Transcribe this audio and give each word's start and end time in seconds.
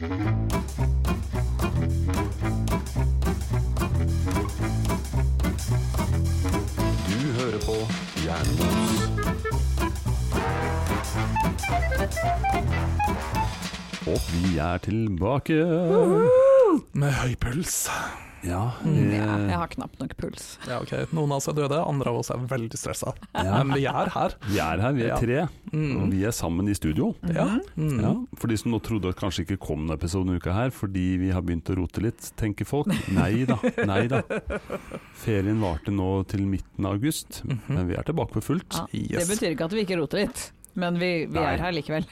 Du 0.00 0.06
hører 7.38 7.58
på 7.64 7.74
Jernbos. 8.24 9.02
Og 14.06 14.20
vi 14.32 14.58
er 14.58 14.78
tilbake. 14.78 15.54
Med 16.92 17.12
høy 17.12 17.34
puls. 17.40 17.88
Ja, 18.46 18.72
Mm, 18.84 19.10
ja, 19.12 19.36
jeg 19.48 19.56
har 19.58 19.66
knapt 19.68 19.98
nok 19.98 20.12
puls. 20.16 20.58
Ja, 20.68 20.78
ok. 20.80 20.92
Noen 21.12 21.32
av 21.32 21.38
oss 21.40 21.48
er 21.48 21.54
døde, 21.58 21.78
andre 21.86 22.10
av 22.12 22.18
oss 22.20 22.30
er 22.30 22.38
veldig 22.38 22.78
stressa. 22.78 23.12
ja, 23.34 23.58
Men 23.64 23.74
vi 23.76 23.86
er 23.90 24.08
her. 24.14 24.34
vi 24.46 24.58
er 24.62 24.78
her, 24.84 24.92
vi 24.92 25.02
er 25.02 25.08
Ja. 25.08 25.16
tre. 25.18 25.40
Og 25.72 25.72
Mm. 25.74 26.10
vi 26.10 26.24
er 26.24 26.30
sammen 26.32 26.68
i 26.68 26.74
studio. 26.74 27.14
Ja. 27.34 27.58
Mm. 27.76 28.00
Ja, 28.00 28.14
for 28.36 28.46
de 28.48 28.56
som 28.56 28.72
nå 28.72 28.80
trodde 28.80 29.08
at 29.10 29.16
kanskje 29.16 29.44
ikke 29.44 29.58
kom 29.58 29.86
noen 29.86 29.98
episode 29.98 30.26
denne 30.26 30.38
uka 30.40 30.52
her 30.54 30.70
fordi 30.70 31.18
vi 31.18 31.30
har 31.30 31.42
begynt 31.42 31.64
å 31.68 31.76
rote 31.76 32.00
litt, 32.00 32.30
tenker 32.36 32.64
folk. 32.64 32.86
Nei 33.12 33.44
da, 33.44 33.58
nei 33.84 34.06
da. 34.06 34.22
Ferien 35.18 35.60
varte 35.60 35.90
nå 35.92 36.24
til 36.28 36.40
midten 36.46 36.86
av 36.86 36.92
august, 36.94 37.42
-hmm. 37.44 37.58
men 37.68 37.88
vi 37.88 37.94
er 37.94 38.02
tilbake 38.02 38.32
på 38.32 38.42
fullt. 38.42 38.72
Ja, 38.74 38.86
Yes. 38.92 39.26
Det 39.28 39.36
betyr 39.38 39.50
ikke 39.56 39.64
at 39.64 39.72
vi 39.72 39.84
ikke 39.84 39.98
roter 40.00 40.18
litt, 40.18 40.52
men 40.74 40.94
vi, 40.98 41.26
vi 41.26 41.38
er 41.38 41.58
her 41.58 41.72
likevel. 41.72 42.04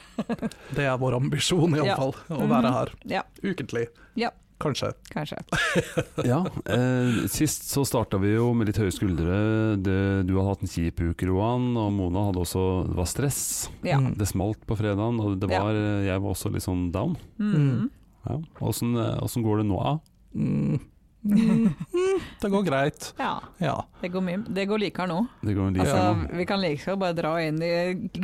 Det 0.75 0.83
er 0.85 0.97
vår 0.97 1.15
ambisjon, 1.15 1.75
Ja. 1.75 1.83
iallfall. 1.95 2.13
fall 2.27 2.37
Å 2.37 2.47
være 2.47 2.71
her 2.73 2.87
Ja, 3.05 3.21
ukentlig. 3.43 3.87
Ja. 4.15 4.29
Kanskje. 4.59 4.91
kanskje. 5.13 5.37
Ja, 6.25 6.39
eh, 6.65 7.27
Sist 7.29 7.67
så 7.69 7.83
starta 7.85 8.17
vi 8.21 8.33
jo 8.33 8.49
med 8.57 8.71
litt 8.71 8.79
høye 8.81 8.93
skuldre. 8.93 9.37
Det, 9.77 9.97
du 10.25 10.33
hadde 10.37 10.47
hatt 10.49 10.65
en 10.65 10.71
kjip 10.71 11.01
uke, 11.03 11.29
Roan, 11.29 11.69
og 11.77 11.91
Mona 11.93 12.25
hadde 12.29 12.41
også 12.41 12.65
Det 12.89 12.97
var 12.97 13.09
stress. 13.09 13.41
Ja. 13.85 13.99
Mm. 14.01 14.15
Det 14.17 14.29
smalt 14.29 14.65
på 14.67 14.77
fredagen, 14.79 15.21
og 15.21 15.37
det 15.41 15.51
Ja. 15.53 15.61
jeg 16.09 16.21
var 16.23 16.33
også 16.33 16.51
litt 16.53 16.65
sånn 16.65 16.87
down. 16.91 17.15
Mm. 17.39 17.89
Ja. 18.27 18.39
Åssen 18.61 18.97
eh, 18.97 19.41
går 19.45 19.61
det 19.61 19.67
nå, 19.69 19.77
da? 19.83 19.97
Mm. 20.37 20.79
Mm. 21.27 21.73
Det 22.41 22.49
går 22.53 22.63
greit. 22.63 23.13
Ja, 23.17 23.41
Ja. 23.61 23.85
det 24.01 24.09
går, 24.13 24.21
mye, 24.21 24.37
det 24.53 24.65
går 24.69 24.79
likere 24.79 25.07
nå. 25.09 25.17
Det 25.41 25.53
går 25.57 25.71
like 25.73 25.85
Altså, 25.85 26.35
vi 26.37 26.45
kan 26.49 26.61
like 26.61 26.85
godt 26.85 26.99
bare 27.01 27.15
dra 27.17 27.31
inn 27.43 27.59
de 27.59 27.71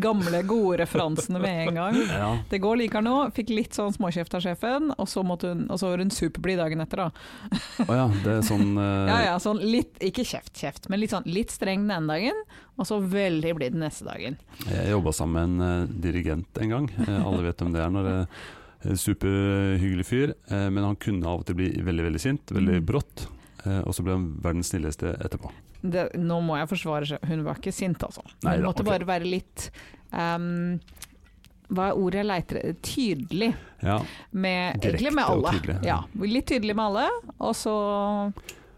gamle, 0.01 0.43
gode 0.47 0.77
referansene 0.83 1.41
med 1.41 1.67
en 1.67 1.79
gang. 1.79 1.99
Ja. 2.23 2.29
Det 2.49 2.59
går 2.61 2.77
likere 2.83 3.01
nå. 3.05 3.15
Fikk 3.35 3.49
litt 3.53 3.75
sånn 3.77 3.93
småkjeft 3.95 4.35
av 4.37 4.43
sjefen, 4.45 4.91
og 4.97 5.09
så, 5.09 5.23
måtte 5.25 5.53
hun, 5.53 5.65
og 5.73 5.81
så 5.81 5.89
var 5.91 6.03
hun 6.03 6.13
superblid 6.13 6.61
dagen 6.61 6.83
etter, 6.83 7.05
da. 7.05 7.59
Å 7.87 7.97
ja, 7.97 8.07
det 8.23 8.37
er 8.37 8.45
sånn 8.47 8.77
uh... 8.77 9.09
Ja 9.13 9.19
ja, 9.31 9.37
sånn 9.41 9.61
litt, 9.63 9.97
ikke 10.03 10.25
kjeft, 10.27 10.53
kjeft, 10.59 10.89
men 10.93 11.01
litt 11.01 11.13
sånn 11.15 11.27
litt 11.29 11.51
streng 11.53 11.87
den 11.87 11.95
ene 11.97 12.13
dagen, 12.17 12.43
og 12.77 12.87
så 12.89 12.99
veldig 13.01 13.53
blid 13.57 13.75
den 13.75 13.83
neste 13.85 14.05
dagen. 14.07 14.37
Jeg 14.69 14.91
jobba 14.93 15.13
sammen 15.15 15.57
med 15.57 15.65
en 15.67 15.87
uh, 15.89 15.95
dirigent 16.03 16.61
en 16.61 16.75
gang. 16.77 16.91
Eh, 17.07 17.17
alle 17.19 17.43
vet 17.49 17.61
hvem 17.61 17.73
det 17.75 17.81
er. 17.83 17.91
når 17.93 18.07
det 18.07 18.13
er 18.21 18.27
Superhyggelig 18.83 20.05
fyr, 20.05 20.33
eh, 20.51 20.69
men 20.69 20.83
han 20.83 20.95
kunne 20.99 21.25
av 21.29 21.39
og 21.43 21.45
til 21.47 21.55
bli 21.59 21.69
veldig 21.83 22.03
veldig 22.09 22.19
sint, 22.21 22.51
veldig 22.51 22.79
Mm. 22.81 22.85
brått. 22.85 23.27
eh, 23.65 23.79
Og 23.87 23.93
så 23.95 24.03
ble 24.03 24.11
han 24.11 24.25
verdens 24.43 24.69
snilleste 24.73 25.13
etterpå. 25.23 25.49
Det, 25.83 26.09
nå 26.15 26.41
må 26.43 26.57
jeg 26.59 26.67
forsvare 26.69 27.05
seg, 27.07 27.19
hun 27.27 27.43
var 27.43 27.55
ikke 27.55 27.71
sint 27.73 27.97
altså. 28.03 28.21
Hun 28.43 28.51
da, 28.51 28.57
måtte 28.63 28.83
okay. 28.83 28.91
bare 28.99 29.05
være 29.07 29.29
litt 29.29 29.69
um, 30.11 30.79
Hva 31.73 31.89
er 31.89 31.97
ordet 31.97 32.19
jeg 32.21 32.27
leiter 32.27 32.57
etter? 32.59 32.75
Tydelig. 32.83 33.53
Ja, 33.81 33.97
Med, 34.31 34.79
egentlig 34.83 35.13
med 35.13 35.23
alle. 35.25 35.51
tydelig. 35.57 35.77
Ja, 35.83 36.03
litt 36.19 36.45
tydelig 36.47 36.75
med 36.75 36.85
alle, 36.85 37.09
og 37.39 37.53
så 37.55 38.33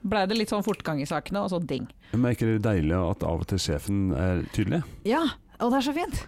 blei 0.06 0.25
det 0.30 0.38
litt 0.38 0.50
sånn 0.53 0.64
fortgang 0.64 1.02
i 1.02 1.06
sakene, 1.09 1.42
og 1.44 1.50
så 1.50 1.59
ding. 1.66 1.88
Men 2.14 2.25
er 2.30 2.36
ikke 2.38 2.45
det 2.53 2.62
deilig 2.64 2.94
at 3.12 3.23
av 3.25 3.42
og 3.42 3.47
til 3.47 3.58
sjefen 3.58 4.14
er 4.16 4.44
tydelig? 4.53 4.84
Ja, 5.03 5.23
og 5.59 5.72
det 5.73 5.81
er 5.81 5.88
så 5.92 5.94
fint! 5.97 6.25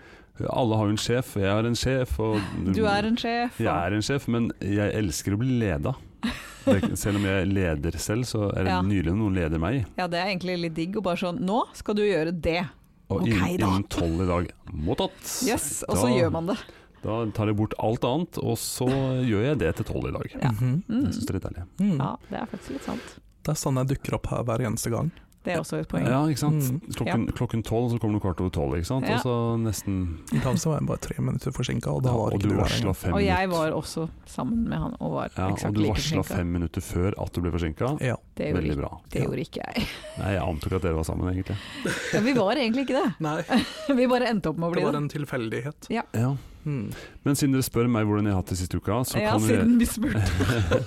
Alle 0.49 0.75
har 0.77 0.85
jo 0.85 0.93
en 0.95 1.01
sjef, 1.01 1.35
jeg 1.41 1.49
har 1.49 1.65
en 1.65 1.75
sjef, 1.75 2.19
og 2.19 2.37
Du 2.77 2.83
er 2.85 3.07
en 3.09 3.17
sjef. 3.17 3.57
Jeg 3.59 3.73
er 3.73 3.95
en 3.97 4.05
sjef, 4.05 4.27
men 4.27 4.51
jeg 4.61 4.93
elsker 4.93 5.33
å 5.33 5.39
bli 5.41 5.57
leda. 5.63 5.95
Selv 6.99 7.15
om 7.21 7.25
jeg 7.25 7.47
leder 7.47 7.95
selv, 7.97 8.25
så 8.27 8.49
er 8.51 8.65
det 8.67 8.71
Ja. 8.73 8.81
nylig 8.83 9.13
noen 9.15 9.33
leder 9.37 9.59
meg. 9.61 9.85
Ja, 9.97 10.07
det 10.11 10.19
er 10.19 10.27
egentlig 10.33 10.57
litt 10.59 10.73
digg 10.75 10.97
å 10.99 11.03
bare 11.05 11.15
sånn 11.21 11.37
Nå 11.39 11.61
skal 11.77 11.95
du 11.95 12.01
gjøre 12.03 12.33
det. 12.35 12.65
Og 13.09 13.21
okay, 13.21 13.31
innen, 13.37 13.61
da. 13.61 13.67
innen 13.69 13.85
tolv 13.87 14.19
i 14.21 14.27
dag. 14.27 14.49
Mottatt! 14.73 15.21
Yes, 15.47 15.83
og 15.87 15.95
så 16.01 16.09
gjør 16.11 16.33
man 16.35 16.49
det. 16.51 16.57
Da 17.05 17.21
tar 17.31 17.47
jeg 17.47 17.55
bort 17.55 17.75
alt 17.79 18.03
annet, 18.03 18.39
og 18.43 18.57
så 18.59 18.87
gjør 19.23 19.45
jeg 19.47 19.59
det 19.61 19.69
til 19.77 19.87
tolv 19.93 20.09
i 20.09 20.15
dag. 20.17 20.27
Ja. 20.41 20.51
Mhm. 20.51 20.73
Mm. 20.89 21.05
Jeg 21.05 21.13
syns 21.15 21.23
det 21.23 21.29
er 21.31 21.37
litt 21.39 21.47
deilig. 21.47 21.63
Mm. 21.79 21.95
Ja, 22.01 22.09
det 22.27 22.41
er 22.41 22.49
faktisk 22.51 22.75
litt 22.75 22.83
sant. 22.89 23.15
Det 23.47 23.53
er 23.53 23.59
sånn 23.61 23.79
jeg 23.79 23.87
dukker 23.93 24.17
opp 24.19 24.27
her 24.33 24.43
hver 24.43 24.65
eneste 24.67 24.91
gang. 24.91 25.13
Det 25.47 25.53
er 25.55 25.61
også 25.63 25.77
et 25.79 25.87
poeng. 25.87 26.03
Ja, 26.07 26.19
ikke 26.27 26.41
sant. 26.41 26.65
Mm. 26.67 26.79
Klokken, 26.97 27.21
klokken 27.37 27.61
tolv, 27.63 27.87
så 27.93 27.99
kommer 28.03 28.19
du 28.19 28.23
kvart 28.25 28.41
over 28.43 28.51
tolv, 28.51 28.75
ikke 28.75 28.89
sant. 28.89 29.07
Ja. 29.07 29.15
Og 29.15 29.23
så 29.23 29.35
nesten 29.63 29.97
I 30.35 30.41
dag 30.43 30.59
så 30.59 30.73
var 30.73 30.81
jeg 30.81 30.87
bare 30.89 31.01
tre 31.07 31.15
minutter 31.23 31.55
forsinka, 31.55 31.93
og 31.95 32.03
da 32.03 32.11
ja, 32.11 32.25
Og 32.27 32.35
ikke 32.35 32.51
du 32.51 32.55
varsla 32.59 32.93
fem 32.99 33.15
Og 33.15 33.23
jeg 33.23 33.51
var 33.53 33.75
også 33.77 34.07
sammen 34.27 34.65
med 34.67 34.81
han 34.83 34.97
og 34.99 35.13
var 35.15 35.31
Ja, 35.37 35.47
og 35.55 35.73
du 35.77 35.79
like 35.85 35.93
varsla 35.95 36.19
like 36.19 36.33
fem 36.35 36.51
minutter 36.57 36.83
før 36.83 37.15
at 37.23 37.31
du 37.33 37.39
ble 37.45 37.53
forsinka. 37.55 37.93
Ja. 38.03 38.17
Det 38.37 38.51
gjorde, 38.51 38.59
Veldig 38.61 38.77
bra. 38.83 38.91
det 39.15 39.23
gjorde 39.23 39.45
ikke 39.47 39.63
jeg. 39.63 39.87
Nei, 40.19 40.33
jeg 40.35 40.43
antok 40.43 40.75
at 40.77 40.83
dere 40.85 40.99
var 40.99 41.07
sammen, 41.07 41.31
egentlig. 41.33 41.57
Ja, 42.13 42.19
vi 42.27 42.33
var 42.37 42.59
egentlig 42.59 42.83
ikke 42.85 42.99
det. 42.99 43.07
Nei, 43.23 43.39
Vi 44.03 44.05
bare 44.11 44.27
endte 44.29 44.51
opp 44.51 44.59
med 44.61 44.67
å 44.69 44.71
bli 44.75 44.83
det 44.83 44.85
var 44.91 44.97
det. 44.99 45.03
en 45.05 45.09
tilfeldighet. 45.15 45.89
Ja. 45.95 46.03
Mm. 46.67 46.91
Men 47.23 47.37
siden 47.39 47.55
dere 47.55 47.63
spør 47.63 47.87
meg 47.87 48.03
hvordan 48.09 48.27
jeg 48.27 48.35
har 48.35 48.41
hatt 48.43 48.51
det 48.51 48.57
siste 48.59 48.77
uka, 48.81 48.99
så 49.07 49.21
Ja, 49.23 49.37
kan 49.37 49.45
siden 49.47 49.77
vi 49.79 49.87
spurte. 49.87 50.83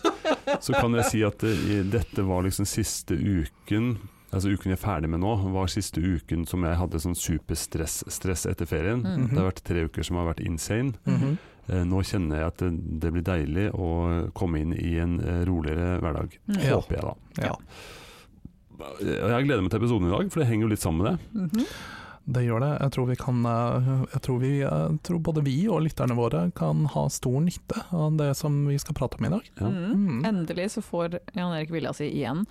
så 0.61 0.75
kan 0.77 0.93
jeg 0.99 1.07
si 1.09 1.23
at 1.25 1.41
det, 1.41 1.55
dette 1.95 2.25
var 2.29 2.45
liksom 2.45 2.69
siste 2.69 3.17
uken 3.17 3.95
Altså 4.31 4.53
uken 4.55 4.71
jeg 4.71 4.79
er 4.79 4.83
ferdig 4.83 5.09
med 5.11 5.23
nå, 5.25 5.33
var 5.51 5.71
siste 5.71 5.99
uken 5.99 6.45
som 6.47 6.63
jeg 6.67 6.79
hadde 6.79 7.03
sånn 7.03 7.17
superstress 7.19 8.01
stress 8.15 8.47
etter 8.47 8.69
ferien. 8.71 9.03
Mm. 9.03 9.29
Det 9.33 9.39
har 9.41 9.49
vært 9.49 9.65
tre 9.67 9.87
uker 9.91 10.07
som 10.07 10.21
har 10.21 10.29
vært 10.31 10.45
insane. 10.47 10.95
Mm 11.05 11.17
-hmm. 11.19 11.85
nå 11.91 12.03
kjenner 12.03 12.37
jeg 12.37 12.47
at 12.47 12.59
det, 12.59 12.71
det 13.01 13.13
blir 13.13 13.23
deilig 13.23 13.71
å 13.75 14.31
komme 14.35 14.61
inn 14.61 14.73
i 14.73 14.99
en 14.99 15.21
eh, 15.21 15.45
roligere 15.47 15.99
hverdag. 16.01 16.39
Mm. 16.47 16.61
Ja. 16.61 16.75
Håper 16.75 16.95
jeg, 16.95 17.03
da. 17.03 17.15
Ja, 17.43 17.57
Jeg 19.01 19.45
gleder 19.45 19.63
meg 19.63 19.71
til 19.71 19.83
episoden 19.83 20.09
i 20.09 20.11
dag, 20.11 20.31
for 20.33 20.41
det 20.41 20.49
henger 20.49 20.63
jo 20.65 20.69
litt 20.69 20.81
sammen 20.81 21.03
med 21.03 21.13
det. 21.13 21.41
Mhm. 21.41 21.67
det 22.31 22.45
gjør 22.45 22.61
det. 22.61 22.81
Jeg 22.81 22.91
tror 22.93 23.07
vi 23.07 23.17
kan 23.17 23.47
eh, 23.47 24.05
Jeg 24.13 24.23
tror, 24.23 24.39
vi, 24.39 24.59
jeg 24.61 24.99
tror 25.03 25.19
både 25.19 25.43
vi 25.43 25.69
og 25.69 25.83
lytterne 25.83 26.15
våre 26.15 26.53
kan 26.55 26.87
ha 26.87 27.09
stor 27.09 27.41
nytte 27.41 27.83
av 27.91 28.17
det 28.17 28.37
som 28.37 28.67
vi 28.67 28.79
skal 28.79 28.95
prate 28.95 29.19
om 29.19 29.25
i 29.25 29.29
dag. 29.29 29.51
Ja. 29.61 29.69
Mhm. 29.69 29.93
Mm. 29.93 30.25
Endelig 30.25 30.71
så 30.71 30.81
får 30.83 31.19
Jan 31.35 31.53
Erik 31.53 31.71
vilja 31.71 31.93
si 31.93 32.05
igjen. 32.05 32.47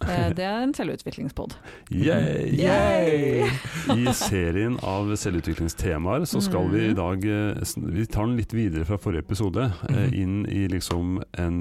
Eh, 0.00 0.32
Det 0.34 0.42
er 0.42 0.62
en 0.64 0.72
selvutviklingspod. 0.74 1.52
Yay! 1.92 2.48
Yay! 2.58 3.44
I 3.92 4.12
serien 4.16 4.78
av 4.82 5.10
selvutviklingstemaer 5.20 6.24
så 6.26 6.40
skal 6.42 6.68
vi 6.72 6.80
i 6.88 6.88
Mhm. 6.92 6.96
dag 6.96 7.24
eh, 7.24 7.92
Vi 7.92 8.06
tar 8.06 8.26
den 8.26 8.36
litt 8.36 8.52
videre 8.52 8.84
fra 8.84 8.96
forrige 8.98 9.22
episode, 9.22 9.72
eh, 9.88 9.94
Mhm. 9.94 10.14
inn 10.14 10.46
i 10.48 10.66
liksom 10.68 11.22
en, 11.38 11.58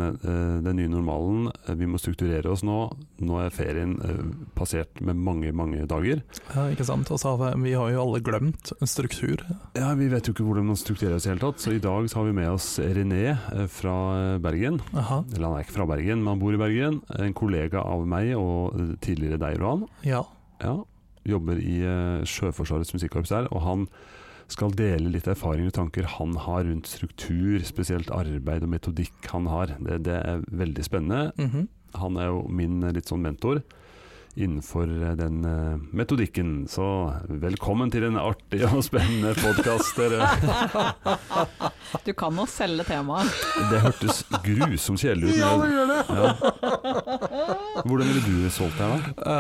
den 0.64 0.76
nye 0.76 0.88
normalen. 0.90 1.52
Vi 1.68 1.86
må 1.86 2.00
strukturere 2.00 2.46
oss 2.50 2.64
nå. 2.64 2.96
Nå 3.22 3.40
er 3.46 3.50
ferien 3.50 4.00
eh, 4.02 4.24
passert 4.56 5.02
med 5.02 5.16
mange, 5.18 5.52
mange 5.54 5.86
dager. 5.86 6.22
Ja, 6.56 6.70
ikke 6.72 6.86
sant? 6.86 7.12
Og 7.12 7.20
så 7.20 7.38
har 7.38 7.56
vi, 7.56 7.70
vi 7.70 7.74
har 7.74 7.92
jo 7.92 8.02
alle 8.02 8.22
glemt 8.22 8.72
struktur. 8.88 9.38
Ja, 9.76 9.94
Vi 9.94 10.08
vet 10.08 10.26
jo 10.26 10.34
ikke 10.34 10.46
hvordan 10.48 10.66
man 10.66 10.76
strukturerer 10.76 11.16
oss 11.16 11.26
i 11.28 11.30
det 11.30 11.40
hele 11.42 11.52
tatt, 11.52 11.60
så 11.62 11.72
i 11.76 11.80
dag 11.80 12.06
så 12.10 12.16
har 12.16 12.26
vi 12.26 12.32
med 12.34 12.50
oss 12.50 12.80
René 12.80 13.38
fra 13.70 14.40
Bergen. 14.40 14.82
Aha, 14.96 15.24
Eller 15.36 15.48
han 15.48 15.58
er 15.60 15.64
ikke 15.64 15.78
fra 15.78 15.86
Bergen, 15.86 16.24
men 16.24 16.28
han 16.28 16.40
bor 16.40 16.54
i 16.54 16.58
Bergen. 16.58 17.02
En 17.20 17.34
kollega 17.34 17.84
av 17.86 18.08
meg 18.08 18.21
og 18.38 18.78
eh, 18.80 18.96
tidligere 19.04 19.42
deg, 19.42 19.60
Rohan. 19.62 19.88
ja. 20.08 20.24
Ja, 20.62 20.76
jobber 21.26 21.58
i 21.58 21.80
eh, 21.82 22.22
Sjøforsvarets 22.30 22.94
musikkorps 22.94 23.32
der, 23.34 23.48
og 23.50 23.64
han 23.66 23.86
skal 24.52 24.74
dele 24.78 25.10
litt 25.10 25.26
erfaringer 25.32 25.72
og 25.72 25.78
tanker 25.78 26.06
han 26.20 26.36
har 26.44 26.66
rundt 26.68 26.90
struktur, 26.92 27.64
spesielt 27.66 28.12
arbeid 28.14 28.66
og 28.68 28.70
metodikk 28.74 29.30
han 29.32 29.48
har. 29.50 29.74
Det, 29.80 30.02
det 30.06 30.18
er 30.20 30.44
veldig 30.52 30.86
spennende. 30.86 31.32
Mhm. 31.42 31.70
Han 31.98 32.18
er 32.22 32.30
jo 32.30 32.44
min 32.48 32.78
eh, 32.86 32.94
litt 32.96 33.10
sånn 33.10 33.24
mentor 33.26 33.64
innenfor 34.36 34.88
eh, 35.04 35.16
den 35.20 35.46
eh, 35.46 35.78
metodikken. 35.96 36.68
Så 36.72 36.86
velkommen 37.28 37.92
til 37.92 38.04
en 38.08 38.18
artig 38.22 38.64
og 38.70 38.84
spennende 38.86 39.34
podkast, 39.42 39.96
dere. 39.98 40.28
Du 42.06 42.14
kan 42.18 42.32
nå 42.34 42.46
selge 42.48 42.86
temaet. 42.88 43.28
Det 43.70 43.80
hørtes 43.84 44.22
grusomt 44.46 45.02
kjedelig 45.02 45.34
ut. 45.34 45.40
Ja, 45.42 45.50
det 45.60 45.68
gjør 45.74 45.90
det! 45.90 45.98
Ja. 46.16 46.30
Hvordan 47.84 48.08
ville 48.08 48.22
du 48.24 48.54
solgt 48.54 48.80
deg, 48.80 49.10
da? 49.20 49.36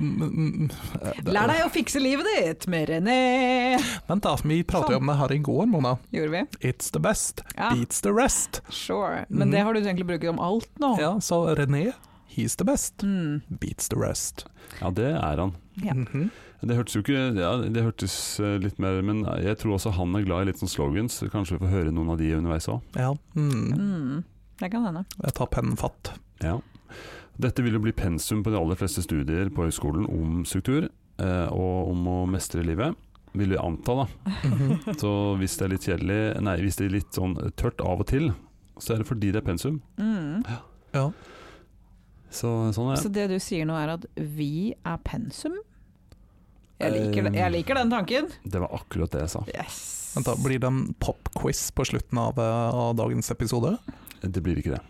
Mm, 0.00 0.70
eh, 1.02 1.20
det- 1.20 1.34
Lær 1.36 1.50
deg 1.52 1.60
å 1.66 1.70
fikse 1.74 2.00
livet 2.02 2.26
ditt 2.32 2.66
med 2.72 2.88
René! 2.88 3.18
Vent 4.08 4.24
da, 4.24 4.34
vi 4.42 4.62
pratet 4.64 4.96
jo 4.96 5.02
om 5.02 5.12
det 5.12 5.18
her 5.20 5.32
i 5.36 5.38
går, 5.44 5.66
Mona. 5.70 5.96
Gjorde 6.14 6.32
vi? 6.38 6.42
It's 6.72 6.90
the 6.90 7.00
best, 7.04 7.44
Ja, 7.56 7.70
beats 7.74 8.00
the 8.00 8.12
rest. 8.16 8.62
sure. 8.70 9.26
Men 9.28 9.48
Mhm. 9.48 9.52
det 9.52 9.60
har 9.62 9.72
du 9.74 9.80
egentlig 9.80 10.06
brukt 10.06 10.28
om 10.28 10.40
alt 10.40 10.68
nå. 10.80 10.96
Ja, 11.00 11.12
så 11.20 11.54
René, 11.54 11.92
he's 12.36 12.56
the 12.56 12.64
best, 12.64 13.02
Mm. 13.04 13.42
beats 13.60 13.88
the 13.88 13.96
rest. 14.00 14.44
Ja, 14.80 14.90
det 14.90 15.10
er 15.14 15.36
han. 15.40 15.54
Ja. 15.82 15.94
Mhm. 15.94 16.30
Det 16.62 16.76
hørtes 16.78 16.94
jo 16.94 17.00
ikke 17.02 17.34
Ja, 17.34 17.56
det 17.58 17.82
hørtes 17.82 18.14
eh, 18.38 18.58
litt 18.62 18.78
mer 18.78 19.00
Men 19.02 19.24
jeg 19.42 19.56
tror 19.58 19.74
også 19.74 19.90
han 19.96 20.14
er 20.14 20.22
glad 20.22 20.42
i 20.42 20.50
litt 20.52 20.60
sånn 20.60 20.70
slogans. 20.70 21.16
så 21.18 21.28
Kanskje 21.28 21.58
vi 21.58 21.64
får 21.66 21.72
høre 21.72 21.92
noen 21.92 22.10
av 22.12 22.18
de 22.18 22.28
underveis 22.36 22.68
òg. 22.70 22.80
Ja, 22.94 23.12
mm. 23.34 23.72
Mm. 23.74 24.24
Det 24.60 24.70
kan 24.70 24.84
hende. 24.86 25.04
jeg 25.24 25.34
tar 25.34 25.46
pennen 25.50 25.76
fatt. 25.76 26.12
Ja. 26.40 26.60
Dette 27.40 27.62
vil 27.64 27.72
jo 27.74 27.80
bli 27.80 27.90
pensum 27.92 28.44
på 28.44 28.50
de 28.52 28.58
aller 28.60 28.76
fleste 28.78 29.02
studier 29.02 29.48
på 29.50 29.64
høyskolen 29.66 30.06
om 30.06 30.44
struktur 30.44 30.84
eh, 31.18 31.48
og 31.50 31.90
om 31.90 32.06
å 32.06 32.18
mestre 32.30 32.62
livet. 32.62 32.94
Vil 33.34 33.48
vi 33.48 33.56
anta, 33.58 33.94
da. 34.04 34.06
Mhm. 34.44 34.94
Så 35.00 35.10
hvis 35.40 35.56
det 35.58 35.64
er 35.64 35.72
litt 35.72 35.86
kjedelig 35.88 36.40
Nei, 36.42 36.56
hvis 36.60 36.76
det 36.76 36.86
er 36.86 36.94
litt 37.00 37.12
sånn 37.16 37.34
tørt 37.56 37.80
av 37.80 38.00
og 38.04 38.06
til, 38.06 38.30
så 38.78 38.94
er 38.94 38.98
det 39.02 39.08
fordi 39.08 39.32
det 39.32 39.42
er 39.42 39.48
pensum. 39.50 39.80
Mm. 39.98 40.44
Ja. 40.94 41.10
Så 42.32 42.48
sånn 42.72 42.92
er 42.94 43.00
Så 43.00 43.10
det. 43.12 43.28
du 43.28 43.36
sier 43.42 43.66
nå 43.68 43.76
er 43.76 43.92
at 43.98 44.06
vi 44.16 44.74
er 44.84 44.98
pensum? 45.04 45.54
Jeg 46.82 46.92
liker, 46.96 47.28
det- 47.28 47.34
jeg 47.38 47.52
liker 47.52 47.74
den 47.78 47.90
tanken. 47.92 48.30
Det 48.44 48.58
var 48.60 48.72
akkurat 48.74 49.10
det 49.12 49.20
jeg 49.20 49.30
sa. 49.30 49.44
Yes. 49.54 50.12
Men 50.16 50.24
da, 50.24 50.34
Blir 50.34 50.58
det 50.58 50.66
en 50.66 50.94
popquiz 50.98 51.70
på 51.72 51.84
slutten 51.86 52.18
av, 52.18 52.38
eh, 52.38 52.74
av 52.74 52.96
dagens 52.96 53.30
episode? 53.30 53.78
Det 54.22 54.42
blir 54.42 54.56
ikke 54.58 54.74
det. 54.76 54.80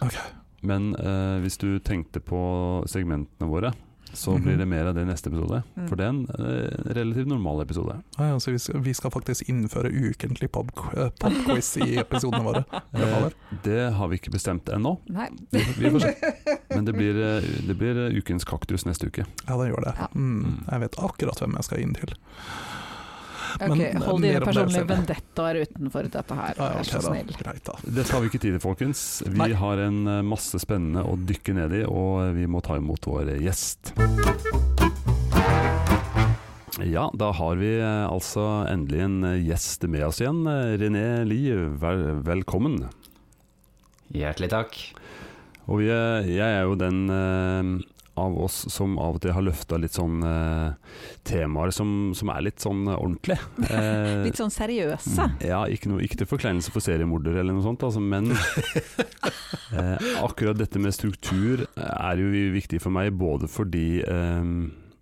Okay. 0.00 0.20
Men 0.62 0.94
eh, 0.94 1.40
hvis 1.42 1.58
du 1.58 1.78
tenkte 1.80 2.20
på 2.20 2.84
segmentene 2.86 3.48
våre, 3.50 3.72
så 4.12 4.32
Mhm. 4.36 4.42
blir 4.44 4.56
det 4.58 4.66
mer 4.68 4.86
av 4.86 4.94
det 4.94 5.02
i 5.02 5.08
neste 5.08 5.28
episode. 5.30 5.62
Mm. 5.76 5.88
For 5.88 5.96
det 5.96 6.04
er 6.04 6.08
en 6.08 6.26
eh, 6.38 6.94
relativt 6.94 7.26
normal 7.28 7.60
episode. 7.62 7.94
Ah, 8.18 8.26
ja, 8.32 8.38
så 8.40 8.50
vi 8.52 8.58
skal, 8.58 8.80
vi 8.80 8.92
skal 8.94 9.10
faktisk 9.10 9.48
innføre 9.48 9.90
ukentlig 9.92 10.50
pop, 10.52 10.70
eh, 10.96 11.10
popquiz 11.20 11.76
i 11.76 11.96
episodene 11.98 12.44
våre. 12.44 12.64
Eh, 13.00 13.30
det 13.64 13.92
har 13.94 14.08
vi 14.08 14.16
ikke 14.18 14.30
bestemt 14.34 14.64
ennå. 14.68 14.98
Nei. 15.08 15.28
Vi, 15.50 15.58
vi 15.78 15.90
får. 15.90 16.04
Men 16.74 16.84
det 16.84 16.92
blir, 16.94 17.16
eh, 17.16 17.40
det 17.66 17.76
blir 17.78 17.96
eh, 18.06 18.18
ukens 18.18 18.44
kaktus 18.44 18.84
neste 18.84 19.06
uke. 19.06 19.24
Ja, 19.48 19.56
det 19.56 19.70
gjør 19.70 19.84
det. 19.84 19.94
Ja. 19.98 20.08
Mm, 20.14 20.64
jeg 20.70 20.80
vet 20.80 20.98
akkurat 20.98 21.38
hvem 21.40 21.54
jeg 21.56 21.64
skal 21.64 21.80
inn 21.80 21.94
til. 21.94 22.14
Ok, 23.56 23.70
okay, 23.70 23.92
hold 24.04 24.20
mer 24.22 24.36
dine 24.36 24.44
personlige 24.46 24.86
vendettaer 24.90 25.58
utenfor 25.64 26.08
dette 26.12 26.36
her, 26.38 26.54
Ja, 26.56 26.64
ja, 26.64 26.68
okay, 26.70 26.80
ok, 26.80 26.90
så 26.90 27.00
da. 27.00 27.08
snill. 27.10 27.34
Greit, 27.40 27.64
da. 27.66 27.74
Dette 27.98 28.12
har 28.14 28.20
vi 28.24 28.30
ikke 28.30 28.40
tid 28.44 28.54
til, 28.56 28.60
folkens. 28.62 29.02
Vi 29.26 29.38
Nei. 29.40 29.50
har 29.58 29.82
en 29.88 30.00
eh, 30.06 30.20
masse 30.22 30.60
spennende 30.62 31.02
å 31.08 31.16
dykke 31.18 31.56
ned 31.58 31.74
i, 31.80 31.84
og 31.88 32.34
vi 32.38 32.46
må 32.50 32.62
ta 32.64 32.76
imot 32.80 33.08
vår 33.10 33.34
gjest. 33.42 33.94
Ja, 36.80 37.10
da 37.12 37.28
har 37.36 37.58
vi 37.60 37.74
eh, 37.76 38.06
altså 38.08 38.44
endelig 38.70 39.02
en 39.04 39.18
eh, 39.28 39.40
gjest 39.50 39.84
med 39.90 40.06
oss 40.06 40.20
igjen. 40.22 40.44
Eh, 40.48 40.76
René 40.80 41.04
Lie, 41.28 41.56
vel, 41.82 42.06
velkommen. 42.24 42.78
Hjertelig 44.16 44.48
takk. 44.54 44.78
Og 45.68 45.82
vi, 45.82 45.90
er- 45.92 46.24
jeg 46.30 46.40
er 46.56 46.64
jo 46.64 46.78
den 46.80 47.02
eh, 47.12 47.72
av 48.20 48.36
oss 48.44 48.62
som 48.72 48.98
av 49.00 49.16
og 49.18 49.22
til 49.24 49.32
har 49.36 49.44
løfta 49.46 49.78
litt 49.80 49.96
sånn 49.96 50.20
eh, 50.26 50.96
temaer 51.26 51.72
som, 51.74 52.10
som 52.16 52.30
er 52.34 52.44
litt 52.48 52.60
sånn 52.62 52.84
ordentlige. 52.92 53.40
Eh, 53.70 54.24
Litt 54.26 54.38
sånn 54.40 54.50
seriøse. 54.52 55.26
Ja, 55.46 55.62
ikke, 55.70 55.90
noe, 55.92 56.02
ikke 56.04 56.18
til 56.20 56.28
forkleinelse 56.30 56.72
for 56.74 56.82
seriemorder 56.84 57.36
eller 57.40 57.54
noe 57.56 57.64
sånt, 57.64 57.84
altså, 57.86 58.00
men 58.02 58.30
eh, 59.78 59.96
akkurat 60.24 60.58
dette 60.58 60.80
med 60.82 60.94
struktur 60.96 61.64
er 61.76 62.20
jo 62.20 62.28
viktig 62.54 62.80
for 62.82 62.92
meg, 62.94 63.12
både 63.18 63.48
fordi 63.50 64.02
eh, 64.02 64.52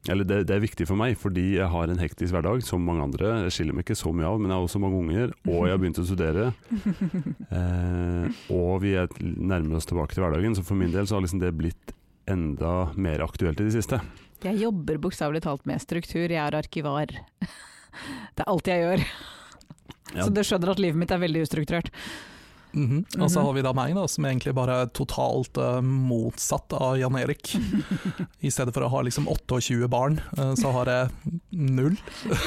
Eller 0.08 0.24
det, 0.24 0.36
det 0.48 0.54
er 0.56 0.62
viktig 0.62 0.86
for 0.88 0.96
meg 0.96 1.18
fordi 1.20 1.42
jeg 1.58 1.68
har 1.68 1.90
en 1.92 1.98
hektisk 2.00 2.32
hverdag, 2.32 2.62
som 2.64 2.84
mange 2.86 3.02
andre. 3.04 3.32
Jeg 3.46 3.56
skiller 3.56 3.76
meg 3.76 3.84
ikke 3.84 3.98
så 3.98 4.12
mye 4.14 4.28
av, 4.30 4.38
men 4.40 4.48
jeg 4.52 4.56
har 4.56 4.68
også 4.68 4.80
mange 4.80 5.00
unger, 5.02 5.34
og 5.48 5.66
jeg 5.66 5.74
har 5.74 5.82
begynt 5.82 6.02
å 6.02 6.08
studere. 6.08 6.50
Eh, 7.48 8.26
og 8.52 8.82
vi 8.82 8.90
er 9.00 9.08
nærmer 9.24 9.78
oss 9.78 9.86
tilbake 9.88 10.12
til 10.12 10.20
hverdagen, 10.24 10.52
så 10.56 10.62
for 10.66 10.76
min 10.78 10.92
del 10.92 11.06
så 11.08 11.16
har 11.16 11.22
liksom 11.24 11.40
det 11.40 11.48
blitt 11.56 11.94
enda 12.30 12.92
mer 12.96 13.25
aktuelt 13.25 13.60
i 13.60 13.69
det 13.69 13.75
siste. 13.78 14.00
Jeg 14.44 14.60
jobber 14.60 15.00
bokstavelig 15.02 15.42
talt 15.42 15.64
med 15.66 15.80
struktur, 15.82 16.28
jeg 16.30 16.38
er 16.38 16.54
arkivar. 16.60 17.10
Det 18.38 18.44
er 18.44 18.50
alt 18.52 18.69
jeg 18.70 18.84
gjør. 18.84 19.00
Ja. 20.14 20.22
Så 20.25 20.30
du 20.32 20.38
skjønner 20.46 20.70
at 20.70 20.78
livet 20.80 20.96
mitt 21.00 21.10
er 21.10 21.19
veldig 21.19 21.42
ustrukturert. 21.48 21.88
Mhm. 22.76 23.00
Og 23.19 23.30
så 23.32 23.40
Mhm. 23.40 23.44
har 23.46 23.52
vi 23.56 23.62
da 23.64 23.72
meg, 23.72 23.94
da, 23.96 24.04
som 24.06 24.25
egentlig 24.28 24.52
bare 24.54 24.75
er 24.82 24.86
totalt 24.92 25.56
uh, 25.58 25.80
motsatt 25.82 26.72
av 26.76 26.98
Jan 27.00 27.16
Erik. 27.16 27.54
I 28.44 28.50
stedet 28.52 28.75
for 28.76 28.84
å 28.86 28.90
ha 28.92 29.00
liksom 29.02 29.26
28 29.26 29.88
barn, 29.88 30.20
uh, 30.38 30.52
så 30.54 30.70
har 30.76 30.86
jeg 30.92 31.40
null. 31.50 31.96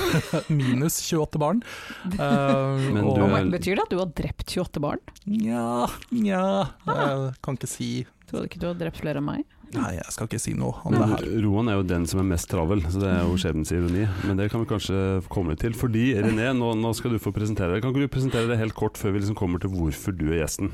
Minus 0.47 1.01
28 1.09 1.39
barn. 1.41 1.61
Uh, 2.05 2.77
Men 2.93 3.03
og, 3.03 3.15
du 3.17 3.23
Og 3.25 3.35
er- 3.41 3.49
Betyr 3.57 3.75
det 3.75 3.83
at 3.87 3.89
du 3.89 3.97
har 3.99 4.13
drept 4.13 4.45
28 4.55 4.79
barn? 4.79 5.01
Nja, 5.27 5.87
nja 6.13 6.43
Jeg 6.85 7.33
kan 7.43 7.57
ikke 7.57 7.67
si 7.69 8.05
Tror 8.29 8.45
du 8.45 8.47
ikke 8.47 8.61
du 8.61 8.67
har 8.71 8.77
drept 8.79 9.01
flere 9.01 9.17
enn 9.19 9.27
meg? 9.27 9.43
Nei, 9.71 9.91
jeg 9.95 10.11
skal 10.11 10.27
ikke 10.27 10.39
si 10.41 10.51
noe 10.57 10.81
om 10.83 10.95
det 10.95 11.05
her. 11.13 11.25
Roan 11.45 11.69
er 11.71 11.77
jo 11.79 11.85
den 11.87 12.05
som 12.09 12.19
er 12.19 12.27
mest 12.27 12.49
travel, 12.51 12.81
så 12.91 12.99
det 12.99 13.11
er 13.11 13.21
jo 13.23 13.37
skjebnens 13.39 13.71
ironi. 13.71 14.03
Men 14.27 14.39
det 14.41 14.49
kan 14.51 14.63
vi 14.63 14.67
kanskje 14.67 14.97
komme 15.31 15.55
til. 15.59 15.75
Fordi 15.77 16.09
René, 16.17 16.49
nå, 16.57 16.73
nå 16.79 16.91
skal 16.97 17.15
du 17.15 17.21
få 17.23 17.31
presentere 17.35 17.75
deg. 17.75 17.83
Kan 17.85 17.93
ikke 17.93 18.09
du 18.09 18.11
presentere 18.11 18.49
deg 18.51 18.59
helt 18.59 18.75
kort 18.75 18.99
før 18.99 19.15
vi 19.15 19.23
liksom 19.23 19.37
kommer 19.39 19.63
til 19.63 19.71
hvorfor 19.71 20.15
du 20.17 20.27
er 20.33 20.41
gjesten? 20.41 20.73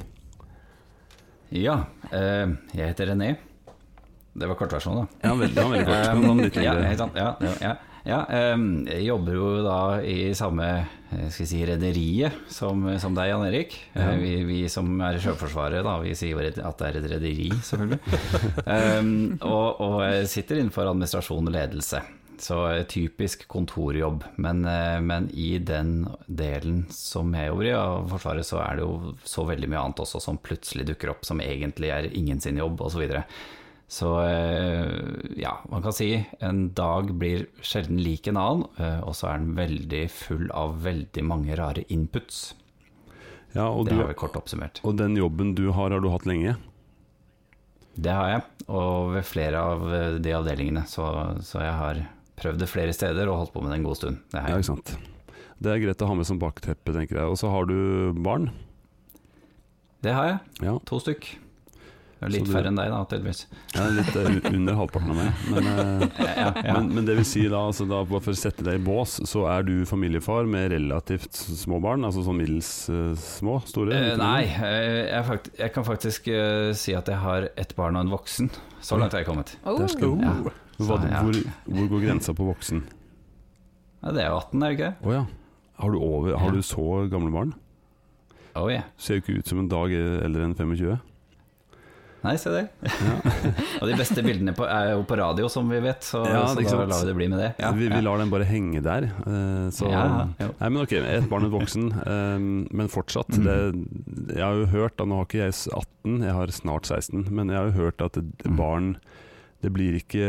Ja, 1.53 1.83
eh, 2.09 2.49
jeg 2.73 2.89
heter 2.95 3.13
René. 3.13 3.35
Det 4.38 4.49
var 4.49 4.57
kortversjonen, 4.57 5.05
da. 5.05 5.29
Ja, 5.29 5.35
veldig, 5.38 5.67
veldig 5.73 5.85
kort. 5.85 6.09
Um, 6.17 6.41
ja, 6.61 6.73
ja, 6.81 7.29
ja, 7.41 7.53
ja. 7.61 7.75
Ja 8.07 8.21
jeg 8.88 9.04
jobber 9.06 9.36
jo 9.38 9.50
da 9.65 9.80
i 10.01 10.33
samme 10.38 10.68
eh, 11.12 11.27
si, 11.33 11.59
rederiet 11.68 12.48
som, 12.51 12.86
som 13.01 13.15
deg, 13.18 13.31
Jan 13.33 13.48
Erik. 13.50 13.77
Eh, 13.94 14.04
Ja. 14.07 14.13
Vi, 14.18 14.33
vi 14.48 14.59
som 14.71 14.89
er 15.04 15.18
i 15.18 15.24
Sjøforsvaret, 15.24 15.83
da, 15.86 15.98
vi 16.01 16.15
sier 16.18 16.36
jo 16.36 16.44
at 16.44 16.80
det 16.80 16.88
er 16.88 17.00
et 17.00 17.09
rederi, 17.13 17.50
selvfølgelig. 17.51 18.21
um, 19.01 19.12
og, 19.42 19.81
og 19.83 19.98
sitter 20.30 20.62
innenfor 20.62 20.88
administrasjon 20.89 21.51
og 21.51 21.54
ledelse. 21.57 22.01
Så 22.39 22.57
eh, 22.71 22.83
typisk 22.83 23.48
kontorjobb. 23.48 24.24
Men, 24.36 24.65
eh, 24.65 25.00
men 25.01 25.30
i 25.33 25.57
den 25.57 26.07
delen 26.27 26.86
som 26.94 27.33
jeg 27.36 27.50
jobber 27.50 27.69
i, 27.69 27.74
av 27.77 28.09
Forsvaret, 28.13 28.45
så 28.48 28.62
er 28.63 28.77
det 28.77 28.86
jo 28.86 29.13
så 29.25 29.45
veldig 29.48 29.69
mye 29.71 29.83
annet 29.83 30.04
også 30.06 30.21
som 30.24 30.39
plutselig 30.42 30.88
dukker 30.92 31.13
opp, 31.13 31.25
som 31.25 31.42
egentlig 31.44 31.92
er 31.94 32.09
ingen 32.13 32.42
sin 32.44 32.59
jobb, 32.62 32.81
osv. 32.81 32.98
Så, 32.98 33.04
videre. 33.04 33.24
Så 33.88 34.10
eh, 34.28 34.88
ja, 35.39 35.54
man 35.72 35.84
kan 35.84 35.95
si 35.95 36.10
en 36.44 36.74
dag 36.75 37.13
blir 37.16 37.45
sjelden 37.63 38.01
lik 38.04 38.28
en 38.28 38.39
annen, 38.39 38.66
eh, 38.84 39.00
og 39.07 39.16
så 39.16 39.30
er 39.31 39.39
den 39.39 39.54
veldig 39.56 40.01
full 40.12 40.50
av 40.51 40.81
veldig 40.84 41.24
mange 41.24 41.56
rare 41.56 41.86
inputs. 41.94 42.50
Ja, 43.56 43.69
og, 43.69 43.88
Det 43.88 43.95
har 43.95 44.12
vi 44.12 44.18
kort 44.19 44.36
oppsummert. 44.36 44.81
og 44.84 44.98
den 45.00 45.16
jobben 45.16 45.56
du 45.56 45.69
har, 45.72 45.95
har 45.95 46.04
du 46.04 46.10
hatt 46.12 46.28
lenge? 46.28 46.57
Det 47.95 48.12
har 48.13 48.30
jeg, 48.30 48.44
og 48.68 49.16
ved 49.16 49.25
flere 49.25 49.63
av 49.72 49.88
eh, 49.88 50.19
de 50.19 50.36
avdelingene, 50.36 50.83
så, 50.86 51.07
så 51.42 51.63
jeg 51.63 51.80
har 51.80 52.04
prøvd 52.38 52.60
det 52.62 52.69
flere 52.69 52.94
steder 52.94 53.31
og 53.31 53.40
holdt 53.40 53.56
på 53.56 53.63
med 53.63 53.72
det 53.72 53.80
en 53.80 53.88
god 53.88 53.98
stund. 54.04 54.19
Det 54.36 54.44
Ja, 54.44 54.60
ikke 54.60 54.74
sant. 54.75 54.98
Det 55.57 55.72
er 55.74 55.81
greit 55.81 56.04
å 56.06 56.12
ha 56.12 56.13
med 56.19 56.28
som 56.28 56.38
bakteppe, 56.38 56.94
tenker 56.94 57.18
jeg. 57.18 57.31
Og 57.31 57.40
så 57.40 57.50
har 57.50 57.66
du 57.66 58.13
barn. 58.13 58.51
Det 60.06 60.13
har 60.13 60.28
jeg, 60.30 60.40
Ja, 60.68 60.75
to 60.86 61.00
stykk. 61.01 61.31
Det 62.18 62.25
er 62.25 62.31
Litt 62.34 62.48
du- 62.48 62.52
færre 62.52 62.69
enn 62.72 62.78
deg, 62.80 62.90
da, 62.90 63.00
tydeligvis. 63.06 63.40
ja 63.75 63.84
litt 63.94 64.16
eh, 64.18 64.48
under 64.58 64.74
halvparten 64.80 65.12
av 65.14 65.18
meg. 65.19 65.42
Men, 65.54 65.68
eh, 65.69 66.06
Ja, 66.38 66.48
ja, 66.66 66.74
men, 66.80 66.88
men 66.96 67.06
det 67.06 67.14
vil 67.19 67.25
si 67.30 67.44
da, 67.46 67.60
altså 67.69 67.86
da, 67.86 68.00
bare 68.10 68.24
for 68.25 68.34
å 68.34 68.40
sette 68.40 68.66
deg 68.66 68.80
i 68.80 68.84
bås, 68.88 69.19
så 69.30 69.44
er 69.54 69.62
du 69.68 69.75
familiefar 69.86 70.50
med 70.50 70.72
relativt 70.74 71.38
små 71.38 71.78
barn? 71.84 72.08
Altså 72.08 72.24
sånn 72.25 72.40
middels 72.42 72.72
uh, 72.90 73.12
små? 73.22 73.60
Store? 73.69 73.94
Uh, 73.94 74.16
nei, 74.18 74.48
jeg, 74.50 75.24
fakt 75.30 75.52
jeg 75.62 75.74
kan 75.75 75.86
faktisk 75.86 76.30
uh, 76.34 76.72
si 76.74 76.96
at 76.98 77.06
jeg 77.14 77.21
har 77.21 77.50
ett 77.54 77.76
barn 77.78 78.00
og 78.00 78.07
en 78.07 78.14
voksen. 78.16 78.50
Så 78.81 78.97
langt 78.97 79.14
har 79.14 79.21
jeg 79.21 79.30
kommet. 79.30 79.54
Oh. 79.64 79.78
Der 79.78 79.94
skal- 79.94 80.18
Ja. 80.26 80.33
Hva, 80.42 80.54
Så, 80.78 80.97
ja. 81.09 81.21
hvor, 81.26 81.38
hvor 81.74 81.88
går 81.94 82.04
grensa 82.07 82.33
på 82.38 82.45
voksen? 82.50 82.83
Ja, 84.04 84.12
det 84.14 84.21
er 84.26 84.28
jo 84.30 84.36
18, 84.42 84.62
er 84.62 84.68
det 84.69 84.76
ikke 84.78 84.90
det? 84.92 85.07
Å 85.09 85.14
ja. 85.16 85.24
Har 85.81 85.94
du, 85.94 85.97
over, 86.02 86.36
har 86.38 86.54
du 86.54 86.62
så 86.66 86.83
gamle 87.09 87.31
barn? 87.33 87.54
Oh, 88.57 88.68
yeah. 88.74 88.86
Ser 88.97 89.18
jo 89.18 89.24
ikke 89.24 89.40
ut 89.42 89.50
som 89.50 89.59
en 89.62 89.69
dag 89.69 89.94
eldre 89.94 90.45
enn 90.47 90.54
25. 90.57 90.97
Nei, 92.24 92.33
se 92.42 92.50
det. 92.50 92.64
Ja. 92.81 93.16
Og 93.81 93.88
de 93.88 93.95
beste 94.00 94.24
bildene 94.26 94.52
på, 94.57 94.66
er 94.68 94.90
jo 94.95 95.04
på 95.07 95.16
radio, 95.19 95.47
som 95.54 95.69
vi 95.69 95.78
vet, 95.83 96.02
så, 96.04 96.24
Ja, 96.26 96.42
så 96.50 96.64
da 96.66 96.86
lar 96.90 97.04
vi 97.04 97.09
det 97.12 97.16
bli 97.16 97.28
med 97.31 97.40
det. 97.40 97.50
Ja, 97.62 97.69
vi, 97.78 97.88
vi 97.94 98.02
lar 98.02 98.18
den 98.18 98.31
bare 98.33 98.47
henge 98.50 98.81
der. 98.83 99.06
eh, 99.06 99.68
så 99.71 99.92
Ja. 99.92 100.04
Nei, 100.42 100.69
men 100.69 100.81
ok, 100.81 100.94
ett 100.97 101.30
barn 101.30 101.45
og 101.45 101.54
en 101.54 101.59
voksen, 101.59 101.86
eh, 101.94 102.74
men 102.74 102.90
fortsatt. 102.92 103.30
Mm. 103.38 103.45
Det, 103.45 104.36
jeg 104.36 104.44
har 104.44 104.57
jo 104.64 104.66
hørt, 104.74 104.97
da, 104.97 105.06
nå 105.06 105.21
har 105.21 105.30
ikke 105.30 105.44
jeg 105.45 105.54
18, 105.71 106.18
jeg 106.26 106.33
har 106.40 106.47
snart 106.57 106.90
16, 106.90 107.28
men 107.30 107.54
jeg 107.54 107.57
har 107.62 107.69
jo 107.71 107.78
hørt 107.86 108.02
at 108.09 108.18
Mm. 108.18 108.56
barn 108.57 108.90
Det 109.62 109.71
blir 109.74 109.95
ikke 109.97 110.26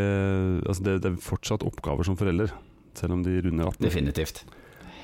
Altså 0.66 0.82
det, 0.82 1.02
det 1.02 1.10
er 1.12 1.16
fortsatt 1.20 1.62
oppgaver 1.66 2.04
som 2.04 2.16
forelder, 2.16 2.50
selv 2.96 3.12
om 3.12 3.22
de 3.22 3.40
runder 3.44 3.66
18. 3.68 3.84
Definitivt. 3.84 4.44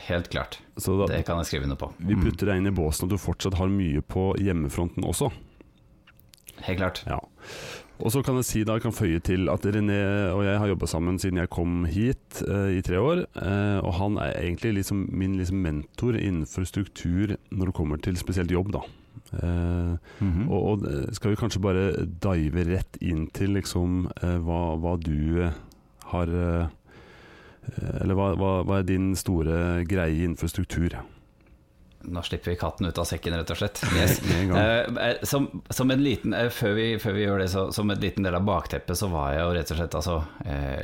Helt 0.07 0.29
klart. 0.33 0.59
Så 0.77 0.99
da, 1.01 1.07
Det 1.17 1.25
kan 1.27 1.39
jeg 1.41 1.47
skrive 1.49 1.65
under 1.65 1.77
på. 1.81 1.91
vi 1.99 2.15
Mm. 2.15 2.23
putter 2.25 2.47
deg 2.47 2.57
inn 2.61 2.67
i 2.67 2.71
båsen 2.77 3.05
at 3.05 3.11
du 3.11 3.17
fortsatt 3.17 3.55
har 3.57 3.69
mye 3.69 4.01
på 4.03 4.35
hjemmefronten 4.41 5.05
også. 5.05 5.31
Helt 6.65 6.81
klart. 6.81 7.03
Ja. 7.07 7.21
Og 8.03 8.11
så 8.11 8.25
kan 8.27 8.41
jeg 8.41 8.47
si 8.49 8.65
da, 8.67 8.75
jeg 8.75 8.83
kan 8.89 8.95
føye 8.95 9.21
til 9.23 9.47
at 9.53 9.67
René 9.71 10.01
og 10.35 10.43
jeg 10.43 10.59
har 10.59 10.71
jobba 10.73 10.89
sammen 10.91 11.19
siden 11.23 11.39
jeg 11.39 11.51
kom 11.55 11.85
hit 11.87 12.43
eh, 12.43 12.81
i 12.81 12.83
tre 12.83 12.99
år. 12.99 13.23
eh, 13.39 13.79
og 13.85 13.95
han 14.01 14.19
er 14.19 14.35
egentlig 14.41 14.75
liksom 14.81 15.07
min 15.13 15.37
liksom 15.39 15.63
mentor 15.63 16.19
innenfor 16.19 16.67
struktur 16.67 17.37
når 17.51 17.71
det 17.71 17.75
kommer 17.75 18.03
til 18.03 18.19
spesielt 18.19 18.51
jobb, 18.51 18.73
da. 18.73 18.83
Eh, 19.33 19.95
-hmm. 20.21 20.51
og, 20.51 20.63
og 20.65 21.15
skal 21.15 21.31
vi 21.31 21.37
kanskje 21.37 21.61
bare 21.61 22.07
dive 22.07 22.65
rett 22.65 22.97
inn 23.01 23.29
til 23.31 23.51
liksom 23.51 24.09
hva, 24.21 24.77
hva 24.77 24.97
du 24.97 25.51
har 26.05 26.29
Eller 28.01 28.15
hva, 28.15 28.35
hva, 28.37 28.63
hva 28.63 28.79
er 28.79 28.83
din 28.83 29.17
store 29.17 29.85
greie 29.85 30.25
innenfor 30.25 30.47
struktur? 30.47 30.89
Nå 32.07 32.23
slipper 32.23 32.51
vi 32.51 32.57
katten 32.57 32.87
ut 32.87 32.99
av 32.99 33.07
sekken, 33.09 33.37
rett 33.39 33.51
og 33.55 33.61
slett. 33.61 33.83
Yes. 33.97 34.21
Eh, 34.55 35.09
eh, 35.09 35.17
som, 35.23 35.47
som 35.71 35.91
en 35.91 36.03
liten, 36.03 36.35
eh, 36.35 36.49
før, 36.53 36.75
vi, 36.77 36.87
før 37.03 37.15
vi 37.17 37.25
gjør 37.25 37.41
det, 37.43 37.49
så, 37.53 37.65
som 37.73 37.91
en 37.91 38.01
liten 38.01 38.27
del 38.27 38.37
av 38.37 38.45
bakteppet, 38.47 38.97
så 38.99 39.09
var 39.11 39.33
jeg 39.33 39.43
jo 39.43 39.55
rett 39.57 39.73
og 39.73 39.79
slett 39.79 39.97
altså, 39.99 40.17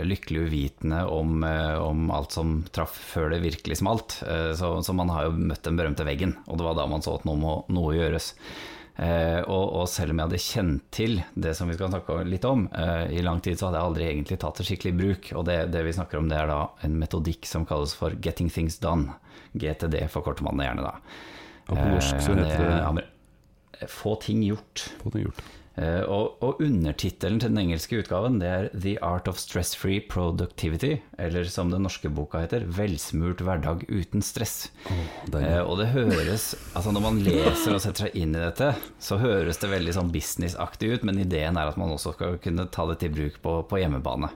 lykkelig 0.06 0.42
uvitende 0.48 1.02
om, 1.12 1.44
om 1.44 2.10
alt 2.14 2.34
som 2.34 2.56
traff 2.72 2.96
før 3.12 3.30
det 3.34 3.42
virkelig 3.44 3.80
smalt. 3.80 4.18
Så, 4.58 4.72
så 4.86 4.96
man 4.96 5.12
har 5.12 5.28
jo 5.28 5.36
møtt 5.36 5.64
den 5.66 5.78
berømte 5.78 6.06
veggen, 6.08 6.34
og 6.46 6.58
det 6.58 6.66
var 6.66 6.78
da 6.78 6.88
man 6.90 7.04
så 7.04 7.16
at 7.18 7.26
noe 7.28 7.38
må 7.40 7.54
noe 7.70 7.94
gjøres. 7.96 8.32
Og, 9.00 9.64
og 9.80 9.86
selv 9.88 10.12
om 10.12 10.20
jeg 10.20 10.28
hadde 10.28 10.42
kjent 10.44 10.88
til 10.92 11.20
det 11.32 11.54
som 11.56 11.70
vi 11.70 11.76
skal 11.76 11.92
snakke 11.92 12.18
litt 12.28 12.44
om 12.48 12.66
i 13.10 13.22
lang 13.24 13.40
tid, 13.44 13.58
så 13.58 13.68
hadde 13.68 13.80
jeg 13.80 13.90
aldri 13.90 14.08
egentlig 14.10 14.40
tatt 14.42 14.60
det 14.60 14.66
skikkelig 14.68 14.92
i 14.92 15.00
bruk. 15.00 15.32
Og 15.40 15.46
det, 15.48 15.58
det 15.74 15.84
vi 15.86 15.96
snakker 15.96 16.20
om, 16.20 16.28
det 16.30 16.40
er 16.40 16.50
da 16.50 16.60
en 16.86 16.98
metodikk 17.00 17.48
som 17.48 17.66
kalles 17.68 17.94
for 17.96 18.16
'getting 18.16 18.50
things 18.52 18.80
done'. 18.82 19.12
GTD 19.52 20.02
forkorter 20.12 20.46
man 20.46 20.60
det 20.60 20.68
gjerne 20.68 20.86
da. 20.86 20.96
Ja, 21.68 21.74
på 21.74 21.86
norsk 21.94 22.20
så 22.22 22.34
Eh, 22.34 22.44
heter 22.44 23.00
det 23.00 23.88
Få 23.88 24.14
ting 24.20 24.42
gjort. 24.44 24.90
Få 25.00 25.10
ting 25.10 25.24
gjort. 25.24 25.40
Eh, 25.80 26.02
og, 26.10 26.34
og 26.44 26.58
undertittelen 26.60 27.38
til 27.40 27.52
den 27.52 27.60
engelske 27.62 28.00
utgaven 28.02 28.40
det 28.40 28.48
er 28.50 28.66
'The 28.74 28.96
Art 29.06 29.28
of 29.30 29.38
Stress-Free 29.38 30.02
Productivity', 30.10 30.98
eller 31.16 31.44
som 31.48 31.70
den 31.70 31.86
norske 31.86 32.10
boka 32.10 32.42
heter 32.42 32.66
'Velsmurt 32.66 33.40
hverdag 33.40 33.86
uten 33.88 34.20
stress'. 34.20 34.68
Oh, 34.90 35.70
og 35.70 35.78
det 35.78 35.92
høres 35.94 36.54
Altså 36.74 36.92
Når 36.92 37.00
man 37.00 37.22
leser 37.24 37.74
og 37.74 37.80
setter 37.80 38.08
seg 38.08 38.16
inn 38.18 38.34
i 38.34 38.42
dette, 38.42 38.74
så 38.98 39.16
høres 39.22 39.62
det 39.62 39.70
veldig 39.70 39.94
sånn 39.94 40.12
businessaktig 40.12 40.92
ut, 40.92 41.04
men 41.04 41.22
ideen 41.22 41.56
er 41.56 41.70
at 41.70 41.78
man 41.80 41.94
også 41.94 42.12
skal 42.12 42.36
kunne 42.42 42.68
ta 42.68 42.86
det 42.90 42.98
til 43.00 43.14
bruk 43.14 43.40
på, 43.40 43.62
på 43.70 43.80
hjemmebane. 43.80 44.28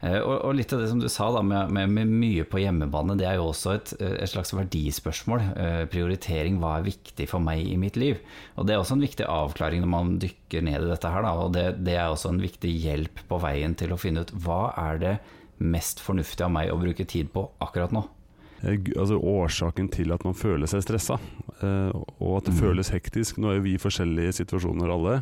Eh, 0.00 0.18
og, 0.22 0.52
litt 0.54 0.70
av 0.72 0.78
det 0.78 0.88
som 0.92 1.00
du 1.02 1.08
sa 1.10 1.26
da 1.34 1.40
med, 1.42 1.72
med, 1.74 1.90
med 1.90 2.10
mye 2.20 2.44
på 2.46 2.60
hjemmebane, 2.62 3.16
det 3.18 3.26
er 3.26 3.38
jo 3.40 3.48
også 3.50 3.72
et, 3.74 3.92
et 3.98 4.30
slags 4.30 4.52
verdispørsmål. 4.54 5.40
Eh, 5.58 5.80
prioritering, 5.90 6.60
hva 6.62 6.76
er 6.78 6.86
viktig 6.86 7.26
for 7.30 7.42
meg 7.42 7.64
i 7.66 7.74
mitt 7.80 7.98
liv? 7.98 8.20
Og 8.54 8.68
det 8.68 8.76
er 8.76 8.82
også 8.82 8.94
en 8.94 9.02
viktig 9.02 9.26
avklaring 9.26 9.82
når 9.82 9.90
man 9.96 10.12
dykker 10.22 10.62
ned 10.62 10.86
i 10.86 10.92
dette 10.92 11.10
her, 11.10 11.26
da. 11.26 11.32
Og 11.42 11.50
det, 11.56 11.64
det 11.82 11.96
er 11.98 12.12
også 12.12 12.30
en 12.30 12.38
viktig 12.44 12.70
hjelp 12.84 13.24
på 13.30 13.40
veien 13.42 13.74
til 13.78 13.90
å 13.94 13.98
finne 13.98 14.22
ut 14.22 14.30
hva 14.44 14.68
er 14.84 15.02
det 15.02 15.16
mest 15.58 15.98
fornuftig 16.04 16.46
av 16.46 16.54
meg 16.54 16.70
å 16.70 16.78
bruke 16.78 17.02
tid 17.10 17.32
på 17.34 17.48
akkurat 17.66 17.90
nå. 17.96 18.04
Eh, 18.62 18.78
Altså 18.94 19.18
Årsaken 19.18 19.90
til 19.94 20.14
at 20.14 20.22
man 20.26 20.38
føler 20.38 20.70
seg 20.70 20.86
stressa, 20.86 21.18
og 21.58 22.32
at 22.38 22.46
det 22.46 22.54
Mm. 22.54 22.60
føles 22.62 22.92
hektisk 22.94 23.38
Nå 23.42 23.50
er 23.50 23.56
jo 23.58 23.64
vi 23.66 23.72
i 23.74 23.82
forskjellige 23.82 24.36
situasjoner 24.38 24.90
alle. 24.94 25.16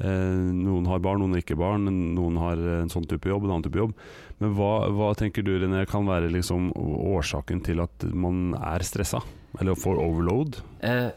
Eh, 0.00 0.52
noen 0.56 0.86
har 0.88 1.02
barn, 1.04 1.20
noen 1.22 1.36
har 1.36 1.44
ikke 1.44 1.58
barn. 1.60 1.86
Noen 2.16 2.38
har 2.40 2.60
en 2.80 2.92
sånn 2.92 3.06
type 3.10 3.28
jobb, 3.28 3.44
en 3.46 3.56
annen 3.56 3.66
type 3.66 3.80
jobb. 3.82 3.94
Men 4.42 4.56
hva, 4.58 4.72
hva 4.90 5.12
tenker 5.18 5.44
du 5.46 5.54
René, 5.58 5.84
kan 5.90 6.08
være 6.08 6.32
liksom 6.32 6.72
årsaken 6.76 7.62
til 7.66 7.82
at 7.84 8.08
man 8.10 8.56
er 8.58 8.84
stressa? 8.86 9.22
Eller 9.60 9.76
får 9.76 10.00
overload? 10.00 10.62
Eh, 10.80 11.10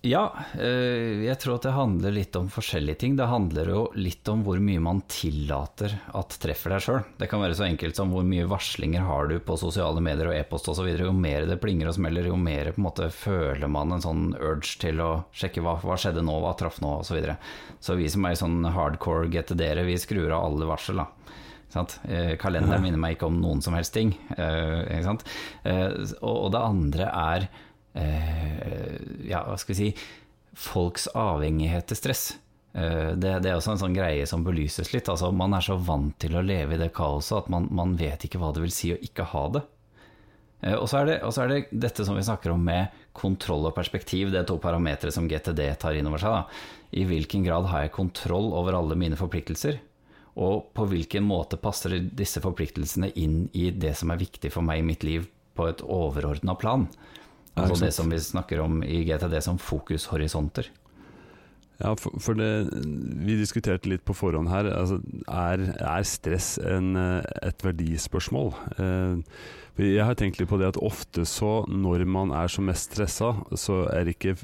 ja, 0.00 0.22
eh, 0.56 1.20
jeg 1.26 1.36
tror 1.42 1.58
at 1.58 1.66
det 1.66 1.74
handler 1.76 2.14
litt 2.14 2.36
om 2.38 2.46
forskjellige 2.48 3.00
ting. 3.02 3.16
Det 3.18 3.26
handler 3.28 3.68
jo 3.68 3.82
litt 4.00 4.28
om 4.32 4.40
hvor 4.46 4.56
mye 4.62 4.80
man 4.80 5.02
tillater 5.12 5.92
at 6.16 6.36
treffer 6.40 6.72
deg 6.72 6.84
sjøl. 6.86 7.02
Det 7.20 7.28
kan 7.28 7.42
være 7.42 7.58
så 7.58 7.66
enkelt 7.66 7.98
som 7.98 8.14
hvor 8.14 8.24
mye 8.24 8.48
varslinger 8.48 9.04
har 9.04 9.28
du 9.28 9.36
på 9.44 9.58
sosiale 9.60 10.00
medier 10.04 10.30
og 10.30 10.38
e-post 10.38 10.70
osv. 10.72 10.88
Jo 10.88 11.12
mer 11.12 11.44
det 11.50 11.60
plinger 11.60 11.92
og 11.92 11.98
smeller, 11.98 12.30
jo 12.32 12.40
mer 12.40 12.72
på 12.72 12.80
en 12.80 12.88
måte 12.88 13.10
føler 13.12 13.68
man 13.68 13.92
en 13.92 14.06
sånn 14.06 14.24
urge 14.40 14.80
til 14.80 15.04
å 15.04 15.10
sjekke 15.36 15.60
hva, 15.66 15.76
hva 15.84 16.00
skjedde 16.00 16.24
nå, 16.24 16.38
hva 16.46 16.56
traff 16.56 16.80
nå 16.80 16.96
osv. 17.02 17.10
Så, 17.10 17.18
videre. 17.18 17.36
så 17.82 17.98
vi 17.98 18.08
som 18.08 18.24
er 18.24 18.38
sånn 18.38 18.60
hardcore 18.72 19.28
GTD-ere, 19.34 19.82
vi 19.84 20.00
skrur 20.00 20.30
av 20.30 20.46
alle 20.46 20.68
varsel. 20.70 21.02
da. 21.02 21.10
Sant? 21.70 22.00
Eh, 22.08 22.34
kalenderen 22.40 22.82
minner 22.82 22.98
meg 22.98 23.18
ikke 23.18 23.28
om 23.28 23.36
noen 23.42 23.60
som 23.62 23.76
helst 23.76 23.94
ting. 23.94 24.14
Eh? 24.34 24.80
Eh, 24.90 25.10
og, 26.20 26.34
og 26.34 26.48
det 26.54 26.62
andre 26.64 27.10
er 27.10 27.50
ja, 27.94 29.42
hva 29.46 29.56
skal 29.58 29.74
vi 29.74 29.78
si 29.80 29.90
folks 30.56 31.08
avhengighet 31.16 31.90
til 31.90 31.98
stress. 31.98 32.24
Eh, 32.72 33.12
det, 33.18 33.34
det 33.42 33.50
er 33.50 33.58
også 33.58 33.74
en 33.74 33.82
sånn 33.82 33.96
greie 33.96 34.26
som 34.28 34.44
belyses 34.46 34.92
litt. 34.94 35.08
Altså, 35.10 35.30
man 35.34 35.54
er 35.56 35.64
så 35.64 35.76
vant 35.78 36.16
til 36.22 36.36
å 36.38 36.44
leve 36.44 36.76
i 36.76 36.80
det 36.80 36.92
kaoset 36.96 37.44
at 37.44 37.52
man, 37.52 37.68
man 37.74 37.96
vet 37.98 38.26
ikke 38.26 38.40
hva 38.42 38.52
det 38.54 38.64
vil 38.64 38.74
si 38.74 38.92
å 38.94 39.00
ikke 39.00 39.28
ha 39.32 39.44
det. 39.56 39.64
Eh, 40.62 40.76
Og 40.76 40.88
så 40.90 41.04
det, 41.08 41.20
og 41.26 41.34
så 41.34 41.44
er 41.44 41.52
det 41.54 41.60
dette 41.86 42.06
som 42.06 42.18
vi 42.18 42.26
snakker 42.26 42.54
om 42.54 42.64
med 42.64 42.96
kontroll 43.16 43.66
og 43.68 43.76
perspektiv. 43.76 44.30
Det 44.30 44.42
er 44.42 44.48
to 44.48 44.58
parametere 44.62 45.14
som 45.14 45.28
GTD 45.30 45.64
tar 45.80 45.98
inn 45.98 46.10
over 46.10 46.22
seg. 46.22 46.34
Da. 46.34 46.66
I 47.00 47.06
hvilken 47.06 47.46
grad 47.46 47.70
har 47.70 47.86
jeg 47.86 47.96
kontroll 47.96 48.52
over 48.56 48.78
alle 48.78 48.98
mine 48.98 49.18
forpliktelser? 49.18 49.80
Og 50.40 50.70
på 50.74 50.86
hvilken 50.86 51.24
måte 51.26 51.58
passer 51.60 51.96
disse 52.00 52.40
forpliktelsene 52.42 53.10
inn 53.18 53.48
i 53.52 53.70
det 53.74 53.96
som 53.98 54.12
er 54.12 54.20
viktig 54.20 54.52
for 54.54 54.62
meg 54.64 54.80
i 54.80 54.86
mitt 54.86 55.02
liv 55.06 55.26
på 55.58 55.66
et 55.66 55.82
overordna 55.82 56.54
plan? 56.58 56.86
Altså 57.66 57.86
det 57.86 57.94
som 57.96 58.12
vi 58.12 58.20
snakker 58.22 58.62
om 58.64 58.82
i 58.84 59.02
GTD 59.08 59.38
som 59.44 59.58
fokushorisonter. 59.60 60.70
Ja, 61.80 61.94
for, 61.96 62.12
for 62.20 62.36
det, 62.36 62.68
vi 63.24 63.38
diskuterte 63.40 63.88
litt 63.88 64.04
på 64.04 64.16
forhånd 64.16 64.50
her. 64.52 64.68
Altså, 64.74 64.98
er, 65.24 65.62
er 65.80 66.04
stress 66.04 66.58
en, 66.60 66.92
eh, 67.00 67.24
et 67.48 67.64
verdispørsmål? 67.64 68.52
Eh, 68.76 69.40
jeg 69.80 70.04
har 70.04 70.18
tenkt 70.18 70.36
litt 70.36 70.50
på 70.50 70.58
det 70.60 70.74
at 70.74 70.80
ofte 70.82 71.24
så, 71.24 71.62
når 71.70 72.04
man 72.04 72.34
er 72.36 72.52
som 72.52 72.66
mest 72.68 72.90
stressa, 72.90 73.32
så 73.56 73.86
er 73.88 74.04
det 74.04 74.18
ikke 74.18 74.36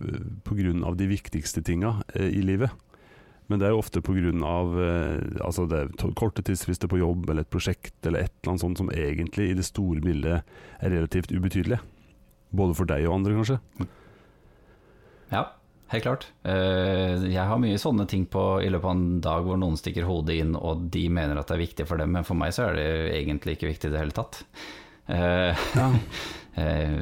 pga. 0.46 0.94
de 0.96 1.08
viktigste 1.10 1.60
tinga 1.60 1.98
eh, 2.14 2.30
i 2.30 2.40
livet. 2.40 2.72
Men 3.46 3.60
det 3.60 3.68
er 3.68 3.74
jo 3.74 3.82
ofte 3.82 4.00
pga. 4.00 4.32
Eh, 4.32 5.44
altså 5.44 5.66
det 5.68 5.82
er 5.82 6.14
korte 6.16 6.42
tidsfrister 6.42 6.88
på 6.88 7.02
jobb, 7.02 7.28
eller 7.28 7.44
et 7.44 7.52
prosjekt, 7.52 7.98
eller 8.06 8.24
et 8.24 8.32
eller 8.40 8.54
annet 8.54 8.64
sånt 8.64 8.80
som 8.80 8.90
egentlig 8.90 9.50
i 9.50 9.58
det 9.58 9.66
store 9.68 10.00
bildet 10.00 10.40
er 10.80 10.90
relativt 10.90 11.34
ubetydelig. 11.36 11.82
Både 12.54 12.76
for 12.78 12.86
deg 12.88 13.06
og 13.08 13.14
andre, 13.18 13.34
kanskje. 13.40 13.58
Ja, 15.32 15.42
helt 15.92 16.04
klart. 16.06 16.26
Eh, 16.46 17.26
Jeg 17.32 17.42
har 17.48 17.58
mye 17.58 17.78
sånne 17.82 18.06
ting 18.08 18.26
på 18.30 18.62
i 18.62 18.68
løpet 18.70 18.84
av 18.86 18.94
en 18.96 19.20
dag 19.24 19.44
hvor 19.46 19.58
noen 19.58 19.76
stikker 19.80 20.06
hodet 20.06 20.38
inn 20.40 20.54
og 20.56 20.86
de 20.94 21.08
mener 21.10 21.38
at 21.40 21.48
det 21.50 21.56
er 21.58 21.64
viktig 21.66 21.86
for 21.88 21.98
dem, 21.98 22.12
men 22.14 22.24
for 22.24 22.38
meg 22.38 22.54
så 22.54 22.68
er 22.70 22.78
det 22.78 22.88
egentlig 23.18 23.56
ikke 23.56 23.72
viktig 23.72 23.90
i 23.90 23.94
det 23.96 24.02
hele 24.04 24.14
tatt. 24.16 24.44
Eh, 25.06 25.66
eh, 26.60 26.94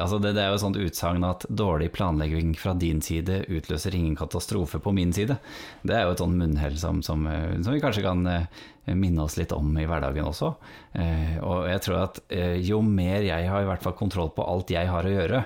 altså 0.00 0.18
det, 0.18 0.34
det 0.36 0.42
er 0.44 0.52
jo 0.52 0.58
et 0.58 0.64
sånt 0.64 0.80
utsagn 0.80 1.26
at 1.26 1.46
dårlig 1.48 1.90
planlegging 1.94 2.54
fra 2.58 2.74
din 2.78 3.02
side 3.04 3.44
utløser 3.48 3.96
ingen 3.96 4.16
katastrofe 4.18 4.80
på 4.82 4.94
min 4.96 5.12
side. 5.14 5.38
Det 5.82 5.96
er 5.96 6.06
jo 6.06 6.14
et 6.14 6.22
sånt 6.24 6.38
munnhell 6.40 6.78
som, 6.80 7.02
som, 7.06 7.26
eh, 7.30 7.58
som 7.60 7.76
vi 7.76 7.82
kanskje 7.84 8.06
kan 8.06 8.24
minne 8.92 9.24
oss 9.24 9.38
litt 9.38 9.52
om 9.56 9.70
i 9.80 9.86
hverdagen 9.88 10.26
også. 10.28 10.50
Eh, 11.00 11.36
og 11.40 11.68
jeg 11.70 11.84
tror 11.86 12.02
at 12.02 12.20
jo 12.60 12.82
mer 12.84 13.24
jeg 13.24 13.48
har 13.48 13.64
i 13.64 13.68
hvert 13.68 13.84
fall 13.84 13.96
kontroll 13.96 14.32
på 14.36 14.44
alt 14.44 14.74
jeg 14.74 14.90
har 14.90 15.06
å 15.06 15.14
gjøre, 15.14 15.44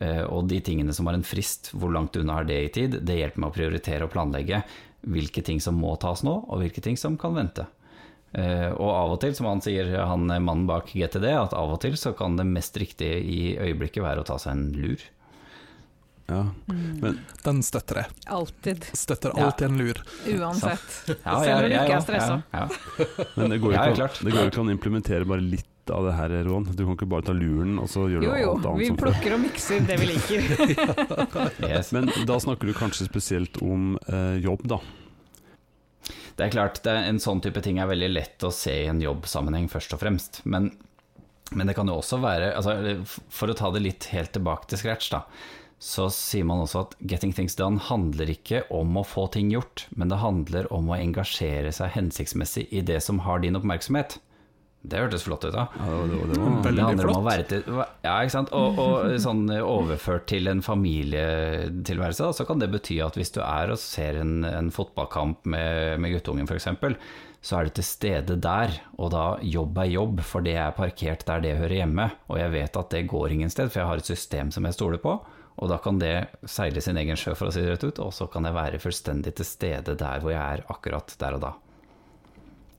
eh, 0.00 0.22
og 0.24 0.48
de 0.48 0.60
tingene 0.64 0.94
som 0.96 1.08
har 1.08 1.18
en 1.18 1.26
frist, 1.26 1.72
hvor 1.74 1.92
langt 1.94 2.16
unna 2.16 2.40
er 2.40 2.48
det 2.48 2.60
i 2.62 2.74
tid, 2.80 3.00
det 3.04 3.18
hjelper 3.20 3.44
meg 3.44 3.52
å 3.52 3.58
prioritere 3.58 4.08
og 4.08 4.14
planlegge 4.14 4.62
hvilke 5.08 5.44
ting 5.46 5.60
som 5.62 5.78
må 5.78 5.94
tas 6.00 6.24
nå, 6.26 6.34
og 6.48 6.62
hvilke 6.62 6.82
ting 6.84 6.96
som 6.98 7.16
kan 7.20 7.36
vente. 7.36 7.68
Eh, 8.36 8.68
og 8.76 8.90
av 8.92 9.12
og 9.14 9.20
til, 9.22 9.32
som 9.34 9.46
han 9.48 9.62
sier, 9.64 9.88
han 10.04 10.26
er 10.30 10.42
mannen 10.44 10.66
bak 10.68 10.90
GTD, 10.92 11.24
at 11.32 11.54
av 11.56 11.70
og 11.72 11.80
til 11.80 11.94
så 11.96 12.12
kan 12.16 12.36
det 12.36 12.44
mest 12.46 12.76
riktige 12.76 13.22
i 13.24 13.54
øyeblikket 13.56 14.04
være 14.04 14.20
å 14.20 14.26
ta 14.28 14.36
seg 14.42 14.52
en 14.52 14.66
lur. 14.76 15.00
Ja. 16.28 16.42
Men 16.68 17.22
Den 17.40 17.62
støtter 17.64 18.02
jeg. 18.02 18.10
Alltid. 18.28 18.84
Støtter 18.92 19.32
Ja. 19.32 19.46
alltid 19.46 19.70
en 19.70 19.78
lur. 19.80 20.02
Uansett. 20.28 20.90
Ja, 21.24 21.38
Selv 21.40 21.64
om 21.64 21.70
du 21.70 21.76
ikke 21.78 21.96
er 21.96 22.04
stressa. 22.04 22.42
Ja, 22.52 22.66
ja. 22.68 23.24
Men 23.38 23.50
det 23.54 23.60
går 23.62 23.72
jo 23.72 23.78
Ja, 23.78 23.86
ikke, 23.88 23.96
klart. 24.02 24.20
det 24.24 24.32
går 24.34 24.42
jo 24.44 24.50
ikke 24.52 24.60
an 24.60 24.68
å 24.68 24.74
implementere 24.76 25.24
bare 25.24 25.40
litt 25.40 25.64
av 25.90 26.04
det 26.04 26.12
her, 26.18 26.28
Roan. 26.44 26.64
Du 26.68 26.84
kan 26.84 26.92
ikke 26.98 27.08
bare 27.08 27.24
ta 27.24 27.32
luren, 27.32 27.78
og 27.80 27.88
så 27.88 28.04
gjør 28.12 28.20
du 28.20 28.26
Jo 28.28 28.34
jo, 28.36 28.50
alt 28.58 28.66
annet 28.68 28.78
vi 28.78 28.88
jo, 28.90 28.92
vi 28.92 29.00
plukker 29.06 29.34
og 29.38 29.40
mikser 29.40 29.86
det 29.88 29.96
vi 30.02 30.06
liker. 30.12 31.64
Yes. 31.72 31.92
Men 31.96 32.10
da 32.28 32.36
snakker 32.44 32.66
du 32.68 32.74
kanskje 32.76 33.08
spesielt 33.08 33.56
om 33.64 33.96
eh, 34.06 34.36
jobb, 34.44 34.68
da. 34.68 34.82
Det 36.38 36.46
er 36.46 36.54
klart, 36.54 36.82
det 36.84 36.92
er 36.94 37.08
en 37.10 37.18
sånn 37.18 37.40
type 37.42 37.60
ting 37.64 37.80
er 37.82 37.90
veldig 37.90 38.12
lett 38.12 38.44
å 38.46 38.52
se 38.54 38.70
i 38.84 38.90
en 38.90 39.00
jobbsammenheng, 39.02 39.66
først 39.72 39.96
og 39.96 40.04
fremst. 40.04 40.40
Men, 40.46 40.70
men 41.50 41.66
det 41.66 41.74
kan 41.74 41.90
jo 41.90 41.96
også 41.98 42.20
være 42.22 42.52
altså, 42.54 42.76
For 43.34 43.50
å 43.50 43.56
ta 43.58 43.72
det 43.74 43.82
litt 43.82 44.06
helt 44.12 44.30
tilbake 44.36 44.70
til 44.70 44.78
scratch, 44.78 45.10
da. 45.16 45.24
Så 45.82 46.08
sier 46.14 46.46
man 46.46 46.62
også 46.62 46.84
at 46.86 46.94
'getting 46.98 47.32
things 47.34 47.54
done' 47.58 47.78
handler 47.78 48.30
ikke 48.30 48.64
om 48.74 48.96
å 48.98 49.06
få 49.06 49.28
ting 49.34 49.50
gjort, 49.54 49.86
men 49.94 50.10
det 50.10 50.18
handler 50.18 50.66
om 50.74 50.90
å 50.90 50.98
engasjere 50.98 51.70
seg 51.74 51.94
hensiktsmessig 51.94 52.66
i 52.74 52.82
det 52.82 52.98
som 53.02 53.22
har 53.26 53.42
din 53.42 53.58
oppmerksomhet. 53.58 54.18
Det 54.88 55.00
hørtes 55.02 55.24
flott 55.26 55.42
ut, 55.44 55.52
da. 55.52 55.64
Ja, 55.74 55.86
det, 56.06 56.16
var- 56.16 56.28
det, 56.30 56.38
var- 56.38 56.72
det 56.72 56.84
handler 56.86 57.08
om 57.10 57.16
å 57.18 57.24
være 57.26 57.46
til 57.50 57.64
Ja, 58.04 58.12
ikke 58.22 58.30
sant. 58.36 58.52
Og, 58.56 58.78
og 58.78 59.14
sånn 59.26 59.42
overført 59.58 60.28
til 60.30 60.46
en 60.48 60.62
familietilværelse, 60.64 62.24
da, 62.28 62.32
så 62.36 62.46
kan 62.48 62.60
det 62.62 62.70
bety 62.72 63.00
at 63.04 63.18
hvis 63.18 63.32
du 63.34 63.40
er 63.42 63.72
og 63.74 63.80
ser 63.82 64.20
en, 64.22 64.36
en 64.48 64.70
fotballkamp 64.74 65.44
med, 65.50 65.98
med 66.02 66.14
guttungen 66.14 66.46
f.eks., 66.48 66.68
så 67.48 67.54
er 67.60 67.68
du 67.68 67.74
til 67.78 67.86
stede 67.86 68.34
der, 68.42 68.72
og 68.98 69.12
da 69.14 69.24
jobb 69.46 69.76
er 69.78 69.90
jobb, 69.92 70.22
for 70.26 70.42
det 70.42 70.56
er 70.58 70.72
parkert 70.74 71.22
der 71.28 71.42
det 71.44 71.52
hører 71.60 71.76
hjemme. 71.84 72.08
Og 72.26 72.40
jeg 72.40 72.50
vet 72.56 72.78
at 72.80 72.90
det 72.96 73.04
går 73.12 73.34
ingen 73.36 73.52
sted, 73.52 73.70
for 73.70 73.78
jeg 73.82 73.90
har 73.92 74.00
et 74.02 74.08
system 74.10 74.50
som 74.54 74.66
jeg 74.66 74.74
stoler 74.74 74.98
på. 75.02 75.12
Og 75.58 75.70
da 75.70 75.78
kan 75.82 75.98
det 76.02 76.16
seile 76.50 76.82
sin 76.82 76.98
egen 76.98 77.18
sjø, 77.18 77.36
for 77.38 77.50
å 77.50 77.54
si 77.54 77.62
det 77.62 77.76
rett 77.76 77.86
ut, 77.86 78.00
og 78.02 78.10
så 78.14 78.26
kan 78.30 78.46
jeg 78.46 78.54
være 78.58 78.80
fullstendig 78.82 79.36
til 79.38 79.46
stede 79.46 79.94
der 79.98 80.18
hvor 80.22 80.34
jeg 80.34 80.42
er 80.58 80.64
akkurat 80.70 81.14
der 81.22 81.38
og 81.38 81.44
da. 81.46 81.52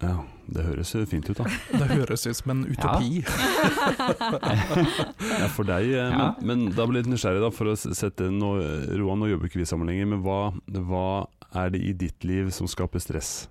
ja, 0.04 0.18
det 0.56 0.64
høres 0.66 0.94
fint 1.12 1.30
ut, 1.30 1.38
da. 1.40 1.46
Det 1.80 1.88
høres 1.92 2.26
ut 2.28 2.38
som 2.40 2.54
en 2.56 2.64
utopi. 2.70 3.24
Ja, 5.40 5.48
for 5.54 5.68
deg, 5.68 5.90
Men, 5.94 6.20
Ja. 6.20 6.28
men, 6.42 6.66
da 6.76 6.86
blir 6.88 7.00
jeg 7.02 7.08
litt 7.08 7.14
nysgjerrig, 7.16 7.42
da, 7.44 7.52
for 7.54 7.72
å 7.72 7.76
sette 7.78 8.30
noe, 8.34 8.64
Roan, 8.98 9.20
nå 9.22 9.30
jobber 9.32 9.50
ikke 9.50 9.62
vi 9.62 9.68
sammen 9.70 9.90
lenger, 9.90 10.10
men 10.14 10.24
hva, 10.26 10.40
hva 10.90 11.06
er 11.64 11.72
det 11.74 11.82
i 11.84 11.94
ditt 11.94 12.26
liv 12.28 12.52
som 12.56 12.70
skaper 12.70 13.02
stress? 13.04 13.48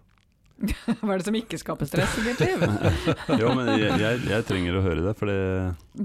Hva 0.58 1.12
er 1.14 1.20
det 1.20 1.26
som 1.28 1.36
ikke 1.38 1.54
skaper 1.60 1.86
stress 1.86 2.16
i 2.18 2.22
ditt 2.26 2.40
liv? 2.42 2.64
Jo, 3.38 3.52
men 3.54 3.68
jeg, 3.78 3.92
jeg, 4.02 4.24
jeg 4.26 4.46
trenger 4.48 4.74
å 4.74 4.80
høre 4.82 5.04
det, 5.04 5.12
for 5.14 5.30
det, 5.30 5.36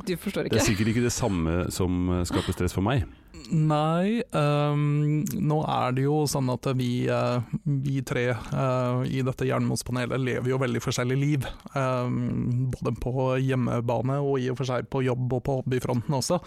det 0.06 0.18
er 0.20 0.62
sikkert 0.62 0.92
ikke 0.92 1.08
det 1.08 1.14
samme 1.16 1.56
som 1.74 1.90
eh, 2.20 2.22
skaper 2.30 2.54
stress 2.54 2.76
for 2.78 2.86
meg. 2.86 3.08
Nei, 3.52 4.22
um, 4.32 5.24
nå 5.24 5.58
er 5.68 5.96
det 5.98 6.06
jo 6.06 6.22
sånn 6.30 6.52
at 6.54 6.68
vi, 6.80 7.06
uh, 7.12 7.44
vi 7.64 8.00
tre 8.08 8.30
uh, 8.36 9.04
i 9.04 9.24
dette 9.26 9.48
Jernmos-panelet 9.50 10.22
lever 10.22 10.54
jo 10.54 10.60
veldig 10.62 10.82
forskjellige 10.84 11.20
liv. 11.22 11.48
Um, 11.76 12.70
både 12.74 12.96
på 13.04 13.28
hjemmebane 13.44 14.20
og 14.24 14.40
i 14.40 14.50
og 14.54 14.60
for 14.62 14.70
seg 14.70 14.88
på 14.94 15.04
jobb 15.06 15.38
og 15.40 15.44
på 15.48 15.58
hobbyfronten 15.60 16.18
også. 16.20 16.40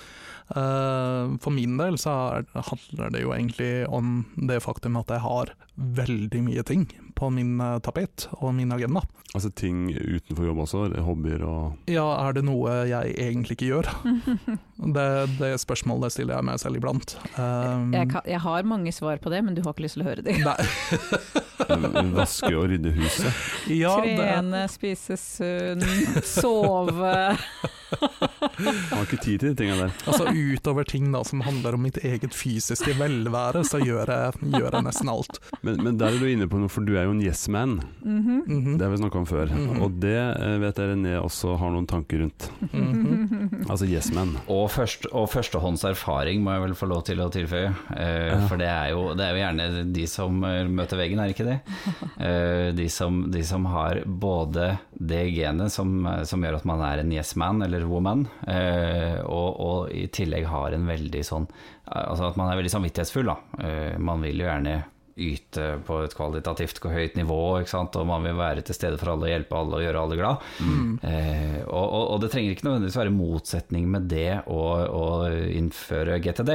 Uh, 0.55 1.37
for 1.43 1.53
min 1.55 1.76
del 1.81 2.00
så 2.00 2.17
er, 2.38 2.49
handler 2.71 3.12
det 3.15 3.25
jo 3.26 3.35
egentlig 3.37 3.73
om 3.93 4.19
det 4.49 4.62
faktum 4.65 4.99
at 5.03 5.12
jeg 5.12 5.25
har 5.26 5.57
veldig 5.76 6.41
mye 6.47 6.62
ting 6.67 6.87
på 7.17 7.29
min 7.33 7.61
eh, 7.61 7.79
tapet 7.85 8.26
og 8.41 8.55
min 8.57 8.73
agenda. 8.73 9.03
Altså 9.35 9.50
ting 9.53 9.91
utenfor 9.93 10.47
jobb 10.49 10.62
også, 10.65 10.85
hobbyer 11.05 11.43
og 11.45 11.91
Ja, 11.91 12.07
er 12.25 12.37
det 12.37 12.45
noe 12.49 12.73
jeg 12.88 13.17
egentlig 13.21 13.59
ikke 13.59 13.73
gjør? 13.75 13.91
Det, 14.76 15.09
det 15.38 15.55
spørsmålet 15.57 16.12
stiller 16.12 16.37
jeg 16.37 16.45
meg 16.45 16.59
selv 16.61 16.76
iblant. 16.76 16.86
Um, 17.37 17.93
Jeg, 17.95 18.09
kan, 18.12 18.23
jeg 18.28 18.40
har 18.45 18.66
mange 18.69 18.93
svar 18.95 19.19
på 19.23 19.33
det, 19.33 19.43
men 19.47 19.57
du 19.57 19.62
har 19.64 19.75
ikke 19.75 19.87
lyst 19.87 19.99
til 19.99 20.05
å 20.05 20.09
høre 20.11 20.25
dem. 20.26 20.43
Nei, 20.47 22.11
vaske 22.19 22.52
og 22.55 22.69
rydde 22.71 22.93
huset. 22.97 23.43
ja, 23.73 23.95
det, 24.05 24.16
Trene, 24.21 24.64
spise 24.73 25.16
sunt, 25.21 25.87
sove. 26.26 27.14
Man 28.57 28.75
har 28.90 29.05
ikke 29.05 29.21
tid 29.23 29.43
til 29.43 29.52
de 29.52 29.55
tingene 29.59 29.87
der. 29.87 29.93
altså 30.07 30.31
utover 30.33 30.87
ting 30.88 31.11
da 31.12 31.23
som 31.25 31.43
handler 31.45 31.76
om 31.76 31.85
mitt 31.87 31.99
eget 32.05 32.35
fysiske 32.35 32.95
velvære, 32.99 33.62
så 33.69 33.81
gjør 33.83 34.11
jeg, 34.12 34.40
gjør 34.57 34.71
jeg 34.78 34.87
nesten 34.87 35.11
alt. 35.12 35.40
Men, 35.62 35.83
men 35.85 35.99
der 36.00 36.14
er 36.14 36.21
du 36.21 36.26
inne 36.31 36.49
på 36.50 36.61
noe, 36.61 36.73
for 36.73 36.87
du 36.87 36.95
er 36.97 37.07
jo 37.09 37.14
en 37.14 37.23
yes 37.23 37.47
man. 37.49 37.81
Mm 38.02 38.23
-hmm. 38.23 38.78
Det 38.78 38.85
har 38.85 38.90
vi 38.90 38.97
snakka 39.02 39.19
om 39.19 39.26
før. 39.26 39.47
Mhm. 39.47 39.83
Og 39.83 39.90
det 40.00 40.16
eh, 40.16 40.59
vet 40.59 40.78
jeg 40.78 40.88
René 40.90 41.16
også 41.21 41.57
har 41.57 41.71
noen 41.71 41.87
tanker 41.87 42.19
rundt. 42.19 42.50
Mhm. 42.73 43.66
Altså 43.69 43.87
yes 43.87 44.12
man. 44.12 44.37
Og, 44.49 44.71
først, 44.71 45.07
og 45.12 45.28
førstehånds 45.31 45.85
erfaring 45.85 46.43
må 46.43 46.52
jeg 46.52 46.62
vel 46.62 46.75
få 46.75 46.87
lov 46.87 47.02
til 47.05 47.21
å 47.21 47.31
tilføye. 47.31 47.75
Uh, 47.90 48.16
Ja. 48.26 48.49
For 48.49 48.57
det 48.57 48.66
er, 48.66 48.88
jo, 48.90 49.14
det 49.14 49.25
er 49.25 49.31
jo 49.35 49.40
gjerne 49.43 49.93
de 49.93 50.07
som 50.07 50.45
eh, 50.45 50.64
møter 50.69 50.97
veggen, 50.97 51.19
er 51.19 51.28
det 51.28 51.37
ikke 51.37 51.50
det? 51.50 51.61
Uh, 52.16 52.73
de, 52.81 52.88
som, 52.88 53.31
de 53.31 53.43
som 53.45 53.64
har 53.64 54.02
både 54.07 54.78
det 54.90 55.25
genet 55.37 55.73
som, 55.73 56.09
som 56.25 56.43
gjør 56.45 56.57
at 56.57 56.64
man 56.64 56.81
er 56.81 56.99
en 57.02 57.12
yes 57.12 57.35
man 57.37 57.62
eller 57.62 57.75
woman, 57.85 58.25
eh, 58.49 59.21
og, 59.21 59.61
og 59.61 59.95
i 59.95 60.06
tillegg 60.09 60.49
har 60.49 60.73
en 60.73 60.87
veldig 60.88 61.25
sånn 61.26 61.49
Altså 61.87 62.25
at 62.26 62.38
man 62.38 62.49
er 62.50 62.56
veldig 62.59 62.73
samvittighetsfull, 62.73 63.28
da. 63.28 63.37
Eh, 63.62 63.99
man 64.02 64.25
vil 64.25 64.40
jo 64.42 64.49
gjerne 64.49 64.80
yte 65.16 65.66
på 65.87 66.00
et 66.04 66.14
kvalitativt 66.16 66.80
høyt 66.92 67.14
nivå, 67.16 67.38
og 67.62 67.97
man 68.09 68.26
vil 68.26 68.37
være 68.37 68.64
til 68.66 68.76
stede 68.76 68.99
for 69.00 69.14
alle 69.14 69.28
og 69.28 69.33
hjelpe 69.33 69.56
alle 69.56 69.78
og 69.78 69.85
gjøre 69.85 70.02
alle 70.02 70.18
glad. 70.18 70.49
Mm. 70.61 70.90
Eh, 71.00 71.61
og, 71.64 71.85
og, 71.87 72.02
og 72.12 72.21
det 72.21 72.30
trenger 72.33 72.52
ikke 72.52 72.66
nødvendigvis 72.68 72.99
være 73.00 73.14
motsetning 73.16 73.87
med 73.95 74.11
det 74.12 74.33
å, 74.52 74.64
innføre 75.56 76.18
GTD. 76.21 76.52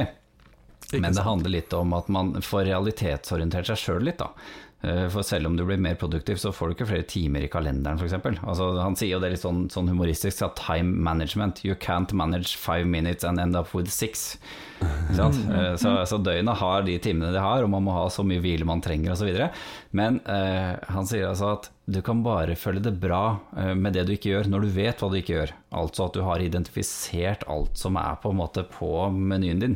Men 0.92 1.16
det 1.16 1.24
handler 1.24 1.54
litt 1.54 1.72
om 1.72 1.94
at 1.96 2.10
man 2.12 2.34
får 2.44 2.66
realitetsorientert 2.68 3.70
seg 3.70 3.80
sjøl 3.80 4.06
litt, 4.06 4.20
da. 4.20 4.28
Eh, 4.82 5.08
For 5.08 5.22
selv 5.22 5.46
om 5.46 5.56
du 5.56 5.64
blir 5.64 5.78
mer 5.78 5.94
produktiv, 5.94 6.36
så 6.42 6.50
får 6.52 6.68
du 6.68 6.74
ikke 6.74 6.88
flere 6.90 7.06
timer 7.06 7.44
i 7.46 7.50
kalenderen, 7.52 7.98
f.eks. 8.00 8.16
Altså, 8.42 8.66
han 8.82 8.96
sier 8.98 9.12
jo 9.14 9.20
det 9.22 9.30
litt 9.34 9.44
sånn, 9.44 9.68
sånn 9.70 9.90
humoristisk, 9.92 10.42
at 10.42 10.56
time 10.58 10.96
management 11.06 11.62
You 11.64 11.74
can't 11.78 12.12
manage 12.12 12.56
five 12.58 12.86
minutes 12.86 13.24
and 13.24 13.38
end 13.38 13.54
up 13.56 13.74
with 13.74 13.90
six. 13.90 14.38
Sant? 15.14 15.38
Eh, 15.52 15.74
Så, 15.78 15.94
så 16.06 16.18
døgnet 16.18 16.58
har 16.58 16.82
de 16.82 16.98
timene 16.98 17.30
de 17.32 17.38
har, 17.38 17.62
og 17.62 17.70
man 17.70 17.84
må 17.86 17.94
ha 17.94 18.08
så 18.10 18.24
mye 18.26 18.42
hvile 18.42 18.66
man 18.66 18.82
trenger 18.82 19.12
osv. 19.14 19.30
Men 19.92 20.20
eh, 20.26 20.74
han 20.90 21.06
sier 21.06 21.28
altså 21.30 21.52
at 21.58 21.70
du 21.84 21.98
kan 22.02 22.20
bare 22.22 22.54
føle 22.54 22.78
det 22.78 22.92
bra 23.02 23.40
eh, 23.58 23.72
med 23.74 23.96
det 23.96 24.04
du 24.06 24.12
ikke 24.14 24.30
gjør, 24.30 24.48
når 24.52 24.62
du 24.62 24.68
vet 24.76 25.00
hva 25.02 25.08
du 25.10 25.16
ikke 25.18 25.34
gjør. 25.34 25.52
Altså 25.74 26.04
at 26.06 26.14
du 26.14 26.20
har 26.22 26.42
identifisert 26.44 27.42
alt 27.50 27.80
som 27.80 27.98
er 27.98 28.20
på 28.22 28.30
en 28.30 28.38
måte 28.38 28.62
på 28.70 28.90
menyen 29.10 29.62
din. 29.62 29.74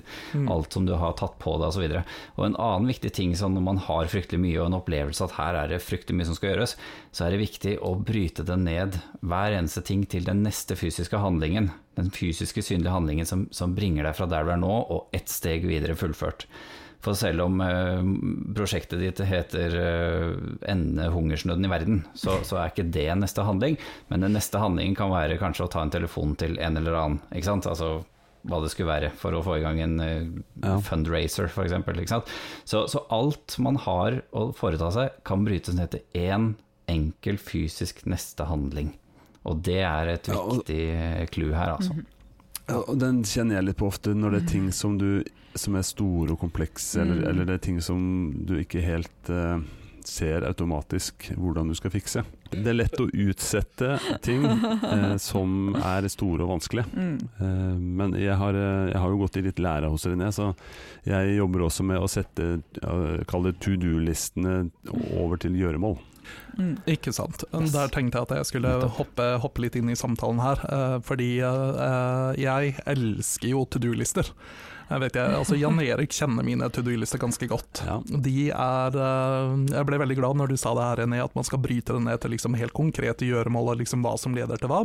Alt 0.52 0.76
som 0.76 0.86
du 0.86 0.94
har 1.00 1.16
tatt 1.18 1.34
på 1.42 1.56
deg 1.58 1.66
osv. 1.72 1.82
Og, 1.82 1.96
så 1.96 2.38
og 2.38 2.46
en 2.46 2.58
annen 2.62 2.86
viktig 2.92 3.10
ting 3.16 3.34
sånn 3.38 3.56
når 3.58 3.66
man 3.72 3.82
har 3.88 4.12
fryktelig 4.12 4.38
mye 4.44 4.60
og 4.60 4.68
en 4.68 4.78
opplevelse 4.78 5.26
at 5.26 5.34
her 5.40 5.58
er 5.64 5.74
det 5.74 5.82
fryktelig 5.82 6.20
mye 6.20 6.30
som 6.30 6.38
skal 6.38 6.52
gjøres, 6.52 6.76
så 7.10 7.26
er 7.26 7.34
det 7.34 7.42
viktig 7.42 7.74
å 7.82 7.96
bryte 7.98 8.46
det 8.46 8.60
ned, 8.62 9.00
hver 9.26 9.58
eneste 9.58 9.82
ting, 9.82 10.06
til 10.06 10.28
den 10.28 10.46
neste 10.46 10.78
fysiske 10.78 11.18
handlingen. 11.18 11.72
Den 11.98 12.14
fysiske, 12.14 12.62
synlige 12.62 12.94
handlingen 12.94 13.26
som, 13.26 13.48
som 13.50 13.74
bringer 13.74 14.06
deg 14.06 14.14
fra 14.14 14.30
der 14.30 14.46
du 14.46 14.54
er 14.54 14.62
nå, 14.62 14.74
og 14.94 15.16
ett 15.16 15.32
steg 15.32 15.66
videre 15.66 15.98
fullført. 15.98 16.46
For 17.06 17.14
selv 17.14 17.44
om 17.46 17.60
eh, 17.62 18.02
prosjektet 18.56 18.98
ditt 18.98 19.20
heter 19.28 19.76
eh, 19.78 20.32
'Ende 20.66 21.06
hungersnøden 21.14 21.68
i 21.68 21.70
verden', 21.70 22.02
så, 22.18 22.40
så 22.42 22.58
er 22.58 22.72
ikke 22.72 22.88
det 22.90 23.06
neste 23.20 23.44
handling. 23.46 23.78
Men 24.10 24.26
den 24.26 24.34
neste 24.34 24.58
handlingen 24.58 24.96
kan 24.98 25.12
være 25.14 25.38
kanskje 25.38 25.68
å 25.68 25.70
ta 25.70 25.84
en 25.86 25.94
telefon 25.94 26.34
til 26.40 26.58
en 26.58 26.76
eller 26.82 26.98
annen. 26.98 27.20
Ikke 27.30 27.52
sant? 27.52 27.68
Altså 27.70 28.00
hva 28.46 28.60
det 28.62 28.68
skulle 28.70 28.92
være 28.92 29.08
for 29.18 29.34
å 29.34 29.40
få 29.42 29.56
i 29.58 29.62
gang 29.64 29.80
en 29.82 29.96
eh, 30.02 30.26
Ja. 30.62 30.76
fundraiser, 30.82 31.48
f.eks. 31.50 32.12
Så, 32.64 32.84
så 32.90 33.04
alt 33.14 33.56
man 33.62 33.78
har 33.86 34.20
å 34.34 34.48
foreta 34.54 34.90
seg, 34.94 35.16
kan 35.26 35.44
brytes 35.46 35.74
ned 35.74 35.90
til 35.94 36.04
én 36.14 36.52
enkel 36.90 37.38
fysisk 37.42 38.04
neste 38.06 38.46
handling. 38.46 38.92
Og 39.46 39.62
det 39.66 39.80
er 39.86 40.12
et 40.12 40.26
viktig 40.30 40.82
clou 41.34 41.52
her, 41.54 41.74
altså. 41.78 41.94
Ja, 42.66 42.80
og 42.82 42.98
den 42.98 43.20
kjenner 43.26 43.60
jeg 43.60 43.68
litt 43.68 43.78
på 43.78 43.86
ofte 43.90 44.14
når 44.14 44.30
det 44.36 44.38
er 44.42 44.48
ting 44.50 44.70
som, 44.74 44.96
du, 44.98 45.22
som 45.60 45.76
er 45.78 45.86
store 45.86 46.32
og 46.36 46.40
komplekse, 46.40 47.00
eller, 47.02 47.22
Mm. 47.22 47.28
eller 47.30 47.44
det 47.50 47.54
er 47.54 47.66
ting 47.70 47.80
som 47.82 48.00
du 48.46 48.56
ikke 48.60 48.82
helt 48.84 49.30
uh, 49.30 49.58
ser 50.06 50.44
automatisk 50.46 51.32
hvordan 51.36 51.68
du 51.68 51.74
skal 51.74 51.90
fikse. 51.90 52.22
Det 52.52 52.70
er 52.70 52.76
lett 52.78 53.00
å 53.02 53.08
utsette 53.10 53.96
ting 54.22 54.44
uh, 54.46 55.16
som 55.30 55.74
er 55.80 56.06
store 56.12 56.44
og 56.46 56.52
vanskelige. 56.54 56.86
Mm. 56.94 57.16
Uh, 57.40 57.76
men 58.02 58.14
jeg 58.20 58.36
har, 58.38 58.54
jeg 58.54 59.00
har 59.02 59.10
jo 59.10 59.22
gått 59.24 59.38
i 59.40 59.44
litt 59.48 59.58
lære 59.62 59.90
hos 59.90 60.06
René, 60.06 60.30
så 60.32 60.52
jeg 61.06 61.36
jobber 61.40 61.66
også 61.66 61.86
med 61.86 61.98
å 61.98 62.10
sette 62.10 62.52
uh, 62.84 63.24
Kall 63.26 63.48
det 63.50 63.56
to 63.64 63.74
do-listene 63.80 64.68
over 65.18 65.42
til 65.42 65.58
gjøremål. 65.58 65.98
Mm. 66.58 66.72
Ikke 66.90 67.12
sant. 67.14 67.44
Yes. 67.52 67.74
Der 67.74 67.90
tenkte 67.92 68.18
jeg 68.18 68.26
at 68.30 68.38
jeg 68.38 68.48
skulle 68.48 68.72
hoppe, 68.96 69.26
hoppe 69.42 69.62
litt 69.62 69.76
inn 69.78 69.90
i 69.92 69.98
samtalen 69.98 70.40
her. 70.42 70.62
fordi 71.06 71.36
jeg 71.38 72.72
elsker 72.86 73.52
jo 73.52 73.62
to 73.70 73.78
do-lister. 73.82 74.32
Jeg 74.86 75.00
vet 75.02 75.16
jeg, 75.18 75.32
altså 75.34 75.56
Jan 75.58 75.80
Erik 75.82 76.12
kjenner 76.14 76.44
mine 76.46 76.68
to 76.70 76.82
do-lister 76.86 77.18
ganske 77.18 77.48
godt. 77.50 77.80
Ja. 77.86 77.96
De 78.06 78.34
er 78.54 78.94
eh, 78.94 79.54
Jeg 79.72 79.86
ble 79.88 79.98
veldig 79.98 80.16
glad 80.20 80.38
når 80.38 80.52
du 80.52 80.56
sa 80.60 80.74
det 80.78 80.84
her, 80.86 81.00
René, 81.02 81.18
at 81.24 81.34
man 81.34 81.44
skal 81.48 81.58
bryte 81.64 81.96
det 81.96 82.02
ned 82.04 82.20
til 82.22 82.30
liksom 82.36 82.54
helt 82.54 82.72
konkrete 82.76 83.26
gjøremål 83.26 83.72
og 83.74 83.80
liksom 83.82 84.04
hva 84.06 84.14
som 84.20 84.36
leder 84.36 84.60
til 84.62 84.70
hva. 84.70 84.84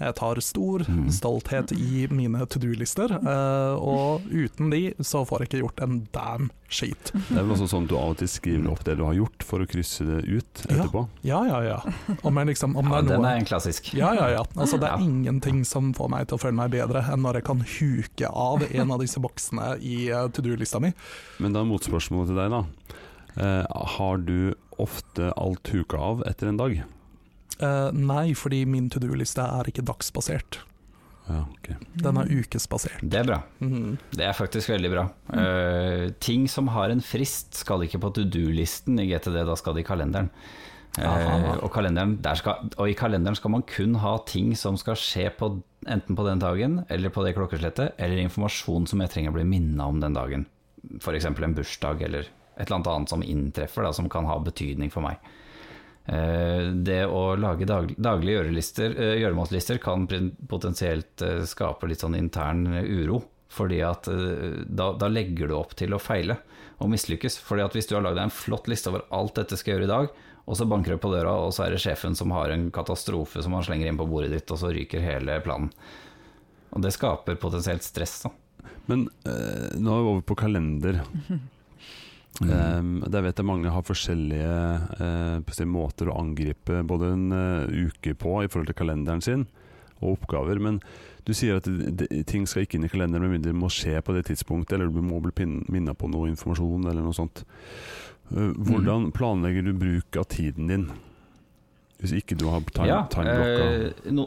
Jeg 0.00 0.16
tar 0.18 0.40
stor 0.40 0.86
Mm. 0.92 1.10
stolthet 1.14 1.70
i 1.76 2.06
mine 2.10 2.46
to 2.50 2.58
do-lister, 2.58 3.12
eh, 3.12 3.74
og 3.78 4.24
uten 4.32 4.70
de 4.72 4.94
så 5.04 5.22
får 5.28 5.40
jeg 5.44 5.48
ikke 5.48 5.60
gjort 5.62 5.82
en 5.84 5.98
damn 6.12 6.48
skit. 6.72 7.12
Det 7.12 7.36
er 7.36 7.44
vel 7.44 7.52
også 7.54 7.68
sånn 7.70 7.84
at 7.84 7.90
du 7.92 7.96
av 7.98 8.10
og 8.14 8.16
til 8.22 8.28
skriver 8.32 8.70
opp 8.72 8.82
det 8.84 8.96
du 8.98 9.04
har 9.04 9.14
gjort, 9.14 9.44
for 9.44 9.60
å 9.62 9.68
krysse 9.68 10.04
det 10.08 10.22
ut 10.26 10.62
etterpå. 10.68 11.04
Ja, 11.28 11.42
ja, 11.46 11.60
ja. 11.62 11.78
Om, 12.24 12.40
jeg 12.40 12.46
liksom, 12.54 12.76
om 12.80 12.88
Ja, 12.90 13.02
det 13.04 13.12
er 13.12 13.16
den 13.20 13.28
er 13.28 13.36
en 13.42 13.44
klassisk. 13.48 13.92
Ja, 13.94 14.12
ja, 14.16 14.28
ja. 14.38 14.42
Altså, 14.56 14.80
det 14.80 14.88
er 14.88 14.96
Ja. 14.98 15.04
ingenting 15.04 15.62
som 15.68 15.92
får 15.94 16.08
meg 16.10 16.26
til 16.28 16.38
å 16.38 16.40
føle 16.40 16.56
meg 16.56 16.70
bedre 16.72 17.04
enn 17.12 17.20
når 17.22 17.34
jeg 17.40 17.44
kan 17.44 17.60
huke 17.78 18.32
av 18.32 18.62
en 18.70 18.90
av 18.90 18.98
disse 19.00 19.20
boksene 19.20 19.41
i 19.80 20.08
eh, 20.10 20.26
to 20.34 20.44
do-lista 20.44 20.80
mi. 20.82 20.92
Men 21.42 21.56
da 21.56 21.64
motspørsmålet 21.66 22.32
til 22.32 22.40
deg, 22.42 22.52
da. 22.52 22.98
Eh, 23.42 23.86
har 23.96 24.20
du 24.26 24.52
ofte 24.82 25.32
alt 25.38 25.72
huka 25.72 26.00
av 26.00 26.26
etter 26.28 26.50
en 26.50 26.60
dag? 26.60 26.82
Eh, 27.62 27.88
nei, 27.94 28.32
fordi 28.38 28.64
min 28.68 28.90
to 28.92 29.02
do-liste 29.02 29.44
er 29.44 29.70
ikke 29.70 29.84
dagsbasert. 29.86 30.62
Ja, 31.28 31.44
okay. 31.54 31.76
Den 32.02 32.18
er 32.18 32.30
ukesbasert. 32.30 33.02
Det 33.06 33.20
er 33.20 33.28
bra. 33.28 33.38
Mhm. 33.62 33.96
Det 34.10 34.26
er 34.26 34.34
faktisk 34.34 34.72
veldig 34.72 34.90
bra. 34.90 35.04
Eh, 35.32 36.10
ting 36.20 36.48
som 36.50 36.68
har 36.74 36.90
en 36.90 37.00
frist 37.00 37.54
skal 37.54 37.84
ikke 37.86 38.00
på 38.02 38.12
to 38.14 38.24
do-listen 38.24 38.98
i 38.98 39.06
GTD, 39.12 39.44
da 39.46 39.56
skal 39.56 39.74
det 39.74 39.84
i 39.84 39.88
kalenderen. 39.88 40.30
Uh, 40.92 41.08
Aha. 41.08 41.52
og, 41.62 41.70
kalenderen 41.72 42.18
der 42.20 42.36
skal, 42.36 42.68
og 42.76 42.90
i 42.90 42.92
kalenderen 42.92 43.36
skal 43.38 43.50
man 43.54 43.62
kun 43.64 43.94
ha 44.02 44.18
ting 44.28 44.50
som 44.60 44.76
skal 44.76 44.98
skje 45.00 45.30
på, 45.38 45.48
enten 45.86 46.16
på 46.16 46.26
den 46.26 46.42
dagen, 46.42 46.80
eller 46.88 47.10
på 47.10 47.24
det 47.24 47.34
klokkeslettet, 47.36 47.94
eller 47.98 48.22
informasjon 48.22 48.86
som 48.90 49.02
jeg 49.02 49.12
trenger 49.12 49.32
å 49.32 49.38
bli 49.38 49.46
minna 49.48 49.86
om 49.90 50.00
den 50.02 50.16
dagen. 50.16 50.46
F.eks. 50.98 51.26
en 51.26 51.54
bursdag, 51.56 52.02
eller 52.02 52.28
et 52.56 52.66
eller 52.68 52.82
annet 52.82 53.10
som 53.10 53.22
inntreffer, 53.22 53.86
da, 53.86 53.92
som 53.92 54.10
kan 54.12 54.28
ha 54.28 54.38
betydning 54.42 54.90
for 54.92 55.04
meg. 55.04 55.18
Eh, 56.04 56.70
Det 56.74 57.04
å 57.06 57.36
lage 57.38 57.66
dag, 57.68 57.92
daglige 57.96 58.40
gjørelister, 58.40 58.96
eh, 58.98 59.18
gjøremålslister 59.22 59.78
kan 59.82 60.08
potensielt 60.48 61.22
eh, 61.22 61.44
skape 61.46 61.86
litt 61.86 62.02
sånn 62.02 62.18
intern 62.18 62.66
uro. 62.82 63.22
Fordi 63.52 63.82
at 63.84 64.06
da, 64.08 64.86
da 64.96 65.08
legger 65.12 65.50
du 65.50 65.58
opp 65.58 65.74
til 65.76 65.92
å 65.92 65.98
feile 66.00 66.38
og 66.80 66.88
mislykkes. 66.88 67.34
Fordi 67.36 67.60
at 67.66 67.74
hvis 67.76 67.90
du 67.90 67.98
har 67.98 68.06
lagd 68.06 68.16
deg 68.16 68.30
en 68.30 68.32
flott 68.32 68.70
liste 68.70 68.88
over 68.88 69.02
alt 69.12 69.36
dette 69.36 69.58
skal 69.60 69.74
gjøre 69.74 69.84
i 69.84 69.90
dag, 69.90 70.08
og 70.42 70.58
så 70.58 70.66
banker 70.66 70.96
det 70.96 71.02
på 71.02 71.12
døra, 71.12 71.36
og 71.44 71.52
så 71.54 71.66
er 71.66 71.74
det 71.74 71.82
sjefen 71.84 72.16
som 72.18 72.32
har 72.34 72.50
en 72.50 72.68
katastrofe 72.74 73.44
som 73.44 73.54
han 73.54 73.64
slenger 73.66 73.88
inn 73.88 74.00
på 74.00 74.08
bordet 74.10 74.32
ditt, 74.32 74.50
og 74.50 74.58
så 74.58 74.72
ryker 74.74 75.04
hele 75.04 75.38
planen. 75.44 75.70
Og 76.72 76.82
det 76.82 76.94
skaper 76.96 77.38
potensielt 77.40 77.84
stress. 77.84 78.22
Da. 78.24 78.32
Men 78.90 79.06
eh, 79.28 79.74
nå 79.78 79.92
er 79.92 80.02
vi 80.02 80.12
over 80.14 80.22
på 80.26 80.38
kalender. 80.42 81.02
Um, 82.40 83.02
der 83.12 83.26
vet 83.26 83.38
jeg 83.38 83.46
mange 83.46 83.70
har 83.70 83.84
forskjellige 83.84 84.52
si, 85.52 85.66
måter 85.68 86.08
å 86.08 86.16
angripe 86.16 86.80
både 86.88 87.10
en 87.12 87.26
uh, 87.28 87.68
uke 87.68 88.14
på 88.18 88.38
i 88.40 88.48
forhold 88.48 88.70
til 88.70 88.78
kalenderen 88.78 89.20
sin, 89.22 89.44
og 90.00 90.16
oppgaver. 90.16 90.58
Men 90.64 90.80
du 91.28 91.34
sier 91.36 91.60
at 91.60 91.68
de, 91.68 91.92
de, 92.00 92.22
ting 92.26 92.48
skal 92.48 92.64
ikke 92.64 92.80
inn 92.80 92.88
i 92.88 92.90
kalenderen 92.90 93.28
med 93.28 93.36
mindre 93.36 93.52
det 93.52 93.60
må 93.60 93.70
skje 93.70 94.00
på 94.02 94.16
det 94.16 94.24
tidspunktet, 94.30 94.78
eller 94.78 94.90
du 94.90 95.04
må 95.04 95.20
bli 95.22 95.46
minna 95.70 95.94
på 95.94 96.10
noe 96.10 96.32
informasjon 96.32 96.88
eller 96.88 97.04
noe 97.04 97.16
sånt. 97.16 97.44
Uh, 98.32 98.52
hvordan 98.56 99.10
planlegger 99.12 99.66
du 99.68 99.72
bruk 99.76 100.16
av 100.16 100.28
tiden 100.32 100.70
din? 100.70 100.86
Hvis 102.02 102.14
ikke 102.18 102.34
du 102.40 102.48
har 102.50 102.64
time, 102.74 102.88
Ja, 102.88 103.02
timeblokka? 103.12 103.66
eh, 103.68 104.12
no, 104.16 104.24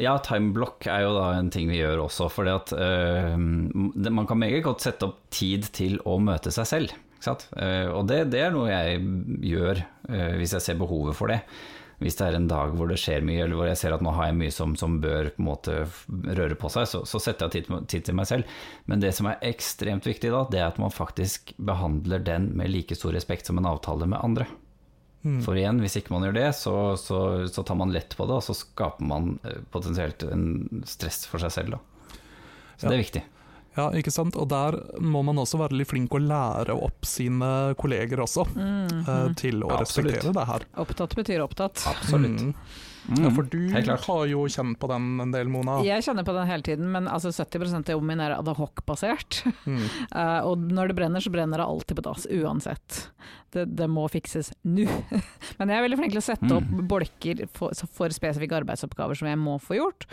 ja, 0.00 0.16
timeblock 0.24 0.86
er 0.90 1.04
jo 1.06 1.14
da 1.16 1.28
en 1.38 1.48
ting 1.52 1.70
vi 1.70 1.78
gjør 1.80 2.02
også. 2.06 2.28
At 2.52 2.72
eh, 2.76 3.36
man 3.38 4.26
kan 4.28 4.38
meget 4.40 4.62
godt 4.66 4.84
sette 4.84 5.08
opp 5.08 5.22
tid 5.32 5.70
til 5.76 5.98
å 6.04 6.18
møte 6.20 6.52
seg 6.54 6.68
selv. 6.68 6.92
Eh, 7.26 7.88
og 7.88 8.06
det, 8.08 8.30
det 8.32 8.40
er 8.46 8.54
noe 8.54 8.68
jeg 8.70 9.00
gjør 9.50 9.82
eh, 10.08 10.36
hvis 10.40 10.54
jeg 10.56 10.64
ser 10.64 10.78
behovet 10.80 11.16
for 11.18 11.32
det. 11.32 11.40
Hvis 12.00 12.16
det 12.16 12.24
er 12.30 12.36
en 12.38 12.48
dag 12.48 12.72
hvor 12.72 12.88
det 12.88 12.96
skjer 12.96 13.20
mye, 13.28 13.42
eller 13.44 13.58
hvor 13.58 13.68
jeg 13.68 13.76
ser 13.76 13.92
at 13.92 14.00
nå 14.04 14.14
har 14.16 14.30
jeg 14.30 14.38
mye 14.38 14.52
som, 14.56 14.72
som 14.80 14.94
bør 15.02 15.28
på 15.34 15.42
en 15.42 15.48
måte 15.50 15.74
røre 16.38 16.56
på 16.56 16.70
seg, 16.72 16.86
så, 16.88 17.02
så 17.04 17.20
setter 17.20 17.50
jeg 17.50 17.66
tid, 17.68 17.74
tid 17.92 18.06
til 18.08 18.16
meg 18.16 18.28
selv. 18.30 18.54
Men 18.88 19.02
det 19.04 19.12
som 19.18 19.28
er 19.28 19.42
ekstremt 19.50 20.08
viktig 20.08 20.32
da, 20.32 20.46
det 20.48 20.62
er 20.62 20.70
at 20.70 20.80
man 20.80 20.94
faktisk 20.94 21.52
behandler 21.60 22.24
den 22.24 22.48
med 22.56 22.72
like 22.72 22.96
stor 22.96 23.12
respekt 23.12 23.50
som 23.50 23.60
en 23.60 23.68
avtale 23.68 24.08
med 24.08 24.20
andre. 24.24 24.48
Mm. 25.20 25.42
For 25.44 25.58
igjen, 25.60 25.82
hvis 25.84 25.98
ikke 26.00 26.14
man 26.14 26.24
gjør 26.24 26.38
det, 26.38 26.46
så, 26.56 26.74
så, 26.96 27.18
så 27.52 27.64
tar 27.68 27.76
man 27.76 27.92
lett 27.92 28.16
på 28.16 28.24
det, 28.24 28.38
og 28.40 28.46
så 28.48 28.56
skaper 28.56 29.04
man 29.04 29.34
eh, 29.44 29.60
potensielt 29.68 30.24
en 30.24 30.84
stress 30.88 31.26
for 31.28 31.44
seg 31.44 31.52
selv. 31.52 31.76
Da. 31.76 32.16
Så 32.80 32.86
Ja. 32.86 32.88
det 32.88 32.96
er 32.96 33.02
viktig. 33.04 33.22
Ja, 33.76 33.88
ikke 33.94 34.12
sant. 34.12 34.36
Og 34.40 34.48
der 34.50 34.76
må 35.02 35.22
man 35.26 35.38
også 35.40 35.60
være 35.60 35.78
litt 35.78 35.90
flink 35.92 36.14
å 36.14 36.20
lære 36.22 36.74
opp 36.74 37.06
sine 37.06 37.50
kolleger 37.80 38.22
også, 38.24 38.46
mm, 38.50 39.02
eh, 39.04 39.26
til 39.38 39.62
å 39.64 39.74
ja, 39.74 39.80
respektere 39.84 40.34
det 40.36 40.46
her. 40.48 40.66
Opptatt 40.82 41.14
betyr 41.18 41.44
opptatt. 41.46 41.84
Absolutt. 41.90 42.48
Mm. 42.50 42.54
Mm, 43.08 43.22
Ja, 43.24 43.30
for 43.34 43.42
du 43.48 43.58
har 43.72 44.26
jo 44.28 44.42
kjent 44.52 44.78
på 44.78 44.88
den 44.90 45.20
en 45.24 45.30
del, 45.32 45.48
Mona. 45.48 45.78
Jeg 45.86 46.04
kjenner 46.04 46.24
på 46.26 46.34
den 46.36 46.46
hele 46.50 46.62
tiden, 46.66 46.90
men 46.92 47.08
altså 47.08 47.32
70 47.32 47.74
av 47.80 47.94
jobben 47.94 48.06
min 48.12 48.20
er 48.20 48.34
ad 48.36 48.50
hoc-basert. 48.58 49.40
Mm. 49.64 49.80
uh, 50.14 50.40
og 50.48 50.58
når 50.70 50.88
det 50.92 50.96
brenner, 51.00 51.20
så 51.24 51.32
brenner 51.32 51.58
det 51.62 51.66
alltid 51.66 51.96
på 52.00 52.04
dass, 52.06 52.26
uansett. 52.30 53.00
Det, 53.50 53.64
det 53.76 53.88
må 53.90 54.04
fikses 54.12 54.52
nå. 54.62 54.84
Men 55.58 55.72
jeg 55.72 55.78
er 55.80 55.86
veldig 55.88 55.98
flink 55.98 56.12
til 56.14 56.20
å 56.22 56.26
sette 56.28 56.50
opp 56.54 56.68
Mm. 56.70 56.84
bolker 56.88 57.40
for, 57.56 57.72
for 57.90 58.12
spesifikke 58.14 58.60
arbeidsoppgaver 58.60 59.16
som 59.18 59.26
jeg 59.30 59.38
må 59.40 59.56
få 59.58 59.78
gjort. 59.80 60.04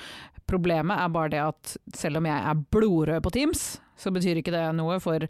Problemet 0.48 0.98
er 1.04 1.10
bare 1.14 1.30
det 1.36 1.42
at 1.44 1.76
selv 1.94 2.18
om 2.22 2.26
jeg 2.30 2.40
er 2.50 2.64
blodrød 2.74 3.22
på 3.26 3.34
Teams, 3.36 3.66
så 3.98 4.14
betyr 4.14 4.42
ikke 4.42 4.54
det 4.54 4.64
noe 4.78 5.00
for 5.04 5.26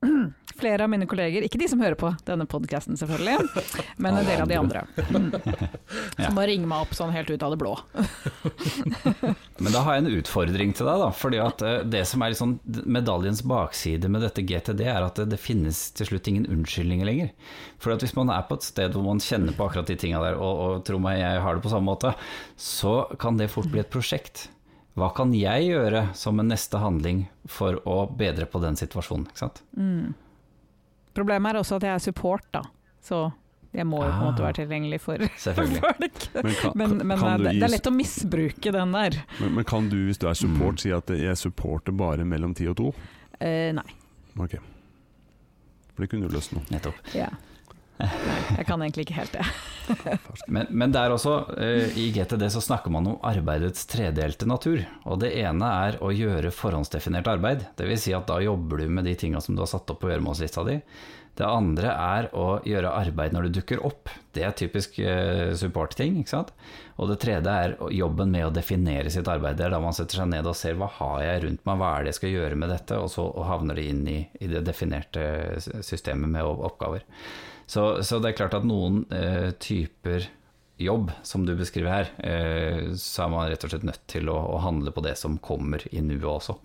flere 0.60 0.84
av 0.84 0.90
mine 0.90 1.06
kolleger, 1.08 1.44
ikke 1.44 1.60
de 1.60 1.68
som 1.70 1.80
hører 1.82 1.96
på 1.98 2.10
denne 2.26 2.46
podkasten 2.50 2.98
selvfølgelig, 3.00 3.64
men 4.02 4.18
en 4.20 4.28
del 4.28 4.42
av 4.44 4.50
de 4.50 4.58
andre. 4.58 4.84
Som 6.18 6.36
bare 6.36 6.50
ringer 6.50 6.70
meg 6.70 6.84
opp 6.86 6.94
sånn 6.96 7.12
helt 7.14 7.30
ut 7.30 7.44
av 7.44 7.54
det 7.54 7.60
blå. 7.60 7.76
Men 9.60 9.74
da 9.74 9.82
har 9.84 9.96
jeg 9.96 10.04
en 10.06 10.14
utfordring 10.16 10.70
til 10.72 10.88
deg, 10.88 11.02
da. 11.02 11.08
Fordi 11.12 11.40
at 11.44 11.62
eh, 11.66 11.82
det 11.84 12.00
som 12.08 12.22
er 12.24 12.32
liksom 12.32 12.54
medaljens 12.88 13.42
bakside 13.44 14.08
med 14.08 14.24
dette 14.24 14.44
GTD, 14.48 14.80
er 14.88 15.04
at 15.04 15.20
det, 15.20 15.26
det 15.34 15.40
finnes 15.40 15.82
til 15.96 16.08
slutt 16.08 16.30
ingen 16.32 16.48
unnskyldninger 16.48 17.04
lenger. 17.04 17.34
For 17.80 17.92
hvis 17.92 18.16
man 18.16 18.32
er 18.32 18.46
på 18.48 18.56
et 18.56 18.64
sted 18.64 18.96
hvor 18.96 19.04
man 19.04 19.20
kjenner 19.20 19.52
på 19.56 19.66
akkurat 19.66 19.90
de 19.90 19.98
tinga 20.00 20.22
der, 20.24 20.40
og, 20.40 20.62
og 20.64 20.86
tro 20.88 21.00
meg, 21.02 21.20
jeg 21.20 21.44
har 21.44 21.58
det 21.58 21.64
på 21.66 21.74
samme 21.74 21.92
måte, 21.92 22.14
så 22.56 23.02
kan 23.20 23.36
det 23.36 23.50
fort 23.52 23.68
bli 23.68 23.84
et 23.84 23.92
prosjekt. 23.92 24.48
Hva 24.98 25.08
kan 25.14 25.32
jeg 25.36 25.68
gjøre 25.70 26.00
som 26.18 26.40
en 26.42 26.48
neste 26.50 26.78
handling 26.82 27.28
for 27.46 27.78
å 27.88 28.00
bedre 28.18 28.46
på 28.50 28.60
den 28.62 28.74
situasjonen? 28.76 29.28
Ikke 29.30 29.44
sant? 29.44 29.60
Mm. 29.78 30.14
Problemet 31.14 31.54
er 31.54 31.60
også 31.60 31.76
at 31.78 31.86
jeg 31.86 31.94
er 31.94 32.02
support, 32.02 32.44
da. 32.54 32.62
Så 33.02 33.20
jeg 33.72 33.86
må 33.86 34.00
jo 34.02 34.10
på 34.10 34.16
en 34.18 34.24
måte 34.26 34.42
Ah. 34.42 34.46
være 34.48 34.58
tilgjengelig 34.58 34.98
for 35.00 35.18
folk. 35.54 35.76
Men 36.34 36.54
kan, 36.58 36.72
Men, 36.74 36.96
men 37.06 37.18
kan, 37.18 37.38
det, 37.44 37.52
det 37.60 37.68
er 37.68 37.74
lett 37.76 37.86
å 37.86 37.94
misbruke 37.94 38.72
den 38.74 38.92
der. 38.96 39.20
men, 39.40 39.54
men 39.54 39.64
kan 39.64 39.88
du, 39.88 39.96
hvis 40.08 40.18
du 40.18 40.26
er 40.28 40.34
support, 40.34 40.74
Mm. 40.74 40.82
si 40.82 40.90
at 40.92 41.08
jeg 41.14 41.36
supporter 41.38 41.92
bare 41.94 42.24
mellom 42.26 42.54
ti 42.54 42.66
og 42.66 42.76
to? 42.82 42.90
Eh, 43.40 43.70
nei. 43.72 43.86
Ok. 44.38 44.58
For 45.94 46.02
det 46.04 46.10
kunne 46.10 46.28
du 46.28 46.34
løst 46.34 46.52
nå. 46.52 46.62
Nettopp. 46.70 46.98
Ja. 47.14 47.28
Jeg 48.56 48.66
kan 48.68 48.82
egentlig 48.82 49.06
ikke 49.06 49.18
helt 49.20 49.36
det. 49.36 49.46
Men, 50.54 50.68
men 50.70 50.92
der 50.94 51.10
også, 51.10 51.32
eh, 51.58 51.96
i 51.98 52.10
GTD 52.14 52.44
så 52.54 52.60
snakker 52.62 52.92
man 52.94 53.08
om 53.10 53.16
arbeidets 53.26 53.88
tredelte 53.90 54.46
natur. 54.46 54.84
Og 55.02 55.18
det 55.18 55.32
ene 55.40 55.70
er 55.88 55.98
å 55.98 56.12
gjøre 56.14 56.52
forhåndsdefinert 56.54 57.26
arbeid. 57.32 57.64
Dvs. 57.78 58.04
Si 58.04 58.14
at 58.14 58.28
da 58.30 58.38
jobber 58.44 58.84
du 58.84 58.92
med 58.92 59.08
de 59.08 59.16
tinga 59.18 59.42
som 59.42 59.56
du 59.56 59.64
har 59.64 59.70
satt 59.72 59.90
opp 59.90 59.98
på 60.04 60.12
gjøremålslista 60.12 60.62
di. 60.68 60.78
Det 61.40 61.46
andre 61.46 61.92
er 61.94 62.26
å 62.36 62.46
gjøre 62.66 62.90
arbeid 63.00 63.32
når 63.32 63.46
du 63.46 63.58
dukker 63.60 63.82
opp. 63.86 64.10
Det 64.34 64.42
er 64.44 64.56
typisk 64.56 64.98
eh, 65.00 65.52
support-ting. 65.56 66.18
ikke 66.20 66.34
sant? 66.34 66.50
Og 67.00 67.08
det 67.08 67.20
tredje 67.22 67.54
er 67.64 67.76
jobben 67.96 68.34
med 68.34 68.48
å 68.48 68.54
definere 68.54 69.12
sitt 69.12 69.28
arbeid. 69.30 69.56
Det 69.56 69.68
er 69.68 69.74
da 69.74 69.80
man 69.82 69.96
setter 69.96 70.20
seg 70.20 70.28
ned 70.32 70.46
og 70.46 70.58
ser 70.58 70.76
hva 70.78 70.90
har 70.98 71.22
jeg 71.24 71.44
rundt 71.46 71.62
meg, 71.64 71.80
hva 71.80 71.92
er 71.94 72.04
det 72.04 72.12
jeg 72.12 72.20
skal 72.20 72.34
gjøre 72.34 72.58
med 72.60 72.74
dette, 72.74 72.98
og 73.00 73.08
så 73.12 73.24
havner 73.48 73.78
det 73.78 73.86
inn 73.88 74.02
i, 74.10 74.18
i 74.42 74.50
det 74.50 74.66
definerte 74.66 75.22
systemet 75.86 76.28
med 76.28 76.44
oppgaver. 76.50 77.06
Så, 77.70 77.84
så 78.02 78.18
det 78.18 78.32
er 78.32 78.38
klart 78.40 78.56
at 78.58 78.64
noen 78.66 79.04
eh, 79.14 79.52
typer 79.62 80.24
jobb, 80.80 81.10
som 81.22 81.44
du 81.46 81.52
beskriver 81.58 81.92
her, 81.92 82.08
eh, 82.24 82.88
så 82.98 83.26
er 83.26 83.30
man 83.30 83.46
rett 83.52 83.62
og 83.66 83.70
slett 83.70 83.84
nødt 83.86 84.00
til 84.10 84.30
å, 84.32 84.34
å 84.56 84.58
handle 84.64 84.90
på 84.96 85.04
det 85.04 85.12
som 85.20 85.36
kommer 85.44 85.84
i 85.94 86.00
nuet 86.02 86.24
også. 86.26 86.56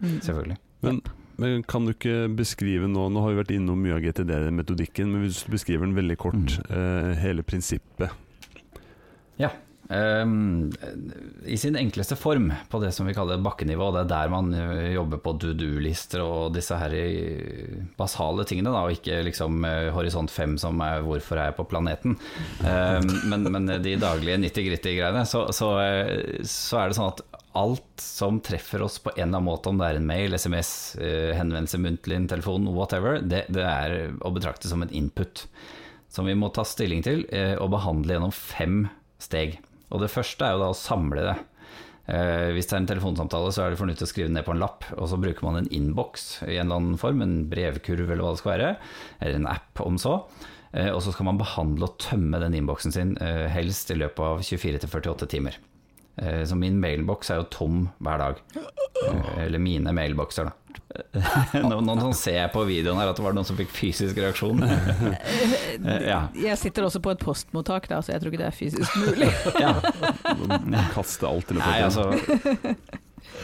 Mm. 0.00 0.16
Selvfølgelig. 0.24 0.56
Men, 0.86 1.00
men 1.38 1.62
kan 1.68 1.86
du 1.86 1.92
ikke 1.92 2.28
beskrive 2.38 2.86
nå 2.90 3.08
Nå 3.10 3.22
har 3.24 3.32
vi 3.32 3.38
vært 3.40 3.50
innom 3.54 3.80
mye 3.82 3.96
av 3.98 4.02
GTD-metodikken, 4.06 5.10
men 5.10 5.24
hvis 5.26 5.44
du 5.46 5.52
beskriver 5.54 5.86
den 5.86 5.96
veldig 5.98 6.18
kort, 6.24 6.34
Mm. 6.38 6.74
eh, 6.74 7.12
hele 7.22 7.42
prinsippet. 7.46 8.10
Ehm, 9.88 10.72
I 11.44 11.56
sin 11.56 11.76
enkleste 11.76 12.16
form, 12.16 12.52
på 12.68 12.78
det 12.78 12.92
som 12.92 13.06
vi 13.08 13.14
kaller 13.16 13.40
bakkenivå, 13.40 13.88
det 13.94 14.02
er 14.02 14.10
der 14.10 14.32
man 14.32 14.52
eh, 14.52 14.90
jobber 14.92 15.20
på 15.24 15.32
do 15.40 15.54
do-lister 15.56 16.20
og 16.20 16.52
disse 16.56 16.76
her 16.76 16.92
basale 17.96 18.44
tingene, 18.48 18.72
da, 18.74 18.84
og 18.84 18.98
ikke 18.98 19.22
liksom 19.30 19.64
eh, 19.64 19.88
horisont 19.96 20.32
5 20.32 20.58
som 20.60 20.80
er 20.84 21.00
'hvorfor 21.00 21.40
er 21.40 21.48
jeg 21.48 21.56
på 21.56 21.68
planeten'. 21.72 22.18
Um, 22.60 23.08
men, 23.30 23.48
men 23.52 23.82
de 23.82 23.96
daglige 23.96 24.36
nitty-gritty-greiene, 24.42 25.24
så, 25.24 25.46
så, 25.56 25.70
eh, 25.80 26.44
så 26.44 26.82
er 26.82 26.88
det 26.88 26.98
sånn 26.98 27.12
at 27.14 27.24
alt 27.56 28.02
som 28.02 28.42
treffer 28.44 28.84
oss 28.84 28.98
på 29.00 29.10
en 29.16 29.22
eller 29.30 29.38
annen 29.38 29.48
måte, 29.48 29.72
om 29.72 29.80
det 29.80 29.88
er 29.88 29.96
en 29.98 30.06
mail, 30.06 30.36
SMS, 30.36 30.98
henvendelse 31.00 31.80
muntlig, 31.80 32.20
telefon, 32.28 32.68
whatever, 32.76 33.18
det, 33.24 33.46
det 33.48 33.64
er 33.64 34.12
å 34.20 34.30
betrakte 34.30 34.68
som 34.68 34.84
en 34.84 34.92
input. 34.94 35.46
Som 36.12 36.28
vi 36.28 36.36
må 36.38 36.52
ta 36.54 36.62
stilling 36.62 37.02
til 37.02 37.24
og 37.58 37.72
behandle 37.72 38.14
gjennom 38.14 38.32
fem 38.36 38.76
steg. 39.18 39.58
Og 39.92 40.02
det 40.02 40.10
første 40.12 40.44
er 40.44 40.56
jo 40.56 40.64
da 40.64 40.72
å 40.72 40.76
samle 40.76 41.24
det. 41.24 41.36
Eh, 42.08 42.50
hvis 42.56 42.68
det 42.68 42.76
er 42.76 42.82
en 42.82 42.90
telefonsamtale, 42.90 43.52
så 43.52 43.64
er 43.64 43.72
det 43.72 43.80
fornuftig 43.80 44.06
å 44.06 44.10
skrive 44.10 44.32
ned 44.32 44.46
på 44.46 44.54
en 44.54 44.62
lapp, 44.62 44.86
og 44.96 45.10
så 45.10 45.18
bruker 45.20 45.44
man 45.44 45.60
en 45.60 45.72
innboks 45.74 46.44
i 46.46 46.56
en 46.56 46.68
eller 46.68 46.80
annen 46.80 47.00
form, 47.00 47.20
en 47.24 47.40
brevkurv 47.50 48.06
eller 48.08 48.24
hva 48.24 48.32
det 48.32 48.40
skal 48.40 48.54
være, 48.54 48.70
eller 49.20 49.40
en 49.42 49.50
app 49.52 49.82
om 49.84 49.98
så. 50.00 50.14
Eh, 50.72 50.90
og 50.92 51.02
så 51.04 51.12
skal 51.12 51.28
man 51.28 51.40
behandle 51.40 51.88
og 51.88 51.98
tømme 52.00 52.40
den 52.40 52.56
innboksen 52.56 52.94
sin, 52.94 53.16
eh, 53.20 53.46
helst 53.52 53.92
i 53.92 53.98
løpet 54.00 54.24
av 54.24 54.44
24-48 54.44 55.28
timer. 55.36 55.58
Eh, 56.18 56.44
så 56.44 56.56
min 56.58 56.80
mailboks 56.80 57.30
er 57.30 57.42
jo 57.42 57.50
tom 57.52 57.82
hver 58.00 58.24
dag. 58.24 58.40
Eh, 58.56 59.44
eller 59.46 59.62
mine 59.62 59.92
mailbokser, 59.94 60.48
da. 60.48 60.67
nå, 61.84 62.12
ser 62.16 62.38
jeg 62.38 62.52
på 62.54 62.62
videoen 62.68 62.98
her 63.00 63.10
at 63.10 63.18
det 63.18 63.24
var 63.24 63.36
noen 63.36 63.46
som 63.46 63.58
fikk 63.58 63.72
fysisk 63.74 64.18
reaksjon. 64.18 64.62
Eh, 65.78 66.08
ja. 66.08 66.20
Jeg 66.34 66.58
sitter 66.58 66.88
også 66.88 67.00
på 67.04 67.12
et 67.14 67.20
postmottak, 67.22 67.88
da, 67.90 68.00
så 68.02 68.14
jeg 68.14 68.22
tror 68.22 68.32
ikke 68.32 68.40
det 68.42 68.48
er 68.48 68.56
fysisk 68.56 68.96
mulig. 68.98 69.28
ja. 69.64 69.74
Kaste 70.94 71.28
alt 71.28 71.52
i 71.52 71.58
løpet 71.58 71.84
altså, 71.86 72.08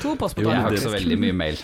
To 0.03 0.15
postmottak. 0.19 0.51
jeg 0.51 0.65
har 0.65 0.75
ikke 0.75 0.87
så 0.87 0.95
veldig 0.97 1.19
mye 1.23 1.37
mail. 1.45 1.61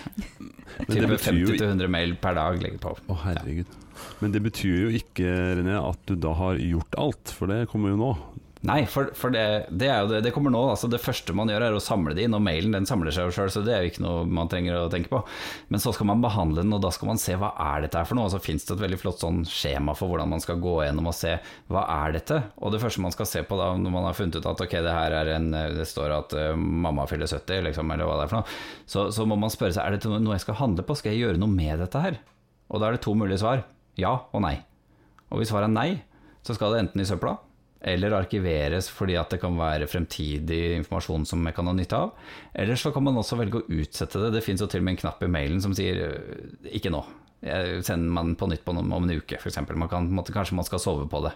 Type 0.87 1.09
betyr 1.11 1.41
jo 1.41 1.55
50-100 1.57 1.91
mail 1.93 2.15
per 2.23 2.37
dag 2.39 2.61
legger 2.63 2.81
på. 2.83 2.95
Å, 3.11 3.19
herregud. 3.25 3.79
Men 4.21 4.35
det 4.35 4.43
betyr 4.45 4.87
jo 4.87 4.93
ikke, 5.01 5.33
René, 5.59 5.77
at 5.81 6.01
du 6.09 6.15
da 6.21 6.33
har 6.39 6.61
gjort 6.61 6.97
alt, 7.01 7.35
for 7.37 7.53
det 7.53 7.67
kommer 7.73 7.93
jo 7.95 8.01
nå. 8.01 8.13
Nei, 8.61 8.83
for, 8.85 9.09
for 9.17 9.33
det, 9.33 9.43
det, 9.73 9.87
er 9.89 10.03
jo 10.03 10.09
det, 10.11 10.19
det 10.27 10.31
kommer 10.35 10.53
nå. 10.53 10.61
Altså 10.69 10.89
det 10.93 11.01
første 11.01 11.33
man 11.37 11.49
gjør 11.49 11.65
er 11.65 11.77
å 11.77 11.81
samle 11.81 12.13
det 12.17 12.27
inn, 12.27 12.35
og 12.37 12.43
mailen 12.45 12.75
den 12.77 12.89
samler 12.89 13.15
seg 13.15 13.31
jo 13.31 13.33
sjøl, 13.33 13.53
så 13.55 13.63
det 13.65 13.73
er 13.73 13.87
jo 13.87 13.93
ikke 13.93 14.03
noe 14.05 14.27
man 14.29 14.51
trenger 14.53 14.77
å 14.77 14.91
tenke 14.93 15.09
på. 15.09 15.23
Men 15.73 15.81
så 15.81 15.95
skal 15.97 16.11
man 16.11 16.21
behandle 16.21 16.61
den, 16.61 16.75
og 16.77 16.83
da 16.85 16.91
skal 16.93 17.09
man 17.09 17.21
se 17.23 17.39
hva 17.41 17.55
er 17.57 17.87
dette 17.87 17.97
her 17.97 18.11
for 18.11 18.21
noe. 18.21 18.29
Og 18.29 18.35
så 18.35 18.43
finnes 18.45 18.69
det 18.69 18.77
et 18.77 18.85
veldig 18.85 19.01
flott 19.01 19.25
sånn 19.25 19.41
skjema 19.49 19.97
for 19.97 20.13
hvordan 20.13 20.29
man 20.35 20.45
skal 20.45 20.61
gå 20.61 20.77
gjennom 20.85 21.09
og 21.09 21.17
se 21.17 21.33
hva 21.73 21.87
er 22.05 22.19
dette. 22.19 22.43
Og 22.61 22.77
det 22.77 22.83
første 22.85 23.07
man 23.07 23.17
skal 23.17 23.31
se 23.33 23.45
på 23.49 23.61
da, 23.63 23.73
når 23.81 23.97
man 23.97 24.09
har 24.11 24.21
funnet 24.21 24.37
ut 24.37 24.53
at 24.53 24.65
ok, 24.67 24.77
det 24.77 24.97
her 24.99 25.19
er 25.23 25.35
en 25.39 25.51
Det 25.81 25.89
står 25.89 26.19
at 26.21 26.37
uh, 26.37 26.53
mamma 26.55 27.09
fyller 27.09 27.33
70, 27.33 27.65
liksom, 27.71 27.97
eller 27.97 28.13
hva 28.13 28.21
det 28.21 28.29
er 28.29 28.35
for 28.35 28.43
noe. 28.43 28.63
Så, 28.85 29.09
så 29.17 29.25
må 29.25 29.41
man 29.41 29.53
spørre 29.57 29.73
seg 29.79 29.87
er 29.87 29.97
dette 29.97 30.13
noe 30.13 30.37
jeg 30.37 30.45
skal 30.45 30.61
handle 30.61 30.85
på, 30.85 31.01
skal 31.01 31.17
jeg 31.17 31.25
gjøre 31.25 31.41
noe 31.41 31.57
med 31.57 31.81
dette 31.81 32.05
her? 32.05 32.21
Og 32.69 32.83
da 32.83 32.91
er 32.91 32.99
det 32.99 33.07
to 33.09 33.17
mulige 33.17 33.41
svar. 33.41 33.65
Ja 33.97 34.19
og 34.29 34.45
nei. 34.45 34.59
Og 35.33 35.41
hvis 35.41 35.49
svaret 35.49 35.73
er 35.73 35.79
nei, 35.79 35.91
så 36.45 36.53
skal 36.53 36.75
det 36.75 36.85
enten 36.85 37.01
i 37.01 37.09
søpla 37.09 37.41
eller 37.81 38.13
arkiveres 38.13 38.91
fordi 38.93 39.17
at 39.17 39.33
det 39.33 39.41
kan 39.41 39.57
være 39.57 39.89
fremtidig 39.89 40.61
informasjon 40.77 41.25
som 41.29 41.47
jeg 41.49 41.57
kan 41.57 41.71
ha 41.71 41.75
nytte 41.77 41.97
av. 41.97 42.13
Eller 42.53 42.77
så 42.81 42.93
kan 42.93 43.07
man 43.07 43.17
også 43.21 43.39
velge 43.41 43.63
å 43.63 43.81
utsette 43.81 44.21
det. 44.21 44.35
Det 44.37 44.45
fins 44.45 44.61
til 44.61 44.83
og 44.83 44.87
med 44.87 44.97
en 44.97 45.03
knapp 45.07 45.25
i 45.25 45.31
mailen 45.33 45.63
som 45.65 45.75
sier 45.77 46.05
øh, 46.09 46.55
'ikke 46.69 46.93
nå'. 46.93 47.05
Jeg 47.41 47.85
sender 47.89 48.13
man 48.13 48.35
på 48.37 48.51
nytt 48.51 48.67
på 48.67 48.75
om 48.77 48.93
en 48.93 49.17
uke, 49.17 49.39
f.eks. 49.41 49.57
Kanskje 49.57 50.57
man 50.57 50.67
skal 50.69 50.83
sove 50.83 51.09
på 51.09 51.23
det. 51.25 51.33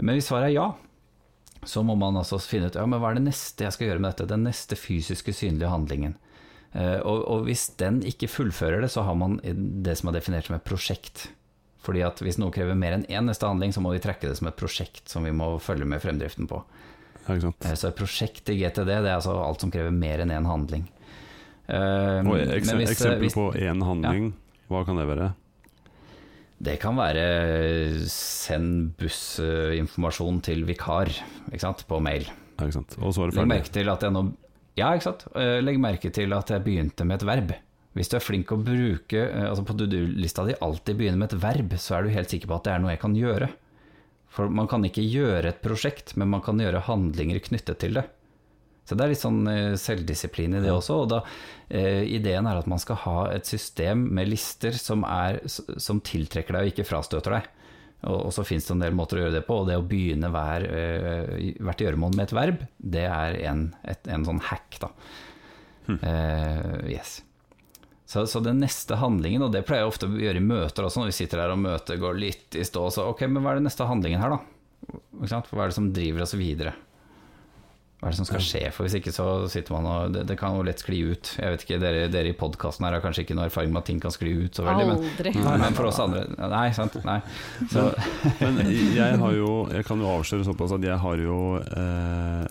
Men 0.00 0.16
hvis 0.16 0.30
svaret 0.30 0.48
er 0.48 0.56
ja, 0.56 0.68
så 1.68 1.82
må 1.84 1.94
man 1.94 2.16
altså 2.16 2.38
finne 2.40 2.70
ut 2.70 2.76
ja, 2.76 2.86
men 2.88 3.00
hva 3.00 3.12
er 3.12 3.20
det 3.20 3.28
neste 3.28 3.66
jeg 3.66 3.76
skal 3.76 3.88
gjøre 3.88 4.00
med 4.00 4.14
dette, 4.14 4.30
den 4.32 4.46
neste 4.48 4.76
fysiske, 4.76 5.32
synlige 5.36 5.72
handlingen. 5.72 6.16
Eh, 6.72 6.98
og, 7.04 7.20
og 7.30 7.44
hvis 7.46 7.68
den 7.80 8.00
ikke 8.08 8.32
fullfører 8.32 8.80
det, 8.80 8.90
så 8.90 9.04
har 9.06 9.16
man 9.18 9.38
det 9.44 9.96
som 10.00 10.08
er 10.10 10.18
definert 10.18 10.48
som 10.48 10.56
et 10.56 10.66
prosjekt. 10.66 11.28
Fordi 11.84 12.00
at 12.06 12.20
hvis 12.24 12.38
noe 12.40 12.50
krever 12.54 12.76
mer 12.78 12.96
enn 12.96 13.04
én 13.12 13.26
neste 13.28 13.44
handling, 13.46 13.74
så 13.76 13.82
må 13.84 13.92
vi 13.92 14.00
trekke 14.00 14.30
det 14.30 14.38
som 14.38 14.48
et 14.48 14.56
prosjekt 14.56 15.08
som 15.12 15.26
vi 15.26 15.34
må 15.36 15.54
følge 15.60 15.84
med 15.88 16.00
fremdriften 16.00 16.48
på. 16.48 16.62
Ja? 17.28 17.36
Eh, 17.36 17.74
Så 17.76 17.88
et 17.90 17.96
prosjekt 17.98 18.48
i 18.52 18.58
GTD 18.60 18.88
det 18.88 19.08
er 19.10 19.16
altså 19.18 19.36
alt 19.36 19.60
som 19.60 19.70
krever 19.72 19.92
mer 19.92 20.18
enn 20.24 20.32
én 20.32 20.48
handling. 20.48 20.86
Eh, 21.68 22.18
Og 22.20 22.24
men 22.24 22.48
hvis- 22.48 22.90
eksempel 22.90 23.18
hvis- 23.28 23.34
på 23.34 23.52
én 23.54 23.82
handling, 23.84 24.32
hva 24.70 24.84
kan 24.84 24.96
det 24.96 25.06
være? 25.08 25.34
Det 26.62 26.78
kan 26.80 26.96
være 26.96 28.06
send 28.08 28.96
bussinformasjon 28.96 30.40
til 30.42 30.64
vikar 30.64 31.10
på 31.88 32.00
mail. 32.00 32.24
Ja, 32.58 32.66
ikke 32.66 32.72
sant? 32.72 32.96
Og 33.02 33.12
så 33.12 33.24
er 33.24 33.30
det 33.30 33.36
Legg 33.40 33.48
merke 33.50 33.72
til 33.72 33.88
at 33.88 34.00
jeg 34.00 34.12
nå 34.12 34.32
Ja, 34.76 34.92
ikke 34.94 35.02
sant. 35.02 35.24
Eh, 35.36 35.60
Legg 35.62 35.78
merke 35.78 36.10
til 36.12 36.32
at 36.32 36.48
jeg 36.50 36.64
begynte 36.64 37.04
med 37.06 37.22
et 37.22 37.26
verb. 37.28 37.52
Hvis 37.94 38.10
du 38.10 38.16
er 38.18 38.24
flink 38.24 38.50
å 38.50 38.58
bruke 38.58 39.20
eh, 39.22 39.46
Altså 39.46 39.62
på 39.66 39.76
to 39.78 39.86
do-lista 39.90 40.46
di 40.48 40.56
alltid 40.58 40.98
begynne 40.98 41.20
med 41.20 41.30
et 41.30 41.42
verb, 41.42 41.76
så 41.78 41.98
er 41.98 42.04
du 42.04 42.14
helt 42.14 42.32
sikker 42.32 42.50
på 42.50 42.58
at 42.58 42.66
det 42.66 42.74
er 42.74 42.82
noe 42.82 42.94
jeg 42.94 43.02
kan 43.04 43.14
gjøre. 43.18 43.52
For 44.34 44.50
man 44.50 44.68
kan 44.70 44.82
ikke 44.86 45.04
gjøre 45.06 45.52
et 45.52 45.62
prosjekt, 45.62 46.16
men 46.18 46.32
man 46.32 46.42
kan 46.42 46.58
gjøre 46.58 46.82
handlinger 46.88 47.38
knyttet 47.44 47.78
til 47.84 48.00
det. 48.00 48.08
Så 48.84 48.96
det 48.98 49.04
er 49.04 49.12
litt 49.14 49.22
sånn 49.22 49.44
eh, 49.48 49.74
selvdisiplin 49.80 50.58
i 50.58 50.62
det 50.64 50.72
også. 50.74 50.96
Og 51.04 51.10
da, 51.14 51.20
eh, 51.72 52.02
ideen 52.18 52.48
er 52.50 52.60
at 52.60 52.68
man 52.70 52.82
skal 52.82 52.98
ha 53.06 53.18
et 53.32 53.48
system 53.48 54.08
med 54.16 54.28
lister 54.32 54.76
som, 54.76 55.06
er, 55.08 55.40
som 55.46 56.02
tiltrekker 56.04 56.56
deg 56.56 56.66
og 56.66 56.72
ikke 56.74 56.88
frastøter 56.88 57.38
deg. 57.38 57.52
Og, 58.04 58.18
og 58.26 58.32
så 58.36 58.44
finnes 58.44 58.66
det 58.68 58.74
en 58.74 58.84
del 58.84 58.96
måter 58.96 59.20
å 59.20 59.24
gjøre 59.24 59.38
det 59.38 59.44
på, 59.46 59.60
og 59.62 59.70
det 59.70 59.78
å 59.80 59.86
begynne 59.88 60.28
hver, 60.34 60.66
eh, 60.68 61.54
hvert 61.64 61.84
gjøremål 61.86 62.18
med 62.18 62.26
et 62.26 62.34
verb, 62.36 62.66
det 62.96 63.06
er 63.08 63.38
en, 63.48 63.68
et, 63.88 64.10
en 64.12 64.26
sånn 64.28 64.42
hack, 64.50 64.76
da. 64.82 64.90
Eh, 65.84 66.92
yes. 66.92 67.18
Så, 68.06 68.26
så 68.28 68.40
den 68.44 68.60
neste 68.60 68.98
handlingen, 69.00 69.46
og 69.46 69.52
det 69.54 69.64
pleier 69.64 69.84
jeg 69.84 69.92
ofte 69.94 70.08
å 70.10 70.18
gjøre 70.20 70.40
i 70.40 70.44
møter 70.44 70.84
også, 70.84 71.00
når 71.00 71.08
vi 71.08 71.16
sitter 71.16 71.40
der 71.40 71.54
og 71.54 71.62
møtet 71.62 72.02
går 72.02 72.18
litt 72.20 72.58
i 72.58 72.66
stå, 72.66 72.82
så 72.92 73.06
ok, 73.08 73.24
men 73.30 73.40
hva 73.40 73.54
er 73.54 73.62
den 73.62 73.68
neste 73.70 73.86
handlingen 73.88 74.20
her, 74.20 74.34
da? 74.36 74.98
Hva 75.24 75.64
er 75.64 75.70
det 75.70 75.76
som 75.78 75.88
driver 75.96 76.26
oss 76.26 76.34
videre? 76.36 76.74
Hva 78.04 78.10
er 78.10 78.12
det 78.12 78.18
som 78.20 78.26
skal 78.28 78.42
skje? 78.44 78.60
For 78.76 78.84
hvis 78.84 78.98
ikke 78.98 79.12
så 79.16 79.24
sitter 79.48 79.72
man 79.78 79.86
og 79.88 80.12
Det, 80.12 80.26
det 80.28 80.34
kan 80.36 80.52
jo 80.58 80.64
lett 80.66 80.82
skli 80.84 80.98
ut. 81.08 81.30
Jeg 81.40 81.54
vet 81.54 81.62
ikke, 81.64 81.78
Dere, 81.80 82.02
dere 82.12 82.28
i 82.28 82.36
podkasten 82.36 82.84
her 82.84 82.98
har 82.98 83.00
kanskje 83.00 83.24
ikke 83.24 83.36
noe 83.38 83.46
erfaring 83.48 83.72
med 83.72 83.80
at 83.80 83.88
ting 83.88 84.02
kan 84.04 84.12
skli 84.12 84.34
ut 84.44 84.60
så 84.60 84.66
veldig, 84.66 84.84
men, 84.90 85.00
Aldri. 85.08 85.32
men 85.64 85.78
for 85.78 85.88
oss 85.88 86.02
andre 86.04 86.26
Nei, 86.52 86.66
sant. 86.76 86.98
Nei. 87.08 87.16
Så, 87.72 87.86
Men 88.42 88.60
jeg 88.68 89.16
har 89.24 89.32
jo 89.38 89.48
Jeg 89.72 89.88
kan 89.88 90.04
jo 90.04 90.10
avsløre 90.12 90.44
såpass 90.50 90.76
at 90.76 90.84
jeg 90.84 91.00
har 91.00 91.24
jo 91.24 91.38
eh, 91.64 92.46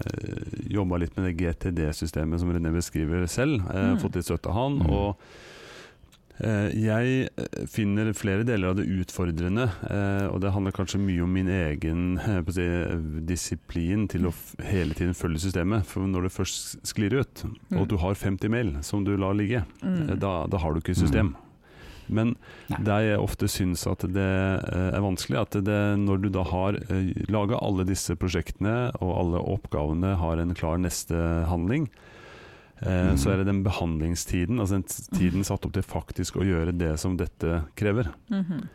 jobba 0.74 0.98
litt 1.06 1.14
med 1.20 1.30
det 1.30 1.36
GTD-systemet 1.44 2.42
som 2.42 2.50
René 2.58 2.74
beskriver 2.74 3.28
selv. 3.30 3.62
Eh, 3.70 3.82
Mm. 3.94 4.00
Fått 4.02 4.16
litt 4.18 4.26
støtte 4.26 4.50
av 4.50 4.56
han. 4.58 4.80
Mm. 4.82 4.90
Og 4.90 5.53
jeg 6.76 7.28
eh, 7.30 7.62
finner 7.72 8.10
flere 8.18 8.44
deler 8.48 8.72
av 8.74 8.78
det 8.80 8.86
utfordrende. 8.90 9.68
Eh, 9.90 10.26
og 10.32 10.42
det 10.44 10.52
handler 10.56 10.76
kanskje 10.76 11.00
mye 11.02 11.24
om 11.26 11.32
min 11.34 11.50
egen 11.52 12.18
eh, 12.20 12.42
si, 12.54 12.66
disiplin 13.30 14.08
til 14.12 14.28
å 14.30 14.34
hele 14.68 14.94
tiden 14.98 15.16
følge 15.18 15.44
systemet. 15.46 15.86
For 15.90 16.06
når 16.10 16.28
det 16.28 16.34
først 16.36 16.78
sklir 16.90 17.16
ut, 17.22 17.46
og 17.78 17.88
du 17.92 17.98
har 18.02 18.18
50 18.20 18.52
mail 18.54 18.74
som 18.86 19.06
du 19.08 19.16
lar 19.18 19.36
ligge, 19.38 19.64
eh, 19.82 19.90
Mm. 19.94 20.18
da, 20.20 20.46
da 20.50 20.58
har 20.60 20.74
du 20.74 20.80
ikke 20.82 20.96
system. 20.98 21.36
Men 22.12 22.34
Nei. 22.68 22.80
der 22.84 23.04
jeg 23.06 23.20
ofte 23.24 23.48
syns 23.48 23.86
at 23.88 24.02
det 24.12 24.24
eh, 24.26 24.90
er 24.98 25.04
vanskelig, 25.04 25.38
at 25.40 25.58
det, 25.64 25.78
når 26.02 26.24
du 26.26 26.30
da 26.36 26.44
har 26.50 26.76
laga 27.32 27.60
alle 27.64 27.86
disse 27.88 28.16
prosjektene, 28.20 28.90
og 29.00 29.12
alle 29.22 29.40
oppgavene 29.54 30.16
har 30.20 30.42
en 30.42 30.52
klar 30.58 30.82
neste 30.84 31.16
handling, 31.48 31.88
eh, 32.86 33.10
Mhm. 33.14 33.18
så 33.18 33.32
er 33.34 33.38
det 33.38 33.46
den 33.48 33.64
behandlingstiden, 33.64 34.60
altså 34.60 34.78
den 34.80 34.84
tiden 35.18 35.44
satt 35.44 35.66
opp 35.66 35.74
til 35.74 35.84
faktisk 35.84 36.36
å 36.36 36.44
gjøre 36.46 36.78
det 36.78 37.00
som 37.00 37.18
dette 37.18 37.64
krever. 37.76 38.12
Mhm. 38.30 38.68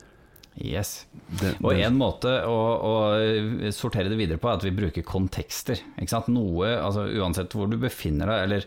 yes. 0.61 1.07
Det, 1.41 1.55
Og 1.63 1.71
det- 1.71 1.85
en 1.87 1.95
måte 1.97 2.27
å, 2.45 2.83
å 2.83 3.73
sortere 3.73 4.09
det 4.11 4.19
videre 4.19 4.39
på 4.39 4.49
er 4.51 4.55
at 4.57 4.63
vi 4.65 4.71
bruker 4.75 5.03
kontekster. 5.05 5.79
Ikke 6.01 6.09
sant? 6.11 6.27
Noe, 6.29 6.67
altså 6.83 7.07
Uansett 7.15 7.51
hvor 7.55 7.71
du 7.71 7.77
befinner 7.79 8.27
deg, 8.27 8.43
eller 8.43 8.57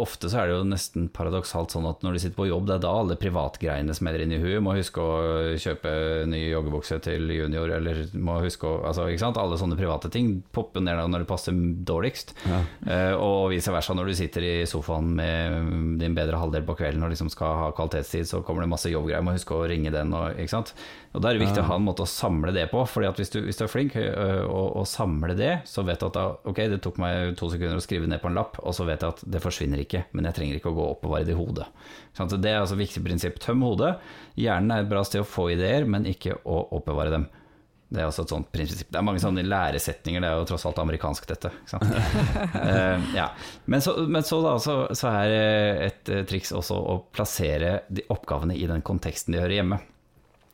ofte 0.00 0.26
så 0.30 0.40
er 0.42 0.48
det 0.50 0.54
jo 0.56 0.64
nesten 0.66 1.08
paradoksalt 1.14 1.70
sånn 1.70 1.86
at 1.86 2.02
når 2.02 2.16
du 2.16 2.20
sitter 2.22 2.36
på 2.38 2.48
jobb, 2.48 2.64
det 2.66 2.74
er 2.74 2.82
da 2.82 2.90
alle 3.00 3.16
privatgreiene 3.20 3.94
smeller 3.94 4.24
inn 4.24 4.32
i 4.34 4.40
huet. 4.42 4.58
Må 4.64 4.74
huske 4.74 4.98
å 5.02 5.12
kjøpe 5.62 5.92
ny 6.30 6.40
joggebukse 6.50 6.98
til 7.04 7.30
junior, 7.30 7.70
eller 7.76 8.00
må 8.18 8.40
huske 8.42 8.66
å 8.66 8.80
altså, 8.88 9.06
ikke 9.10 9.22
sant? 9.22 9.38
Alle 9.38 9.58
sånne 9.60 9.78
private 9.78 10.10
ting 10.10 10.40
popper 10.56 10.82
ned 10.82 10.98
når 11.12 11.22
det 11.22 11.28
passer 11.30 11.54
dårligst. 11.86 12.34
ja. 12.48 12.62
Uh, 12.90 13.14
og 13.20 13.50
vice 13.52 13.70
versa, 13.70 13.94
når 13.94 14.10
du 14.10 14.14
sitter 14.18 14.44
i 14.46 14.54
sofaen 14.68 15.12
med 15.16 15.98
din 16.00 16.14
bedre 16.16 16.40
halvdel 16.40 16.64
på 16.66 16.74
kvelden 16.80 17.04
og 17.06 17.12
liksom 17.12 17.30
skal 17.30 17.54
ha 17.60 17.68
kvalitetstid, 17.76 18.26
så 18.26 18.40
kommer 18.46 18.64
det 18.64 18.72
masse 18.72 18.90
jobbgreier, 18.90 19.22
må 19.22 19.36
huske 19.36 19.54
å 19.54 19.68
ringe 19.70 19.92
den. 19.94 20.10
Og, 20.16 20.34
ikke 20.40 20.54
sant? 20.56 20.74
og 21.14 21.22
Da 21.22 21.30
er 21.30 21.38
det 21.38 21.44
viktig 21.46 21.60
Ja. 21.60 21.64
å 21.66 21.70
ha 21.72 21.76
en 21.78 21.86
måte 21.86 22.02
å 22.02 22.10
samle 22.10 22.52
det 22.54 22.68
på. 22.72 22.82
Fordi 22.88 23.08
at 23.10 23.18
hvis 23.20 23.30
du, 23.30 23.40
hvis 23.46 23.58
du 23.58 23.64
er 23.66 23.70
flink 23.72 23.94
uh, 23.96 24.42
og, 24.46 24.76
og 24.82 24.86
samle 24.90 25.36
det, 25.38 25.60
så 25.68 25.84
vet 25.86 26.00
du 26.02 26.08
at 26.08 26.16
da, 26.18 26.26
ok, 26.50 26.60
det 26.74 26.80
tok 26.82 26.98
meg 27.02 27.36
to 27.38 27.50
sekunder 27.52 27.78
å 27.78 27.84
skrive 27.84 28.08
ned 28.10 28.22
på 28.22 28.30
en 28.30 28.38
lapp, 28.40 28.58
og 28.64 28.74
så 28.74 28.86
vet 28.88 29.02
jeg 29.06 29.14
at 29.14 29.22
det 29.26 29.40
forsvinner 29.42 29.59
ikke, 29.60 30.04
men 30.12 30.28
jeg 30.28 30.36
trenger 30.36 30.58
ikke 30.58 30.70
å 30.72 30.76
gå 30.76 30.84
og 30.84 30.94
oppbevare 30.96 31.26
det 31.28 31.34
i 31.34 31.38
hodet. 31.38 31.66
Så 32.16 32.26
det 32.36 32.52
er 32.52 32.62
altså 32.62 32.78
et 32.78 32.84
viktig 32.84 33.02
prinsipp. 33.04 33.36
Tøm 33.42 33.62
hodet. 33.66 33.94
Hjernen 34.40 34.72
er 34.74 34.84
et 34.84 34.90
bra 34.90 35.04
sted 35.06 35.22
å 35.22 35.28
få 35.28 35.50
ideer, 35.54 35.86
men 35.88 36.08
ikke 36.08 36.38
å 36.44 36.62
oppbevare 36.78 37.14
dem. 37.14 37.28
Det 37.90 37.98
er 37.98 38.06
også 38.06 38.22
et 38.22 38.32
sånt 38.32 38.50
prinsipp. 38.54 38.86
Det 38.86 39.00
er 39.00 39.06
mange 39.06 39.22
sånne 39.22 39.42
læresetninger, 39.42 40.22
det 40.22 40.28
er 40.28 40.38
jo 40.38 40.46
tross 40.52 40.66
alt 40.68 40.78
amerikansk 40.78 41.26
dette. 41.30 41.50
Eh, 42.60 43.06
ja. 43.16 43.30
Men 43.64 43.82
så, 43.82 43.96
men 44.06 44.22
så, 44.26 44.38
da, 44.44 44.52
så, 44.62 44.74
så 44.94 45.10
er 45.10 45.32
eh, 45.34 45.80
et 45.88 46.10
eh, 46.12 46.22
triks 46.28 46.52
også 46.54 46.76
å 46.76 46.96
plassere 47.10 47.80
de 47.90 48.04
oppgavene 48.12 48.54
i 48.54 48.68
den 48.70 48.84
konteksten 48.86 49.34
de 49.34 49.40
hører 49.42 49.56
hjemme. 49.58 49.80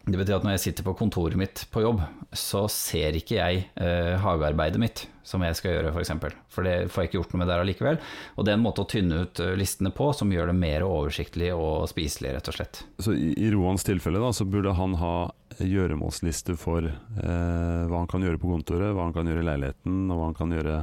Det 0.06 0.14
betyr 0.20 0.36
at 0.36 0.44
når 0.46 0.52
jeg 0.54 0.60
sitter 0.68 0.84
på 0.86 0.92
kontoret 1.00 1.34
mitt 1.36 1.64
på 1.74 1.80
jobb, 1.82 2.00
så 2.30 2.68
ser 2.70 3.16
ikke 3.18 3.40
jeg 3.40 3.64
eh, 3.74 4.12
hagearbeidet 4.22 4.78
mitt 4.78 5.00
som 5.26 5.42
jeg 5.42 5.56
skal 5.58 5.72
gjøre, 5.72 5.88
f.eks. 5.90 5.94
For, 5.96 6.04
eksempel. 6.04 6.34
for 6.54 6.62
det 6.68 6.74
får 6.94 7.02
jeg 7.02 7.08
ikke 7.10 7.18
gjort 7.18 7.32
noe 7.34 7.40
med 7.42 7.48
der 7.50 7.62
allikevel. 7.64 7.96
Og 8.38 8.46
det 8.46 8.52
er 8.52 8.58
en 8.60 8.62
måte 8.62 8.84
å 8.84 8.86
tynne 8.86 9.24
ut 9.24 9.40
eh, 9.42 9.56
listene 9.58 9.90
på 9.90 10.12
som 10.14 10.30
gjør 10.30 10.52
det 10.52 10.54
mer 10.60 10.84
oversiktlig 10.86 11.48
og 11.56 11.88
spiselig, 11.90 12.36
rett 12.36 12.50
og 12.52 12.54
slett. 12.54 12.84
Så 13.02 13.16
i, 13.18 13.32
i 13.34 13.50
Roans 13.50 13.82
tilfelle 13.88 14.22
da, 14.22 14.30
så 14.30 14.46
burde 14.46 14.76
han 14.78 14.94
ha 15.00 15.14
gjøremålsliste 15.58 16.54
for 16.60 16.86
eh, 16.86 17.82
hva 17.90 17.98
han 18.04 18.06
kan 18.14 18.22
gjøre 18.22 18.38
på 18.38 18.52
kontoret, 18.54 18.94
hva 18.94 19.08
han 19.08 19.16
kan 19.16 19.26
gjøre 19.26 19.42
i 19.42 19.48
leiligheten, 19.50 19.98
og 20.06 20.20
hva 20.20 20.28
han 20.30 20.38
kan 20.38 20.54
gjøre 20.54 20.78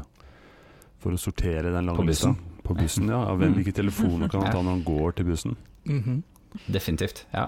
for 1.03 1.15
å 1.15 1.19
sortere 1.19 1.71
den 1.71 1.87
lange 1.87 1.99
På 1.99 2.07
bussen. 2.11 2.35
lista. 2.35 2.61
På 2.67 2.75
bussen, 2.75 3.07
ja. 3.11 3.23
Hvem, 3.31 3.49
Mm. 3.53 3.55
hvilke 3.61 3.75
telefoner 3.79 4.27
kan 4.31 4.43
han 4.43 4.51
ta 4.51 4.59
når 4.63 4.71
han 4.77 4.83
går 4.87 5.15
til 5.15 5.31
bussen? 5.31 5.55
Mhm. 5.87 6.21
Definitivt. 6.71 7.23
ja. 7.33 7.47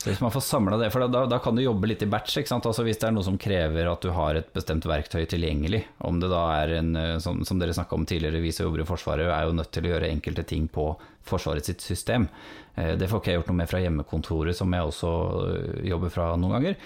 Hvis 0.00 0.20
man 0.20 0.32
får 0.32 0.40
samla 0.40 0.78
det, 0.80 0.86
for 0.94 1.04
da, 1.12 1.26
da 1.28 1.38
kan 1.44 1.56
du 1.56 1.60
jobbe 1.60 1.90
litt 1.90 2.02
i 2.02 2.08
batch. 2.08 2.38
Altså 2.40 2.84
Hvis 2.86 3.00
det 3.02 3.10
er 3.10 3.12
noe 3.12 3.26
som 3.26 3.36
krever 3.40 3.88
at 3.90 4.00
du 4.00 4.08
har 4.16 4.38
et 4.38 4.48
bestemt 4.56 4.86
verktøy 4.88 5.26
tilgjengelig, 5.28 5.82
om 6.08 6.20
det 6.22 6.30
da 6.32 6.40
er 6.62 6.72
en, 6.78 6.94
eh, 6.96 7.18
som, 7.20 7.42
som 7.44 7.60
dere 7.60 7.74
snakka 7.76 7.98
om 7.98 8.06
tidligere, 8.08 8.40
vi 8.40 8.52
som 8.56 8.64
jobber 8.64 8.86
i 8.86 8.88
Forsvaret 8.88 9.28
er 9.28 9.44
jo 9.44 9.56
nødt 9.58 9.72
til 9.76 9.84
å 9.84 9.92
gjøre 9.92 10.08
enkelte 10.08 10.46
ting 10.48 10.70
på 10.72 10.88
Forsvaret 11.28 11.68
sitt 11.68 11.84
system. 11.84 12.28
Eh, 12.76 12.94
Det 12.96 13.10
får 13.10 13.20
ikke 13.20 13.34
jeg 13.34 13.42
gjort 13.42 13.52
noe 13.52 13.60
med 13.60 13.68
fra 13.74 13.82
hjemmekontoret, 13.84 14.56
som 14.56 14.72
jeg 14.72 14.88
også 14.88 15.14
eh, 15.50 15.88
jobber 15.92 16.16
fra 16.16 16.30
noen 16.40 16.56
ganger. 16.56 16.80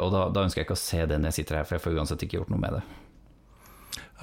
Og 0.00 0.08
da, 0.08 0.22
da 0.32 0.46
ønsker 0.46 0.62
jeg 0.62 0.70
ikke 0.70 0.78
å 0.78 0.80
se 0.80 1.02
det 1.04 1.18
når 1.20 1.28
jeg 1.28 1.42
sitter 1.42 1.58
her, 1.58 1.66
for 1.68 1.76
jeg 1.76 1.84
får 1.84 1.98
uansett 2.00 2.22
ikke 2.24 2.38
gjort 2.38 2.48
noe 2.54 2.62
med 2.62 2.78
det. 2.78 2.86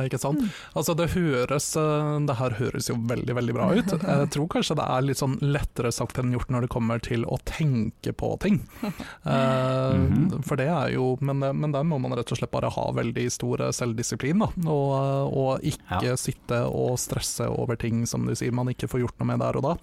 Ikke 0.01 0.17
sant? 0.17 0.41
Altså 0.73 0.95
det 0.97 1.11
høres 1.13 1.67
eh, 1.77 2.19
Det 2.25 2.35
her 2.39 2.55
høres 2.57 2.87
jo 2.89 2.95
veldig 2.97 3.35
veldig 3.37 3.53
bra 3.53 3.67
ut. 3.77 3.91
Jeg 4.01 4.29
tror 4.33 4.47
kanskje 4.49 4.77
det 4.79 4.87
er 4.89 5.05
litt 5.05 5.19
sånn 5.21 5.35
lettere 5.43 5.91
sagt 5.93 6.17
enn 6.17 6.31
gjort 6.33 6.49
når 6.49 6.65
det 6.65 6.69
kommer 6.73 6.97
til 7.05 7.25
å 7.29 7.37
tenke 7.45 8.13
på 8.17 8.31
ting. 8.41 8.61
Eh, 9.23 9.93
Mhm. 9.93 10.41
For 10.43 10.57
det 10.57 10.65
er 10.67 10.93
jo 10.95 11.17
men, 11.21 11.39
men 11.39 11.71
der 11.71 11.83
må 11.85 11.99
man 12.01 12.11
rett 12.17 12.31
og 12.33 12.37
slett 12.39 12.51
bare 12.51 12.69
ha 12.73 12.85
veldig 12.91 13.25
stor 13.31 13.61
selvdisiplin, 13.75 14.39
da. 14.41 14.47
Og, 14.65 15.33
og 15.37 15.61
ikke 15.67 16.01
Ja. 16.03 16.15
sitte 16.19 16.63
og 16.65 16.97
stresse 16.99 17.45
over 17.47 17.75
ting 17.79 18.05
som 18.09 18.25
du 18.25 18.33
sier 18.35 18.51
man 18.51 18.67
ikke 18.73 18.89
får 18.89 19.03
gjort 19.05 19.19
noe 19.21 19.29
med 19.33 19.39
der 19.45 19.59
og 19.61 19.63
da. 19.69 19.75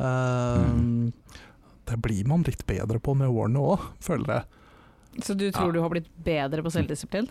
Uh. 0.00 1.10
Det 1.90 1.96
blir 1.98 2.26
man 2.30 2.44
litt 2.46 2.62
bedre 2.68 3.00
på 3.02 3.16
med 3.18 3.28
årene 3.28 3.58
òg, 3.72 3.80
føler 4.04 4.36
jeg. 4.36 4.44
Så 5.26 5.34
du 5.34 5.50
tror 5.50 5.66
Ja. 5.66 5.72
du 5.72 5.80
har 5.82 5.90
blitt 5.90 6.06
bedre 6.22 6.62
på 6.62 6.70
selvdisiplin? 6.70 7.26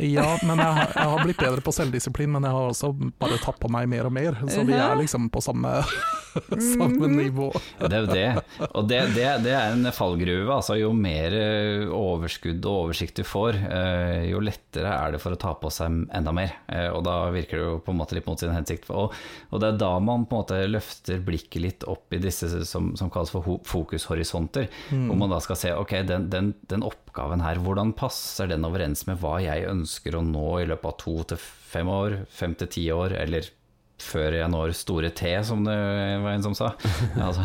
Ja, 0.00 0.26
men 0.46 0.58
jeg, 0.62 0.72
har- 0.78 0.92
jeg 0.94 1.10
har 1.14 1.24
blitt 1.24 1.40
bedre 1.42 1.60
på 1.66 1.72
selvdisiplin, 1.74 2.30
men 2.32 2.46
jeg 2.46 2.54
har 2.54 2.70
også 2.70 2.92
bare 3.20 3.38
tatt 3.42 3.58
på 3.60 3.68
meg 3.72 3.88
mer 3.90 4.06
og 4.08 4.12
mer. 4.16 4.38
Så 4.48 4.64
vi 4.66 4.74
er 4.78 4.96
liksom 5.00 5.28
på 5.34 5.42
samme 5.44 5.80
samme 6.60 7.08
nivå. 7.10 7.48
Det 7.80 7.90
er 7.96 8.04
jo 8.04 8.10
det. 8.14 8.68
Og 8.70 8.86
det, 8.88 9.00
det, 9.16 9.26
det 9.44 9.54
er 9.56 9.72
en 9.74 9.88
fallgruve. 9.94 10.52
Altså, 10.54 10.76
jo 10.78 10.92
mer 10.94 11.34
eh, 11.34 11.88
overskudd 11.90 12.62
og 12.70 12.84
oversikt 12.86 13.18
du 13.18 13.24
får, 13.26 13.58
eh, 13.66 14.28
jo 14.30 14.38
lettere 14.44 14.92
er 14.94 15.16
det 15.16 15.20
for 15.22 15.34
å 15.34 15.40
ta 15.40 15.54
på 15.58 15.72
seg 15.74 16.04
enda 16.14 16.30
mer. 16.36 16.54
Eh, 16.70 16.86
og 16.94 17.02
da 17.08 17.16
virker 17.34 17.58
det 17.58 17.66
jo 17.66 17.80
på 17.82 17.90
en 17.94 17.98
måte 18.00 18.14
litt 18.18 18.28
mot 18.30 18.38
sin 18.40 18.54
hensikt. 18.54 18.86
Og, 18.94 19.10
og 19.50 19.62
det 19.62 19.72
er 19.72 19.80
da 19.82 19.90
man 19.98 20.22
på 20.30 20.38
en 20.38 20.44
måte 20.44 20.60
løfter 20.70 21.18
blikket 21.26 21.64
litt 21.66 21.88
opp 21.90 22.14
i 22.14 22.22
disse 22.22 22.46
som, 22.68 22.92
som 23.00 23.10
kalles 23.10 23.34
for 23.34 23.42
fokushorisonter. 23.66 23.70
fokushorisonter. 24.70 24.70
Hvor 25.10 25.18
man 25.18 25.34
da 25.34 25.40
skal 25.42 25.58
se 25.58 25.74
ok, 25.74 25.96
den, 26.06 26.28
den, 26.30 26.52
den 26.70 26.86
oppgaven 26.86 27.42
her, 27.42 27.58
hvordan 27.58 27.90
passer 27.98 28.46
den 28.50 28.62
overens 28.68 29.02
med 29.10 29.18
hva 29.18 29.40
jeg 29.42 29.49
ønsker 29.70 30.16
å 30.18 30.24
nå 30.24 30.48
i 30.62 30.66
løpet 30.70 30.90
av 30.92 30.98
to 31.00 31.14
til 31.32 31.40
fem 31.70 31.88
år, 31.90 32.20
fem 32.30 32.54
til 32.58 32.70
ti 32.72 32.84
år, 32.94 33.14
eller 33.20 33.48
før 34.00 34.32
jeg 34.38 34.48
når 34.48 34.72
store 34.72 35.10
T, 35.12 35.28
som 35.44 35.60
det 35.66 35.76
var 36.24 36.32
en 36.32 36.42
som 36.46 36.54
sa. 36.56 36.70
Altså, 37.26 37.44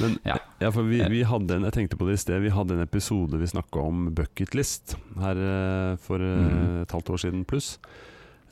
Men, 0.00 0.16
Ja. 0.26 0.36
ja, 0.58 0.70
for 0.74 0.82
vi, 0.88 0.98
vi 1.12 1.22
hadde 1.28 1.54
en, 1.58 1.66
jeg 1.68 1.76
tenkte 1.76 1.98
på 2.00 2.08
det 2.08 2.16
i 2.18 2.22
sted, 2.24 2.40
vi 2.42 2.50
hadde 2.54 2.74
en 2.74 2.82
episode 2.82 3.38
vi 3.38 3.46
snakka 3.52 3.82
om 3.84 4.08
bucketlist 4.16 4.96
her 5.20 5.38
eh, 5.38 5.96
for 6.02 6.22
eh, 6.24 6.40
Mhm. 6.40 6.82
et 6.82 6.94
halvt 6.96 7.12
år 7.14 7.22
siden 7.26 7.44
pluss. 7.46 7.76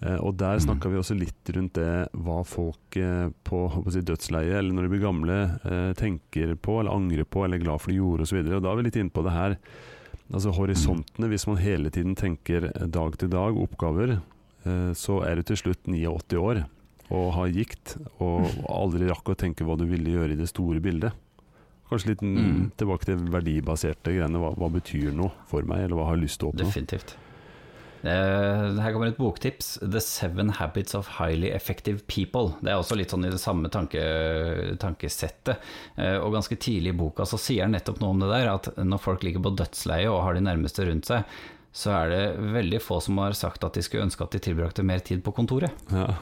Eh, 0.00 0.14
og 0.22 0.36
der 0.38 0.60
snakka 0.62 0.86
mm. 0.86 0.92
vi 0.94 0.98
også 1.00 1.16
litt 1.18 1.50
rundt 1.56 1.74
det 1.74 2.08
hva 2.14 2.44
folk 2.46 2.94
på, 2.94 3.58
på 3.74 3.90
si, 3.90 4.04
dødsleiet, 4.06 4.54
eller 4.60 4.76
når 4.76 4.86
de 4.86 4.92
blir 4.94 5.02
gamle, 5.02 5.38
eh, 5.66 5.92
tenker 5.98 6.54
på 6.62 6.78
eller 6.78 6.94
angrer 6.94 7.26
på 7.26 7.42
eller 7.44 7.58
er 7.58 7.64
glad 7.64 7.82
for 7.82 7.90
de 7.90 7.98
gjorde 7.98 8.22
osv. 8.28 8.38
Og, 8.38 8.52
så 8.52 8.60
og 8.60 8.62
da 8.62 8.70
er 8.70 8.78
vi 8.78 8.86
litt 8.86 9.00
inne 9.02 9.14
på 9.14 9.24
det 9.26 9.34
her. 9.34 9.56
Altså 10.28 10.52
horisontene, 10.52 11.28
hvis 11.30 11.46
man 11.48 11.60
hele 11.62 11.92
tiden 11.92 12.16
tenker 12.18 12.68
dag 12.92 13.14
til 13.16 13.30
dag, 13.32 13.56
oppgaver, 13.56 14.18
eh, 14.68 14.90
så 14.92 15.22
er 15.24 15.38
du 15.38 15.48
til 15.48 15.62
slutt 15.62 15.88
89 15.88 16.36
år 16.42 16.66
og 17.08 17.30
har 17.38 17.54
gikt, 17.54 17.94
og 18.20 18.44
aldri 18.68 19.08
rakk 19.08 19.32
å 19.32 19.38
tenke 19.38 19.64
hva 19.64 19.78
du 19.80 19.86
ville 19.88 20.12
gjøre 20.12 20.34
i 20.34 20.40
det 20.40 20.50
store 20.50 20.82
bildet. 20.84 21.16
Kanskje 21.88 22.10
litt. 22.10 22.20
Mm. 22.20 22.66
tilbake 22.76 23.08
til 23.08 23.22
verdibaserte 23.32 24.12
greiene. 24.12 24.42
Hva, 24.42 24.52
hva 24.60 24.68
betyr 24.74 25.14
noe 25.16 25.32
for 25.48 25.64
meg, 25.64 25.86
eller 25.86 25.96
hva 25.96 26.10
har 26.10 26.18
jeg 26.18 26.26
lyst 26.26 26.42
til 26.42 26.50
å 26.50 26.52
oppnå? 26.52 26.66
definitivt. 26.66 27.16
Eh, 28.02 28.78
her 28.78 28.92
kommer 28.94 29.10
et 29.10 29.18
boktips. 29.18 29.78
'The 29.82 30.00
Seven 30.00 30.50
Habits 30.58 30.94
of 30.94 31.08
Highly 31.18 31.50
Effective 31.50 32.00
People'. 32.06 32.54
Det 32.62 32.70
er 32.70 32.78
også 32.78 32.98
litt 32.98 33.10
sånn 33.10 33.26
i 33.26 33.32
det 33.32 33.42
samme 33.42 33.70
tanke, 33.74 34.02
tankesettet. 34.78 35.58
Eh, 35.96 36.16
og 36.18 36.34
ganske 36.36 36.56
tidlig 36.56 36.94
i 36.94 36.98
boka 36.98 37.26
så 37.26 37.40
sier 37.40 37.66
han 37.66 37.74
nettopp 37.74 38.00
noe 38.00 38.14
om 38.14 38.22
det 38.22 38.30
der, 38.30 38.50
at 38.54 38.70
når 38.78 39.02
folk 39.02 39.26
ligger 39.26 39.42
på 39.42 39.56
dødsleiet 39.58 40.10
og 40.12 40.22
har 40.22 40.38
de 40.38 40.46
nærmeste 40.46 40.86
rundt 40.86 41.10
seg, 41.10 41.24
så 41.72 41.92
er 41.92 42.08
det 42.10 42.22
veldig 42.54 42.80
få 42.82 42.96
som 43.04 43.18
har 43.20 43.36
sagt 43.36 43.64
at 43.66 43.76
de 43.76 43.82
skulle 43.84 44.06
ønske 44.08 44.24
at 44.24 44.32
de 44.34 44.40
tilbrakte 44.42 44.82
mer 44.86 45.02
tid 45.04 45.20
på 45.24 45.34
kontoret. 45.36 45.74
Ja. 45.92 46.14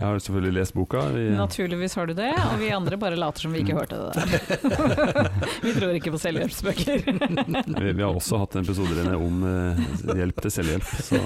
Jeg 0.00 0.06
har 0.06 0.20
selvfølgelig 0.22 0.52
lest 0.56 0.74
boka. 0.74 1.00
Vi, 1.12 1.22
Naturligvis 1.36 1.94
har 1.98 2.06
du 2.08 2.14
det, 2.16 2.30
og 2.32 2.56
vi 2.60 2.70
andre 2.72 2.96
bare 3.00 3.18
later 3.20 3.44
som 3.44 3.52
vi 3.52 3.60
ikke 3.60 3.76
hørte 3.76 3.98
det 4.00 4.14
der. 4.16 5.28
vi 5.64 5.74
tror 5.76 5.96
ikke 5.98 6.12
på 6.14 6.20
selvhjelpsbøker. 6.22 7.02
vi, 7.04 7.92
vi 7.92 8.02
har 8.02 8.08
også 8.08 8.40
hatt 8.40 8.56
en 8.56 8.64
episode 8.64 9.04
om 9.18 9.44
eh, 9.50 9.82
hjelp 10.22 10.40
til 10.46 10.54
selvhjelp. 10.56 10.88
Så 11.04 11.20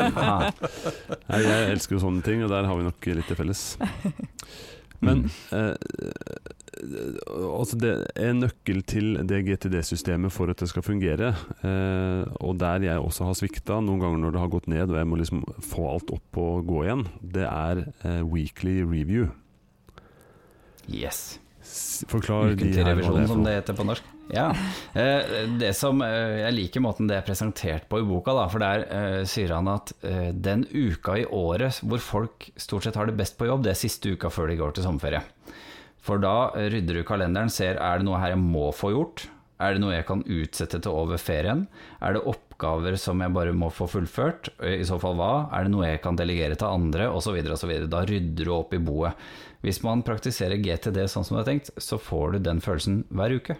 nei, 1.30 1.42
jeg 1.44 1.70
elsker 1.74 1.98
jo 1.98 2.02
sånne 2.06 2.24
ting, 2.24 2.44
og 2.46 2.54
der 2.54 2.70
har 2.70 2.78
vi 2.78 2.88
nok 2.88 3.10
litt 3.20 3.28
til 3.30 3.40
felles. 3.42 3.64
Men 5.04 5.26
eh, 5.56 5.74
altså 6.80 7.78
det 7.80 7.92
er 8.18 8.36
nøkkel 8.36 8.80
til 8.88 9.18
det 9.28 9.42
GTD-systemet 9.48 10.32
for 10.34 10.52
at 10.52 10.62
det 10.62 10.70
skal 10.70 10.84
fungere. 10.86 11.32
Eh, 11.66 12.22
og 12.40 12.56
der 12.60 12.86
jeg 12.88 13.02
også 13.02 13.28
har 13.28 13.38
svikta 13.38 13.80
noen 13.84 14.02
ganger 14.02 14.24
når 14.24 14.36
det 14.36 14.44
har 14.44 14.54
gått 14.54 14.70
ned 14.70 14.90
og 14.90 14.98
jeg 15.00 15.10
må 15.10 15.20
liksom 15.20 15.44
få 15.64 15.86
alt 15.94 16.14
opp 16.16 16.40
og 16.40 16.64
gå 16.70 16.84
igjen, 16.86 17.06
det 17.20 17.46
er 17.48 17.84
eh, 17.86 18.22
weekly 18.24 18.80
review. 18.84 19.30
yes. 20.88 21.38
Forklar 22.10 22.50
hva 22.50 22.56
det 22.58 22.82
revisjon, 22.86 23.26
som 23.28 23.44
det 23.44 23.60
heter 23.60 23.76
på 23.78 23.84
norsk. 23.86 24.06
Ja. 24.30 24.48
Eh, 24.94 25.48
det 25.58 25.72
som, 25.76 26.02
eh, 26.02 26.40
jeg 26.44 26.54
liker 26.56 26.82
måten 26.84 27.08
det 27.10 27.18
er 27.18 27.26
presentert 27.26 27.88
på 27.90 28.00
i 28.00 28.06
boka, 28.06 28.34
da, 28.36 28.46
for 28.50 28.62
der 28.62 28.84
eh, 28.86 29.22
sier 29.28 29.54
han 29.56 29.68
at 29.70 29.92
den 30.00 30.64
uka 30.70 31.18
i 31.18 31.26
året 31.26 31.80
hvor 31.82 32.02
folk 32.02 32.50
stort 32.56 32.86
sett 32.86 32.98
har 32.98 33.10
det 33.10 33.18
best 33.18 33.38
på 33.38 33.48
jobb, 33.50 33.64
det 33.66 33.74
er 33.74 33.82
siste 33.82 34.14
uka 34.14 34.30
før 34.32 34.50
de 34.50 34.58
går 34.60 34.76
til 34.76 34.86
sommerferie. 34.86 35.22
For 36.04 36.22
da 36.22 36.50
rydder 36.56 37.00
du 37.00 37.04
kalenderen, 37.06 37.52
ser 37.52 37.76
er 37.76 38.00
det 38.00 38.06
noe 38.08 38.20
her 38.22 38.34
jeg 38.34 38.40
må 38.42 38.70
få 38.76 38.94
gjort? 38.94 39.26
Er 39.60 39.74
det 39.76 39.82
noe 39.82 39.92
jeg 39.92 40.06
kan 40.08 40.22
utsette 40.24 40.78
til 40.80 40.94
over 40.96 41.20
ferien? 41.20 41.66
Er 42.00 42.16
det 42.16 42.22
oppgaver 42.30 42.96
som 42.96 43.20
jeg 43.20 43.34
bare 43.36 43.52
må 43.52 43.68
få 43.68 43.84
fullført? 43.92 44.48
I 44.64 44.80
så 44.88 44.96
fall 45.02 45.18
hva? 45.18 45.32
Er 45.52 45.66
det 45.66 45.74
noe 45.74 45.90
jeg 45.90 46.00
kan 46.00 46.16
delegere 46.16 46.56
til 46.56 46.70
andre? 46.70 47.10
Så 47.20 47.34
videre. 47.36 47.84
Da 47.92 48.00
rydder 48.08 48.48
du 48.48 48.54
opp 48.56 48.72
i 48.72 48.80
boet. 48.80 49.20
Hvis 49.60 49.82
man 49.84 50.00
praktiserer 50.06 50.56
GTD 50.64 51.02
sånn 51.12 51.26
som 51.28 51.36
du 51.36 51.42
har 51.42 51.50
tenkt, 51.50 51.68
så 51.76 52.00
får 52.00 52.38
du 52.38 52.46
den 52.48 52.64
følelsen 52.64 53.02
hver 53.12 53.36
uke. 53.36 53.58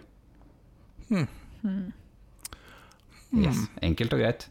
Yes, 3.37 3.61
Enkelt 3.85 4.17
og 4.17 4.23
greit. 4.23 4.47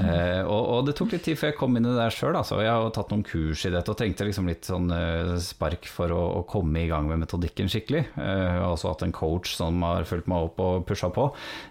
Eh, 0.00 0.42
og, 0.42 0.62
og 0.74 0.86
det 0.88 0.94
tok 0.98 1.14
litt 1.14 1.24
tid 1.26 1.38
før 1.38 1.50
jeg 1.52 1.58
kom 1.58 1.76
inn 1.76 1.86
i 1.86 1.92
det 1.92 2.00
der 2.00 2.14
sjøl. 2.14 2.34
Altså. 2.38 2.60
Jeg 2.64 2.72
har 2.72 2.92
tatt 2.94 3.12
noen 3.12 3.24
kurs 3.26 3.64
i 3.66 3.72
dette 3.72 3.92
og 3.92 3.98
tenkte 4.00 4.26
liksom 4.28 4.48
litt 4.50 4.68
sånn 4.68 4.90
eh, 4.94 5.34
spark 5.42 5.88
for 5.90 6.12
å, 6.14 6.22
å 6.40 6.42
komme 6.48 6.84
i 6.84 6.88
gang 6.90 7.08
med 7.10 7.22
metodikken 7.24 7.70
skikkelig. 7.72 8.04
Eh, 8.20 8.42
jeg 8.44 8.66
også 8.66 8.92
hatt 8.92 9.04
en 9.06 9.14
coach 9.14 9.54
som 9.58 9.82
har 9.86 10.08
fulgt 10.08 10.30
meg 10.30 10.48
opp 10.48 10.62
og 10.64 10.86
pusha 10.88 11.10
på. 11.14 11.28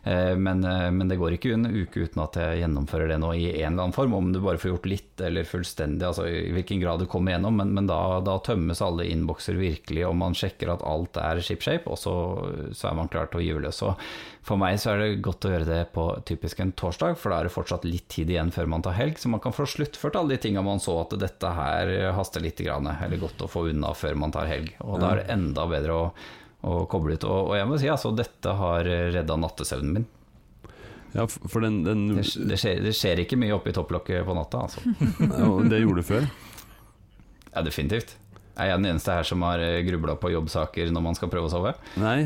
Eh, 0.09 0.33
men, 0.39 0.63
eh, 0.67 0.89
men 0.93 1.11
det 1.11 1.19
går 1.21 1.37
ikke 1.37 1.55
en 1.57 1.69
uke 1.69 2.07
uten 2.07 2.23
at 2.25 2.39
jeg 2.39 2.63
gjennomfører 2.63 3.13
det 3.13 3.19
nå 3.23 3.33
i 3.37 3.47
en 3.51 3.73
eller 3.73 3.87
annen 3.87 3.97
form. 3.97 4.17
Om 4.17 4.33
du 4.35 4.41
bare 4.43 4.61
får 4.61 4.73
gjort 4.73 4.89
litt 4.91 5.23
eller 5.23 5.47
fullstendig, 5.47 6.05
altså 6.07 6.27
i 6.29 6.51
hvilken 6.55 6.81
grad 6.83 7.03
du 7.03 7.09
kommer 7.09 7.35
gjennom. 7.35 7.57
Men, 7.61 7.73
men 7.77 7.89
da, 7.89 8.01
da 8.25 8.37
tømmes 8.43 8.83
alle 8.85 9.07
innbokser 9.11 9.59
virkelig, 9.59 10.05
og 10.09 10.17
man 10.19 10.37
sjekker 10.37 10.73
at 10.73 10.85
alt 10.87 11.19
er 11.21 11.41
shipshape, 11.43 11.89
og 11.89 11.99
så, 11.99 12.15
så 12.75 12.89
er 12.89 12.97
man 12.97 13.11
klar 13.11 13.29
til 13.31 13.41
å 13.41 13.45
gyve 13.45 13.65
løs. 13.65 13.83
For 14.43 14.59
meg 14.59 14.75
så 14.81 14.91
er 14.91 14.99
det 14.99 15.21
godt 15.23 15.45
å 15.47 15.53
gjøre 15.53 15.67
det 15.69 15.81
på 15.95 16.03
typisk 16.27 16.59
en 16.59 16.73
torsdag, 16.75 17.15
for 17.19 17.31
da 17.31 17.39
er 17.39 17.47
det 17.47 17.53
fortsatt 17.53 17.85
litt 17.87 18.09
tid 18.11 18.31
igjen 18.33 18.51
før 18.51 18.67
man 18.73 18.83
tar 18.83 18.97
helg, 18.97 19.15
så 19.19 19.31
man 19.31 19.39
kan 19.43 19.55
få 19.55 19.63
sluttført 19.71 20.17
alle 20.19 20.35
de 20.35 20.41
tinga 20.43 20.63
man 20.65 20.83
så 20.83 20.97
at 21.05 21.15
dette 21.21 21.51
her 21.55 21.91
haster 22.17 22.43
litt, 22.43 22.59
grann, 22.59 22.89
eller 22.91 23.21
godt 23.21 23.45
å 23.45 23.47
få 23.47 23.69
unna 23.71 23.93
før 23.95 24.19
man 24.19 24.35
tar 24.35 24.49
helg. 24.51 24.73
Og 24.83 24.99
da 24.99 25.13
er 25.13 25.21
det 25.21 25.29
enda 25.37 25.63
bedre 25.71 25.95
å, 25.95 26.09
å 26.67 26.81
koble 26.91 27.15
ut. 27.15 27.23
Og, 27.23 27.53
og 27.53 27.55
jeg 27.55 27.69
må 27.71 27.79
si 27.79 27.91
altså, 27.93 28.11
dette 28.19 28.57
har 28.59 28.91
redda 29.15 29.39
nattesøvnen 29.39 29.95
min. 29.95 30.09
Ja, 31.13 31.27
for 31.29 31.61
den, 31.61 31.83
den 31.85 32.07
Det, 32.17 32.25
det, 32.49 32.57
skjer, 32.57 32.81
det 32.83 32.95
skjer 32.97 33.21
ikke 33.23 33.37
mye 33.39 33.53
oppi 33.55 33.71
topplokket 33.75 34.25
på 34.27 34.35
natta, 34.35 34.65
altså. 34.65 34.83
Det 35.71 35.79
gjorde 35.79 36.01
du 36.01 36.07
før? 36.09 36.27
Ja, 37.53 37.61
definitivt. 37.61 38.17
Er 38.53 38.69
jeg 38.69 38.81
den 38.81 38.89
eneste 38.91 39.13
her 39.15 39.25
som 39.25 39.41
har 39.45 39.61
grubla 39.87 40.13
på 40.19 40.29
jobbsaker 40.33 40.91
når 40.93 41.03
man 41.07 41.15
skal 41.17 41.29
prøve 41.31 41.49
å 41.49 41.51
sove? 41.53 41.71
Nei, 41.97 42.17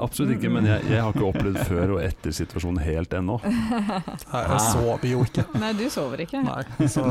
absolutt 0.00 0.38
ikke. 0.38 0.52
Men 0.52 0.68
jeg, 0.68 0.86
jeg 0.88 1.02
har 1.04 1.12
ikke 1.12 1.26
opplevd 1.28 1.58
før 1.68 1.96
og 1.96 2.00
etter 2.04 2.32
situasjonen 2.32 2.80
helt 2.84 3.12
ennå. 3.18 3.36
Nei, 4.32 4.42
jeg 4.48 4.62
sover 4.70 5.06
jo 5.10 5.26
ikke. 5.26 5.44
Nei, 5.60 5.72
du 5.76 5.84
sover 5.92 6.24
ikke. 6.24 6.40
Nei, 6.46 6.88
så 6.88 7.04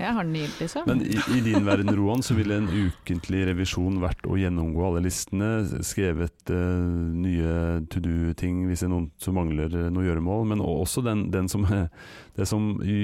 Jeg 0.00 0.16
har 0.16 0.26
nydelig 0.26 0.70
søvn. 0.72 0.90
Men 0.90 1.04
i, 1.06 1.20
i 1.36 1.42
din 1.44 1.66
verden, 1.66 1.92
Roan, 1.98 2.24
så 2.26 2.34
ville 2.38 2.58
en 2.58 2.66
ukentlig 2.70 3.44
revisjon 3.52 4.00
vært 4.02 4.26
å 4.26 4.38
gjennomgå 4.40 4.88
alle 4.88 5.04
listene, 5.06 5.52
skrevet 5.86 6.50
uh, 6.50 6.58
nye 7.14 7.80
to 7.92 8.02
do-ting 8.02 8.64
hvis 8.66 8.82
det 8.82 8.90
er 8.90 8.94
noen 8.96 9.10
som 9.20 9.38
mangler 9.38 9.70
eh, 9.70 9.88
noe 9.92 10.06
gjøremål, 10.06 10.46
men 10.50 10.62
også 10.64 11.04
den, 11.06 11.28
den 11.32 11.50
som 11.50 11.66
Det 12.40 12.46
som 12.48 12.78
i, 12.82 12.96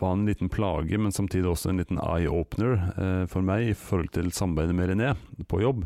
var 0.00 0.16
en 0.16 0.26
liten 0.26 0.50
plage, 0.52 0.98
men 0.98 1.12
samtidig 1.12 1.50
også 1.50 1.72
en 1.72 1.82
liten 1.82 2.00
eye-opener 2.00 2.74
eh, 2.96 3.24
for 3.30 3.44
meg 3.44 3.68
i 3.70 3.76
forhold 3.76 4.12
til 4.16 4.32
samarbeidet 4.34 4.76
med 4.78 4.92
René 4.92 5.12
på 5.48 5.62
jobb, 5.62 5.84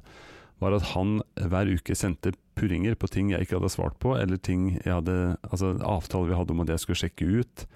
var 0.62 0.76
at 0.76 0.92
han 0.94 1.18
hver 1.36 1.68
uke 1.68 1.96
sendte 1.98 2.32
purringer 2.56 2.96
på 2.96 3.10
ting 3.12 3.32
jeg 3.32 3.44
ikke 3.44 3.58
hadde 3.58 3.72
svart 3.74 3.98
på, 4.00 4.14
eller 4.16 4.40
ting 4.40 4.70
jeg 4.78 4.94
hadde 4.94 5.36
Altså 5.50 5.74
avtaler 5.84 6.30
vi 6.30 6.38
hadde 6.38 6.54
om 6.54 6.62
at 6.64 6.72
jeg 6.72 6.82
skulle 6.82 7.02
sjekke 7.02 7.28
ut. 7.42 7.66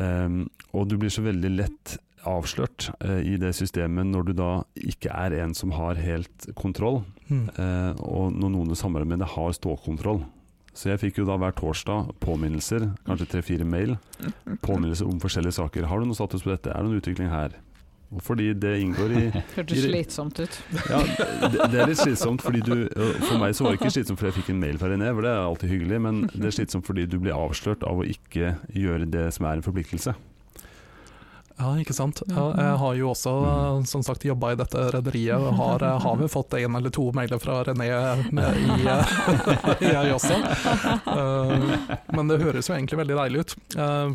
Ehm, 0.00 0.46
og 0.72 0.88
du 0.88 0.96
blir 1.00 1.12
så 1.12 1.24
veldig 1.26 1.50
lett 1.52 1.96
avslørt 2.24 2.88
eh, 3.04 3.20
i 3.34 3.36
det 3.40 3.52
systemet 3.56 4.08
når 4.08 4.30
du 4.30 4.32
da 4.38 4.50
ikke 4.80 5.12
er 5.12 5.36
en 5.42 5.52
som 5.56 5.74
har 5.76 6.00
helt 6.00 6.48
kontroll, 6.56 7.02
mm. 7.28 7.44
eh, 7.52 7.90
og 8.00 8.32
når 8.32 8.54
noen 8.54 8.72
du 8.72 8.78
samarbeider 8.78 9.12
med, 9.12 9.24
det 9.24 9.32
har 9.34 9.52
ståkontroll. 9.58 10.24
Så 10.74 10.90
jeg 10.90 11.00
fikk 11.04 11.20
jo 11.20 11.26
da 11.28 11.36
hver 11.38 11.54
torsdag 11.54 12.08
påminnelser, 12.24 12.88
kanskje 13.06 13.28
tre-fire 13.30 13.66
mail, 13.68 13.94
påminnelser 14.64 15.06
om 15.06 15.20
forskjellige 15.22 15.54
saker. 15.60 15.86
Har 15.86 16.02
du 16.02 16.08
noe 16.10 16.18
status 16.18 16.42
på 16.42 16.50
dette? 16.50 16.72
Er 16.74 16.82
det 16.82 16.90
noen 16.90 17.02
utvikling 17.02 17.30
her? 17.30 17.54
Fordi 18.22 18.52
det 18.54 18.72
inngår 18.82 19.14
i 19.16 19.22
Hørtes 19.56 19.80
slitsomt 19.86 20.38
ut. 20.38 20.58
Ja, 20.90 21.00
det, 21.00 21.70
det 21.72 21.80
er 21.82 21.88
litt 21.90 21.98
slitsomt 21.98 22.44
fordi 22.44 22.60
du 22.62 22.74
For 23.24 23.40
meg 23.42 23.56
så 23.56 23.64
var 23.64 23.74
det 23.74 23.80
ikke 23.80 23.94
slitsomt 23.96 24.20
fordi 24.20 24.30
jeg 24.30 24.38
fikk 24.42 24.52
en 24.54 24.60
mail 24.62 24.78
fra 24.78 24.90
René, 24.92 25.08
for 25.14 25.26
det 25.26 25.32
er 25.32 25.40
alltid 25.48 25.72
hyggelig, 25.72 25.98
men 26.04 26.20
det 26.34 26.46
er 26.50 26.54
slitsomt 26.58 26.86
fordi 26.86 27.08
du 27.10 27.16
blir 27.22 27.34
avslørt 27.34 27.82
av 27.88 28.02
å 28.02 28.06
ikke 28.06 28.54
gjøre 28.74 29.08
det 29.10 29.26
som 29.34 29.48
er 29.50 29.58
en 29.58 29.66
forpliktelse. 29.66 30.14
Ja, 31.54 31.68
ikke 31.78 31.94
sant. 31.94 32.18
Jeg 32.26 32.70
har 32.80 32.96
jo 32.98 33.10
også 33.12 33.32
eh, 33.46 33.84
som 33.86 34.02
sagt 34.02 34.24
jobba 34.26 34.48
i 34.52 34.56
dette 34.58 34.88
rederiet, 34.90 35.38
og 35.38 35.52
har, 35.60 35.84
eh, 35.86 36.00
har 36.02 36.16
vel 36.18 36.30
fått 36.32 36.56
en 36.58 36.74
eller 36.80 36.90
to 36.90 37.04
mailer 37.14 37.38
fra 37.38 37.60
René 37.68 37.86
med 38.34 38.58
i 38.58 38.88
eh, 38.90 39.84
jeg 39.94 40.14
også. 40.16 40.40
Eh, 41.14 41.68
Men 42.16 42.32
det 42.32 42.40
høres 42.42 42.66
jo 42.70 42.74
egentlig 42.74 42.98
veldig 43.04 43.18
deilig 43.20 43.44
ut. 43.44 43.54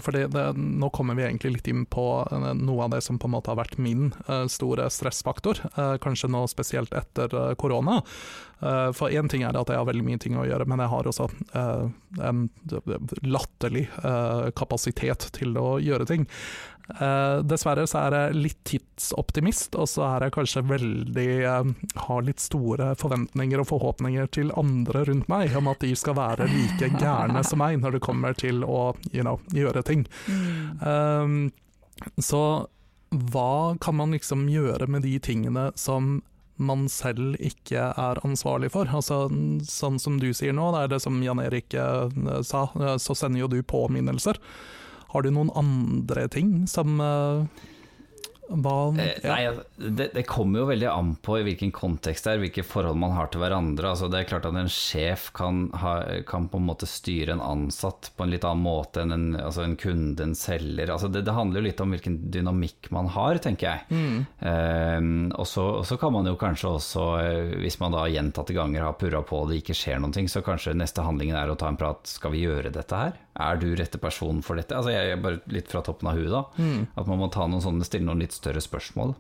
For 0.04 0.20
nå 0.60 0.90
kommer 0.96 1.16
vi 1.16 1.26
egentlig 1.30 1.54
litt 1.56 1.70
inn 1.72 1.86
på 1.88 2.06
eh, 2.28 2.50
noe 2.60 2.90
av 2.90 2.94
det 2.98 3.02
som 3.08 3.20
på 3.22 3.30
en 3.32 3.36
måte 3.38 3.54
har 3.54 3.60
vært 3.62 3.80
min 3.80 4.10
eh, 4.28 4.44
store 4.52 4.90
stressfaktor, 4.92 5.64
eh, 5.76 5.96
kanskje 6.04 6.32
nå 6.36 6.44
spesielt 6.52 6.92
etter 6.98 7.32
eh, 7.40 7.54
korona. 7.60 8.02
Eh, 8.60 8.90
For 9.00 9.16
én 9.16 9.32
ting 9.32 9.46
er 9.48 9.56
at 9.56 9.72
jeg 9.72 9.80
har 9.80 9.88
veldig 9.88 10.04
mye 10.10 10.20
ting 10.20 10.36
å 10.36 10.44
gjøre, 10.48 10.68
men 10.68 10.84
jeg 10.84 10.92
har 10.92 11.08
også 11.08 11.30
eh, 11.56 11.86
en 12.20 12.44
latterlig 13.24 13.86
eh, 14.04 14.50
kapasitet 14.60 15.30
til 15.40 15.56
å 15.60 15.78
gjøre 15.80 16.10
ting. 16.10 16.28
Eh, 16.90 17.40
dessverre 17.46 17.86
så 17.88 18.00
er 18.02 18.16
jeg 18.16 18.38
litt 18.40 18.60
tidsoptimist, 18.68 19.76
og 19.78 19.90
så 19.92 20.06
er 20.08 20.26
jeg 20.26 20.34
kanskje 20.40 20.64
veldig 20.66 21.28
uh, 21.46 21.70
Har 22.08 22.24
litt 22.26 22.42
store 22.42 22.94
forventninger 22.98 23.62
og 23.62 23.70
forhåpninger 23.70 24.30
til 24.34 24.50
andre 24.58 25.04
rundt 25.10 25.30
meg, 25.30 25.54
om 25.58 25.70
at 25.70 25.86
de 25.86 25.94
skal 25.98 26.18
være 26.18 26.50
like 26.50 26.90
gærne 26.98 27.44
som 27.46 27.62
meg 27.62 27.78
når 27.82 27.98
det 27.98 28.06
kommer 28.06 28.38
til 28.38 28.66
å 28.66 28.96
you 29.12 29.22
know, 29.22 29.38
gjøre 29.54 29.86
ting. 29.86 30.08
Um, 30.82 31.52
så 32.18 32.42
hva 33.10 33.76
kan 33.82 33.98
man 33.98 34.14
liksom 34.14 34.48
gjøre 34.50 34.90
med 34.90 35.06
de 35.06 35.16
tingene 35.22 35.70
som 35.78 36.20
man 36.60 36.90
selv 36.92 37.38
ikke 37.42 37.92
er 37.98 38.20
ansvarlig 38.26 38.72
for? 38.74 38.90
Altså, 38.94 39.28
sånn 39.66 40.02
som 40.02 40.20
du 40.22 40.30
sier 40.36 40.54
nå, 40.54 40.72
det 40.76 40.84
er 40.84 40.92
det 40.94 41.02
som 41.06 41.22
Jan 41.24 41.42
Erik 41.42 41.74
sa, 42.46 42.66
så 43.00 43.16
sender 43.18 43.46
jo 43.46 43.50
du 43.50 43.62
påminnelser. 43.64 44.38
Har 45.14 45.26
du 45.26 45.32
noen 45.34 45.52
andre 45.58 46.28
ting 46.32 46.64
som 46.70 47.00
eh, 47.02 47.68
hva, 48.50 48.76
Eh, 48.98 49.20
ja. 49.22 49.30
Nei, 49.30 49.42
altså, 49.48 49.64
det, 49.78 50.10
det 50.16 50.24
kommer 50.28 50.64
jo 50.64 50.68
veldig 50.70 50.88
an 50.90 51.12
på 51.22 51.38
i 51.40 51.44
hvilken 51.46 51.72
kontekst 51.76 52.26
det 52.26 52.34
er, 52.34 52.42
hvilke 52.42 52.66
forhold 52.66 52.98
man 53.00 53.14
har 53.14 53.30
til 53.30 53.44
hverandre. 53.44 53.92
Altså, 53.92 54.10
det 54.10 54.22
er 54.22 54.30
klart 54.32 54.48
at 54.50 54.58
en 54.58 54.72
sjef 54.74 55.30
kan, 55.38 55.68
ha, 55.82 55.94
kan 56.28 56.48
på 56.50 56.60
en 56.60 56.68
måte 56.70 56.90
styre 56.90 57.36
en 57.36 57.44
ansatt 57.46 58.12
på 58.18 58.26
en 58.26 58.34
litt 58.34 58.48
annen 58.48 58.66
måte 58.66 59.04
enn 59.04 59.14
en, 59.16 59.28
altså 59.38 59.66
en 59.66 59.78
kunde, 59.80 60.26
en 60.26 60.36
selger. 60.38 60.90
Altså, 60.90 61.12
det, 61.14 61.24
det 61.28 61.38
handler 61.38 61.62
jo 61.62 61.68
litt 61.70 61.84
om 61.86 61.94
hvilken 61.94 62.20
dynamikk 62.34 62.90
man 62.96 63.12
har, 63.14 63.42
tenker 63.44 63.70
jeg. 63.70 63.86
Mm. 63.94 64.26
Eh, 64.42 65.10
og 65.40 65.48
så 65.50 65.68
og 65.80 65.86
så 65.86 66.00
kan 66.02 66.12
man 66.16 66.28
jo 66.28 66.36
kanskje 66.40 66.74
også, 66.80 67.06
eh, 67.22 67.56
hvis 67.62 67.80
man 67.82 67.94
da 67.94 68.08
gjentatte 68.10 68.56
ganger 68.58 68.88
har 68.88 68.98
purra 69.00 69.22
på 69.26 69.44
og 69.44 69.52
det 69.52 69.62
ikke 69.62 69.78
skjer 69.78 70.02
noen 70.02 70.16
ting, 70.16 70.30
så 70.32 70.42
kanskje 70.46 70.76
neste 70.78 71.06
handlingen 71.06 71.38
er 71.38 71.52
å 71.52 71.58
ta 71.60 71.70
en 71.70 71.80
prat. 71.80 72.02
Skal 72.10 72.34
vi 72.34 72.48
gjøre 72.48 72.74
dette 72.74 72.98
her? 72.98 73.18
Er 73.40 73.60
du 73.62 73.70
rette 73.80 74.00
person 74.02 74.42
for 74.44 74.60
dette? 74.60 74.76
Altså, 74.76 74.92
jeg 74.92 75.14
er 75.14 75.22
bare 75.24 75.40
litt 75.54 75.70
fra 75.72 75.82
toppen 75.86 76.12
av 76.12 76.20
huet, 76.20 76.32
da. 76.34 76.44
Mm. 76.60 76.88
At 77.00 77.08
man 77.08 77.22
må 77.22 77.30
ta 77.32 77.48
noen 77.48 77.64
sånne, 77.64 77.88
stille 77.88 78.08
noen 78.08 78.24
litt 78.26 78.36
større 78.36 78.64
spørsmål. 78.64 79.16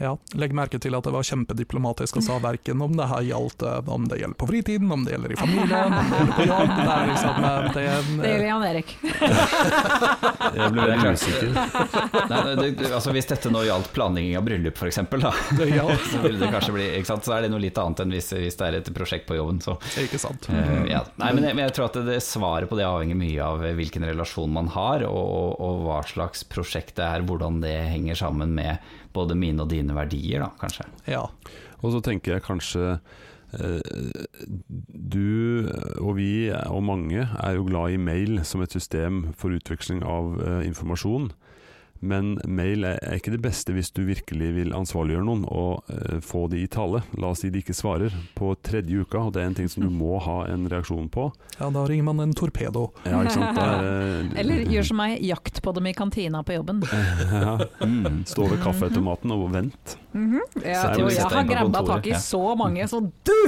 Ja, 0.00 0.16
legg 0.38 0.54
merke 0.56 0.80
til 0.82 0.96
at 0.96 1.06
det 1.06 1.12
var 1.14 1.26
kjempediplomatisk 1.26 2.18
og 2.18 2.24
sa 2.26 2.38
verken 2.42 2.82
om 2.82 2.96
det 2.98 3.06
her 3.10 3.22
gjaldt 3.28 3.64
eh, 3.66 3.90
om 3.94 4.06
det 4.10 4.18
gjelder 4.20 4.38
på 4.38 4.48
fritiden, 4.50 4.90
om 4.92 5.04
det 5.06 5.14
gjelder 5.14 5.34
i 5.34 5.38
familien, 5.38 5.94
om 5.94 6.10
det 6.10 6.18
gjelder 6.18 6.36
på 6.38 6.46
jobb. 6.48 6.72
Det 6.72 6.86
er 6.94 7.10
liksom 7.12 7.46
eh, 7.48 7.68
det, 7.76 7.84
Det 8.22 8.32
gjelder 8.32 8.48
Jan 8.48 8.66
Erik. 8.70 8.94
Jeg 10.52 10.74
ble 10.74 10.86
veldig 10.90 11.12
usikker. 11.16 11.52
Nei, 12.28 12.40
det, 12.42 12.66
det, 12.80 12.88
altså 12.90 13.14
Hvis 13.14 13.28
dette 13.30 13.52
nå 13.52 13.62
gjaldt 13.66 13.92
planlegging 13.94 14.36
av 14.38 14.46
bryllup 14.46 14.80
f.eks., 14.80 15.00
da, 15.22 15.32
Ja, 15.72 15.86
så 16.10 16.22
ville 16.24 16.42
det 16.42 16.50
kanskje 16.52 16.76
bli 16.76 16.88
ikke 16.98 17.10
sant? 17.12 17.28
Så 17.28 17.36
er 17.36 17.46
det 17.46 17.52
noe 17.52 17.62
litt 17.62 17.78
annet 17.80 18.02
enn 18.04 18.14
hvis, 18.14 18.32
hvis 18.36 18.58
det 18.58 18.68
er 18.68 18.78
et 18.80 18.90
prosjekt 18.96 19.28
på 19.28 19.38
jobben. 19.38 19.60
Så, 19.64 19.76
ikke 20.02 20.20
sant. 20.20 20.48
Uh, 20.50 20.82
ja. 20.90 21.04
Nei, 21.22 21.32
men 21.36 21.46
jeg, 21.46 21.58
men 21.58 21.66
jeg 21.68 21.76
tror 21.78 21.88
at 21.90 22.00
det, 22.00 22.06
det 22.10 22.20
svaret 22.26 22.70
på 22.70 22.78
det 22.78 22.88
avhenger 22.88 23.18
mye 23.18 23.46
av 23.46 23.64
hvilken 23.78 24.06
relasjon 24.08 24.52
man 24.52 24.72
har, 24.74 25.06
og, 25.08 25.22
og, 25.22 25.62
og 25.62 25.86
hva 25.86 26.00
slags 26.08 26.44
prosjekt 26.48 26.96
det 26.98 27.06
er, 27.06 27.26
hvordan 27.28 27.62
det 27.62 27.76
henger 27.92 28.18
sammen 28.18 28.56
med 28.58 28.92
både 29.14 29.36
mine 29.38 29.64
og 29.64 29.70
dine 29.72 29.96
verdier, 29.96 30.44
da, 30.44 30.50
kanskje. 30.60 30.88
Ja. 31.10 31.26
Og 31.82 31.94
så 31.94 32.02
tenker 32.04 32.36
jeg 32.36 32.46
kanskje 32.46 32.88
eh, 33.58 34.16
du 34.46 35.68
og 36.00 36.16
vi 36.18 36.50
og 36.52 36.82
mange 36.86 37.26
er 37.26 37.56
jo 37.58 37.66
glad 37.68 37.94
i 37.94 38.00
mail 38.00 38.42
som 38.48 38.62
et 38.64 38.74
system 38.74 39.28
for 39.38 39.54
utveksling 39.54 40.04
av 40.06 40.38
eh, 40.40 40.60
informasjon. 40.68 41.32
Men 42.02 42.32
mail 42.50 42.82
er, 42.88 42.98
ikke 43.14 43.30
det 43.36 43.40
beste 43.44 43.74
hvis 43.76 43.92
du 43.94 44.02
virkelig 44.08 44.48
vil 44.56 44.72
ansvarliggjøre 44.74 45.22
noen 45.26 45.44
og 45.46 45.86
eh, 45.92 46.18
få 46.24 46.48
de 46.50 46.64
i 46.64 46.68
tale. 46.70 47.04
La 47.22 47.30
oss 47.30 47.44
si 47.44 47.50
de 47.54 47.60
ikke 47.62 47.76
svarer 47.76 48.14
på 48.38 48.52
tredje 48.66 49.04
uka, 49.04 49.20
og 49.28 49.32
det 49.36 49.42
er 49.44 49.50
en 49.52 49.56
ting 49.60 49.70
som 49.70 49.84
du 49.86 49.90
må 49.94 50.16
ha 50.22 50.40
en 50.50 50.66
reaksjon 50.70 51.06
på. 51.14 51.28
ja, 51.60 51.70
da 51.70 51.84
ringer 51.86 52.08
man 52.10 52.20
en 52.26 52.34
torpedo. 52.34 52.88
Ja, 53.06 53.22
ikke 53.22 53.36
sant? 53.36 53.56
Da 53.58 53.68
er, 53.78 54.28
Eller 54.42 54.64
gjør 54.66 54.88
som 54.90 54.98
meg, 55.02 55.18
jakt 55.22 55.62
på 55.62 55.74
dem 55.78 55.86
i 55.90 55.94
kantina 55.96 56.42
på 56.46 56.56
jobben. 56.58 56.82
ja. 57.30 57.56
Mm. 57.86 58.24
Stå 58.26 58.48
ved 58.50 58.62
kaffeautomaten 58.66 59.30
og 59.34 59.46
vent. 59.54 59.96
Mhm. 60.12 60.40
ja, 60.60 60.82
Sett- 60.82 60.98
jeg 61.14 61.24
har 61.24 61.46
grabba 61.48 61.80
tak 61.88 62.06
i 62.10 62.16
så 62.20 62.42
mange, 62.58 62.84
så 62.90 63.00
du! 63.00 63.38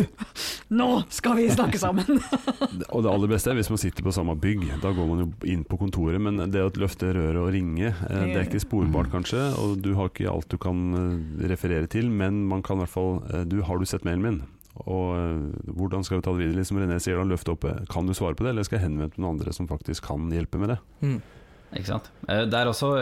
Nå 0.74 0.88
skal 1.12 1.36
vi 1.36 1.48
snakke 1.52 1.78
sammen! 1.78 2.22
Og 2.94 3.02
det 3.04 3.10
aller 3.10 3.28
beste 3.30 3.50
er 3.52 3.58
hvis 3.58 3.68
man 3.70 3.80
sitter 3.80 4.04
på 4.06 4.12
samme 4.14 4.32
bygg. 4.40 4.64
Da 4.82 4.92
går 4.96 5.08
man 5.10 5.20
jo 5.24 5.26
inn 5.50 5.64
på 5.68 5.76
kontoret, 5.80 6.20
men 6.22 6.40
det 6.52 6.62
å 6.64 6.70
løfte 6.80 7.10
røret 7.14 7.40
og 7.42 7.50
ringe, 7.54 7.90
eh, 7.92 8.24
det 8.32 8.43
er 8.44 8.50
ikke 8.52 8.64
sporbart 8.64 9.12
kanskje, 9.12 9.42
og 9.60 9.78
du 9.84 9.94
har 9.98 10.10
ikke 10.10 10.30
alt 10.30 10.50
du 10.52 10.58
kan 10.60 10.82
eh, 10.98 11.46
referere 11.50 11.88
til, 11.90 12.10
men 12.12 12.44
man 12.50 12.64
kan 12.64 12.78
i 12.78 12.84
hvert 12.84 12.94
fall 12.94 13.16
eh, 13.30 13.46
Du, 13.48 13.60
har 13.66 13.80
du 13.80 13.86
sett 13.88 14.06
mailen 14.06 14.24
min? 14.24 14.42
Og 14.84 15.14
eh, 15.16 15.70
hvordan 15.76 16.04
skal 16.06 16.20
vi 16.20 16.26
ta 16.26 16.34
det 16.34 16.42
videre? 16.42 16.60
Liksom 16.60 16.82
René 16.82 16.98
sier 17.02 17.20
da, 17.20 17.28
løft 17.28 17.50
opp. 17.52 17.66
Kan 17.92 18.10
du 18.10 18.14
svare 18.16 18.36
på 18.38 18.46
det, 18.46 18.54
eller 18.54 18.66
skal 18.66 18.80
jeg 18.80 18.88
henvende 18.88 19.14
til 19.14 19.24
noen 19.24 19.38
andre 19.38 19.54
som 19.56 19.70
faktisk 19.70 20.10
kan 20.10 20.28
hjelpe 20.34 20.60
med 20.60 20.74
det? 20.74 20.78
Mm. 21.04 21.18
Ikke 21.74 21.90
sant? 21.90 22.06
Det 22.22 22.54
er 22.54 22.68
også, 22.70 22.92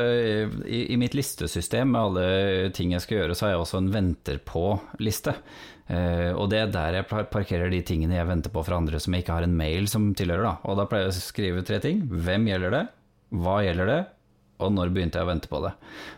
i, 0.65 0.79
I 0.95 0.97
mitt 0.97 1.13
listesystem 1.13 1.91
med 1.93 2.01
alle 2.01 2.71
ting 2.73 2.95
jeg 2.95 3.05
skal 3.05 3.19
gjøre, 3.19 3.37
så 3.37 3.45
har 3.45 3.53
jeg 3.53 3.65
også 3.67 3.83
en 3.83 3.91
venter 3.93 4.39
på-liste. 4.49 5.35
Uh, 5.93 6.33
og 6.39 6.47
det 6.49 6.61
er 6.63 6.71
der 6.73 6.97
jeg 7.01 7.27
parkerer 7.29 7.69
de 7.69 7.83
tingene 7.85 8.15
jeg 8.17 8.29
venter 8.31 8.53
på 8.55 8.63
fra 8.65 8.79
andre 8.81 9.01
som 9.03 9.13
jeg 9.13 9.27
ikke 9.27 9.35
har 9.37 9.45
en 9.45 9.59
mail 9.59 9.91
som 9.93 10.07
tilhører. 10.17 10.47
Da. 10.47 10.55
Og 10.71 10.79
da 10.79 10.87
pleier 10.89 11.11
jeg 11.11 11.19
å 11.19 11.25
skrive 11.27 11.65
tre 11.69 11.83
ting. 11.85 12.01
Hvem 12.09 12.49
gjelder 12.49 12.73
det? 12.73 12.83
Hva 13.43 13.59
gjelder 13.67 13.91
det? 13.91 14.01
Og 14.63 14.73
når 14.75 14.93
begynte 14.95 15.21
jeg 15.21 15.27
å 15.27 15.33
vente 15.33 15.51
på 15.51 15.63
det? 15.65 15.75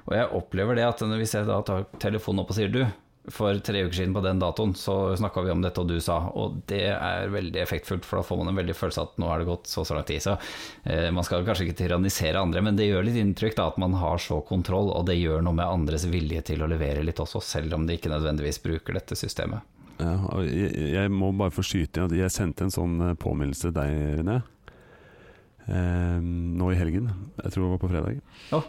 Og 0.09 0.19
jeg 0.19 0.31
opplever 0.41 0.79
det 0.79 0.87
at 0.89 1.03
hvis 1.05 1.35
jeg 1.39 1.49
da 1.49 1.63
tar 1.67 1.89
telefonen 2.03 2.45
opp 2.45 2.53
og 2.55 2.59
sier 2.59 2.73
du, 2.73 2.85
for 3.33 3.57
tre 3.65 3.85
uker 3.87 3.97
siden 3.97 4.15
på 4.15 4.21
den 4.21 4.41
datoen 4.41 4.75
så 4.77 5.17
snakka 5.17 5.43
vi 5.43 5.53
om 5.55 5.63
dette, 5.65 5.81
og 5.81 5.89
du 5.89 6.01
sa 6.01 6.19
Og 6.37 6.59
det 6.69 6.83
er 6.93 7.31
veldig 7.33 7.63
effektfullt, 7.63 8.05
for 8.05 8.21
da 8.21 8.27
får 8.27 8.41
man 8.43 8.53
en 8.53 8.59
veldig 8.61 8.77
følelse 8.77 9.05
at 9.07 9.15
nå 9.21 9.31
er 9.33 9.41
det 9.41 9.49
gått 9.49 9.71
så 9.71 9.85
så 9.85 9.97
lang 9.97 10.05
tid. 10.09 10.21
Så 10.23 10.37
eh, 10.85 11.09
man 11.15 11.25
skal 11.25 11.47
kanskje 11.47 11.69
ikke 11.69 11.79
tyrannisere 11.85 12.41
andre, 12.41 12.61
men 12.65 12.77
det 12.77 12.91
gjør 12.91 13.07
litt 13.09 13.21
inntrykk 13.21 13.57
da, 13.57 13.69
at 13.73 13.81
man 13.81 13.97
har 14.01 14.21
så 14.21 14.43
kontroll, 14.45 14.93
og 14.93 15.07
det 15.09 15.17
gjør 15.17 15.45
noe 15.45 15.57
med 15.57 15.65
andres 15.69 16.05
vilje 16.11 16.45
til 16.51 16.65
å 16.65 16.69
levere 16.69 17.05
litt 17.07 17.23
også, 17.23 17.41
selv 17.41 17.79
om 17.79 17.89
de 17.89 17.97
ikke 17.97 18.13
nødvendigvis 18.13 18.61
bruker 18.65 19.01
dette 19.01 19.17
systemet. 19.17 19.65
Ja, 20.03 20.19
jeg, 20.43 20.73
jeg 20.91 21.11
må 21.15 21.31
bare 21.39 21.55
få 21.55 21.63
skyte 21.65 22.01
inn 22.01 22.11
at 22.11 22.19
jeg 22.19 22.35
sendte 22.35 22.67
en 22.67 22.77
sånn 22.77 22.99
eh, 23.09 23.17
påminnelse 23.17 23.71
til 23.71 23.79
deg, 23.79 24.01
René. 24.21 24.43
Eh, 25.69 26.19
nå 26.21 26.71
i 26.73 26.79
helgen. 26.79 27.09
Jeg 27.43 27.53
tror 27.55 27.65
det 27.65 27.71
var 27.75 27.83
på 27.85 27.93
fredag. 27.93 28.21
Å. 28.53 28.63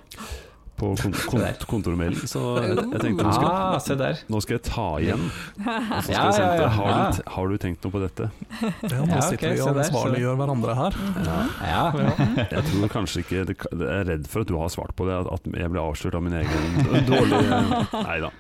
På 0.76 0.90
kont 1.00 1.16
kon 1.32 1.44
kontormailen. 1.72 2.28
Så 2.28 2.42
jeg 2.66 3.00
tenkte 3.00 3.24
nå 3.24 3.32
skal, 3.32 3.48
Ah, 3.56 3.78
se 3.80 3.96
der. 3.96 4.18
nå 4.28 4.42
skal 4.44 4.58
jeg 4.58 4.64
ta 4.68 4.88
igjen. 5.00 5.22
Og 5.66 6.02
så 6.02 6.02
skal 6.10 6.16
jeg 6.18 6.34
sende, 6.36 6.68
har, 6.76 7.14
du, 7.16 7.22
har 7.36 7.48
du 7.54 7.56
tenkt 7.64 7.86
noe 7.88 7.94
på 7.96 8.02
dette? 8.04 8.28
Ja, 8.84 9.00
nå 9.08 9.22
sitter 9.24 9.54
vi 9.56 9.62
og 9.64 9.80
ansvarliggjør 9.86 10.36
hverandre 10.42 10.76
her. 10.82 10.98
Ja. 11.26 11.38
Ja. 11.66 11.84
Jeg 12.52 12.66
tror 12.70 12.92
kanskje 12.92 13.24
ikke 13.24 13.38
Jeg 13.46 13.56
er 13.88 14.04
redd 14.12 14.28
for 14.32 14.44
at 14.44 14.52
du 14.52 14.56
har 14.60 14.70
svart 14.74 14.92
på 15.00 15.08
det, 15.08 15.16
at, 15.32 15.48
jeg 15.56 15.72
ble 15.72 15.84
avslørt 15.86 16.18
av 16.20 16.26
min 16.26 16.36
egen 16.42 17.08
dårlige 17.08 17.60
Nei 17.96 18.18
da. 18.26 18.32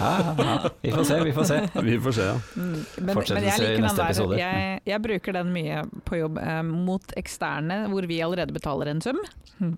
Ja, 0.00 0.12
ja. 0.38 0.54
Vi 0.84 0.94
får 0.94 1.04
se, 1.10 1.18
vi 1.26 1.34
får 1.36 1.48
se. 1.50 1.58
Vi 1.90 1.98
får 2.06 2.16
se, 2.16 2.28
ja. 2.30 2.38
Mm, 2.54 2.70
Men, 2.70 3.14
Fortsettelse 3.18 3.34
men 3.34 3.48
jeg 3.48 3.58
i 3.58 3.66
liker 3.66 3.74
den 3.74 3.86
neste 3.88 4.00
der, 4.00 4.08
episode. 4.14 4.38
jeg, 4.40 4.80
jeg 4.94 5.02
bruker 5.08 5.36
den 5.40 5.52
mye 5.54 5.82
på 6.06 6.20
jobb 6.22 6.38
eh, 6.42 6.62
mot 6.70 7.14
eksterne, 7.20 7.82
hvor 7.92 8.06
vi 8.10 8.22
allerede 8.24 8.54
betaler 8.56 8.94
en 8.94 9.02
sum 9.04 9.20
Mm. 9.60 9.74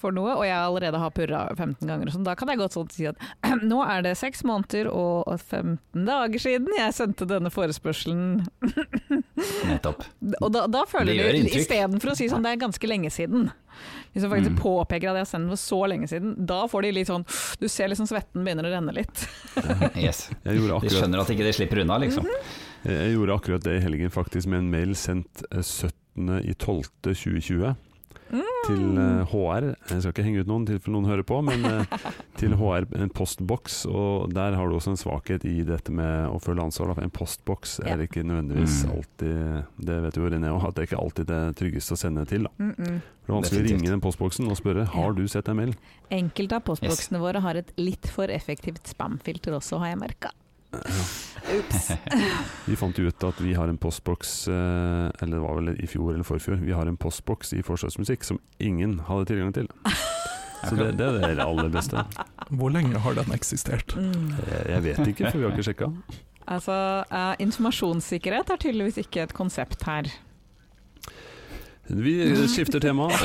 for 0.00 0.10
noe, 0.10 0.32
og 0.34 0.40
jeg 0.42 0.56
allerede 0.58 0.98
har 0.98 1.09
purra 1.14 1.40
15 1.56 1.86
ganger. 1.88 2.06
og 2.08 2.12
sånn. 2.16 2.24
Da 2.26 2.34
kan 2.38 2.48
jeg 2.52 2.58
godt 2.60 2.74
sånn 2.76 2.90
si 2.94 3.04
at 3.10 3.16
nå 3.70 3.78
er 3.84 4.00
det 4.06 4.14
seks 4.20 4.40
måneder 4.48 4.84
og 4.92 5.24
15 5.40 5.78
dager 6.06 6.38
siden 6.42 6.68
jeg 6.76 6.94
sendte 6.96 7.24
denne 7.30 7.50
forespørselen. 7.52 8.20
Nettopp. 9.70 10.00
Og 10.40 10.48
da, 10.54 10.60
da 10.70 10.82
føler 10.88 11.12
Det 11.16 11.34
inntrykk. 11.40 11.60
istedenfor 11.64 12.08
å 12.12 12.16
si 12.18 12.26
sånn 12.30 12.44
det 12.44 12.50
er 12.54 12.60
ganske 12.64 12.86
lenge 12.90 13.10
siden 13.12 13.42
Hvis 14.12 14.22
du 14.24 14.28
faktisk 14.28 14.50
Mm. 14.50 14.58
påpeker 14.60 15.06
at 15.10 15.16
jeg 15.16 15.24
har 15.24 15.30
sendt 15.30 15.44
den 15.46 15.54
for 15.54 15.60
så 15.62 15.80
lenge 15.88 16.06
siden, 16.10 16.30
da 16.46 16.66
får 16.68 16.80
de 16.82 16.90
litt 16.92 17.06
sånn 17.08 17.24
Du 17.60 17.68
ser 17.70 17.88
liksom 17.92 18.06
svetten 18.10 18.44
begynner 18.44 18.64
å 18.66 18.70
renne 18.74 18.92
litt. 18.96 19.16
Yes. 19.96 20.18
Jeg 20.44 20.54
gjorde 20.58 20.80
De 20.84 20.88
skjønner 20.94 21.18
at 21.22 21.30
ikke 21.32 21.46
de 21.46 21.52
slipper 21.56 21.78
unna, 21.84 21.96
liksom. 22.02 22.24
jeg 22.84 23.12
gjorde 23.14 23.34
akkurat 23.36 23.62
det 23.64 23.74
i 23.76 23.80
helgen, 23.84 24.10
faktisk, 24.10 24.46
med 24.48 24.58
en 24.64 24.70
mail 24.72 24.94
sendt 24.96 25.42
eh, 25.52 25.60
17.12.2020. 25.60 27.74
til 28.66 28.98
eh, 28.98 29.24
HR. 29.32 29.66
Jeg 29.90 30.02
skal 30.02 30.12
ikke 30.12 30.24
henge 30.26 30.40
ut 30.44 30.50
noen 30.50 30.66
til 30.68 30.80
noen 30.94 31.06
hører 31.08 31.22
på, 31.26 31.40
men 31.44 31.64
eh, 31.64 31.84
til 32.40 32.54
HR 32.56 32.86
en 33.00 33.10
postboks. 33.10 33.86
Og 33.90 34.32
der 34.34 34.54
har 34.58 34.68
du 34.70 34.76
også 34.78 34.90
en 34.94 35.00
svakhet 35.00 35.44
i 35.48 35.62
dette 35.66 35.90
med 35.92 36.28
å 36.30 36.38
følge 36.42 36.62
ansvar. 36.64 36.94
En 37.02 37.10
postboks 37.10 37.80
Ja. 37.84 37.94
er 37.94 38.06
ikke 38.06 38.22
nødvendigvis 38.24 38.84
Mm. 38.84 38.90
alltid 38.96 39.64
Det 39.80 40.02
vet 40.02 40.16
jo 40.16 40.28
René 40.30 40.48
òg, 40.52 40.64
at 40.68 40.74
det 40.74 40.82
er 40.82 40.86
ikke 40.96 41.02
alltid 41.02 41.26
det 41.26 41.56
tryggeste 41.56 41.92
å 41.94 41.98
sende 41.98 42.24
til. 42.26 42.42
da. 42.44 42.50
Mm 42.58 42.74
-mm. 42.74 43.00
Det 43.20 43.28
er 43.28 43.32
vanskelig 43.40 43.60
å 43.62 43.68
ringe 43.70 43.90
den 43.90 44.00
postboksen 44.00 44.50
og 44.50 44.56
spørre 44.56 44.84
har 44.86 45.06
Ja. 45.06 45.12
du 45.12 45.28
sett 45.28 45.48
en 45.48 45.56
mail. 45.56 45.74
Enkelte 46.10 46.52
av 46.56 46.62
postboksene 46.64 47.18
våre 47.20 47.40
har 47.40 47.54
et 47.56 47.72
litt 47.78 48.06
for 48.08 48.26
effektivt 48.26 48.86
spamfilter 48.86 49.52
også, 49.52 49.78
har 49.78 49.86
jeg 49.88 49.98
merka. 49.98 50.30
Ups. 50.70 51.90
Vi 52.68 52.76
fant 52.78 52.98
jo 52.98 53.08
ut 53.10 53.24
at 53.26 53.40
vi 53.42 53.54
har 53.58 53.68
en 53.70 53.78
postboks, 53.80 54.48
eh, 54.48 55.22
eller 55.22 55.34
det 55.34 55.40
var 55.42 55.54
vel 55.58 55.68
i 55.74 55.86
fjor 55.90 56.14
eller 56.14 56.24
forfjor, 56.26 56.56
vi 56.62 56.72
har 56.76 56.86
en 56.86 56.96
postboks 57.00 57.52
i 57.56 57.62
Forsvarsmusikk 57.66 58.24
som 58.26 58.38
ingen 58.62 59.00
hadde 59.08 59.24
tilgang 59.32 59.52
til. 59.56 59.66
Så 60.68 60.76
det, 60.76 60.98
det 61.00 61.06
er 61.24 61.34
det 61.38 61.44
aller 61.44 61.70
beste. 61.72 61.96
Hvor 62.52 62.70
lenge 62.70 62.98
har 63.00 63.14
den 63.16 63.32
eksistert? 63.32 63.94
Mm. 63.96 64.34
Jeg, 64.44 64.64
jeg 64.68 64.82
vet 64.84 65.06
ikke, 65.08 65.30
for 65.30 65.38
vi 65.40 65.44
har 65.46 65.52
ikke 65.56 65.64
sjekka. 65.70 65.88
Altså, 66.50 66.74
uh, 67.08 67.34
informasjonssikkerhet 67.40 68.50
er 68.52 68.60
tydeligvis 68.60 68.98
ikke 69.00 69.22
et 69.24 69.32
konsept 69.32 69.86
her. 69.88 70.04
Vi 71.90 72.12
skifter 72.46 72.78
tema 72.82 73.08
og 73.08 73.14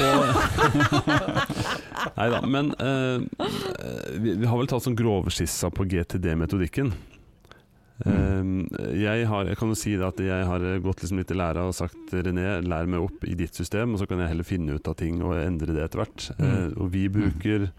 Nei 2.15 2.27
da, 2.31 2.39
men 2.47 2.71
uh, 2.79 3.19
vi, 4.15 4.39
vi 4.39 4.47
har 4.47 4.55
vel 4.55 4.71
tatt 4.71 4.85
sånn 4.87 4.95
grovskissa 4.97 5.69
på 5.75 5.83
GTD-metodikken. 5.91 6.95
Eh, 8.03 8.47
jeg, 8.99 9.27
har, 9.31 9.45
jeg 9.47 9.55
kan 9.59 9.69
jo 9.71 9.77
si 9.79 9.93
det 9.95 10.03
at 10.07 10.17
jeg 10.19 10.47
har 10.49 10.65
gått 10.83 11.03
liksom 11.05 11.21
litt 11.21 11.31
i 11.31 11.37
læra 11.39 11.63
og 11.69 11.75
sagt 11.77 12.11
René, 12.11 12.57
lær 12.65 12.89
meg 12.91 13.05
opp 13.05 13.23
i 13.23 13.35
ditt 13.39 13.55
system, 13.55 13.93
og 13.95 14.01
så 14.01 14.07
kan 14.09 14.19
jeg 14.19 14.33
heller 14.33 14.43
finne 14.47 14.75
ut 14.75 14.87
av 14.91 14.97
ting 14.99 15.21
og 15.23 15.37
endre 15.39 15.71
det 15.77 15.85
etter 15.87 16.03
hvert. 16.03 16.31
Mm. 16.39 16.73
og 16.75 16.89
vi 16.91 17.05
bruker 17.07 17.69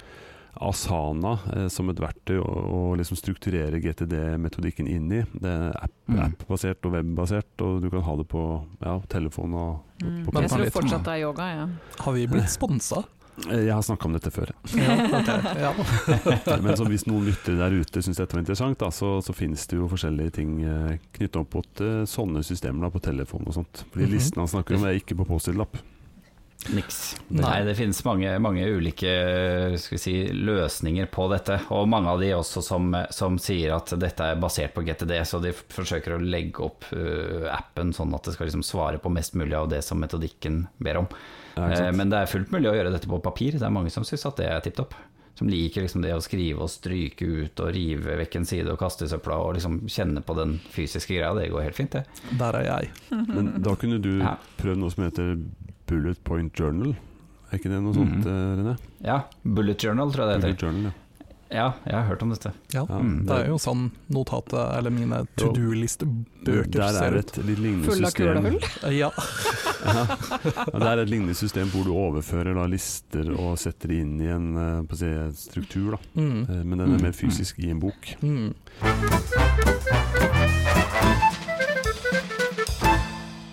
Asana 0.56 1.34
eh, 1.52 1.66
som 1.68 1.90
et 1.92 1.98
verktøy 2.00 2.38
å, 2.40 2.46
å 2.48 2.78
liksom 2.96 3.18
strukturere 3.20 3.76
GTD-metodikken 3.84 4.88
inn 4.88 5.10
i. 5.12 5.22
Det 5.36 5.52
er 5.52 5.74
app, 5.82 5.92
Mm. 6.06 6.20
app-basert 6.22 6.84
og 6.86 6.92
web-basert, 6.94 7.62
og 7.66 7.80
du 7.82 7.88
kan 7.90 8.04
ha 8.06 8.12
det 8.14 8.28
på 8.30 8.40
ja, 8.80 8.92
telefon 9.10 9.54
og 9.58 9.82
Mm. 9.96 10.24
på 10.26 10.32
Men 10.34 10.42
Jeg 10.44 10.50
tror 10.52 10.70
fortsatt 10.70 11.04
det 11.04 11.12
er 11.16 11.20
yoga, 11.24 11.44
ja. 11.56 11.66
Har 12.04 12.12
vi 12.12 12.26
blitt 12.28 12.50
sponsa? 12.52 13.00
Eh, 13.50 13.64
Jeg 13.66 13.74
har 13.76 13.82
snakka 13.84 14.08
om 14.08 14.14
dette 14.16 14.30
før. 14.32 14.52
Ja, 14.76 14.96
ja. 15.60 15.72
Men 16.64 16.76
så 16.78 16.86
hvis 16.88 17.04
noen 17.08 17.26
lyttere 17.28 17.58
der 17.60 17.76
ute 17.76 18.02
syns 18.04 18.16
dette 18.20 18.32
var 18.36 18.42
interessant, 18.44 18.78
da, 18.80 18.88
så, 18.94 19.16
så 19.24 19.34
finnes 19.36 19.66
det 19.70 19.76
jo 19.80 19.88
forskjellige 19.92 20.36
ting 20.38 20.56
eh, 20.64 20.96
knytta 21.18 21.42
opp 21.44 21.58
mot 21.58 21.84
eh, 21.84 22.00
sånne 22.08 22.42
systemer 22.46 22.86
da, 22.88 22.92
på 22.94 23.04
telefon 23.04 23.44
og 23.50 23.58
sånt. 23.60 23.84
Fordi 23.92 24.06
listen 24.08 24.16
Mhm. 24.16 24.16
listene 24.16 24.46
han 24.46 24.54
snakker 24.56 24.78
om, 24.80 24.88
er 24.88 24.98
ikke 25.02 25.18
på 25.20 25.28
Post-It-lapp. 25.28 25.76
Niks. 26.72 26.96
Nei. 27.30 27.60
Det 27.62 27.76
finnes 27.78 27.98
mange, 28.08 28.30
mange 28.42 28.64
ulike 28.66 29.10
skal 29.78 29.94
vi 29.94 30.00
si, 30.02 30.14
løsninger 30.34 31.06
på 31.12 31.28
dette, 31.30 31.60
og 31.70 31.84
mange 31.92 32.10
av 32.10 32.18
de 32.24 32.32
også 32.34 32.62
som, 32.64 32.88
som 33.14 33.36
sier 33.38 33.74
at 33.76 33.92
dette 34.00 34.24
er 34.32 34.40
basert 34.40 34.72
på 34.74 34.82
GTD, 34.82 35.12
så 35.28 35.38
de 35.44 35.52
forsøker 35.52 36.16
å 36.16 36.22
legge 36.24 36.64
opp 36.64 36.88
uh, 36.96 37.46
appen 37.54 37.92
sånn 37.94 38.16
at 38.16 38.26
det 38.26 38.34
skal 38.34 38.48
liksom 38.48 38.64
svare 38.66 38.98
på 38.98 39.12
mest 39.14 39.36
mulig 39.38 39.54
av 39.54 39.68
det 39.70 39.82
som 39.86 40.00
metodikken 40.02 40.64
ber 40.82 41.04
om. 41.04 41.06
Ja, 41.56 41.68
Eh, 41.86 41.92
men 41.92 42.10
det 42.12 42.18
er 42.18 42.26
fullt 42.26 42.50
mulig 42.52 42.68
å 42.70 42.74
gjøre 42.76 42.92
dette 42.92 43.08
på 43.08 43.20
papir, 43.24 43.52
det 43.56 43.62
er 43.64 43.70
mange 43.72 43.90
som 43.90 44.04
syns 44.04 44.26
at 44.28 44.36
det 44.36 44.46
er 44.50 44.60
tipp 44.60 44.76
topp. 44.76 44.94
Som 45.36 45.48
liker 45.48 45.82
liksom 45.84 46.00
det 46.00 46.14
å 46.16 46.20
skrive 46.24 46.62
og 46.64 46.70
stryke 46.72 47.26
ut 47.26 47.60
og 47.60 47.72
rive 47.74 48.16
vekk 48.16 48.36
en 48.36 48.46
side 48.48 48.70
og 48.72 48.78
kaste 48.80 49.04
i 49.04 49.08
søpla 49.08 49.36
og 49.44 49.54
liksom 49.58 49.82
kjenne 49.86 50.22
på 50.24 50.34
den 50.38 50.54
fysiske 50.72 51.12
greia, 51.12 51.34
det 51.36 51.50
går 51.52 51.62
helt 51.66 51.76
fint, 51.76 51.90
det. 51.92 52.04
Der 52.40 52.56
er 52.56 52.64
jeg. 52.64 52.90
Men 53.10 53.50
da 53.62 53.74
kunne 53.76 54.00
du 54.00 54.18
Ja. 54.22 54.36
prøvd 54.56 54.78
noe 54.80 54.90
som 54.90 55.04
heter 55.04 55.36
Bullet 55.86 56.22
Point 56.24 56.54
Journal. 56.58 56.96
Er 57.52 57.58
ikke 57.58 57.68
det 57.70 57.82
noe 57.82 57.92
sånt, 57.94 58.16
mm 58.16 58.22
-hmm. 58.24 58.56
René? 58.58 58.78
Ja, 59.04 59.22
Bullet 59.44 59.78
Journal 59.84 60.10
tror 60.10 60.24
jeg 60.24 60.40
det 60.40 60.48
heter. 60.48 60.48
Bullet. 60.48 60.62
Journal, 60.62 60.82
ja. 60.84 60.90
Ja, 61.50 61.72
jeg 61.86 61.94
har 61.94 62.02
hørt 62.08 62.22
om 62.22 62.30
dette. 62.30 62.50
Ja. 62.74 62.84
Ja, 62.88 62.98
Mm, 62.98 63.24
Det 63.26 63.36
er 63.36 63.46
jo 63.48 63.56
sånn 63.58 63.90
notatet, 64.10 64.76
eller 64.78 64.90
mine 64.90 65.26
to 65.36 65.52
do-listebøker 65.52 66.70
Der 66.72 66.92
ser 66.92 67.04
er 67.12 67.18
ut. 67.20 67.38
et 67.38 67.44
litt 67.46 67.58
lignende 67.58 67.84
Full 67.86 68.04
av 68.04 68.12
kulehull. 68.12 68.58
Ja. 68.98 69.10
Ja. 69.86 70.04
Det 70.66 70.82
er 70.88 70.98
et 71.04 71.08
lignende 71.10 71.34
system 71.36 71.68
hvor 71.70 71.84
du 71.84 71.92
overfører 71.94 72.54
da, 72.56 72.64
lister 72.66 73.28
og 73.38 73.56
setter 73.58 73.88
det 73.92 74.00
inn 74.02 74.16
i 74.20 74.26
en 74.26 74.48
eh, 74.56 74.82
på 74.88 74.96
å 74.96 74.98
si, 74.98 75.10
struktur. 75.50 75.90
Da. 75.94 75.98
Mm. 76.20 76.40
Eh, 76.42 76.64
Men 76.64 76.78
den 76.78 76.88
er 76.88 76.96
Mm. 76.98 77.02
mer 77.02 77.12
fysisk 77.12 77.58
i 77.62 77.70
en 77.70 77.78
bok. 77.80 78.16
Mm. 78.22 78.54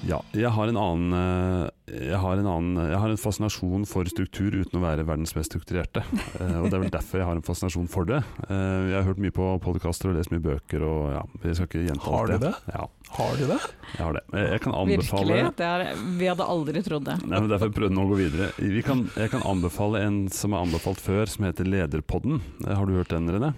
Ja, 0.04 0.18
jeg 0.36 0.50
har 0.52 0.68
en 0.68 0.76
annen 0.80 1.14
eh, 1.16 1.94
Jeg 2.10 2.18
har 2.20 2.36
en, 2.40 2.48
annen, 2.50 2.80
jeg 2.92 2.98
har 3.00 3.12
en 3.14 3.20
fascinasjon 3.22 3.86
for 3.88 4.08
struktur 4.12 4.52
uten 4.52 4.80
å 4.80 4.84
være 4.84 5.06
verdens 5.08 5.32
mest 5.38 5.52
strukturerte. 5.54 6.04
Eh, 6.44 6.58
Og 6.60 6.66
Det 6.72 6.76
er 6.76 6.82
vel 6.84 6.92
derfor 6.92 7.22
jeg 7.22 7.28
har 7.30 7.38
en 7.38 7.46
fascinasjon 7.46 7.88
for 7.92 8.08
det. 8.10 8.20
Eh, 8.50 8.90
Jeg 8.90 8.98
har 8.98 9.06
hørt 9.08 9.22
mye 9.24 9.32
på 9.36 9.48
podkaster 9.64 10.10
og 10.12 10.18
lest 10.18 10.32
mye 10.34 10.44
bøker, 10.44 10.84
og 10.84 11.02
ja, 11.14 11.22
jeg 11.46 11.56
skal 11.60 11.70
ikke 11.70 11.84
gjenta 11.88 12.14
Har 12.18 12.32
du 12.34 12.38
det? 12.44 12.54
Ja, 12.74 12.86
Har 13.18 13.36
du 13.40 13.44
det? 13.54 13.60
jeg 13.94 14.02
har 14.04 14.18
det. 14.18 14.24
Jeg 14.34 14.50
jeg 14.54 14.62
kan 14.66 14.76
anbefale 14.84 15.28
Virkelig. 15.30 15.56
Det 15.62 15.68
er, 15.70 15.86
vi 16.20 16.30
hadde 16.32 16.50
aldri 16.56 16.84
trodd 16.86 17.06
det. 17.08 17.18
Nei, 17.24 17.40
men 17.40 17.52
Derfor 17.54 17.72
prøvde 17.76 17.94
jeg 17.96 18.04
å 18.08 18.10
gå 18.12 18.18
videre. 18.20 18.50
Vi 18.60 18.82
kan, 18.86 19.06
jeg 19.16 19.32
kan 19.34 19.46
anbefale 19.48 20.02
en 20.08 20.24
som 20.34 20.54
er 20.58 20.66
anbefalt 20.66 21.00
før, 21.04 21.30
som 21.30 21.46
heter 21.48 21.70
Lederpodden. 21.70 22.42
Har 22.68 22.90
du 22.90 22.98
hørt 22.98 23.14
den, 23.14 23.30
René? 23.32 23.54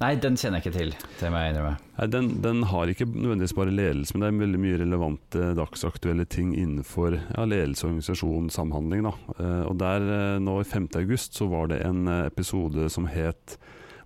Nei, 0.00 0.14
den 0.20 0.36
kjenner 0.38 0.60
jeg 0.60 0.68
ikke 0.68 0.78
til, 0.78 0.92
det 1.20 1.30
må 1.32 1.40
innrømme. 1.48 1.74
Nei, 1.96 2.06
den, 2.12 2.30
den 2.44 2.62
har 2.70 2.90
ikke 2.90 3.06
nødvendigvis 3.08 3.56
bare 3.56 3.74
ledelse, 3.74 4.14
men 4.14 4.24
det 4.24 4.28
er 4.28 4.38
veldig 4.42 4.60
mye 4.64 4.80
relevante 4.82 5.50
dagsaktuelle 5.58 6.26
ting 6.30 6.52
innenfor 6.58 7.16
ja, 7.16 7.46
ledelse, 7.48 7.86
organisasjon, 7.88 8.50
samhandling. 8.52 9.06
Da. 9.08 9.14
Eh, 9.38 9.64
og 9.70 9.76
der 9.80 10.08
eh, 10.18 10.38
nå 10.42 10.58
i 10.60 10.68
5. 10.68 10.90
august 11.00 11.38
så 11.38 11.48
var 11.52 11.70
det 11.72 11.82
en 11.86 12.08
eh, 12.10 12.26
episode 12.30 12.88
som 12.92 13.08
het 13.10 13.58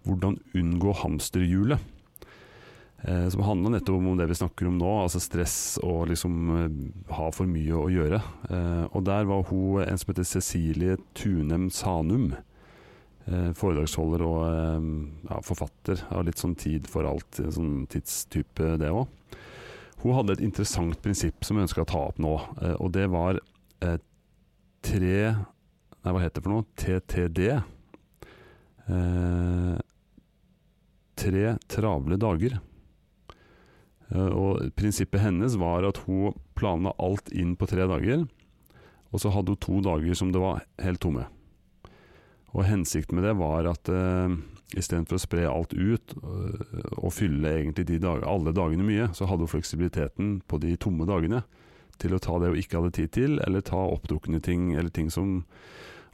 'Hvordan 0.06 0.38
unngå 0.56 0.92
hamsterhjulet'. 1.02 1.94
Som 3.30 3.42
handler 3.42 3.70
nettopp 3.70 3.94
om 3.94 4.16
det 4.18 4.26
vi 4.26 4.34
snakker 4.34 4.66
om 4.66 4.78
nå, 4.78 4.92
altså 5.02 5.20
stress 5.20 5.78
og 5.82 6.08
liksom 6.08 6.48
ha 7.14 7.28
for 7.30 7.46
mye 7.46 7.76
å 7.76 7.90
gjøre. 7.92 8.18
Og 8.90 9.04
der 9.04 9.28
var 9.28 9.44
hun 9.50 9.82
en 9.84 9.98
som 9.98 10.10
heter 10.10 10.26
Cecilie 10.26 10.96
Tunem 11.14 11.68
Sanum. 11.70 12.32
Eh, 13.28 13.50
foredragsholder 13.52 14.22
og 14.24 14.38
eh, 14.48 14.84
ja, 15.28 15.38
forfatter. 15.44 16.00
Har 16.08 16.24
litt 16.24 16.40
sånn 16.40 16.56
tid 16.58 16.88
for 16.88 17.08
alt, 17.08 17.40
en 17.42 17.52
sånn 17.52 17.74
tidstype 17.92 18.76
det 18.80 18.88
òg. 18.94 19.04
Hun 19.98 20.14
hadde 20.14 20.36
et 20.36 20.44
interessant 20.46 20.96
prinsipp 21.02 21.44
som 21.44 21.58
hun 21.58 21.66
ønska 21.66 21.82
å 21.82 21.90
ta 21.90 22.00
opp 22.08 22.20
nå, 22.22 22.36
eh, 22.62 22.76
og 22.78 22.92
det 22.94 23.08
var 23.12 23.40
eh, 23.84 23.98
tre 24.84 25.20
Nei, 25.98 26.12
hva 26.14 26.20
heter 26.22 26.38
det 26.38 26.44
for 26.44 26.54
noe? 26.54 26.64
TTD. 26.78 27.40
Eh, 28.88 29.80
tre 31.18 31.42
travle 31.68 32.16
dager. 32.22 32.54
Eh, 34.14 34.30
og 34.30 34.70
prinsippet 34.78 35.24
hennes 35.26 35.58
var 35.60 35.84
at 35.88 35.98
hun 36.06 36.38
planla 36.56 36.94
alt 37.02 37.34
inn 37.34 37.56
på 37.58 37.66
tre 37.68 37.88
dager, 37.90 38.22
og 39.10 39.20
så 39.20 39.34
hadde 39.34 39.52
hun 39.52 39.60
to 39.66 39.82
dager 39.84 40.16
som 40.22 40.30
det 40.32 40.40
var 40.40 40.62
helt 40.80 41.02
tomme. 41.02 41.26
Og 42.56 42.64
hensikten 42.64 43.18
med 43.18 43.26
det 43.28 43.34
var 43.38 43.68
at 43.68 43.90
uh, 43.92 44.32
istedenfor 44.76 45.18
å 45.18 45.22
spre 45.22 45.46
alt 45.50 45.74
ut 45.76 46.14
uh, 46.22 47.02
og 47.02 47.12
fylle 47.16 47.52
egentlig 47.60 48.00
dag 48.00 48.24
alle 48.24 48.54
dagene 48.56 48.86
mye, 48.86 49.10
så 49.16 49.28
hadde 49.28 49.44
hun 49.44 49.52
fleksibiliteten 49.52 50.38
på 50.48 50.60
de 50.62 50.74
tomme 50.80 51.08
dagene 51.08 51.42
til 51.98 52.14
å 52.14 52.22
ta 52.22 52.38
det 52.38 52.52
hun 52.52 52.60
ikke 52.60 52.78
hadde 52.78 52.94
tid 52.96 53.12
til, 53.16 53.38
eller 53.44 53.64
ta 53.66 53.80
oppdukne 53.90 54.40
ting, 54.40 54.72
eller 54.78 54.92
ting 54.94 55.10
som 55.10 55.42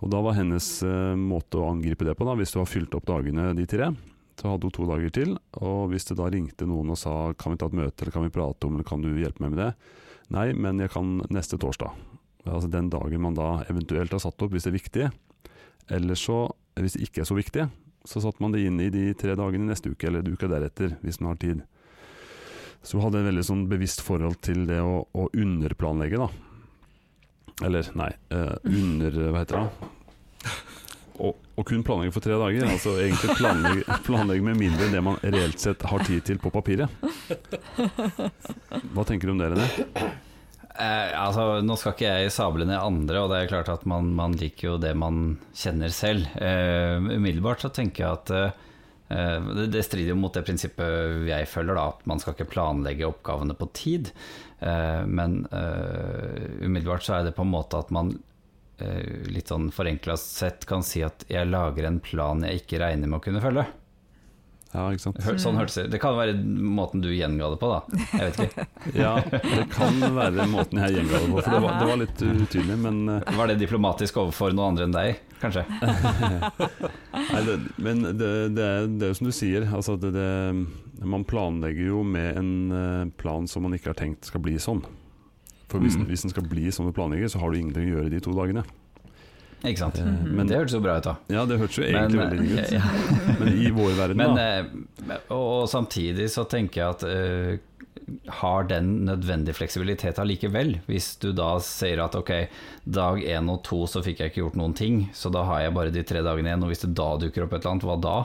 Og 0.03 0.11
da 0.11 0.19
var 0.21 0.35
hennes 0.37 0.67
uh, 0.83 1.15
måte 1.17 1.61
å 1.61 1.71
angripe 1.71 2.05
det 2.05 2.17
på, 2.19 2.27
da, 2.27 2.35
hvis 2.37 2.53
du 2.53 2.59
har 2.61 2.69
fylt 2.69 2.95
opp 2.99 3.07
dagene 3.09 3.53
de 3.57 3.67
tre, 3.71 3.93
så 4.41 4.51
hadde 4.51 4.67
hun 4.67 4.75
to 4.75 4.87
dager 4.89 5.13
til. 5.15 5.37
Og 5.63 5.93
hvis 5.93 6.09
det 6.09 6.19
da 6.19 6.27
ringte 6.33 6.67
noen 6.67 6.91
og 6.93 6.99
sa 6.99 7.15
kan 7.39 7.55
vi 7.55 7.61
ta 7.61 7.71
et 7.71 7.79
møte, 7.79 8.03
eller 8.03 8.17
kan 8.17 8.27
vi 8.27 8.35
prate 8.35 8.67
om, 8.67 8.75
eller 8.75 8.89
kan 8.89 9.05
du 9.05 9.13
hjelpe 9.15 9.45
meg 9.45 9.55
med 9.55 9.63
det? 9.63 9.71
Nei, 10.35 10.49
men 10.57 10.83
jeg 10.83 10.91
kan 10.93 11.21
neste 11.33 11.61
torsdag. 11.61 11.95
Altså 12.45 12.69
den 12.69 12.91
dagen 12.93 13.23
man 13.25 13.37
da 13.37 13.63
eventuelt 13.71 14.13
har 14.13 14.21
satt 14.21 14.43
opp, 14.43 14.53
hvis 14.53 14.67
det 14.67 14.73
er 14.73 14.79
viktig. 14.81 15.07
Eller 15.93 16.19
så, 16.19 16.47
hvis 16.81 16.97
det 16.97 17.09
ikke 17.09 17.23
er 17.25 17.29
så 17.29 17.37
viktig, 17.37 17.69
så 18.05 18.21
satte 18.21 18.43
man 18.45 18.53
det 18.53 18.65
inn 18.65 18.81
i 18.81 18.91
de 18.93 19.07
tre 19.19 19.37
dagene 19.39 19.71
neste 19.71 19.93
uke, 19.93 20.09
eller 20.09 20.27
uka 20.27 20.49
deretter, 20.51 20.97
hvis 21.05 21.21
man 21.21 21.35
har 21.35 21.41
tid. 21.43 21.63
Så 22.85 22.99
hun 22.99 23.07
hadde 23.07 23.23
et 23.23 23.29
veldig 23.31 23.47
sånn 23.47 23.65
bevisst 23.69 24.05
forhold 24.05 24.41
til 24.45 24.67
det 24.69 24.81
å, 24.85 25.05
å 25.09 25.29
underplanlegge, 25.33 26.21
da. 26.21 26.29
Eller, 27.65 27.89
nei, 27.97 28.11
eh, 28.35 28.55
under 28.67 29.19
Hva 29.31 29.45
heter 29.45 29.61
det? 29.63 29.91
Å 31.23 31.29
å 31.55 31.63
kun 31.63 31.85
planlegge 31.87 32.15
for 32.15 32.25
tre 32.25 32.37
dager. 32.39 32.67
Altså 32.67 32.97
egentlig 32.99 33.37
planlegge, 33.39 33.99
planlegge 34.07 34.47
med 34.49 34.59
mindre 34.59 34.89
enn 34.89 34.97
det 34.97 35.03
man 35.07 35.19
reelt 35.23 35.63
sett 35.63 35.85
har 35.87 36.05
tid 36.07 36.25
til 36.27 36.41
på 36.43 36.51
papiret. 36.55 36.91
Hva 38.95 39.05
tenker 39.07 39.31
du 39.31 39.35
om 39.35 39.43
det, 39.43 39.53
René? 39.55 39.69
Eh, 40.75 41.13
altså, 41.15 41.61
nå 41.63 41.77
skal 41.79 41.95
ikke 41.95 42.13
jeg 42.19 42.35
sable 42.35 42.67
ned 42.67 42.81
andre, 42.81 43.21
og 43.23 43.31
det 43.31 43.41
er 43.41 43.51
klart 43.53 43.71
at 43.71 43.85
man, 43.87 44.11
man 44.19 44.35
liker 44.41 44.73
jo 44.73 44.79
det 44.83 44.95
man 44.99 45.37
kjenner 45.55 45.93
selv. 45.95 46.27
Eh, 46.43 46.99
umiddelbart 46.99 47.63
så 47.63 47.71
tenker 47.75 48.03
jeg 48.05 48.19
at 48.19 48.33
eh, 48.35 49.53
det, 49.55 49.69
det 49.77 49.85
strider 49.87 50.15
jo 50.15 50.19
mot 50.19 50.35
det 50.35 50.43
prinsippet 50.49 51.29
jeg 51.29 51.51
følger, 51.51 51.79
da, 51.79 51.87
at 51.95 52.11
man 52.11 52.23
skal 52.23 52.35
ikke 52.35 52.51
planlegge 52.57 53.07
oppgavene 53.07 53.55
på 53.59 53.71
tid. 53.77 54.11
Eh, 54.59 55.03
men 55.07 55.45
eh, 55.53 56.43
umiddelbart 56.65 57.07
så 57.07 57.21
er 57.21 57.29
det 57.29 57.37
på 57.39 57.47
en 57.47 57.55
måte 57.55 57.79
at 57.79 57.95
man 57.95 58.11
eh, 58.83 59.31
litt 59.31 59.55
sånn 59.55 59.71
forenkla 59.75 60.19
sett 60.19 60.67
kan 60.67 60.83
si 60.87 61.05
at 61.07 61.27
jeg 61.31 61.51
lager 61.53 61.87
en 61.87 62.03
plan 62.03 62.43
jeg 62.43 62.65
ikke 62.65 62.83
regner 62.83 63.11
med 63.11 63.23
å 63.23 63.25
kunne 63.29 63.45
følge. 63.45 63.69
Ja, 64.75 64.89
ikke 64.91 65.05
sant. 65.05 65.19
Hør, 65.23 65.37
sånn 65.39 65.55
hørtes 65.61 65.77
det 65.79 65.83
Det 65.93 65.99
kan 66.03 66.17
være 66.19 66.33
måten 66.43 66.99
du 67.05 67.07
gjenga 67.15 67.47
det 67.53 67.59
på, 67.61 67.69
da. 67.71 68.01
Jeg 68.11 68.25
vet 68.33 68.41
ikke. 68.49 68.65
Ja, 69.05 69.13
det 69.23 69.69
kan 69.71 70.01
være 70.17 70.47
måten 70.51 70.81
jeg 70.83 70.97
gjenga 70.97 71.13
det 71.21 71.29
på, 71.31 71.39
for 71.45 71.55
det 71.55 71.61
var, 71.63 71.77
det 71.79 71.87
var 71.93 72.01
litt 72.03 72.25
utydelig, 72.27 72.79
men 72.83 72.99
eh, 73.15 73.31
Var 73.39 73.53
det 73.53 73.57
diplomatisk 73.63 74.19
overfor 74.25 74.51
noen 74.57 74.73
andre 74.75 74.89
enn 74.89 74.97
deg, 74.97 75.21
kanskje? 75.45 75.63
Nei, 76.35 77.43
det, 77.47 77.57
men 77.87 78.03
det, 78.19 78.31
det, 78.57 78.67
er, 78.67 78.89
det 78.91 79.07
er 79.07 79.13
jo 79.13 79.19
som 79.21 79.31
du 79.31 79.35
sier, 79.37 79.67
altså 79.75 79.97
det, 80.01 80.11
det, 80.17 80.29
man 81.07 81.25
planlegger 81.29 81.89
jo 81.93 82.03
med 82.07 82.39
en 82.43 82.53
eh, 82.75 83.05
plan 83.21 83.47
som 83.51 83.65
man 83.67 83.77
ikke 83.79 83.93
har 83.93 83.99
tenkt 84.01 84.27
skal 84.31 84.43
bli 84.45 84.59
sånn. 84.63 84.83
For 85.71 85.81
hvis, 85.83 85.97
Mm. 85.97 86.05
hvis 86.11 86.23
den 86.27 86.31
skal 86.35 86.45
bli 86.51 86.67
som 86.75 86.87
du 86.87 86.93
planlegger, 86.95 87.31
så 87.33 87.41
har 87.41 87.51
du 87.55 87.57
ingenting 87.59 87.89
å 87.89 87.95
gjøre 87.97 88.11
de 88.13 88.21
to 88.23 88.35
dagene. 88.37 88.63
Ikke 89.65 89.81
sant. 89.81 90.01
Mm. 90.05 90.17
Men, 90.37 90.49
Det 90.49 90.59
hørtes 90.59 90.77
jo 90.77 90.81
bra 90.85 90.99
ut, 91.01 91.07
da. 91.07 91.15
ja, 91.33 91.45
det 91.49 91.59
hørtes 91.61 91.79
jo 91.81 91.85
egentlig 91.89 92.21
Men, 92.21 92.35
veldig 92.35 92.57
ut. 92.59 92.73
ja. 92.77 92.83
Men 93.41 93.53
i 93.55 93.71
vår 93.75 93.95
verden, 93.99 94.21
Men, 94.21 94.35
da. 94.37 95.15
eh, 95.17 95.31
og, 95.33 95.69
samtidig 95.73 96.29
så 96.33 96.45
tenker 96.49 96.83
jeg 96.83 96.97
at 96.99 97.07
uh, 97.09 97.75
har 98.43 98.67
den 98.69 98.91
nødvendig 99.09 99.55
fleksibilitet 99.57 100.21
allikevel? 100.21 100.77
Hvis 100.89 101.15
du 101.23 101.31
da 101.37 101.55
sier 101.65 102.03
at 102.05 102.17
ok, 102.19 102.33
dag 102.85 103.23
én 103.25 103.49
og 103.53 103.63
to 103.65 103.85
så 103.89 104.05
fikk 104.05 104.21
jeg 104.21 104.33
ikke 104.33 104.43
gjort 104.43 104.59
noen 104.61 104.77
ting, 104.77 105.07
så 105.17 105.33
da 105.33 105.47
har 105.49 105.65
jeg 105.65 105.77
bare 105.79 105.95
de 105.95 106.05
tre 106.05 106.25
dagene 106.27 106.53
igjen, 106.53 106.67
og 106.67 106.75
hvis 106.75 106.85
det 106.85 106.93
da 107.01 107.15
dukker 107.23 107.47
opp 107.47 107.57
et 107.57 107.63
eller 107.63 107.73
annet, 107.73 107.89
hva 107.89 107.97
da? 108.05 108.19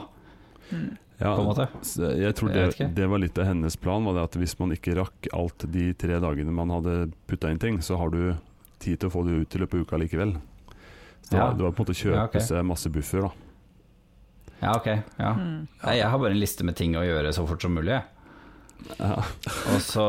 Ja, 1.20 1.34
på 1.36 1.42
en 1.42 1.50
måte? 1.50 1.66
jeg 2.16 2.36
tror 2.36 2.52
det, 2.52 2.62
jeg 2.78 2.92
det 2.96 3.08
var 3.12 3.20
litt 3.20 3.40
av 3.40 3.50
hennes 3.50 3.76
plan, 3.76 4.04
var 4.08 4.16
det 4.16 4.28
at 4.28 4.38
hvis 4.40 4.56
man 4.60 4.72
ikke 4.72 4.96
rakk 4.96 5.32
alt 5.36 5.66
de 5.68 5.90
tre 6.00 6.20
dagene 6.22 6.54
man 6.54 6.72
hadde 6.72 7.10
putta 7.28 7.50
inn 7.52 7.60
ting, 7.60 7.80
så 7.84 7.98
har 8.00 8.12
du 8.12 8.22
tid 8.80 9.00
til 9.00 9.10
å 9.10 9.12
få 9.12 9.24
det 9.26 9.42
ut 9.42 9.56
i 9.56 9.60
løpet 9.60 9.76
av 9.76 9.84
uka 9.84 10.00
likevel. 10.00 10.38
Det 11.30 11.38
Ja. 11.38 11.52
det 11.52 11.62
var 11.62 11.70
på 11.72 11.80
en 11.82 11.86
måte 11.86 11.94
å 11.94 12.00
kjøpe 12.02 12.16
Ja, 12.16 12.24
okay. 12.24 12.40
seg 12.40 12.64
masse 12.66 12.90
buffer, 12.90 13.20
da. 13.22 13.30
Ja, 14.62 14.72
ok. 14.76 14.86
Ja. 15.18 15.32
Mm. 15.34 15.68
Nei, 15.84 15.94
jeg 15.96 16.08
har 16.10 16.18
bare 16.18 16.32
en 16.34 16.40
liste 16.40 16.64
med 16.64 16.76
ting 16.76 16.92
å 16.98 17.04
gjøre 17.06 17.32
så 17.32 17.46
fort 17.48 17.62
som 17.62 17.72
mulig. 17.74 17.94
jeg. 17.94 18.02
Ja. 18.98 19.14
Og 19.74 19.80
så, 19.84 20.04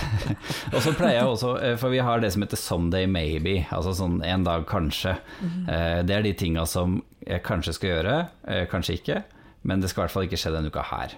og 0.74 0.80
så 0.84 0.92
pleier 0.96 1.18
jeg 1.20 1.28
også, 1.30 1.52
eh, 1.62 1.76
for 1.80 1.92
vi 1.92 1.98
har 2.04 2.20
det 2.20 2.32
som 2.32 2.42
heter 2.42 2.56
'someday 2.56 3.06
maybe', 3.06 3.66
altså 3.72 3.94
sånn 3.96 4.22
en 4.24 4.44
dag 4.44 4.66
kanskje. 4.66 5.16
Eh, 5.68 6.02
Det 6.02 6.10
er 6.16 6.22
de 6.22 6.32
tinga 6.32 6.66
som 6.66 7.02
jeg 7.26 7.42
kanskje 7.42 7.74
skal 7.74 7.90
gjøre, 7.90 8.28
eh, 8.48 8.66
kanskje 8.66 8.98
ikke, 9.00 9.22
men 9.64 9.80
det 9.80 9.90
skal 9.90 10.02
i 10.02 10.06
hvert 10.06 10.12
fall 10.12 10.22
ikke 10.28 10.38
skje 10.38 10.52
denne 10.52 10.70
uka 10.70 10.82
her. 10.82 11.12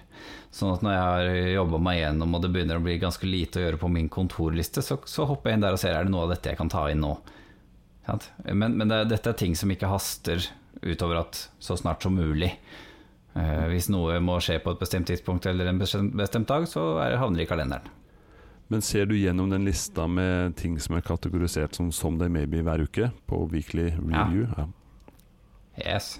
Sånn 0.51 0.73
at 0.73 0.81
når 0.81 0.91
jeg 0.91 1.01
har 1.01 1.63
jobba 1.63 1.79
meg 1.79 1.99
gjennom 2.01 2.35
og 2.35 2.41
det 2.41 2.51
begynner 2.51 2.79
å 2.79 2.83
bli 2.83 2.97
ganske 2.99 3.23
lite 3.29 3.59
å 3.59 3.63
gjøre 3.71 3.77
på 3.79 3.89
min 3.91 4.09
kontorliste, 4.09 4.81
så, 4.81 4.97
så 5.05 5.25
hopper 5.27 5.49
jeg 5.51 5.53
inn 5.57 5.61
der 5.61 5.73
og 5.73 5.79
ser 5.79 5.93
er 5.95 6.03
det 6.03 6.11
noe 6.11 6.23
av 6.23 6.29
dette 6.29 6.49
jeg 6.49 6.57
kan 6.57 6.69
ta 6.69 6.87
inn 6.89 7.01
nå. 7.01 7.17
Men, 8.45 8.77
men 8.79 8.91
det, 8.91 9.03
dette 9.11 9.33
er 9.33 9.39
ting 9.39 9.55
som 9.57 9.71
ikke 9.71 9.89
haster 9.91 10.43
utover 10.81 11.21
at 11.23 11.49
så 11.59 11.77
snart 11.77 12.03
som 12.03 12.15
mulig. 12.15 12.53
Eh, 13.37 13.65
hvis 13.71 13.89
noe 13.93 14.17
må 14.23 14.39
skje 14.43 14.59
på 14.63 14.73
et 14.73 14.81
bestemt 14.81 15.09
tidspunkt 15.09 15.45
eller 15.49 15.69
en 15.69 15.79
bestemt, 15.79 16.47
dag, 16.49 16.67
så 16.69 16.91
er, 17.03 17.19
havner 17.21 17.41
det 17.41 17.47
i 17.47 17.51
kalenderen. 17.51 17.95
Men 18.69 18.83
ser 18.85 19.07
du 19.09 19.15
gjennom 19.17 19.49
den 19.49 19.65
lista 19.65 20.05
med 20.07 20.55
ting 20.59 20.75
som 20.81 20.97
er 20.97 21.01
kategorisert 21.01 21.75
som 21.75 21.89
'Som 21.91 22.19
they 22.19 22.29
Maybe' 22.29 22.61
hver 22.61 22.83
uke, 22.85 23.11
på 23.25 23.49
Weekly 23.49 23.89
Review? 23.97 24.47
Ja. 24.57 24.67
Yes. 25.77 26.19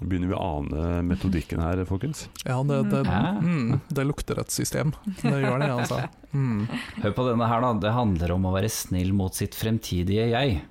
Nå 0.00 0.08
begynner 0.08 0.32
vi 0.32 0.34
å 0.34 0.46
ane 0.58 1.02
metodikken 1.06 1.60
her, 1.60 1.84
folkens. 1.84 2.24
Ja, 2.42 2.56
det, 2.62 2.78
det, 2.90 3.02
mm, 3.06 3.80
det 3.88 4.04
lukter 4.06 4.40
et 4.40 4.50
system. 4.50 4.94
Det 5.20 5.42
gjør 5.42 5.60
det, 5.60 5.68
altså. 5.70 6.00
Mm. 6.32 6.66
Hør 7.04 7.12
på 7.12 7.26
denne 7.28 7.46
her, 7.46 7.60
da. 7.60 7.72
Det 7.84 7.92
handler 7.92 8.32
om 8.32 8.48
å 8.48 8.54
være 8.56 8.72
snill 8.72 9.12
mot 9.12 9.36
sitt 9.36 9.54
fremtidige 9.54 10.30
jeg. 10.32 10.62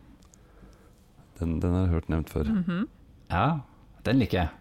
Den, 1.41 1.59
den 1.63 1.75
har 1.75 1.87
jeg 1.87 1.95
hørt 1.97 2.09
nevnt 2.13 2.33
før. 2.33 2.49
Mhm. 2.61 2.87
Ja, 3.31 3.45
den 4.05 4.19
liker 4.21 4.43
jeg. 4.43 4.57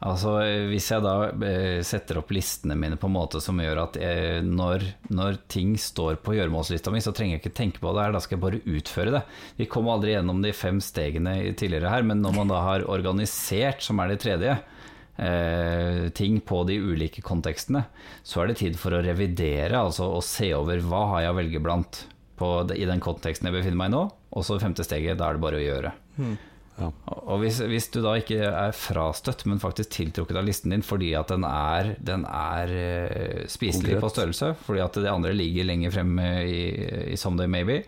Altså, 0.00 0.30
hvis 0.70 0.86
jeg 0.88 1.04
da 1.04 1.12
eh, 1.44 1.82
setter 1.84 2.22
opp 2.22 2.30
listene 2.32 2.72
mine 2.78 2.96
på 2.96 3.04
en 3.10 3.18
måte 3.18 3.40
som 3.44 3.58
gjør 3.60 3.82
at 3.82 3.98
jeg, 4.00 4.38
når, 4.48 4.86
når 5.12 5.36
ting 5.52 5.74
står 5.76 6.16
på 6.24 6.38
gjøremålslista 6.38 6.92
mi, 6.94 7.02
så 7.04 7.12
trenger 7.12 7.36
jeg 7.36 7.42
ikke 7.42 7.58
tenke 7.58 7.82
på 7.82 7.92
det 7.92 8.06
her, 8.06 8.14
da 8.16 8.22
skal 8.24 8.38
jeg 8.38 8.44
bare 8.46 8.62
utføre 8.64 9.12
det. 9.18 9.20
Vi 9.58 9.68
kom 9.68 9.90
aldri 9.92 10.14
gjennom 10.14 10.40
de 10.40 10.54
fem 10.56 10.80
stegene 10.80 11.34
tidligere 11.52 11.92
her, 11.92 12.06
men 12.08 12.24
når 12.24 12.38
man 12.38 12.52
da 12.52 12.62
har 12.64 12.86
organisert, 12.88 13.84
som 13.84 14.00
er 14.00 14.14
det 14.14 14.22
tredje, 14.24 14.56
eh, 15.20 16.08
ting 16.16 16.40
på 16.48 16.62
de 16.70 16.80
ulike 16.80 17.20
kontekstene, 17.20 17.84
så 18.24 18.40
er 18.40 18.48
det 18.50 18.62
tid 18.62 18.80
for 18.80 18.96
å 18.96 19.02
revidere, 19.04 19.76
altså 19.76 20.08
å 20.16 20.24
se 20.24 20.48
over 20.56 20.80
hva 20.80 21.04
har 21.12 21.26
jeg 21.26 21.34
å 21.34 21.38
velge 21.42 21.62
blant 21.68 22.04
på, 22.40 22.54
i 22.72 22.88
den 22.88 23.04
konteksten 23.04 23.50
jeg 23.50 23.58
befinner 23.60 23.82
meg 23.82 23.92
i 23.92 23.96
nå, 23.98 24.06
og 24.30 24.46
så 24.46 24.56
det 24.56 24.64
femte 24.64 24.86
steget, 24.86 25.18
da 25.18 25.28
er 25.28 25.36
det 25.36 25.44
bare 25.44 25.58
å 25.58 25.64
gjøre. 25.64 25.92
Mm. 26.20 26.38
Og 26.80 27.42
hvis, 27.42 27.58
hvis 27.68 27.90
du 27.92 27.98
da 28.04 28.14
ikke 28.20 28.38
er 28.46 28.76
frastøtt, 28.76 29.44
men 29.50 29.60
faktisk 29.60 29.92
tiltrukket 29.98 30.38
av 30.40 30.46
listen 30.46 30.72
din 30.72 30.84
fordi 30.86 31.10
at 31.18 31.32
den 31.32 31.44
er, 31.44 31.94
den 32.00 32.24
er 32.24 32.72
eh, 32.72 33.42
spiselig 33.50 33.96
Konkret. 33.98 34.04
på 34.04 34.12
størrelse, 34.14 34.50
fordi 34.64 34.82
at 34.86 34.96
det 35.02 35.12
andre 35.12 35.34
ligger 35.36 35.68
lenger 35.68 35.94
frem 35.98 36.14
eh, 36.24 36.40
i, 36.46 36.62
i 37.12 37.18
Someday 37.20 37.50
Maybe, 37.52 37.82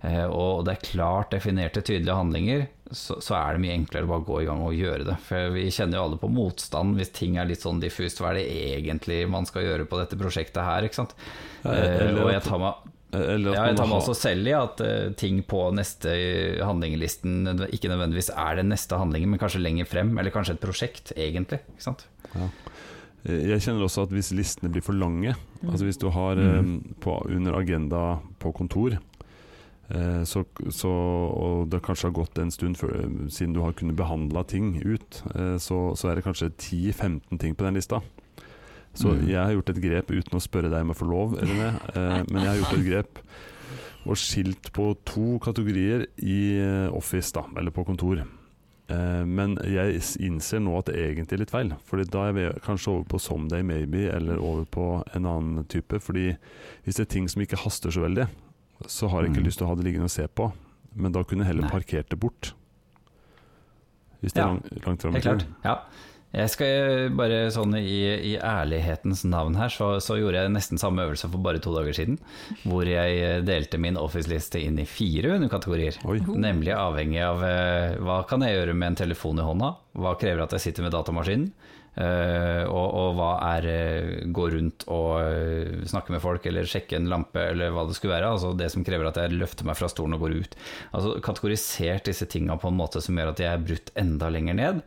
eh, 0.00 0.24
og 0.24 0.64
det 0.66 0.76
er 0.76 0.86
klart 0.92 1.34
definerte, 1.34 1.84
tydelige 1.84 2.16
handlinger, 2.16 2.64
så, 2.90 3.18
så 3.22 3.36
er 3.38 3.54
det 3.54 3.64
mye 3.66 3.76
enklere 3.76 4.08
å 4.08 4.12
bare 4.14 4.26
gå 4.26 4.38
i 4.42 4.46
gang 4.48 4.62
og 4.66 4.78
gjøre 4.78 5.04
det. 5.10 5.18
For 5.26 5.52
vi 5.54 5.68
kjenner 5.74 6.00
jo 6.00 6.06
alle 6.08 6.22
på 6.22 6.30
motstand 6.32 6.96
hvis 6.98 7.12
ting 7.14 7.36
er 7.38 7.46
litt 7.46 7.62
sånn 7.62 7.82
diffust. 7.82 8.18
Hva 8.18 8.32
er 8.32 8.40
det 8.40 8.48
egentlig 8.72 9.20
man 9.30 9.46
skal 9.46 9.66
gjøre 9.66 9.86
på 9.90 10.00
dette 10.00 10.18
prosjektet 10.18 10.64
her, 10.66 10.88
ikke 10.88 11.02
sant? 11.02 11.14
Ja, 11.62 11.76
Eh, 11.76 12.16
og 12.16 12.32
jeg 12.32 12.42
tar 12.46 12.58
meg 12.62 12.88
ja, 13.12 13.66
jeg 13.66 13.76
tar 13.76 13.86
har- 13.86 13.96
også 14.00 14.14
selv 14.14 14.46
i 14.46 14.52
at 14.54 14.80
uh, 14.80 15.12
ting 15.18 15.42
på 15.42 15.64
neste 15.74 16.12
handlinglisten 16.62 17.48
ikke 17.72 17.90
nødvendigvis 17.90 18.30
er 18.36 18.56
den 18.60 18.68
neste 18.70 18.96
handlingen, 19.00 19.30
men 19.30 19.38
kanskje 19.42 19.60
lenger 19.62 19.84
frem, 19.90 20.12
eller 20.18 20.30
kanskje 20.30 20.54
et 20.54 20.60
prosjekt, 20.62 21.12
egentlig. 21.16 21.58
Ikke 21.74 21.82
sant? 21.88 22.06
Jeg 23.26 23.60
kjenner 23.60 23.84
også 23.84 24.06
at 24.06 24.12
hvis 24.14 24.30
listene 24.32 24.70
blir 24.72 24.80
for 24.86 24.96
lange, 24.96 25.34
altså 25.66 25.84
hvis 25.84 25.98
du 26.00 26.08
har 26.14 26.36
Mm. 26.40 26.76
eh, 26.76 26.94
på, 27.04 27.18
under 27.28 27.58
agenda 27.58 28.18
på 28.40 28.52
kontor, 28.56 28.96
eh, 29.90 30.22
så, 30.24 30.44
så, 30.70 30.88
og 30.88 31.68
det 31.68 31.82
kanskje 31.82 32.08
har 32.08 32.16
gått 32.16 32.38
en 32.38 32.50
stund 32.50 32.76
før, 32.80 32.94
siden 33.28 33.52
du 33.52 33.60
har 33.60 33.72
kunnet 33.76 33.96
behandla 33.98 34.42
ting 34.48 34.78
ut, 34.86 35.22
eh, 35.34 35.58
så, 35.58 35.94
så 35.96 36.08
er 36.10 36.14
det 36.16 36.24
kanskje 36.24 36.48
10-15 36.56 37.38
ting 37.38 37.54
på 37.54 37.64
den 37.66 37.74
lista. 37.76 38.00
Så 38.94 39.14
Mm. 39.14 39.26
jeg 39.28 39.36
har 39.38 39.52
gjort 39.54 39.70
et 39.70 39.80
grep 39.82 40.10
uten 40.10 40.34
å 40.38 40.42
spørre 40.42 40.70
deg 40.70 40.80
om 40.82 40.88
jeg 40.88 40.96
får 40.96 41.10
lov, 41.10 41.36
René, 41.38 41.68
eh, 41.94 42.24
men 42.32 42.42
jeg 42.42 42.48
har 42.50 42.58
gjort 42.58 42.78
et 42.78 42.86
grep 42.86 43.18
og 44.06 44.16
skilt 44.16 44.72
på 44.72 44.96
to 45.04 45.38
kategorier 45.38 46.06
i 46.18 46.58
eh, 46.58 46.88
Office, 46.92 47.30
da, 47.32 47.44
eller 47.56 47.70
på 47.70 47.84
kontor. 47.86 48.24
Eh, 48.90 49.24
Men 49.24 49.54
jeg 49.62 50.00
innser 50.18 50.58
nå 50.58 50.76
at 50.78 50.86
det 50.86 50.96
egentlig 50.96 51.32
er 51.36 51.38
litt 51.44 51.50
feil. 51.52 51.70
Fordi 51.86 52.04
da 52.10 52.24
er 52.28 52.32
vi 52.32 52.48
kanskje 52.64 52.88
over 52.90 53.04
på 53.04 53.20
Someday 53.20 53.62
Maybe, 53.62 54.08
eller 54.10 54.40
over 54.42 54.64
på 54.64 55.04
en 55.14 55.24
annen 55.26 55.64
type. 55.68 56.00
Fordi 56.02 56.36
hvis 56.84 56.96
det 56.96 57.06
er 57.06 57.12
ting 57.14 57.28
som 57.28 57.40
ikke 57.42 57.60
haster 57.62 57.90
så 57.94 58.00
veldig, 58.02 58.26
så 58.88 59.08
har 59.10 59.22
jeg 59.22 59.30
ikke 59.30 59.40
Mm. 59.42 59.46
lyst 59.46 59.58
til 59.58 59.66
å 59.66 59.68
ha 59.70 59.74
det 59.76 59.84
liggende 59.84 60.04
og 60.04 60.10
se 60.10 60.26
på. 60.26 60.52
Men 60.96 61.12
da 61.12 61.22
kunne 61.22 61.44
jeg 61.44 61.54
heller 61.54 61.68
parkert 61.70 62.08
det 62.10 62.18
bort. 62.18 62.54
Hvis 64.22 64.32
det 64.32 64.40
Ja, 64.42 64.48
er 64.48 64.52
langt, 64.54 64.86
langt 64.86 65.02
fram 65.02 65.12
Helt 65.14 65.24
klart. 65.24 65.46
Ja. 65.64 65.76
Jeg 66.30 66.50
skal 66.52 67.08
bare 67.18 67.48
sånn 67.50 67.74
i, 67.80 68.04
i 68.30 68.34
ærlighetens 68.38 69.24
navn 69.26 69.56
her, 69.58 69.72
så, 69.74 69.96
så 69.98 70.14
gjorde 70.20 70.44
jeg 70.44 70.52
nesten 70.54 70.78
samme 70.78 71.02
øvelse 71.08 71.26
for 71.26 71.42
bare 71.42 71.62
to 71.62 71.72
dager 71.74 71.96
siden. 71.96 72.20
Hvor 72.62 72.86
jeg 72.86 73.42
delte 73.48 73.80
min 73.82 73.98
Office-liste 73.98 74.62
inn 74.62 74.78
i 74.78 74.86
fire 74.86 75.34
underkategorier. 75.40 75.98
Oi. 76.06 76.20
Nemlig 76.30 76.76
avhengig 76.76 77.24
av 77.26 77.42
eh, 77.46 77.98
hva 77.98 78.22
kan 78.30 78.46
jeg 78.46 78.60
gjøre 78.60 78.78
med 78.78 78.92
en 78.92 79.02
telefon 79.02 79.42
i 79.42 79.48
hånda, 79.50 79.74
hva 79.98 80.14
krever 80.22 80.46
at 80.46 80.54
jeg 80.54 80.68
sitter 80.68 80.86
med 80.86 80.94
datamaskinen, 80.94 81.50
eh, 81.98 82.62
og, 82.70 82.86
og 83.02 83.18
hva 83.18 83.34
er 83.50 83.70
eh, 83.74 84.24
gå 84.30 84.48
rundt 84.54 84.86
og 84.86 85.12
eh, 85.26 85.82
snakke 85.90 86.14
med 86.14 86.22
folk 86.22 86.46
eller 86.46 86.70
sjekke 86.70 87.00
en 87.00 87.10
lampe 87.10 87.42
eller 87.50 87.74
hva 87.74 87.88
det 87.90 87.98
skulle 87.98 88.14
være. 88.20 88.30
Altså 88.38 88.54
det 88.54 88.70
som 88.70 88.86
krever 88.86 89.10
at 89.10 89.18
jeg 89.18 89.34
løfter 89.34 89.66
meg 89.66 89.82
fra 89.82 89.90
stolen 89.90 90.14
og 90.14 90.28
går 90.28 90.38
ut. 90.44 90.60
Altså 90.94 91.18
Kategorisert 91.26 92.06
disse 92.06 92.30
tinga 92.30 92.54
på 92.54 92.70
en 92.70 92.78
måte 92.78 93.02
som 93.02 93.18
gjør 93.18 93.34
at 93.34 93.42
jeg 93.42 93.50
er 93.50 93.72
brutt 93.72 93.96
enda 93.98 94.30
lenger 94.30 94.62
ned. 94.62 94.86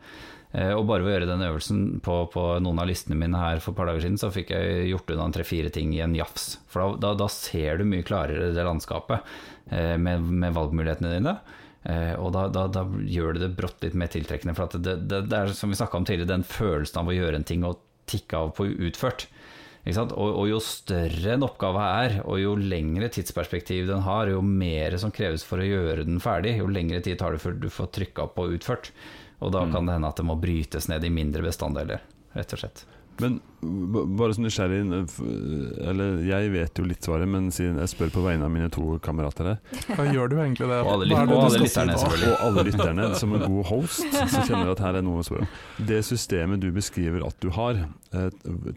Eh, 0.54 0.70
Og 0.70 0.86
bare 0.86 1.02
ved 1.02 1.10
å 1.10 1.14
gjøre 1.16 1.30
den 1.32 1.42
øvelsen 1.48 1.82
på, 2.04 2.20
på 2.30 2.44
noen 2.62 2.78
av 2.78 2.86
listene 2.86 3.18
mine 3.18 3.40
her 3.40 3.58
for 3.62 3.74
et 3.74 3.80
par 3.80 3.90
dager 3.90 4.04
siden, 4.06 4.20
så 4.20 4.30
fikk 4.34 4.54
jeg 4.54 4.86
gjort 4.92 5.10
unna 5.10 5.26
tre-fire 5.34 5.72
ting 5.74 5.92
i 5.96 6.02
en 6.04 6.14
jafs. 6.14 6.60
For 6.70 6.84
da, 6.84 7.00
da, 7.08 7.12
da 7.24 7.28
ser 7.32 7.80
du 7.80 7.88
mye 7.88 8.06
klarere 8.06 8.52
det 8.54 8.66
landskapet 8.66 9.34
eh, 9.74 9.96
med, 9.98 10.22
med 10.30 10.54
valgmulighetene 10.54 11.14
dine. 11.16 11.36
Eh, 11.84 12.14
og 12.16 12.30
da, 12.36 12.46
da, 12.54 12.68
da 12.70 12.86
gjør 12.86 13.34
det 13.34 13.48
det 13.48 13.56
brått 13.58 13.82
litt 13.84 13.98
mer 13.98 14.12
tiltrekkende. 14.12 14.54
For 14.56 14.78
det, 14.78 15.00
det, 15.10 15.24
det 15.32 15.40
er 15.40 15.56
som 15.58 15.74
vi 15.74 15.80
snakka 15.80 15.98
om 15.98 16.06
tidligere, 16.06 16.36
den 16.36 16.46
følelsen 16.46 17.02
av 17.02 17.10
å 17.10 17.16
gjøre 17.18 17.42
en 17.42 17.48
ting 17.50 17.66
og 17.66 17.82
tikke 18.10 18.38
av 18.38 18.54
på 18.56 18.68
utført. 18.70 19.26
Og, 19.84 20.14
og 20.16 20.46
jo 20.48 20.62
større 20.64 21.34
en 21.34 21.44
oppgave 21.44 21.82
er, 21.98 22.14
og 22.24 22.38
jo 22.40 22.54
lengre 22.56 23.10
tidsperspektiv 23.12 23.90
den 23.90 24.00
har, 24.06 24.30
jo 24.32 24.38
mer 24.40 24.96
som 25.02 25.12
kreves 25.12 25.44
for 25.44 25.60
å 25.60 25.66
gjøre 25.66 26.06
den 26.08 26.22
ferdig, 26.24 26.54
jo 26.56 26.70
lengre 26.72 27.02
tid 27.04 27.18
tar 27.20 27.36
det 27.36 27.42
før 27.42 27.58
du 27.60 27.68
får 27.68 27.90
trykka 27.98 28.30
på 28.32 28.46
utført. 28.54 28.88
Og 29.42 29.52
da 29.52 29.64
kan 29.70 29.86
det 29.86 29.94
hende 29.98 30.08
at 30.08 30.16
det 30.20 30.24
må 30.28 30.36
brytes 30.40 30.88
ned 30.88 31.04
i 31.04 31.10
mindre 31.10 31.42
bestanddeler, 31.42 32.00
rett 32.34 32.52
og 32.54 32.58
slett. 32.62 32.84
Men 33.22 33.36
bare 34.18 34.34
som 34.34 34.42
nysgjerrig 34.42 34.80
f- 35.06 35.20
Eller 35.86 36.16
jeg 36.26 36.48
vet 36.50 36.80
jo 36.80 36.82
litt 36.84 37.06
svaret, 37.06 37.28
men 37.30 37.44
siden 37.54 37.76
jeg 37.78 37.92
spør 37.92 38.10
på 38.10 38.24
vegne 38.24 38.42
av 38.42 38.50
mine 38.50 38.66
to 38.74 38.96
kamerater 39.04 39.52
her, 39.52 39.60
Hva 39.94 40.06
gjør 40.10 40.32
du 40.32 40.34
egentlig 40.42 40.66
det? 40.66 40.80
Og 40.82 40.90
alle 40.96 41.06
lyt- 41.12 41.20
og 41.30 41.44
alle 41.44 41.60
lytterne, 41.62 41.94
selvfølgelig. 42.02 42.32
og 42.32 42.42
alle 42.48 42.64
lytterne, 42.66 43.06
som 43.20 43.36
en 43.38 43.44
god 43.46 43.64
host, 43.70 44.02
så 44.18 44.42
kjenner 44.48 44.64
jeg 44.66 44.74
at 44.74 44.82
her 44.88 44.98
er 44.98 45.06
noe 45.06 45.22
å 45.22 45.26
spørre 45.28 45.46
om. 45.46 45.54
Det 45.86 46.00
systemet 46.10 46.64
du 46.64 46.66
beskriver 46.74 47.22
at 47.28 47.38
du 47.38 47.50
har, 47.54 47.84
eh, 48.18 48.30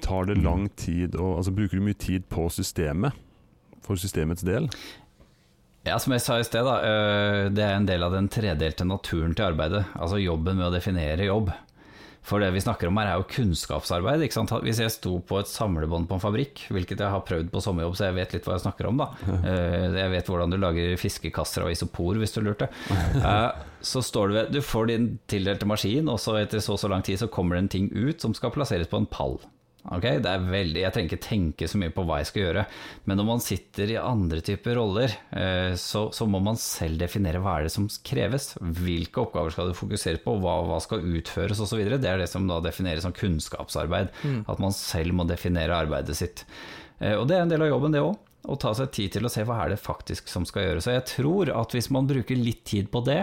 tar 0.05 0.30
det 0.30 0.38
lang 0.43 0.70
tid 0.78 1.18
å 1.18 1.32
Altså 1.39 1.55
bruker 1.58 1.82
du 1.82 1.88
mye 1.89 1.97
tid 1.97 2.30
på 2.30 2.45
systemet? 2.53 3.18
For 3.82 3.95
systemets 3.97 4.45
del? 4.45 4.70
Ja, 5.88 5.97
som 6.03 6.11
jeg 6.15 6.21
sa 6.25 6.35
i 6.41 6.43
sted, 6.47 6.65
da, 6.67 6.75
øh, 6.83 7.45
det 7.55 7.63
er 7.63 7.77
en 7.77 7.85
del 7.88 8.03
av 8.03 8.11
den 8.15 8.27
tredelte 8.33 8.83
naturen 8.88 9.33
til 9.38 9.45
arbeidet. 9.47 9.85
Altså 9.95 10.19
jobben 10.19 10.57
med 10.59 10.67
å 10.67 10.73
definere 10.73 11.27
jobb. 11.29 11.53
For 12.27 12.43
det 12.43 12.49
vi 12.51 12.59
snakker 12.59 12.89
om 12.89 12.97
her 12.99 13.07
er 13.13 13.21
jo 13.21 13.27
kunnskapsarbeid. 13.31 14.25
Ikke 14.25 14.35
sant? 14.35 14.51
Hvis 14.65 14.81
jeg 14.83 14.91
sto 14.91 15.13
på 15.23 15.38
et 15.39 15.47
samlebånd 15.47 16.09
på 16.09 16.17
en 16.17 16.23
fabrikk, 16.25 16.65
hvilket 16.75 16.99
jeg 16.99 17.13
har 17.13 17.23
prøvd 17.23 17.47
på 17.53 17.61
sommerjobb, 17.63 17.95
så 17.95 18.09
jeg 18.09 18.17
vet 18.17 18.33
litt 18.35 18.49
hva 18.49 18.57
jeg 18.57 18.65
snakker 18.65 18.89
om, 18.89 18.99
da. 18.99 19.07
Eh, 19.31 19.95
Jeg 19.95 20.11
vet 20.11 20.27
hvordan 20.27 20.51
du 20.51 20.57
lager 20.59 20.97
fiskekasser 20.99 21.63
av 21.63 21.71
isopor, 21.71 22.19
hvis 22.19 22.35
du 22.35 22.41
lurte. 22.43 22.67
Eh, 23.23 23.51
Så 23.79 24.01
står 24.03 24.27
du 24.27 24.33
ved 24.33 24.51
Du 24.51 24.59
får 24.65 24.88
din 24.91 25.19
tildelte 25.31 25.65
maskin, 25.69 26.09
og 26.11 26.19
så 26.19 26.35
etter 26.41 26.59
så 26.59 26.73
og 26.75 26.79
så 26.83 26.89
lang 26.91 27.01
tid 27.07 27.19
så 27.21 27.29
kommer 27.31 27.55
det 27.55 27.63
en 27.63 27.69
ting 27.77 27.88
ut 27.95 28.19
som 28.19 28.33
skal 28.35 28.51
plasseres 28.51 28.89
på 28.91 28.97
en 28.99 29.05
pall. 29.07 29.39
Ok, 29.88 30.03
det 30.19 30.27
er 30.27 30.41
veldig, 30.51 30.81
Jeg 30.83 30.91
trenger 30.91 31.13
ikke 31.13 31.23
tenke 31.29 31.67
så 31.71 31.79
mye 31.79 31.93
på 31.95 32.03
hva 32.03 32.17
jeg 32.19 32.27
skal 32.27 32.41
gjøre, 32.43 32.63
men 33.07 33.19
når 33.21 33.27
man 33.29 33.39
sitter 33.43 33.93
i 33.93 33.99
andre 34.01 34.41
typer 34.43 34.75
roller, 34.75 35.13
eh, 35.31 35.75
så, 35.79 36.01
så 36.11 36.25
må 36.27 36.41
man 36.43 36.57
selv 36.59 36.99
definere 36.99 37.39
hva 37.39 37.53
er 37.61 37.67
det 37.67 37.71
som 37.71 37.85
kreves. 38.03 38.49
Hvilke 38.59 39.21
oppgaver 39.23 39.53
skal 39.55 39.69
du 39.71 39.77
fokusere 39.79 40.19
på, 40.25 40.33
hva, 40.43 40.57
hva 40.67 40.81
skal 40.83 41.05
utføres 41.07 41.61
osv. 41.63 41.85
Det 41.88 42.09
er 42.11 42.19
det 42.19 42.27
som 42.27 42.49
da 42.51 42.59
defineres 42.65 43.05
som 43.07 43.15
kunnskapsarbeid. 43.15 44.11
At 44.51 44.59
man 44.59 44.75
selv 44.75 45.15
må 45.15 45.23
definere 45.29 45.77
arbeidet 45.79 46.17
sitt. 46.19 46.43
Eh, 46.99 47.15
Og 47.15 47.23
det 47.29 47.38
er 47.38 47.45
en 47.45 47.53
del 47.55 47.63
av 47.63 47.71
jobben, 47.71 47.95
det 47.95 48.03
òg. 48.03 48.17
Å 48.47 48.55
ta 48.59 48.73
seg 48.75 48.91
tid 48.95 49.11
til 49.15 49.27
å 49.27 49.31
se 49.31 49.43
hva 49.47 49.61
er 49.63 49.71
det 49.73 49.79
faktisk 49.83 50.27
som 50.31 50.43
skal 50.47 50.67
gjøres. 50.67 50.89
Og 50.91 50.97
jeg 50.99 51.07
tror 51.13 51.49
at 51.63 51.73
hvis 51.75 51.88
man 51.95 52.07
bruker 52.11 52.35
litt 52.39 52.65
tid 52.67 52.91
på 52.91 53.01
det, 53.07 53.21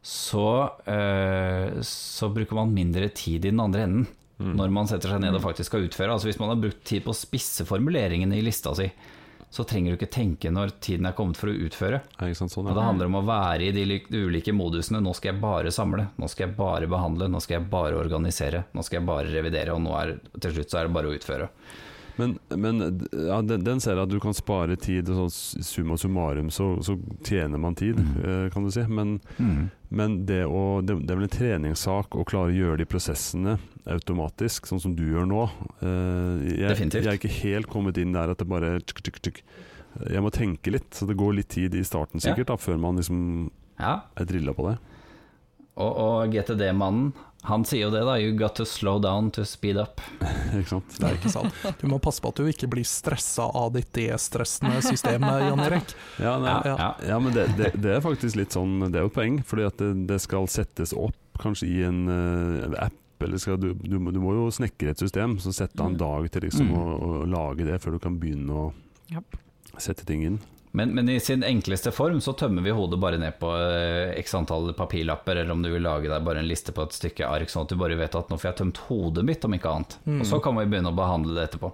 så, 0.00 0.48
øh, 0.88 1.76
så 1.84 2.28
bruker 2.32 2.56
man 2.56 2.72
mindre 2.72 3.08
tid 3.12 3.44
i 3.44 3.52
den 3.52 3.60
andre 3.60 3.84
enden 3.84 4.08
når 4.40 4.72
man 4.72 4.88
setter 4.90 5.12
seg 5.12 5.22
ned 5.22 5.36
og 5.36 5.44
faktisk 5.44 5.72
skal 5.72 5.86
utføre. 5.86 6.14
Altså 6.14 6.30
Hvis 6.30 6.40
man 6.40 6.52
har 6.52 6.60
brukt 6.60 6.84
tid 6.88 7.04
på 7.04 7.12
å 7.12 7.16
spisse 7.16 7.66
formuleringene 7.68 8.38
i 8.38 8.44
lista 8.44 8.72
si, 8.78 8.88
så 9.50 9.64
trenger 9.66 9.92
du 9.92 9.98
ikke 9.98 10.12
tenke 10.14 10.50
når 10.54 10.76
tiden 10.78 11.08
er 11.08 11.14
kommet 11.18 11.38
for 11.40 11.50
å 11.50 11.54
utføre. 11.66 11.98
Ja, 12.20 12.28
sant, 12.38 12.52
sånn, 12.54 12.68
ja. 12.70 12.76
det 12.76 12.86
handler 12.86 13.10
om 13.10 13.18
å 13.18 13.24
være 13.26 13.66
i 13.66 13.72
de 13.74 13.84
de 14.06 14.22
ulike 14.22 14.54
modusene. 14.54 15.02
Nå 15.02 15.12
skal 15.18 15.32
jeg 15.32 15.42
bare 15.42 15.72
samle, 15.74 16.06
nå 16.16 16.30
skal 16.30 16.46
jeg 16.46 16.56
bare 16.58 16.90
behandle, 16.90 17.26
nå 17.28 17.42
skal 17.42 17.58
jeg 17.58 17.70
bare 17.72 17.98
organisere, 17.98 18.64
nå 18.72 18.86
skal 18.86 19.00
jeg 19.00 19.08
bare 19.10 19.32
revidere, 19.34 19.74
og 19.74 19.82
nå 19.82 19.96
er, 19.98 20.14
til 20.38 20.54
slutt 20.54 20.70
så 20.70 20.80
er 20.80 20.88
det 20.88 20.94
bare 20.94 21.10
å 21.10 21.16
utføre. 21.18 21.50
Men, 22.20 22.34
men 22.60 22.80
ja, 23.16 23.40
den, 23.42 23.62
den 23.64 23.80
ser 23.82 23.98
at 24.02 24.10
du 24.12 24.18
kan 24.22 24.34
spare 24.36 24.76
tid, 24.80 25.08
og 25.10 25.30
sånn 25.30 25.64
summa 25.64 25.96
summarum 26.00 26.50
så, 26.52 26.74
så 26.84 26.94
tjener 27.26 27.60
man 27.62 27.74
tid, 27.78 27.98
eh, 28.20 28.46
kan 28.52 28.66
du 28.66 28.70
si. 28.74 28.84
Men, 28.86 29.16
men 29.88 30.18
det, 30.28 30.42
å, 30.46 30.80
det, 30.84 30.98
det 31.06 31.14
er 31.14 31.20
vel 31.22 31.26
en 31.30 31.34
treningssak 31.38 32.14
å 32.20 32.26
klare 32.28 32.52
å 32.52 32.58
gjøre 32.58 32.82
de 32.82 32.88
prosessene 32.90 33.56
automatisk, 33.90 34.68
sånn 34.70 34.82
som 34.84 34.94
du 34.98 35.02
gjør 35.08 35.26
nå. 35.30 35.46
Eh, 35.80 36.44
jeg, 36.60 36.68
Definitivt. 36.74 37.04
jeg 37.06 37.10
er 37.14 37.18
ikke 37.22 37.34
helt 37.40 37.70
kommet 37.72 37.98
inn 38.02 38.12
der 38.16 38.34
at 38.34 38.42
det 38.42 38.48
bare 38.50 38.76
tsk, 38.84 39.00
tsk, 39.08 39.20
tsk. 39.26 39.42
Jeg 40.12 40.22
må 40.22 40.30
tenke 40.30 40.70
litt, 40.70 40.92
så 40.94 41.08
det 41.08 41.16
går 41.18 41.34
litt 41.40 41.48
tid 41.50 41.74
i 41.74 41.82
starten 41.86 42.22
Ja. 42.22 42.36
da, 42.46 42.54
før 42.60 42.78
man 42.78 43.00
liksom 43.00 43.50
Ja, 43.80 43.96
er 44.14 44.28
drilla 44.28 44.52
på 44.54 44.68
det. 44.68 44.76
og, 45.80 45.92
og 46.04 46.34
GTD-mannen, 46.34 47.12
han 47.42 47.64
sier 47.64 47.86
jo 47.86 47.90
det, 47.90 48.02
da. 48.04 48.18
You 48.20 48.34
got 48.36 48.54
to 48.60 48.66
slow 48.68 48.98
down 49.00 49.30
to 49.32 49.44
speed 49.48 49.78
up. 49.80 50.00
ikke 50.58 50.68
sant? 50.68 50.96
Det 51.00 51.06
er 51.08 51.14
ikke 51.16 51.32
sant. 51.32 51.54
Du 51.80 51.86
må 51.88 51.96
passe 52.02 52.20
på 52.20 52.28
at 52.34 52.36
du 52.42 52.44
ikke 52.50 52.68
blir 52.68 52.84
stressa 52.84 53.46
av 53.56 53.72
ditt 53.78 53.88
destressende 53.96 54.82
system, 54.84 55.24
Jan 55.48 55.62
Erik. 55.64 55.94
Ja, 56.20 56.34
nei, 56.42 56.56
Ja, 56.68 56.74
ja. 56.76 56.90
ja. 57.08 57.18
Men 57.24 57.32
det, 57.36 57.46
det, 57.56 57.70
det 57.80 57.94
er 57.96 58.04
faktisk 58.04 58.36
litt 58.36 58.52
sånn 58.52 58.78
Det 58.92 59.00
er 59.00 59.06
jo 59.08 59.12
poeng, 59.14 59.40
fordi 59.48 59.64
at 59.70 59.80
det, 59.80 59.90
det 60.10 60.20
skal 60.20 60.48
settes 60.52 60.92
opp 60.92 61.16
kanskje 61.40 61.70
i 61.72 61.80
en, 61.88 62.02
uh, 62.12 62.76
app. 62.84 62.96
Eller 63.24 63.40
skal 63.40 63.56
du, 63.60 63.70
du, 63.76 63.98
må, 64.00 64.12
du 64.12 64.20
må 64.20 64.32
jo 64.36 64.46
snekre 64.52 64.92
et 64.94 65.00
system, 65.00 65.38
så 65.40 65.52
sette 65.52 65.76
av 65.80 65.90
en 65.90 65.96
Mm. 65.96 66.00
dag 66.00 66.30
til 66.32 66.44
liksom 66.46 66.68
Mm. 66.68 66.76
å, 66.76 66.84
å 67.00 67.26
lage 67.28 67.64
det 67.68 67.80
før 67.82 67.96
du 67.96 67.98
kan 68.04 68.16
begynne 68.20 68.52
å 68.52 68.66
yep. 69.12 69.36
sette 69.80 70.04
ting 70.08 70.22
inn. 70.28 70.38
Men, 70.72 70.92
men 70.94 71.08
i 71.10 71.18
sin 71.20 71.42
enkleste 71.42 71.90
form 71.90 72.20
så 72.22 72.30
tømmer 72.38 72.62
vi 72.62 72.70
hodet 72.70 73.00
bare 73.02 73.18
ned 73.18 73.38
på 73.40 73.48
eh, 73.58 74.12
x 74.20 74.34
antall 74.38 74.72
papirlapper, 74.78 75.36
eller 75.42 75.50
om 75.56 75.62
du 75.64 75.70
vil 75.72 75.82
lage 75.82 76.06
deg 76.08 76.22
bare 76.24 76.38
en 76.38 76.46
liste 76.46 76.70
på 76.72 76.84
et 76.86 76.94
stykke 76.94 77.26
ark, 77.26 77.50
sånn 77.50 77.64
at 77.66 77.72
du 77.74 77.76
bare 77.80 77.96
vet 77.98 78.14
at 78.14 78.30
nå 78.30 78.38
får 78.38 78.50
jeg 78.52 78.58
tømt 78.60 78.78
hodet 78.86 79.24
mitt, 79.26 79.44
om 79.44 79.56
ikke 79.56 79.72
annet. 79.72 79.96
Mm. 80.06 80.20
Og 80.20 80.26
så 80.30 80.38
kan 80.44 80.54
vi 80.60 80.66
begynne 80.70 80.92
å 80.92 80.96
behandle 81.00 81.34
det 81.34 81.48
etterpå. 81.48 81.72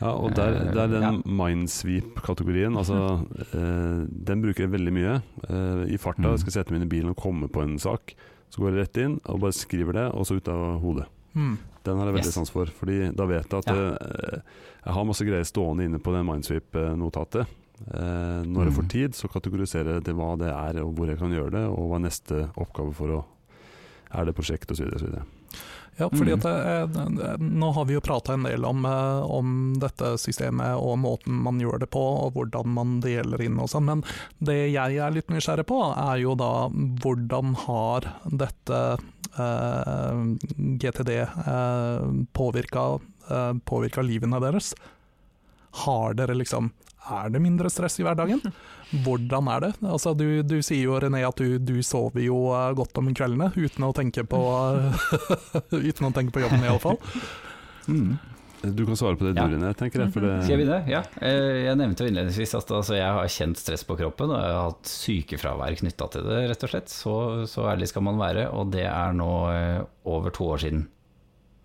Ja, 0.00 0.12
og 0.16 0.34
der, 0.36 0.54
Eh, 0.56 0.72
der 0.72 0.86
den 0.88 1.02
ja. 1.02 1.10
Mindsweep-kategorien, 1.24 2.76
altså 2.76 2.98
eh, 3.56 4.04
Den 4.08 4.40
bruker 4.44 4.64
jeg 4.66 4.72
veldig 4.72 4.92
mye. 4.96 5.16
Eh, 5.48 5.94
I 5.94 5.98
farta 6.00 6.22
Mm. 6.30 6.36
skal 6.40 6.50
jeg 6.52 6.56
sette 6.58 6.72
meg 6.72 6.80
inn 6.82 6.88
i 6.88 6.92
bilen 6.92 7.10
og 7.14 7.16
komme 7.20 7.48
på 7.52 7.62
en 7.64 7.78
sak. 7.80 8.14
Så 8.50 8.60
går 8.60 8.72
jeg 8.74 8.80
rett 8.84 8.96
inn 9.04 9.18
og 9.30 9.40
bare 9.44 9.52
skriver 9.56 9.92
det, 9.96 10.06
og 10.12 10.24
så 10.26 10.36
ut 10.40 10.48
av 10.48 10.80
hodet. 10.82 11.06
Mm. 11.36 11.56
Den 11.84 11.96
har 12.00 12.06
jeg 12.10 12.14
veldig 12.18 12.26
Yes. 12.28 12.34
sans 12.34 12.50
for, 12.50 12.66
Fordi 12.66 13.14
da 13.16 13.24
vet 13.26 13.48
jeg 13.48 13.58
at 13.58 13.66
Ja. 13.66 13.74
jeg, 13.74 14.42
jeg 14.84 14.92
har 14.94 15.04
masse 15.04 15.24
greier 15.24 15.44
stående 15.48 15.84
inne 15.86 15.98
på 16.02 16.12
det 16.12 16.24
Mindsweep-notatet. 16.26 17.46
Eh, 17.88 18.42
når 18.44 18.64
jeg 18.66 18.72
Mm. 18.72 18.76
får 18.76 18.88
tid, 18.90 19.10
så 19.14 19.28
kategoriserer 19.32 19.94
jeg 19.94 20.04
til 20.04 20.14
hva 20.14 20.36
det 20.38 20.48
er, 20.52 20.82
og 20.84 20.94
hvor 20.94 21.06
jeg 21.08 21.18
kan 21.18 21.30
gjøre 21.32 21.50
det, 21.50 21.64
og 21.70 21.88
hva 21.90 21.96
er 21.96 22.06
neste 22.08 22.50
oppgave 22.56 22.94
for 22.94 23.08
å 23.08 23.24
Er 24.12 24.24
det 24.24 24.34
prosjekt, 24.34 24.68
osv. 24.72 24.88
osv. 24.92 25.22
Ja, 26.00 26.08
fordi 26.08 26.32
Mm. 26.34 26.40
at 26.44 26.92
det, 26.92 27.40
nå 27.40 27.72
har 27.74 27.84
vi 27.84 27.94
jo 27.94 28.00
prata 28.00 28.32
en 28.32 28.42
del 28.42 28.64
om, 28.64 28.84
eh, 28.84 29.22
om 29.22 29.74
dette 29.78 30.16
systemet 30.18 30.74
og 30.82 30.98
måten 30.98 31.28
man 31.30 31.60
gjør 31.60 31.78
det 31.78 31.90
på, 31.90 32.00
og 32.26 32.34
hvordan 32.34 32.66
man 32.66 33.00
deler 33.00 33.40
inn 33.40 33.58
og 33.60 33.68
sånn, 33.68 33.84
men 33.84 34.02
det 34.42 34.72
jeg 34.72 34.96
er 34.96 35.10
litt 35.12 35.28
nysgjerrig 35.28 35.64
på, 35.64 35.96
er 35.96 36.18
jo 36.22 36.34
da 36.34 36.68
hvordan 36.70 37.54
har 37.54 38.00
dette 38.26 38.98
eh, 39.38 40.36
GTD 40.78 41.10
eh, 41.22 42.24
påvirka, 42.34 42.98
eh, 43.30 43.52
påvirka 43.64 44.02
livene 44.02 44.40
deres? 44.40 44.74
Har 45.84 46.14
dere 46.14 46.34
liksom 46.34 46.72
Er 47.10 47.30
det 47.32 47.40
mindre 47.40 47.70
stress 47.72 47.96
i 48.00 48.04
hverdagen? 48.04 48.42
Hvordan 49.04 49.48
er 49.54 49.60
det? 49.64 49.70
Altså, 49.86 50.12
du, 50.18 50.42
du 50.44 50.58
sier 50.66 50.84
jo 50.90 50.98
René 51.00 51.22
at 51.26 51.38
du, 51.40 51.56
du 51.58 51.78
sover 51.86 52.20
jo 52.26 52.42
eh, 52.52 52.72
godt 52.76 52.98
om 53.00 53.08
kveldene 53.16 53.52
uten 53.56 53.86
å 53.88 53.92
tenke 53.96 54.26
på 54.28 54.40
Uten 55.90 56.10
å 56.10 56.12
tenke 56.14 56.34
på 56.34 56.42
jobben, 56.44 56.66
iallfall. 56.66 56.98
Mm. 57.88 58.18
Du 58.60 58.82
kan 58.84 58.96
svare 58.98 59.16
på 59.16 59.24
det, 59.24 59.32
Ja. 59.40 59.46
du 59.48 59.54
René, 59.56 59.70
tenker 59.72 60.02
jeg. 60.04 60.12
For 60.12 60.20
det, 60.20 60.34
Skal 60.44 60.52
jeg 60.58 60.60
begynne? 60.66 60.80
Ja. 60.92 61.00
Eh, 61.24 61.64
Jeg 61.64 61.78
nevnte 61.80 62.04
jo 62.04 62.10
innledningsvis 62.12 62.52
at 62.58 62.72
altså, 62.76 62.98
jeg 62.98 63.08
har 63.16 63.30
kjent 63.32 63.56
stress 63.56 63.86
på 63.88 63.96
kroppen, 63.96 64.34
og 64.34 64.36
jeg 64.42 64.52
har 64.58 64.66
hatt 64.68 64.90
sykefravær 64.92 65.78
knytta 65.80 66.10
til 66.12 66.26
det, 66.28 66.42
rett 66.52 66.66
og 66.68 66.72
slett. 66.74 66.92
Så, 66.92 67.14
så 67.48 67.64
ærlig 67.72 67.88
skal 67.88 68.04
man 68.04 68.20
være, 68.20 68.50
og 68.52 68.68
det 68.74 68.84
er 68.90 69.16
nå 69.16 69.30
eh, 69.54 69.78
over 70.12 70.34
to 70.36 70.50
år 70.52 70.60
siden. 70.66 70.84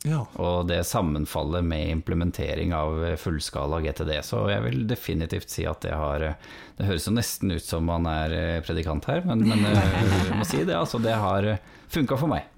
Ja. 0.06 0.22
Og 0.38 0.68
det 0.70 0.84
sammenfaller 0.86 1.64
med 1.66 1.89
implementering 1.89 2.74
av 2.78 3.01
fullskala 3.18 3.82
GTD, 3.82 4.12
så 4.26 4.43
jeg 4.51 4.64
vil 4.68 4.84
definitivt 4.89 5.49
si 5.49 5.66
at 5.66 5.82
det 5.86 5.95
har 5.97 6.22
eh, 6.22 6.41
Det 6.78 6.89
høres 6.89 7.08
jo 7.08 7.16
nesten 7.16 7.56
ut 7.56 7.66
som 7.66 7.88
man 7.89 8.06
er 8.12 8.36
eh, 8.36 8.64
predikant 8.66 9.08
her, 9.10 9.24
men, 9.26 9.45
men 9.47 9.66
eh, 9.72 9.95
jeg 10.28 10.38
må 10.38 10.45
si 10.47 10.62
det, 10.64 10.76
altså. 10.78 11.01
Det 11.01 11.16
har 11.16 11.56
funka 11.89 12.20
for 12.20 12.32
meg. 12.32 12.51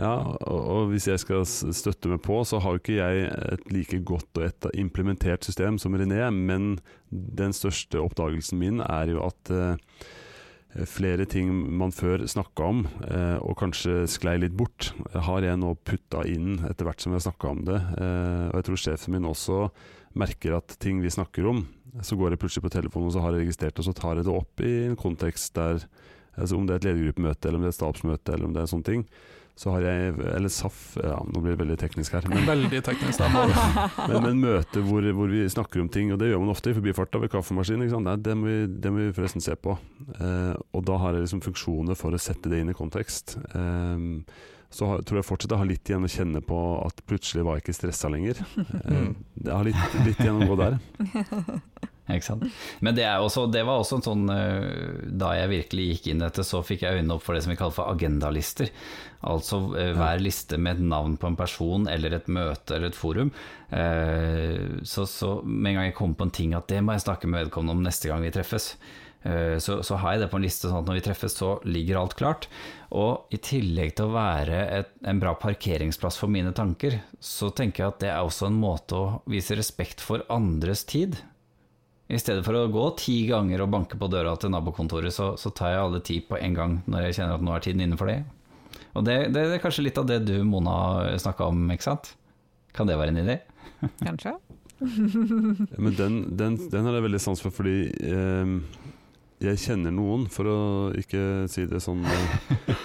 Ja, 0.00 0.14
og, 0.48 0.88
hvis 0.90 1.08
jeg 1.10 1.20
skal 1.20 1.42
støtte 1.44 2.08
meg 2.08 2.22
på, 2.24 2.38
så 2.48 2.60
har 2.62 2.76
jo 2.76 2.80
ikke 2.80 2.96
jeg 2.96 3.26
et 3.52 3.66
like 3.74 3.98
godt 4.08 4.38
og 4.40 4.46
et 4.46 4.68
implementert 4.80 5.44
system 5.44 5.76
som 5.82 5.96
René, 5.98 6.22
men 6.32 6.78
den 7.10 7.52
største 7.56 8.00
oppdagelsen 8.00 8.60
min 8.60 8.80
er 8.86 9.12
jo 9.12 9.26
at 9.26 9.52
eh, 9.52 10.06
flere 10.86 11.26
ting 11.26 11.50
man 11.50 11.90
før 11.90 12.22
snakka 12.30 12.66
om, 12.68 12.84
eh, 13.08 13.38
og 13.42 13.58
kanskje 13.58 14.04
sklei 14.10 14.36
litt 14.38 14.54
bort, 14.54 14.92
har 15.12 15.42
jeg 15.42 15.58
nå 15.58 15.74
putta 15.84 16.22
inn 16.30 16.60
etter 16.68 16.86
hvert 16.86 17.02
som 17.02 17.12
jeg 17.16 17.26
snakka 17.26 17.50
om 17.50 17.64
det. 17.66 17.80
Eh, 17.98 18.46
og 18.50 18.60
jeg 18.60 18.68
tror 18.68 18.82
sjefen 18.84 19.16
min 19.16 19.26
også 19.26 19.64
merker 20.14 20.56
at 20.58 20.76
ting 20.82 21.02
vi 21.02 21.10
snakker 21.10 21.48
om, 21.50 21.64
så 22.06 22.14
går 22.18 22.30
jeg 22.30 22.42
plutselig 22.42 22.66
på 22.68 22.74
telefonen 22.76 23.10
og 23.10 23.16
så 23.16 23.24
har 23.24 23.34
jeg 23.34 23.48
registrert 23.48 23.78
og 23.82 23.86
så 23.88 23.94
tar 23.98 24.16
jeg 24.20 24.28
det 24.28 24.34
opp 24.34 24.62
i 24.62 24.72
en 24.86 24.96
kontekst 24.98 25.54
der 25.58 25.82
altså 26.38 26.56
Om 26.56 26.66
det 26.66 26.72
er 26.72 26.78
et 26.78 26.84
ledergruppemøte, 26.86 27.48
eller 27.48 27.58
om 27.58 27.64
det 27.64 27.68
er 27.68 27.74
et 27.74 27.76
stabsmøte, 27.76 28.32
eller 28.32 28.46
om 28.46 28.52
det 28.54 28.60
er 28.62 28.68
sånne 28.70 28.86
ting, 28.86 29.00
så 29.60 29.74
har 29.74 29.84
jeg 29.84 30.14
Eller 30.24 30.48
SAF, 30.48 30.76
ja, 30.96 31.18
nå 31.20 31.40
blir 31.42 31.52
det 31.52 31.60
veldig 31.60 31.76
teknisk 31.82 32.14
her. 32.16 32.24
Men, 32.32 32.46
Veldig 32.48 32.78
teknisk. 32.86 33.20
Men, 34.08 34.22
men 34.24 34.38
møte 34.40 34.80
hvor, 34.86 35.04
hvor 35.18 35.28
vi 35.28 35.42
snakker 35.52 35.82
om 35.82 35.90
ting, 35.92 36.14
og 36.14 36.20
det 36.22 36.30
gjør 36.30 36.40
man 36.40 36.54
ofte 36.54 36.72
i 36.72 36.76
forbifarta 36.78 37.20
ved 37.20 37.32
kaffemaskinen. 37.34 37.84
Ikke 37.84 37.98
sant? 37.98 38.08
Nei, 38.08 38.16
det, 38.24 38.36
må 38.40 38.48
vi, 38.48 38.56
det 38.72 38.94
må 38.94 39.02
vi 39.02 39.10
forresten 39.18 39.44
se 39.44 39.58
på. 39.60 39.76
Eh, 40.16 40.54
og 40.56 40.86
da 40.88 40.96
har 41.02 41.12
jeg 41.18 41.26
liksom 41.26 41.44
funksjoner 41.44 41.98
for 41.98 42.16
å 42.16 42.22
sette 42.22 42.48
det 42.48 42.62
inn 42.64 42.72
i 42.72 42.78
kontekst. 42.78 43.36
Eh, 43.52 44.08
så 44.70 44.86
har, 44.86 45.04
tror 45.04 45.20
jeg 45.20 45.26
fortsatt 45.26 45.52
jeg 45.52 45.60
har 45.60 45.68
litt 45.68 45.92
igjen 45.92 46.06
å 46.06 46.12
kjenne 46.16 46.40
på 46.46 46.58
at 46.86 47.04
plutselig 47.10 47.44
var 47.44 47.58
jeg 47.58 47.66
ikke 47.66 47.78
stressa 47.82 48.12
lenger. 48.12 48.40
Eh, 48.80 49.10
jeg 49.44 49.52
har 49.52 49.66
litt, 49.66 49.98
litt 50.06 50.24
igjen 50.24 50.40
å 50.40 50.48
gå 50.48 50.56
der. 50.56 50.80
Men 52.84 52.96
det, 52.96 53.04
er 53.08 53.22
også, 53.22 53.46
det 53.52 53.62
var 53.68 53.80
også 53.82 53.98
en 54.00 54.04
sånn 54.06 54.24
eh, 54.34 55.06
Da 55.20 55.32
jeg 55.38 55.52
virkelig 55.52 55.86
gikk 55.90 56.08
inn 56.12 56.20
i 56.22 56.26
dette, 56.26 56.44
så 56.46 56.62
fikk 56.66 56.84
jeg 56.86 57.00
øynene 57.00 57.16
opp 57.16 57.24
for 57.26 57.36
det 57.36 57.44
som 57.44 57.52
vi 57.54 57.58
kaller 57.60 57.76
for 57.76 57.92
agendalister. 57.92 58.70
Altså 59.30 59.60
eh, 59.76 59.92
hver 59.98 60.22
liste 60.24 60.56
med 60.60 60.78
et 60.78 60.88
navn 60.92 61.18
på 61.20 61.28
en 61.30 61.36
person 61.40 61.88
eller 61.92 62.16
et 62.16 62.30
møte 62.32 62.76
eller 62.78 62.92
et 62.92 62.98
forum. 62.98 63.30
Eh, 63.70 64.80
Så, 64.84 65.04
så 65.06 65.36
med 65.44 65.72
en 65.72 65.78
gang 65.80 65.90
jeg 65.90 65.98
kommer 65.98 66.18
på 66.18 66.28
en 66.28 66.34
ting 66.40 66.56
at 66.56 66.68
det 66.72 66.80
må 66.82 66.96
jeg 66.96 67.04
snakke 67.06 67.28
med 67.30 67.46
vedkommende 67.46 67.76
om 67.78 67.84
neste 67.84 68.08
gang 68.10 68.22
vi 68.24 68.32
treffes, 68.34 68.74
så, 69.20 69.82
så 69.84 69.98
har 70.00 70.14
jeg 70.14 70.22
det 70.22 70.26
på 70.32 70.38
en 70.38 70.44
liste 70.46 70.64
sånn 70.64 70.78
at 70.80 70.86
når 70.88 70.96
vi 70.96 71.02
treffes, 71.04 71.34
så 71.36 71.50
ligger 71.68 71.98
alt 72.00 72.14
klart. 72.16 72.46
Og 72.96 73.28
i 73.36 73.36
tillegg 73.36 73.92
til 73.98 74.08
å 74.08 74.14
være 74.14 74.62
et, 74.78 74.94
en 75.04 75.20
bra 75.20 75.34
parkeringsplass 75.36 76.16
for 76.16 76.32
mine 76.32 76.54
tanker, 76.56 76.96
så 77.20 77.50
tenker 77.52 77.84
jeg 77.84 77.92
at 77.92 78.00
det 78.00 78.08
er 78.14 78.24
også 78.24 78.48
en 78.48 78.56
måte 78.62 78.96
å 78.96 79.10
vise 79.28 79.58
respekt 79.60 80.00
for 80.00 80.24
andres 80.32 80.86
tid. 80.88 81.20
I 82.10 82.18
stedet 82.18 82.42
for 82.42 82.58
å 82.58 82.66
gå 82.72 82.84
ti 82.98 83.20
ganger 83.28 83.62
og 83.62 83.70
banke 83.70 83.98
på 83.98 84.08
døra 84.10 84.32
til 84.40 84.50
nabokontoret, 84.50 85.14
så, 85.14 85.32
så 85.38 85.52
tar 85.54 85.74
jeg 85.74 85.82
alle 85.84 86.00
ti 86.06 86.18
på 86.26 86.38
en 86.40 86.56
gang 86.56 86.76
når 86.90 87.06
jeg 87.06 87.20
kjenner 87.20 87.38
at 87.38 87.44
nå 87.46 87.54
er 87.54 87.64
tiden 87.64 87.84
inne 87.84 87.98
for 88.00 88.10
det. 88.10 88.24
Og 88.98 89.04
det, 89.06 89.16
det, 89.30 89.44
det 89.46 89.58
er 89.58 89.62
kanskje 89.62 89.84
litt 89.86 90.00
av 90.00 90.08
det 90.08 90.18
du, 90.26 90.34
Mona, 90.46 90.74
snakka 91.22 91.46
om, 91.52 91.62
ikke 91.70 91.86
sant? 91.86 92.14
Kan 92.74 92.90
det 92.90 92.98
være 92.98 93.14
en 93.14 93.22
idé? 93.22 93.38
Kanskje? 94.08 94.34
Men 94.80 95.94
den, 95.94 96.16
den, 96.38 96.56
den 96.72 96.88
har 96.88 96.96
jeg 96.96 97.06
veldig 97.06 97.20
sans 97.22 97.42
for, 97.44 97.54
fordi 97.54 97.90
eh, 97.92 98.54
jeg 99.44 99.62
kjenner 99.62 99.94
noen, 99.94 100.26
for 100.32 100.50
å 100.50 100.58
ikke 100.98 101.46
si 101.52 101.66
det 101.68 101.82
sånn 101.84 102.02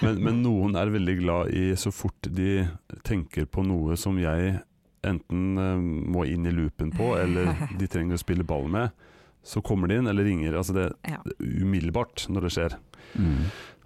men, 0.04 0.20
men 0.22 0.40
noen 0.44 0.76
er 0.78 0.92
veldig 0.92 1.16
glad 1.18 1.52
i 1.56 1.70
så 1.76 1.92
fort 1.92 2.30
de 2.30 2.62
tenker 3.04 3.48
på 3.48 3.64
noe 3.66 3.96
som 4.00 4.20
jeg 4.20 4.58
enten 5.06 5.60
eh, 5.60 5.82
må 6.14 6.24
inn 6.28 6.46
i 6.46 6.54
loopen 6.54 6.92
på, 6.94 7.14
eller 7.20 7.52
de 7.78 7.90
trenger 7.90 8.16
å 8.16 8.22
spille 8.22 8.46
ball 8.46 8.70
med, 8.72 9.05
så 9.46 9.62
kommer 9.62 9.88
de 9.88 10.00
inn 10.00 10.10
eller 10.10 10.26
ringer. 10.26 10.56
Altså 10.58 10.74
det, 10.74 10.88
Ja. 11.06 11.20
det 11.24 11.36
er 11.38 11.62
umiddelbart 11.62 12.26
når 12.28 12.48
det 12.48 12.52
skjer. 12.56 12.78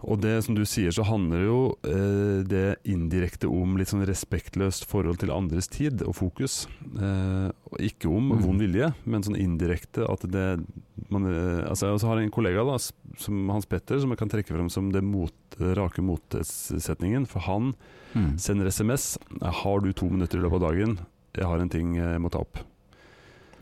Og 0.01 0.17
det 0.23 0.39
som 0.47 0.55
du 0.57 0.63
sier, 0.65 0.89
så 0.97 1.05
handler 1.05 1.43
jo 1.45 1.57
eh, 1.85 2.41
det 2.49 2.79
indirekte 2.89 3.45
om 3.53 3.75
litt 3.77 3.91
sånn 3.93 4.01
respektløst 4.09 4.87
forhold 4.89 5.19
til 5.21 5.29
andres 5.35 5.69
tid 5.69 6.01
og 6.07 6.15
fokus. 6.17 6.63
Eh, 6.97 7.51
og 7.69 7.77
ikke 7.85 8.09
om 8.09 8.31
Mm. 8.33 8.41
vond 8.47 8.61
vilje, 8.65 8.95
men 9.05 9.23
sånn 9.23 9.37
indirekte 9.37 10.09
at 10.09 10.25
det 10.25 10.65
man, 11.11 11.27
eh, 11.29 11.69
altså 11.69 11.87
Jeg 11.91 11.99
også 12.01 12.09
har 12.09 12.19
en 12.23 12.31
kollega, 12.31 12.65
da, 12.65 12.79
som 13.19 13.49
Hans 13.51 13.67
Petter, 13.67 14.01
som 14.01 14.09
jeg 14.09 14.19
kan 14.19 14.29
trekke 14.31 14.55
frem 14.57 14.71
som 14.71 14.91
det 14.91 15.05
mot, 15.05 15.33
rake 15.61 16.01
motsetningen. 16.01 17.27
For 17.29 17.41
han 17.41 17.75
Mm. 18.17 18.39
sender 18.39 18.67
SMS. 18.73 19.19
'Har 19.43 19.81
du 19.81 19.93
to 19.93 20.07
minutter 20.09 20.39
i 20.39 20.43
løpet 20.43 20.63
av 20.63 20.73
dagen? 20.73 20.99
Jeg 21.35 21.45
har 21.45 21.59
en 21.61 21.69
ting 21.69 21.95
jeg 21.95 22.19
må 22.21 22.31
ta 22.31 22.39
opp'. 22.39 22.65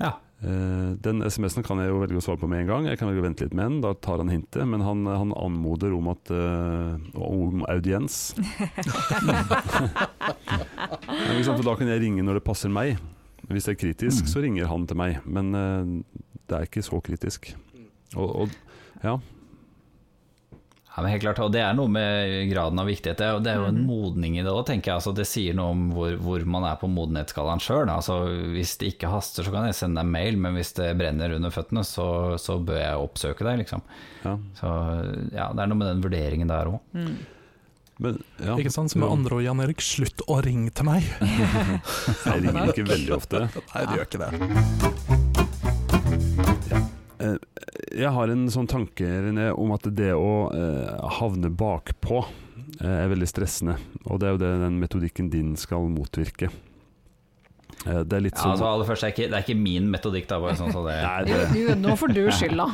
Ja. 0.01 0.13
Eh, 0.39 0.91
Den 1.03 1.22
SMS-en 1.26 1.64
kan 1.66 1.80
jeg 1.82 1.91
jo 1.91 1.99
velge 1.99 2.20
å 2.20 2.22
svare 2.22 2.39
på 2.39 2.47
med 2.51 2.61
en 2.62 2.68
gang. 2.70 2.86
Jeg 2.86 2.99
kan 3.01 3.09
velge 3.11 3.22
å 3.24 3.26
vente 3.26 3.45
litt 3.47 3.55
med 3.59 3.64
den, 3.72 3.80
da 3.82 3.91
tar 3.95 4.18
han 4.22 4.30
hintet. 4.30 4.62
Men 4.70 4.80
han, 4.86 5.03
han 5.07 5.32
anmoder 5.34 5.93
om, 5.97 6.09
at, 6.12 6.30
uh, 6.30 6.95
om 7.18 7.64
audiens. 7.68 8.34
Sant? 11.45 11.64
Da 11.64 11.74
kan 11.78 11.89
jeg 11.91 12.03
ringe 12.05 12.22
når 12.26 12.39
det 12.41 12.45
passer 12.47 12.70
meg. 12.72 12.99
Hvis 13.49 13.64
det 13.68 13.76
er 13.76 13.80
kritisk, 13.80 14.24
Mm. 14.26 14.28
så 14.28 14.41
ringer 14.45 14.66
han 14.68 14.86
til 14.86 14.97
meg. 15.01 15.18
Men 15.24 15.55
uh, 15.55 16.03
det 16.49 16.57
er 16.59 16.66
ikke 16.68 16.82
så 16.84 17.01
kritisk. 17.03 17.55
Og, 18.16 18.28
og 18.45 18.49
ja. 19.03 19.18
Ja, 20.97 21.03
men 21.05 21.12
helt 21.12 21.22
klart, 21.22 21.39
og 21.39 21.53
Det 21.55 21.61
er 21.62 21.74
noe 21.78 21.86
med 21.86 22.49
graden 22.51 22.80
av 22.82 22.86
viktighet. 22.89 23.16
Det 23.20 23.26
er, 23.26 23.32
jo- 23.36 23.41
det 23.45 23.51
er 23.53 23.59
jo 23.61 23.66
en 23.68 23.76
Mhm. 23.78 23.86
modning 23.86 24.39
i 24.39 24.43
det 24.43 24.51
òg, 24.51 24.64
tenker 24.66 24.91
jeg. 24.91 24.95
Altså, 24.99 25.14
det 25.14 25.26
sier 25.30 25.55
noe 25.55 25.70
om 25.70 25.93
hvor, 25.93 26.16
hvor 26.18 26.45
man 26.45 26.64
er 26.64 26.74
på 26.76 26.89
modenhetsskalaen 26.91 27.61
sjøl. 27.62 27.86
Altså, 27.89 28.16
hvis 28.57 28.76
det 28.78 28.95
ikke 28.97 29.09
haster, 29.12 29.45
så 29.45 29.53
kan 29.53 29.66
jeg 29.66 29.74
sende 29.78 30.01
deg 30.03 30.07
mail, 30.11 30.36
men 30.36 30.55
hvis 30.57 30.72
det 30.74 30.97
brenner 30.99 31.36
under 31.36 31.51
føttene, 31.51 31.84
så, 31.86 32.34
så 32.39 32.59
bør 32.64 32.80
jeg 32.82 32.99
oppsøke 32.99 33.47
deg, 33.47 33.59
liksom. 33.62 33.82
ja. 34.24 34.36
Så 34.59 35.32
ja, 35.32 35.53
det 35.53 35.61
er 35.62 35.66
noe 35.70 35.78
med 35.78 35.86
den 35.95 36.03
vurderingen 36.03 36.49
der 36.49 36.66
òg. 36.66 36.80
Mm. 36.95 37.16
Men, 38.01 38.22
ja. 38.43 38.55
Ikke 38.57 38.70
sant, 38.70 38.91
så 38.91 38.99
med 38.99 39.11
andre 39.11 39.34
ord, 39.39 39.43
Jan 39.43 39.61
Erik, 39.61 39.78
slutt 39.82 40.22
å 40.28 40.43
ringe 40.45 40.70
til 40.74 40.84
meg. 40.86 41.03
Jeg 42.26 42.43
ringer 42.43 42.70
ikke 42.74 42.86
veldig 42.91 43.16
ofte. 43.16 43.49
Nei, 43.74 43.86
du 43.86 43.97
gjør 43.99 44.07
ikke 44.07 44.22
det. 44.26 45.24
Eh, 47.35 47.99
Jeg 48.03 48.12
har 48.14 48.29
en 48.33 48.47
sånn 48.53 48.68
tanke 48.70 49.07
René, 49.29 49.51
om 49.57 49.72
at 49.74 49.89
det 49.97 50.12
å 50.14 50.31
eh, 50.55 51.11
havne 51.18 51.51
bakpå 51.51 52.22
eh, 52.81 53.05
er 53.05 53.09
veldig 53.12 53.29
stressende. 53.31 53.79
Og 54.07 54.20
det 54.20 54.29
er 54.29 54.35
jo 54.37 54.43
det 54.45 54.55
den 54.64 54.81
metodikken 54.83 55.31
din 55.33 55.55
skal 55.57 55.89
motvirke. 55.93 56.51
Eh, 57.87 58.01
det 58.03 58.16
er 58.18 58.22
litt 58.24 58.35
Ja, 58.35 58.43
sånn 58.43 58.53
altså, 58.57 58.66
aller 58.72 58.89
først, 58.89 59.05
det, 59.05 59.09
er 59.09 59.14
ikke, 59.14 59.26
det 59.31 59.37
er 59.39 59.45
ikke 59.47 59.59
min 59.62 59.91
metodikk, 59.93 60.24
da. 60.31 60.39
Bare 60.43 60.57
sånn, 60.59 60.72
så 60.74 60.81
det, 60.87 60.97
Nei, 61.05 61.18
det... 61.29 61.37
Du, 61.53 61.59
du, 61.68 61.74
nå 61.87 61.97
får 62.01 62.14
du 62.16 62.22
skylda. 62.39 62.66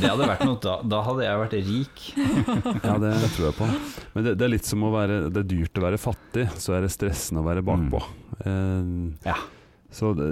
det 0.00 0.08
hadde 0.10 0.28
vært 0.32 0.44
noe 0.48 0.60
da, 0.64 0.76
da 0.94 1.02
hadde 1.10 1.26
jeg 1.26 1.42
vært 1.42 1.58
rik. 1.72 2.06
ja, 2.86 2.94
det 3.02 3.12
tror 3.36 3.50
jeg 3.50 3.56
på. 3.58 3.68
Men 4.14 4.24
det, 4.30 4.36
det 4.40 4.46
er 4.48 4.54
litt 4.54 4.68
som 4.70 4.86
å 4.88 4.92
være 4.94 5.18
Det 5.28 5.42
er 5.44 5.50
dyrt 5.52 5.78
å 5.82 5.84
være 5.84 6.00
fattig, 6.00 6.46
så 6.60 6.78
er 6.78 6.86
det 6.86 6.94
stressende 6.96 7.44
å 7.44 7.48
være 7.50 7.64
bakpå. 7.66 8.02
Eh, 8.40 9.28
Ja. 9.28 9.36
Så 9.96 10.12
det, 10.12 10.26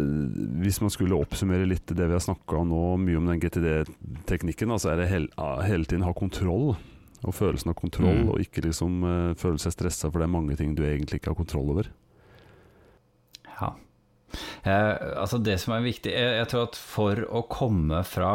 hvis 0.61 0.83
man 0.85 0.93
skulle 0.93 1.17
oppsummere 1.17 1.65
litt 1.69 1.89
det 1.89 2.05
vi 2.05 2.13
har 2.13 2.21
snakka 2.21 2.59
om 2.61 2.69
nå, 2.69 2.83
mye 3.01 3.21
om 3.21 3.31
den 3.31 3.41
GTD-teknikken, 3.41 4.75
så 4.77 4.93
er 4.93 5.01
det 5.01 5.07
hel, 5.09 5.29
hele 5.65 5.89
tiden 5.89 6.05
ha 6.05 6.13
kontroll. 6.17 6.75
Og 7.25 7.33
følelsen 7.33 7.73
av 7.73 7.79
kontroll, 7.79 8.19
Mm. 8.21 8.27
og 8.35 8.43
ikke 8.45 8.67
liksom 8.67 8.99
uh, 9.01 9.31
føle 9.41 9.57
seg 9.63 9.73
stressa 9.73 10.11
for 10.11 10.21
det 10.21 10.27
er 10.29 10.35
mange 10.35 10.59
ting 10.61 10.75
du 10.77 10.83
egentlig 10.85 11.23
ikke 11.23 11.33
har 11.33 11.39
kontroll 11.39 11.71
over. 11.73 11.89
Ja. 13.55 13.71
Eh, 14.65 14.93
altså 15.21 15.39
det 15.39 15.61
som 15.63 15.77
er 15.77 15.85
viktig 15.85 16.11
jeg, 16.13 16.31
jeg 16.41 16.51
tror 16.51 16.67
at 16.69 16.77
for 16.77 17.21
å 17.31 17.45
komme 17.49 18.01
fra 18.09 18.33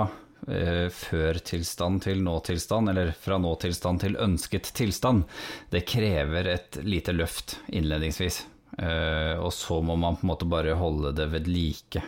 eh, 0.47 0.87
før-tilstand 0.95 2.05
til 2.05 2.23
nå-tilstand, 2.25 2.89
eller 2.89 3.11
fra 3.19 3.37
nå-tilstand 3.41 4.01
til 4.05 4.15
ønsket 4.17 4.71
tilstand, 4.79 5.25
det 5.73 5.85
krever 5.89 6.49
et 6.55 6.79
lite 6.87 7.13
løft 7.13 7.59
innledningsvis. 7.67 8.45
Eh, 8.79 9.35
og 9.39 9.51
så 9.55 9.81
må 9.83 9.97
man 9.99 10.15
på 10.15 10.25
en 10.25 10.33
måte 10.33 10.47
bare 10.49 10.77
holde 10.79 11.13
det 11.17 11.27
ved 11.33 11.51
like. 11.51 12.03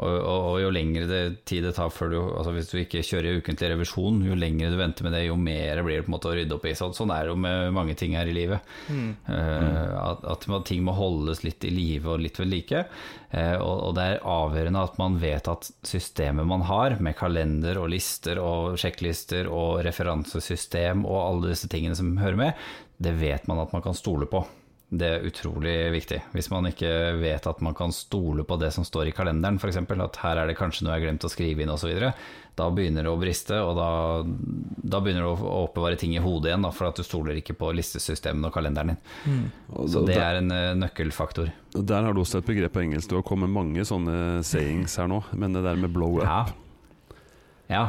Og, 0.00 0.08
og, 0.08 0.44
og 0.48 0.54
jo 0.62 0.70
lengre 0.72 1.04
det, 1.04 1.20
tid 1.44 1.66
det 1.66 1.74
tar 1.76 1.90
før 1.92 2.08
du 2.08 2.16
altså 2.24 2.54
Hvis 2.56 2.70
du 2.70 2.78
ikke 2.80 3.02
kjører 3.04 3.42
ukentlig 3.42 3.68
revisjon, 3.74 4.22
jo 4.24 4.36
lengre 4.38 4.70
du 4.72 4.78
venter 4.80 5.04
med 5.04 5.12
det, 5.12 5.26
jo 5.26 5.36
mer 5.36 5.82
blir 5.84 6.00
det 6.00 6.06
på 6.06 6.08
en 6.08 6.14
måte 6.14 6.30
å 6.30 6.36
rydde 6.38 6.56
opp 6.56 6.64
i. 6.64 6.72
Sånn, 6.78 6.94
sånn 6.96 7.12
er 7.12 7.26
det 7.26 7.34
jo 7.34 7.40
med 7.44 7.74
mange 7.76 7.96
ting 7.98 8.16
her 8.16 8.30
i 8.30 8.36
livet. 8.36 8.72
Eh, 9.28 9.92
at, 10.00 10.24
at 10.32 10.48
ting 10.68 10.80
må 10.86 10.96
holdes 10.96 11.44
litt 11.44 11.66
i 11.68 11.74
live 11.74 12.14
og 12.14 12.24
litt 12.24 12.40
ved 12.40 12.48
like. 12.48 12.86
Uh, 13.32 13.56
og, 13.64 13.76
og 13.88 13.92
det 13.96 14.02
er 14.04 14.24
avgjørende 14.28 14.80
at 14.84 14.98
man 15.00 15.14
vet 15.20 15.46
at 15.48 15.68
systemet 15.88 16.48
man 16.48 16.64
har, 16.68 16.98
med 17.00 17.16
kalender 17.16 17.80
og 17.80 17.88
lister 17.92 18.40
og 18.40 18.80
sjekklister 18.80 19.48
og 19.48 19.80
referansesystem 19.86 21.06
og 21.08 21.20
alle 21.20 21.54
disse 21.54 21.70
tingene 21.72 21.96
som 21.96 22.12
hører 22.20 22.40
med, 22.42 22.66
det 23.02 23.14
vet 23.20 23.48
man 23.48 23.64
at 23.64 23.72
man 23.72 23.84
kan 23.84 23.96
stole 23.96 24.28
på. 24.28 24.44
Det 24.92 25.08
er 25.08 25.22
utrolig 25.24 25.72
viktig. 25.94 26.18
Hvis 26.34 26.50
man 26.52 26.66
ikke 26.68 26.88
vet 27.16 27.46
at 27.48 27.60
man 27.64 27.72
kan 27.72 27.94
stole 27.96 28.44
på 28.44 28.58
det 28.60 28.68
som 28.74 28.84
står 28.84 29.08
i 29.08 29.14
kalenderen, 29.16 29.56
f.eks. 29.56 29.78
at 29.80 30.18
her 30.20 30.40
er 30.42 30.50
det 30.50 30.56
kanskje 30.58 30.84
noe 30.84 30.92
jeg 30.92 31.00
har 31.00 31.06
glemt 31.06 31.24
å 31.24 31.30
skrive 31.32 31.64
inn 31.64 31.72
osv., 31.72 32.10
da 32.60 32.66
begynner 32.68 33.06
det 33.06 33.08
å 33.08 33.16
briste, 33.16 33.56
og 33.64 33.78
da, 33.78 33.88
da 34.92 34.98
begynner 35.00 35.24
du 35.24 35.30
å 35.32 35.62
oppbevare 35.62 35.96
ting 35.96 36.12
i 36.12 36.20
hodet 36.20 36.50
igjen, 36.50 36.66
da, 36.66 36.72
for 36.76 36.90
at 36.90 37.00
du 37.00 37.06
stoler 37.06 37.38
ikke 37.40 37.56
på 37.56 37.70
listesystemene 37.72 38.50
og 38.50 38.52
kalenderen 38.52 38.92
din. 38.92 38.98
Mm. 39.24 39.46
Så 39.94 40.02
det 40.04 40.18
er 40.20 40.42
en 40.42 40.52
eh, 40.52 40.74
nøkkelfaktor. 40.82 41.48
der 41.72 42.04
har 42.04 42.12
du 42.12 42.20
også 42.20 42.42
et 42.42 42.50
begrep 42.50 42.76
på 42.76 42.82
engelsk. 42.84 43.08
Du 43.08 43.16
har 43.16 43.24
kommet 43.24 43.48
mange 43.48 43.86
sånne 43.88 44.42
sayings 44.44 44.98
her 45.00 45.08
nå, 45.08 45.22
men 45.32 45.56
det 45.56 45.64
der 45.64 45.80
med 45.80 45.96
blow 45.96 46.20
up 46.20 46.28
Ja. 46.28 46.44
ja. 47.72 47.86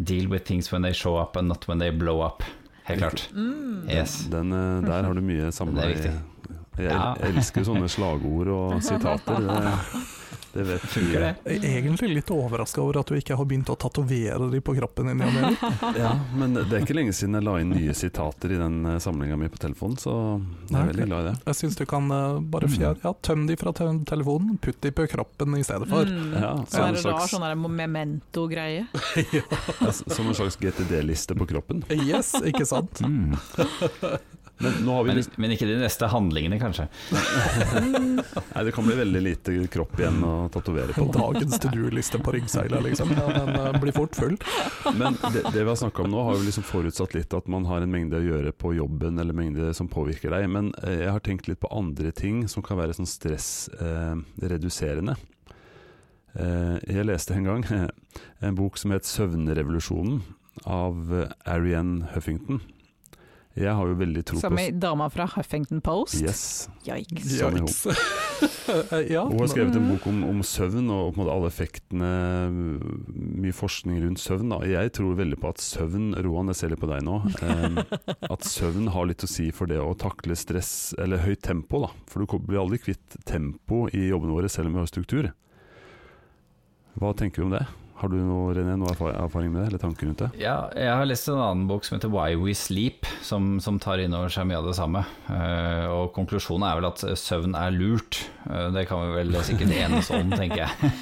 Deal 0.00 0.32
with 0.32 0.48
things 0.48 0.72
when 0.72 0.88
they 0.88 0.96
show 0.96 1.18
up 1.20 1.36
and 1.36 1.52
not 1.52 1.68
when 1.68 1.84
they 1.84 1.92
blow 1.92 2.24
up. 2.24 2.40
Helt 2.88 3.04
klart. 3.04 3.28
Mm. 3.36 3.84
Yes. 3.90 4.22
Den, 4.32 4.52
eh, 4.56 4.88
der 4.88 5.04
har 5.04 5.12
du 5.12 5.20
mye 5.20 5.52
samla 5.52 5.90
i. 5.92 6.10
Jeg 6.78 6.92
Ja. 6.92 7.14
elsker 7.28 7.66
sånne 7.66 7.88
slagord 7.90 8.48
og 8.54 8.78
sitater. 8.86 9.42
Det, 9.42 9.74
det 10.52 10.64
vet 10.64 10.84
Funker 10.90 11.20
det? 11.20 11.30
Jeg 11.44 11.58
er 11.58 11.74
egentlig 11.82 12.08
litt 12.16 12.30
overraska 12.32 12.80
over 12.82 12.98
at 13.02 13.10
du 13.10 13.16
ikke 13.18 13.36
har 13.36 13.46
begynt 13.48 13.68
å 13.70 13.76
tatovere 13.78 14.46
de 14.50 14.60
på 14.64 14.74
kroppen 14.78 15.10
din. 15.12 15.20
Ja, 15.98 16.14
men 16.34 16.54
det 16.56 16.64
er 16.72 16.82
ikke 16.84 16.96
lenge 16.96 17.12
siden 17.16 17.36
jeg 17.36 17.44
la 17.46 17.56
inn 17.60 17.70
nye 17.74 17.94
sitater 17.96 18.54
i 18.54 18.58
den 18.60 18.78
samlinga 19.02 19.36
mi 19.40 19.48
på 19.52 19.60
telefonen, 19.60 19.98
så 20.00 20.14
jeg 20.70 20.78
er 20.80 20.88
veldig 20.92 21.06
glad 21.10 21.20
i 21.20 21.28
det. 21.28 21.34
Jeg 21.50 21.58
syns 21.60 21.76
du 21.78 21.84
kan 21.90 22.08
eh, 22.14 22.38
bare 22.54 22.70
fjerde, 22.72 23.02
ja, 23.04 23.12
tøm 23.28 23.44
de 23.50 23.56
fra 23.60 23.72
telefonen, 23.76 24.56
putt 24.62 24.80
de 24.84 24.92
på 24.96 25.06
kroppen 25.12 25.58
i 25.60 25.64
stedet 25.68 25.88
for. 25.90 26.08
Mm. 26.08 26.32
Ja, 26.40 26.54
Så 26.64 26.76
som 26.78 26.82
er 26.84 26.88
en 26.88 26.98
det 26.98 27.04
rar 27.12 27.28
sånn 27.34 27.46
der 27.46 27.60
memento-greie. 27.82 28.86
ja, 29.36 29.92
som 29.92 30.26
en 30.32 30.38
slags 30.38 30.58
GTD-liste 30.60 31.36
på 31.38 31.46
kroppen. 31.50 31.84
Yes, 31.92 32.32
ikke 32.40 32.66
sant? 32.68 33.02
Mm. 33.04 33.36
Men 34.58 34.72
nå 34.82 34.94
har 34.96 35.04
vi 35.06 35.12
Men, 35.14 35.24
men 35.36 35.50
ikke 35.54 35.66
de 35.68 35.76
neste 35.78 36.06
handlingene, 36.10 36.58
kanskje. 36.60 36.88
Nei, 38.54 38.64
det 38.66 38.72
kan 38.74 38.86
bli 38.86 38.96
veldig 38.98 39.22
lite 39.22 39.68
kropp 39.70 40.00
igjen 40.00 40.24
å 40.26 40.48
tatovere 40.54 40.92
på. 40.96 41.04
Dagens 41.18 41.58
to 41.62 41.68
do-liste 41.74 42.18
på 42.22 42.32
ryggseila, 42.34 42.78
liksom. 42.86 43.08
Ja, 43.14 43.26
den 43.36 43.48
eh, 43.54 43.80
blir 43.82 43.94
fort 43.96 44.14
full. 44.18 44.36
Men 44.98 45.12
det, 45.32 45.42
det 45.52 45.62
vi 45.62 45.68
har 45.68 45.76
snakka 45.78 46.02
om 46.04 46.10
nå, 46.14 46.20
har 46.26 46.34
jo 46.38 46.42
liksom 46.48 46.64
forutsatt 46.66 47.12
litt 47.14 47.32
at 47.38 47.46
man 47.50 47.64
har 47.70 47.80
en 47.84 47.92
mengde 47.92 48.16
å 48.18 48.24
gjøre 48.24 48.52
på 48.58 48.68
jobben, 48.78 49.14
eller 49.22 49.34
mengde 49.36 49.74
som 49.78 49.86
påvirker 49.92 50.30
deg. 50.34 50.42
Men 50.50 50.64
eh, 50.82 50.98
jeg 51.04 51.12
har 51.14 51.22
tenkt 51.24 51.48
litt 51.50 51.62
på 51.62 51.74
andre 51.74 52.10
ting 52.16 52.36
som 52.50 52.60
kan 52.66 52.78
være 52.80 52.94
sånn 52.98 53.10
stressreduserende. 53.10 55.14
Eh, 56.38 56.76
jeg 56.86 57.06
leste 57.08 57.34
en 57.34 57.46
gang 57.46 57.62
en 58.44 58.58
bok 58.58 58.74
som 58.78 58.90
het 58.94 59.04
'Søvnrevolusjonen' 59.06 60.22
av 60.66 60.94
eh, 61.14 61.30
Arianne 61.46 62.08
Huffington. 62.14 62.60
Jeg 63.58 63.74
har 63.74 63.90
jo 63.90 63.96
veldig 63.98 64.22
tro 64.28 64.38
Som 64.40 64.54
på 64.54 64.62
i 64.62 64.70
dama 64.70 65.08
fra 65.10 65.26
Huffington 65.32 65.80
Post. 65.84 66.20
Yes. 66.22 66.68
Yikes. 66.86 67.32
Yikes. 67.40 67.80
ja, 69.14 69.24
Hun 69.26 69.40
har 69.40 69.50
skrevet 69.50 69.76
en 69.78 69.88
bok 69.90 70.06
om, 70.10 70.20
om 70.28 70.42
søvn 70.46 70.90
og 70.94 71.10
på 71.10 71.18
en 71.18 71.22
måte 71.22 71.34
alle 71.34 71.50
effektene, 71.50 72.10
mye 73.42 73.56
forskning 73.56 73.98
rundt 74.04 74.22
søvn. 74.22 74.52
Da. 74.54 74.60
Jeg 74.68 74.92
tror 74.98 75.18
veldig 75.18 75.40
på 75.42 75.50
at 75.50 75.62
søvn 75.64 76.12
Roan, 76.26 76.52
jeg 76.52 76.60
ser 76.60 76.72
litt 76.74 76.82
på 76.82 76.90
deg 76.90 77.02
nå. 77.06 77.18
Um, 77.42 77.80
at 78.34 78.46
søvn 78.46 78.92
har 78.94 79.10
litt 79.10 79.26
å 79.26 79.30
si 79.30 79.48
for 79.54 79.70
det 79.70 79.80
å 79.82 79.96
takle 79.98 80.38
stress, 80.38 80.94
eller 81.00 81.24
høyt 81.26 81.42
tempo. 81.48 81.82
Da. 81.86 81.92
For 82.10 82.22
du 82.22 82.38
blir 82.38 82.62
aldri 82.62 82.80
kvitt 82.84 83.18
tempo 83.28 83.86
i 83.90 84.06
jobbene 84.12 84.38
våre, 84.38 84.52
selv 84.52 84.70
om 84.70 84.78
vi 84.78 84.84
har 84.84 84.92
struktur. 84.92 85.32
Hva 86.98 87.12
tenker 87.18 87.42
du 87.42 87.50
om 87.50 87.58
det? 87.58 87.66
Har 87.98 88.12
du 88.12 88.18
noe, 88.22 88.52
René, 88.54 88.76
noe 88.78 88.92
erfaring 88.94 89.50
med 89.50 89.62
det, 89.62 89.66
eller 89.72 89.80
tanker 89.82 90.06
rundt 90.06 90.20
det? 90.22 90.28
Ja, 90.38 90.68
jeg 90.78 90.92
har 90.94 91.08
lest 91.08 91.26
en 91.32 91.40
annen 91.42 91.64
bok 91.66 91.86
som 91.86 91.96
heter 91.96 92.12
Why 92.12 92.36
We 92.38 92.54
Sleep, 92.54 93.08
som, 93.26 93.56
som 93.62 93.80
tar 93.82 93.98
inn 93.98 94.14
over 94.14 94.30
seg 94.30 94.46
mye 94.46 94.60
av 94.60 94.68
det 94.68 94.76
samme. 94.78 95.02
Uh, 95.26 95.86
og 95.96 96.12
konklusjonen 96.14 96.68
er 96.68 96.78
vel 96.78 96.88
at 96.92 97.02
søvn 97.18 97.56
er 97.58 97.74
lurt. 97.74 98.20
Uh, 98.44 98.68
det 98.76 98.86
kan 98.90 99.02
vi 99.02 99.16
vel 99.16 99.34
sikkert 99.48 99.74
enes 99.80 100.12
om, 100.14 100.30
tenker 100.30 100.62
jeg. 100.62 100.92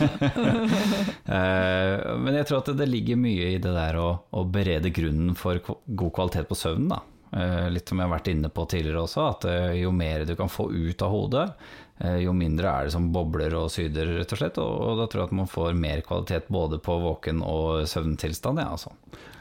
uh, 1.29 2.17
men 2.25 2.41
jeg 2.41 2.49
tror 2.49 2.63
at 2.63 2.73
det 2.81 2.89
ligger 2.89 3.21
mye 3.21 3.53
i 3.53 3.61
det 3.61 3.77
der 3.77 4.01
å, 4.01 4.09
å 4.33 4.47
berede 4.49 4.95
grunnen 4.95 5.37
for 5.37 5.61
god 5.61 6.17
kvalitet 6.17 6.49
på 6.49 6.57
søvnen. 6.57 6.97
Da. 6.97 7.03
Eh, 7.37 7.71
litt 7.71 7.89
som 7.89 7.99
jeg 7.99 8.07
har 8.07 8.15
vært 8.15 8.29
inne 8.31 8.49
på 8.55 8.65
tidligere 8.71 9.03
også, 9.03 9.25
at 9.27 9.47
eh, 9.51 9.73
jo 9.83 9.91
mer 9.95 10.23
du 10.25 10.33
kan 10.39 10.49
få 10.49 10.69
ut 10.73 11.03
av 11.03 11.11
hodet, 11.13 11.47
eh, 11.51 11.86
jo 12.21 12.33
mindre 12.37 12.69
er 12.69 12.85
det 12.85 12.93
som 12.93 13.07
bobler 13.15 13.55
og 13.57 13.71
syder, 13.73 14.11
rett 14.19 14.33
og 14.35 14.39
slett. 14.43 14.59
Og, 14.61 14.73
og 14.85 14.99
da 15.01 15.07
tror 15.09 15.23
jeg 15.23 15.31
at 15.31 15.37
man 15.39 15.49
får 15.49 15.73
mer 15.81 16.03
kvalitet 16.05 16.49
både 16.53 16.77
på 16.85 16.99
våken 17.01 17.41
og 17.47 17.87
søvntilstand. 17.89 18.61
Ja, 18.61 18.69
altså. 18.77 18.93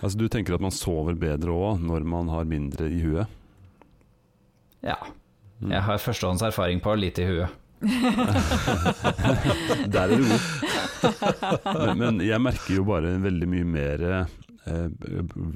Altså 0.01 0.17
Du 0.21 0.27
tenker 0.31 0.55
at 0.55 0.63
man 0.63 0.71
sover 0.75 1.13
bedre 1.19 1.51
òg 1.51 1.83
når 1.83 2.05
man 2.07 2.29
har 2.31 2.47
mindre 2.47 2.87
i 2.87 3.01
huet? 3.03 3.27
Ja. 4.85 4.95
Mm. 5.59 5.71
Jeg 5.71 5.81
har 5.87 5.97
førstehånds 6.03 6.43
erfaring 6.47 6.79
på 6.83 6.95
lite 6.99 7.23
i 7.25 7.29
huet. 7.33 7.49
Der 9.91 10.07
er 10.07 10.15
du 10.15 10.23
god. 10.23 10.41
Men, 11.75 11.97
men 11.99 12.19
jeg 12.25 12.39
merker 12.41 12.77
jo 12.79 12.85
bare 12.87 13.11
veldig 13.23 13.47
mye 13.51 13.67
mer 13.67 14.03
eh, 14.15 14.87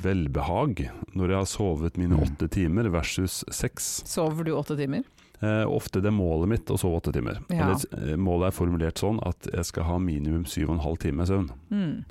velbehag 0.04 0.84
når 1.18 1.34
jeg 1.34 1.40
har 1.42 1.50
sovet 1.50 1.98
mine 2.02 2.18
Mm. 2.20 2.24
åtte 2.26 2.48
timer 2.52 2.90
versus 2.94 3.40
seks. 3.54 3.90
Sover 4.10 4.44
du 4.48 4.52
åtte 4.58 4.76
timer? 4.80 5.04
Eh, 5.42 5.66
ofte 5.72 6.02
det 6.04 6.10
er 6.12 6.16
målet 6.18 6.50
mitt 6.52 6.66
å 6.74 6.78
sove 6.78 6.98
åtte 7.00 7.14
timer. 7.16 7.38
Ja. 7.50 7.70
Eller, 7.70 8.12
eh, 8.12 8.16
målet 8.20 8.50
er 8.50 8.58
formulert 8.58 9.00
sånn 9.00 9.22
at 9.26 9.48
jeg 9.54 9.66
skal 9.66 9.84
ha 9.88 9.98
minimum 10.04 10.46
syv 10.46 10.70
og 10.70 10.76
en 10.78 10.84
halv 10.84 10.98
time 11.00 11.24
søvn. 11.30 11.50
Mm. 11.72 12.04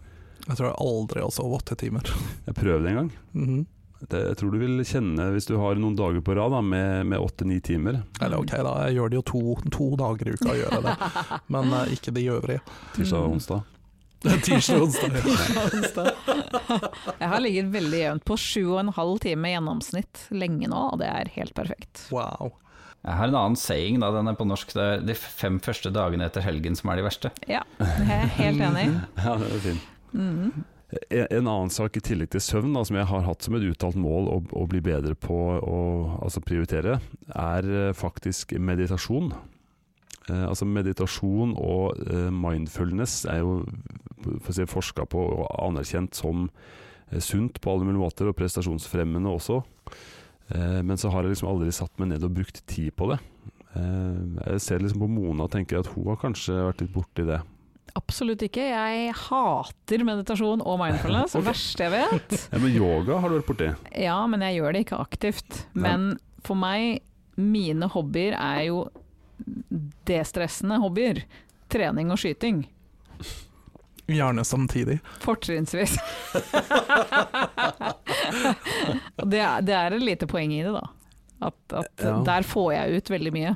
Jeg 0.48 0.56
tror 0.56 0.68
jeg 0.70 0.78
aldri 0.80 1.20
har 1.26 1.30
sovet 1.36 1.60
åtte 1.62 1.76
timer. 1.76 2.08
Jeg 2.48 2.54
prøvde 2.56 2.88
en 2.88 2.96
gang. 3.02 3.10
Mhm. 3.34 3.66
Det, 3.98 4.20
jeg 4.28 4.36
tror 4.38 4.52
du 4.54 4.58
vil 4.60 4.78
kjenne, 4.86 5.24
hvis 5.34 5.48
du 5.50 5.56
har 5.58 5.74
noen 5.74 5.96
dager 5.98 6.20
på 6.22 6.36
rad 6.38 6.52
da, 6.54 6.60
med 6.62 7.04
med 7.10 7.18
åtte-ni 7.18 7.56
timer 7.66 7.96
Eller 8.22 8.38
ok, 8.38 8.52
da, 8.62 8.74
jeg 8.86 8.94
gjør 8.94 9.10
det 9.10 9.16
jo 9.18 9.22
to, 9.26 9.40
to 9.74 9.88
dager 9.98 10.28
i 10.30 10.34
uka 10.38 10.54
gjør 10.54 10.70
jeg 10.76 10.84
det, 10.84 10.92
men 11.56 11.72
eh, 11.80 11.90
ikke 11.96 12.14
de 12.14 12.22
øvrige. 12.30 12.60
tirsdag 12.94 13.18
og 13.18 13.26
Mm. 13.26 13.34
onsdag. 13.34 13.64
Tirsdag 14.46 14.78
og 14.78 14.86
onsdag. 14.86 16.12
Jeg 17.18 17.28
har 17.32 17.40
ligget 17.42 17.72
veldig 17.74 17.98
jevnt 18.04 18.24
på 18.30 18.38
sju 18.38 18.62
og 18.76 18.78
en 18.84 18.92
halv 18.94 19.18
time 19.26 19.50
gjennomsnitt 19.50 20.24
lenge 20.30 20.70
nå, 20.70 20.84
og 20.92 20.98
det 21.02 21.10
er 21.10 21.34
helt 21.34 21.54
perfekt. 21.58 22.06
Wow. 22.14 22.52
Jeg 23.06 23.14
har 23.20 23.30
en 23.30 23.38
annen 23.38 23.58
saying, 23.58 24.00
da, 24.02 24.10
den 24.12 24.28
er 24.28 24.36
på 24.36 24.46
norsk. 24.48 24.72
Det 24.74 24.84
er 24.84 25.04
de 25.06 25.14
fem 25.18 25.60
første 25.62 25.92
dagene 25.94 26.26
etter 26.26 26.44
helgen 26.44 26.76
som 26.76 26.90
er 26.92 26.98
de 27.00 27.06
verste. 27.06 27.30
Ja, 27.48 27.62
jeg 27.78 28.16
er 28.16 28.34
helt 28.40 28.64
enig. 28.70 28.88
Ja, 29.24 29.36
det 29.38 29.52
er 29.54 29.62
fint. 29.62 29.86
Mm. 30.12 30.64
En, 30.88 31.26
en 31.36 31.50
annen 31.52 31.70
sak 31.72 31.98
i 32.00 32.02
tillegg 32.02 32.32
til 32.32 32.42
søvn, 32.42 32.72
da, 32.74 32.82
som 32.88 32.96
jeg 32.96 33.08
har 33.10 33.24
hatt 33.26 33.44
som 33.44 33.58
et 33.58 33.66
uttalt 33.68 33.98
mål 34.00 34.30
å, 34.32 34.40
å 34.56 34.64
bli 34.70 34.80
bedre 34.84 35.14
på 35.20 35.36
å 35.60 35.78
altså 36.24 36.42
prioritere, 36.44 36.98
er 37.36 37.70
eh, 37.70 37.94
faktisk 37.96 38.56
meditasjon. 38.56 39.30
Eh, 40.28 40.44
altså 40.48 40.68
Meditasjon 40.68 41.54
og 41.56 41.98
eh, 42.08 42.28
mindfulness 42.34 43.22
er 43.28 43.42
jo 43.44 43.62
for 44.44 44.54
si, 44.56 44.66
forska 44.68 45.06
på 45.08 45.22
og 45.22 45.46
anerkjent 45.68 46.18
som 46.18 46.48
eh, 47.10 47.20
sunt 47.22 47.60
på 47.62 47.72
alle 47.72 47.88
mulige 47.88 48.02
måter, 48.02 48.30
og 48.30 48.36
prestasjonsfremmende 48.38 49.32
også. 49.32 49.62
Eh, 50.54 50.80
men 50.82 50.96
så 51.00 51.10
har 51.12 51.22
jeg 51.26 51.34
liksom 51.36 51.50
aldri 51.52 51.72
satt 51.76 51.92
meg 52.00 52.12
ned 52.14 52.24
og 52.24 52.34
brukt 52.38 52.62
tid 52.70 52.94
på 52.96 53.10
det. 53.12 53.18
Eh, 53.76 54.50
jeg 54.54 54.60
ser 54.64 54.80
liksom 54.84 55.02
på 55.04 55.10
Mona 55.12 55.44
og 55.48 55.52
tenker 55.52 55.80
at 55.82 55.90
hun 55.94 56.06
har 56.08 56.20
kanskje 56.22 56.56
vært 56.70 56.84
litt 56.84 56.94
borti 56.94 57.26
det. 57.28 57.40
Absolutt 57.98 58.42
ikke. 58.46 58.62
Jeg 58.68 59.12
hater 59.16 60.04
meditasjon 60.06 60.60
og 60.62 60.78
mindfulness. 60.80 61.32
Det 61.36 61.40
Ok. 61.42 61.48
verste 61.50 61.86
jeg 61.88 61.94
vet. 61.96 62.36
Ja, 62.52 62.60
men 62.62 62.76
yoga 62.76 63.18
har 63.20 63.28
du 63.32 63.38
vært 63.40 63.48
borti? 63.50 63.68
Ja, 64.04 64.18
men 64.30 64.44
jeg 64.46 64.60
gjør 64.60 64.72
det 64.76 64.84
ikke 64.86 65.00
aktivt. 65.02 65.62
Men 65.74 66.12
for 66.46 66.54
meg, 66.60 67.00
mine 67.36 67.88
hobbyer 67.90 68.36
er 68.38 68.62
jo 68.68 68.84
destressende 70.08 70.78
hobbyer. 70.82 71.24
Trening 71.72 72.12
og 72.14 72.20
skyting. 72.22 72.62
Gjerne 74.08 74.44
samtidig. 74.44 74.98
Fortrinnsvis. 75.20 75.98
Det, 79.28 79.38
er- 79.40 79.60
det 79.62 79.74
er 79.74 79.92
et 79.96 80.02
lite 80.04 80.26
poeng 80.30 80.52
i 80.54 80.62
det, 80.64 80.72
da. 80.72 80.84
At, 81.40 81.58
at 81.76 82.02
Ja. 82.02 82.14
der 82.26 82.42
får 82.46 82.72
jeg 82.74 82.96
ut 82.98 83.10
veldig 83.12 83.32
mye. 83.34 83.52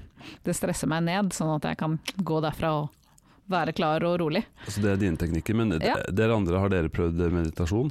Det 0.47 0.55
stresser 0.55 0.87
meg 0.91 1.03
ned, 1.07 1.33
sånn 1.35 1.55
at 1.57 1.65
jeg 1.67 1.79
kan 1.81 1.97
gå 2.23 2.41
derfra 2.45 2.71
og 2.83 2.91
være 3.51 3.73
klar 3.75 4.05
og 4.07 4.21
rolig. 4.21 4.45
Altså 4.67 4.83
det 4.85 4.91
er 4.93 4.97
dine 5.01 5.17
teknikker, 5.19 5.55
men 5.59 5.73
Ja. 5.83 5.97
dere 6.13 6.37
andre, 6.37 6.59
har 6.63 6.69
dere 6.71 6.89
prøvd 6.93 7.19
meditasjon? 7.33 7.91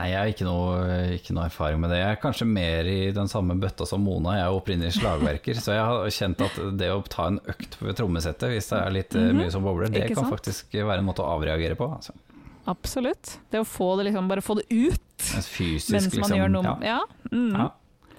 Nei, 0.00 0.14
jeg 0.14 0.16
har 0.16 0.30
ikke 0.32 0.46
noe, 0.46 0.76
ikke 1.18 1.34
noe 1.36 1.44
erfaring 1.50 1.80
med 1.82 1.90
det. 1.92 1.98
Jeg 2.00 2.14
er 2.14 2.20
kanskje 2.22 2.46
mer 2.48 2.88
i 2.88 3.10
den 3.12 3.28
samme 3.28 3.52
bøtta 3.60 3.84
som 3.88 4.00
Mona. 4.00 4.38
Jeg 4.38 4.46
er 4.46 4.56
opprinnelig 4.56 4.94
slagverker, 4.96 5.60
så 5.60 5.74
jeg 5.76 5.82
har 5.90 6.14
kjent 6.16 6.44
at 6.46 6.56
det 6.80 6.88
å 6.94 7.02
ta 7.04 7.26
en 7.28 7.36
økt 7.52 7.76
ved 7.82 7.98
trommesettet 7.98 8.48
hvis 8.54 8.70
det 8.72 8.78
er 8.78 8.94
litt 8.96 9.12
mm 9.14 9.26
-hmm. 9.26 9.42
mye 9.42 9.50
som 9.52 9.66
bobler, 9.66 9.92
det 9.92 10.04
Ikke 10.06 10.14
kan 10.14 10.24
sant? 10.24 10.34
faktisk 10.38 10.72
være 10.72 10.98
en 10.98 11.04
måte 11.04 11.20
å 11.20 11.28
avreagere 11.36 11.76
på. 11.76 11.84
Altså. 11.84 12.16
Absolutt. 12.64 13.38
Det 13.50 13.60
å 13.60 13.64
få 13.64 13.96
det 13.98 14.04
liksom, 14.08 14.28
bare 14.28 14.40
få 14.40 14.54
det 14.54 14.66
ut 14.70 15.20
fysisk 15.20 15.92
mens 15.92 16.08
man 16.14 16.20
liksom 16.20 16.38
gjør 16.38 16.48
noe 16.48 16.64
ja. 16.64 16.76
Ja. 16.82 17.00
Mm, 17.32 17.56
Ja. 17.56 17.70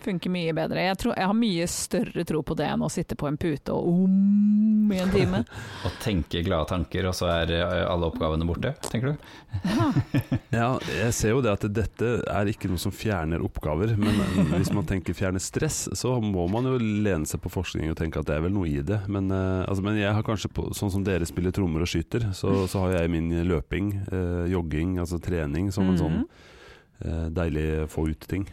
Funker 0.02 0.32
mye 0.34 0.54
bedre. 0.58 0.82
Jeg, 0.88 0.98
tror, 0.98 1.14
jeg 1.18 1.28
har 1.30 1.36
mye 1.38 1.66
større 1.70 2.24
tro 2.26 2.42
på 2.42 2.56
det 2.58 2.66
enn 2.72 2.82
å 2.82 2.90
sitte 2.90 3.14
på 3.20 3.28
en 3.30 3.38
pute 3.38 3.74
og 3.76 3.88
om 3.92 4.92
i 4.92 4.98
en 5.00 5.12
time. 5.14 5.44
Å 5.88 5.92
tenke 6.04 6.42
glade 6.44 6.68
tanker, 6.72 7.06
og 7.08 7.14
så 7.16 7.30
er 7.32 7.52
eh, 7.56 7.84
alle 7.88 8.10
oppgavene 8.10 8.44
borte, 8.50 8.74
tenker 8.90 9.14
du? 9.14 9.30
Ja, 10.52 10.74
jeg 10.84 11.14
ser 11.16 11.32
jo 11.32 11.42
det 11.46 11.54
at 11.54 11.64
dette 11.72 12.10
er 12.28 12.50
ikke 12.52 12.68
noe 12.68 12.82
som 12.82 12.92
fjerner 12.92 13.40
oppgaver, 13.46 13.94
men 13.96 14.18
hvis 14.58 14.72
man 14.76 14.84
tenker 14.90 15.16
fjerne 15.16 15.40
stress, 15.40 15.86
så 15.96 16.18
må 16.24 16.44
man 16.52 16.68
jo 16.68 16.74
lene 16.82 17.30
seg 17.30 17.40
på 17.46 17.52
forskning 17.54 17.94
og 17.94 17.98
tenke 18.02 18.20
at 18.20 18.28
det 18.28 18.36
er 18.36 18.44
vel 18.44 18.52
noe 18.58 18.68
i 18.68 18.82
det. 18.84 19.00
Men, 19.08 19.30
eh, 19.32 19.62
altså, 19.64 19.86
men 19.86 20.00
jeg 20.02 20.12
har 20.18 20.26
kanskje, 20.28 20.52
på, 20.52 20.68
sånn 20.76 20.92
som 20.92 21.06
dere 21.08 21.28
spiller 21.30 21.56
trommer 21.56 21.86
og 21.86 21.92
skyter, 21.94 22.28
så, 22.36 22.66
så 22.72 22.84
har 22.88 22.98
jeg 23.00 23.14
min 23.16 23.32
løping, 23.48 23.94
eh, 24.12 24.46
jogging, 24.52 24.98
altså 25.04 25.22
trening, 25.24 25.72
som 25.72 25.88
en 25.94 26.02
sånn 26.02 26.18
Mhm. 26.22 26.26
eh, 27.06 27.28
deilig 27.34 27.68
få 27.90 28.10
ut-ting. 28.12 28.44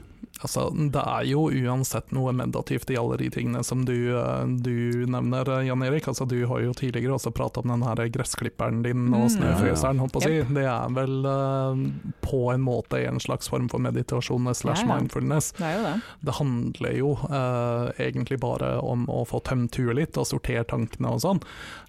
Altså, 0.40 0.68
det 0.94 1.02
er 1.02 1.24
jo 1.26 1.48
uansett 1.50 2.12
noe 2.14 2.30
meditativt 2.36 2.90
i 2.94 2.96
alle 3.00 3.16
de 3.18 3.26
tingene 3.34 3.64
som 3.66 3.84
du, 3.84 3.94
eh, 4.14 4.44
du 4.62 5.04
nevner, 5.10 5.48
eh, 5.58 5.66
Jan 5.66 5.82
Erik. 5.82 6.06
Altså, 6.06 6.28
du 6.30 6.36
har 6.46 6.60
jo 6.62 6.72
tidligere 6.78 7.16
også 7.16 7.32
pratet 7.34 7.64
om 7.64 7.72
den 7.72 7.82
her 7.82 8.04
gressklipperen 8.14 8.82
din 8.84 9.08
og 9.14 9.26
Mm. 9.28 9.34
snøfreseren, 9.34 9.98
holdt 9.98 10.12
på 10.14 10.20
å 10.20 10.22
si. 10.22 10.30
Yep. 10.38 10.52
Det 10.54 10.64
er 10.64 10.94
vel 10.94 11.26
uh, 11.26 11.74
på 12.22 12.42
en 12.54 12.62
måte 12.62 13.00
en 13.08 13.18
slags 13.18 13.48
form 13.50 13.68
for 13.68 13.78
meditasjon 13.82 14.46
slash 14.54 14.84
Ja, 14.84 14.86
ja. 14.86 14.94
mindfulness. 14.94 15.52
Det 15.58 15.72
jo 15.74 15.82
det. 15.82 16.02
Det 16.24 16.34
handler 16.38 16.96
jo 16.98 17.10
uh, 17.28 17.90
egentlig 17.98 18.38
bare 18.40 18.78
om 18.80 19.06
å 19.10 19.24
få 19.26 19.42
tømt 19.42 19.74
huet 19.76 19.96
litt 19.96 20.16
og 20.16 20.26
sortert 20.26 20.68
tankene 20.70 21.10
og 21.16 21.20
sånn. 21.20 21.42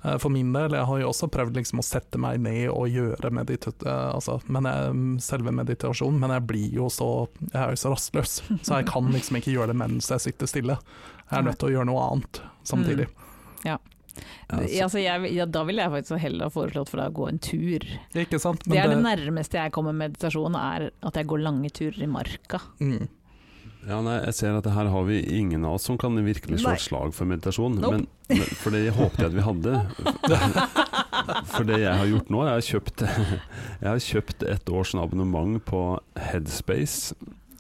Uh, 0.04 0.18
for 0.18 0.30
min 0.34 0.52
del, 0.54 0.72
jeg 0.74 0.86
har 0.90 1.00
jo 1.00 1.10
også 1.14 1.30
prøvd 1.30 1.54
liksom 1.62 1.80
å 1.80 1.86
sette 1.86 2.18
meg 2.18 2.40
ned 2.42 2.70
og 2.70 2.90
gjøre 2.90 3.30
medita 3.32 3.72
altså, 3.86 4.40
men 4.48 4.64
jeg, 4.66 5.22
selve 5.22 5.52
meditasjonen, 5.54 6.20
men 6.20 6.32
jeg 6.32 6.48
blir 6.48 6.74
jo 6.74 6.90
så 6.90 7.28
Jeg 7.54 7.62
er 7.62 7.70
jo 7.70 7.76
så 7.80 7.92
rastløs, 7.94 8.39
så 8.66 8.80
jeg 8.80 8.90
kan 8.90 9.12
liksom 9.14 9.40
ikke 9.40 9.54
gjøre 9.56 9.74
det 9.74 9.80
mens 9.82 10.10
jeg 10.14 10.26
sitter 10.30 10.50
stille. 10.50 10.80
Jeg 11.30 11.40
er 11.40 11.48
nødt 11.48 11.60
til 11.62 11.70
å 11.70 11.74
gjøre 11.78 11.90
noe 11.92 12.10
annet 12.10 12.44
samtidig. 12.68 13.10
Ja, 13.68 13.78
Ja, 14.50 14.58
altså 14.84 15.00
jeg, 15.00 15.30
ja, 15.32 15.46
da 15.48 15.62
ville 15.64 15.84
jeg 15.86 15.94
faktisk 15.94 16.20
heller 16.20 16.50
ha 16.50 16.52
foreslått 16.52 16.90
for 16.92 17.00
deg 17.00 17.14
å 17.14 17.18
gå 17.20 17.28
en 17.30 17.38
tur. 17.40 17.86
Ikke 18.18 18.40
sant? 18.42 18.66
Det 18.66 18.82
er 18.82 18.90
det 18.92 18.98
nærmeste 19.04 19.62
jeg 19.62 19.72
kommer 19.76 19.96
meditasjon, 19.96 20.58
er 20.60 20.90
at 20.90 21.20
jeg 21.20 21.30
går 21.30 21.44
lange 21.46 21.72
turer 21.72 22.04
i 22.04 22.10
marka. 22.10 22.62
mm. 22.82 23.08
Ja, 23.88 24.02
nei, 24.04 24.18
jeg 24.26 24.36
ser 24.36 24.58
at 24.58 24.68
her 24.76 24.90
har 24.92 25.06
vi 25.08 25.22
ingen 25.38 25.64
av 25.64 25.78
oss 25.78 25.86
som 25.88 25.98
kan 26.00 26.18
virkelig 26.20 26.60
slå 26.60 26.74
et 26.76 26.84
slag 26.84 27.14
for 27.16 27.30
meditasjon. 27.30 27.78
Nope. 27.80 28.02
Men, 28.02 28.08
men, 28.28 28.50
for 28.60 28.76
det 28.76 28.92
håpet 28.98 29.24
jeg 29.24 29.32
at 29.32 29.38
vi 29.38 29.46
hadde. 29.46 29.78
For 31.54 31.68
det 31.68 31.78
jeg 31.82 31.94
har 31.94 32.08
gjort 32.10 32.30
nå, 32.34 32.40
jeg 32.48 32.56
har 32.56 32.66
kjøpt, 32.66 33.02
jeg 33.84 33.88
har 33.88 34.00
kjøpt 34.02 34.46
et 34.50 34.72
års 34.74 34.94
abonnement 34.98 35.60
på 35.68 35.82
Headspace. 36.18 37.14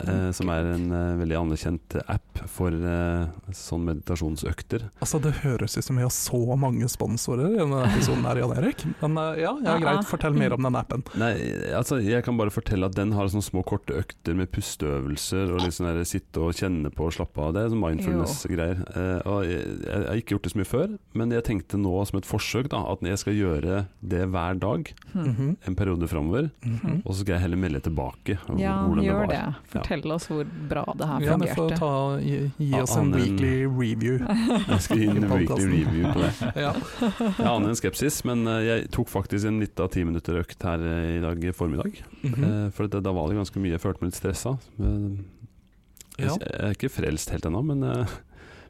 Eh, 0.07 0.29
som 0.35 0.49
er 0.53 0.69
en 0.75 0.91
eh, 0.91 1.17
veldig 1.19 1.37
anerkjent 1.39 1.95
app 2.07 2.41
for 2.49 2.71
eh, 2.71 3.27
sånn 3.55 3.83
meditasjonsøkter. 3.87 4.87
Altså 5.03 5.19
Det 5.23 5.33
høres 5.43 5.77
ut 5.77 5.83
som 5.85 5.97
vi 5.99 6.05
har 6.05 6.13
så 6.13 6.39
mange 6.59 6.87
sponsorer 6.91 7.53
i 7.55 7.59
denne 7.59 7.81
episoden 7.89 8.25
her, 8.27 8.41
Jan 8.43 8.55
Erik. 8.57 8.85
Men 9.01 9.17
eh, 9.17 9.41
ja, 9.43 9.53
ja, 9.65 9.77
greit, 9.81 10.05
fortell 10.09 10.33
mer 10.37 10.55
om 10.55 10.63
den 10.67 10.75
appen. 10.79 11.03
Nei, 11.19 11.33
altså 11.75 11.99
jeg 12.03 12.23
kan 12.25 12.37
bare 12.39 12.53
fortelle 12.53 12.87
at 12.89 12.95
den 12.97 13.13
har 13.17 13.27
sånne 13.31 13.45
små 13.45 13.63
korte 13.67 13.97
økter 13.99 14.37
med 14.39 14.51
pusteøvelser 14.55 15.53
og 15.55 15.63
litt 15.65 15.75
sånn 15.77 15.89
der 15.91 16.03
sitte 16.07 16.41
og 16.43 16.55
kjenne 16.57 16.91
på 16.93 17.07
og 17.09 17.15
slappe 17.17 17.41
av. 17.43 17.53
Det 17.55 17.63
er 17.65 17.73
sånn 17.73 17.83
mindfulness-greier. 17.83 18.83
Eh, 18.95 19.29
og 19.29 19.43
jeg, 19.47 19.63
jeg 19.85 20.05
har 20.09 20.21
ikke 20.21 20.35
gjort 20.37 20.47
det 20.47 20.53
så 20.53 20.59
mye 20.61 20.69
før, 20.69 20.95
men 21.19 21.33
jeg 21.35 21.45
tenkte 21.49 21.79
nå 21.81 21.93
som 22.09 22.19
et 22.21 22.27
forsøk 22.29 22.69
da, 22.71 22.83
at 22.93 23.03
jeg 23.05 23.21
skal 23.21 23.37
gjøre 23.37 23.83
det 24.01 24.25
hver 24.31 24.59
dag 24.61 24.93
Hmm. 25.09 25.25
Mhm, 25.29 25.47
en 25.67 25.75
periode 25.75 26.07
framover. 26.07 26.49
mhm. 26.63 26.99
Og 27.05 27.13
så 27.13 27.21
skal 27.23 27.33
jeg 27.35 27.41
heller 27.41 27.57
melde 27.57 27.79
tilbake 27.81 28.35
om 28.49 28.59
Ja, 28.61 28.75
hvordan 28.85 29.03
gjør 29.05 29.27
det 29.27 29.39
det. 29.73 29.83
Var. 29.89 29.97
Fortell 29.97 30.11
oss 30.11 30.27
hvor 30.29 30.45
bra 30.69 30.83
det 30.97 31.07
her 31.07 31.21
Ja, 31.25 31.37
vi 31.37 31.47
får 31.47 31.55
fungerte. 31.55 31.79
ta, 31.79 32.19
gi, 32.19 32.51
gi 32.57 32.81
oss 32.81 32.95
en 32.95 33.03
annen- 33.03 33.19
weekly 33.19 33.65
review. 33.65 34.19
Jeg 34.69 34.81
skal 34.81 34.97
gi 34.97 35.07
en 35.07 35.29
weekly 35.29 35.65
review 35.65 36.13
på 36.13 36.19
det. 36.19 36.33
Ja. 36.65 36.73
Jeg 37.37 37.47
aner 37.47 37.69
en 37.69 37.75
skepsis, 37.75 38.23
men 38.25 38.47
eh, 38.47 38.61
jeg 38.65 38.91
tok 38.91 39.09
faktisk 39.09 39.45
en 39.47 39.59
lita 39.59 39.87
ti 39.91 40.03
minutter 40.03 40.39
økt 40.41 40.63
her 40.63 40.79
eh, 40.79 41.17
i 41.17 41.21
dag 41.23 41.55
formiddag. 41.55 42.03
Mm 42.23 42.33
-hmm. 42.33 42.71
For 42.71 42.87
det, 42.87 43.03
da 43.03 43.11
var 43.11 43.29
det 43.29 43.37
ganske 43.37 43.59
mye, 43.59 43.71
jeg 43.71 43.81
følte 43.81 44.01
meg 44.01 44.11
litt 44.11 44.19
stressa. 44.19 44.57
Jeg, 46.19 46.29
jeg 46.29 46.37
er 46.59 46.71
ikke 46.71 46.89
frelst 46.89 47.29
helt 47.29 47.45
ennå, 47.45 47.61
men 47.63 48.07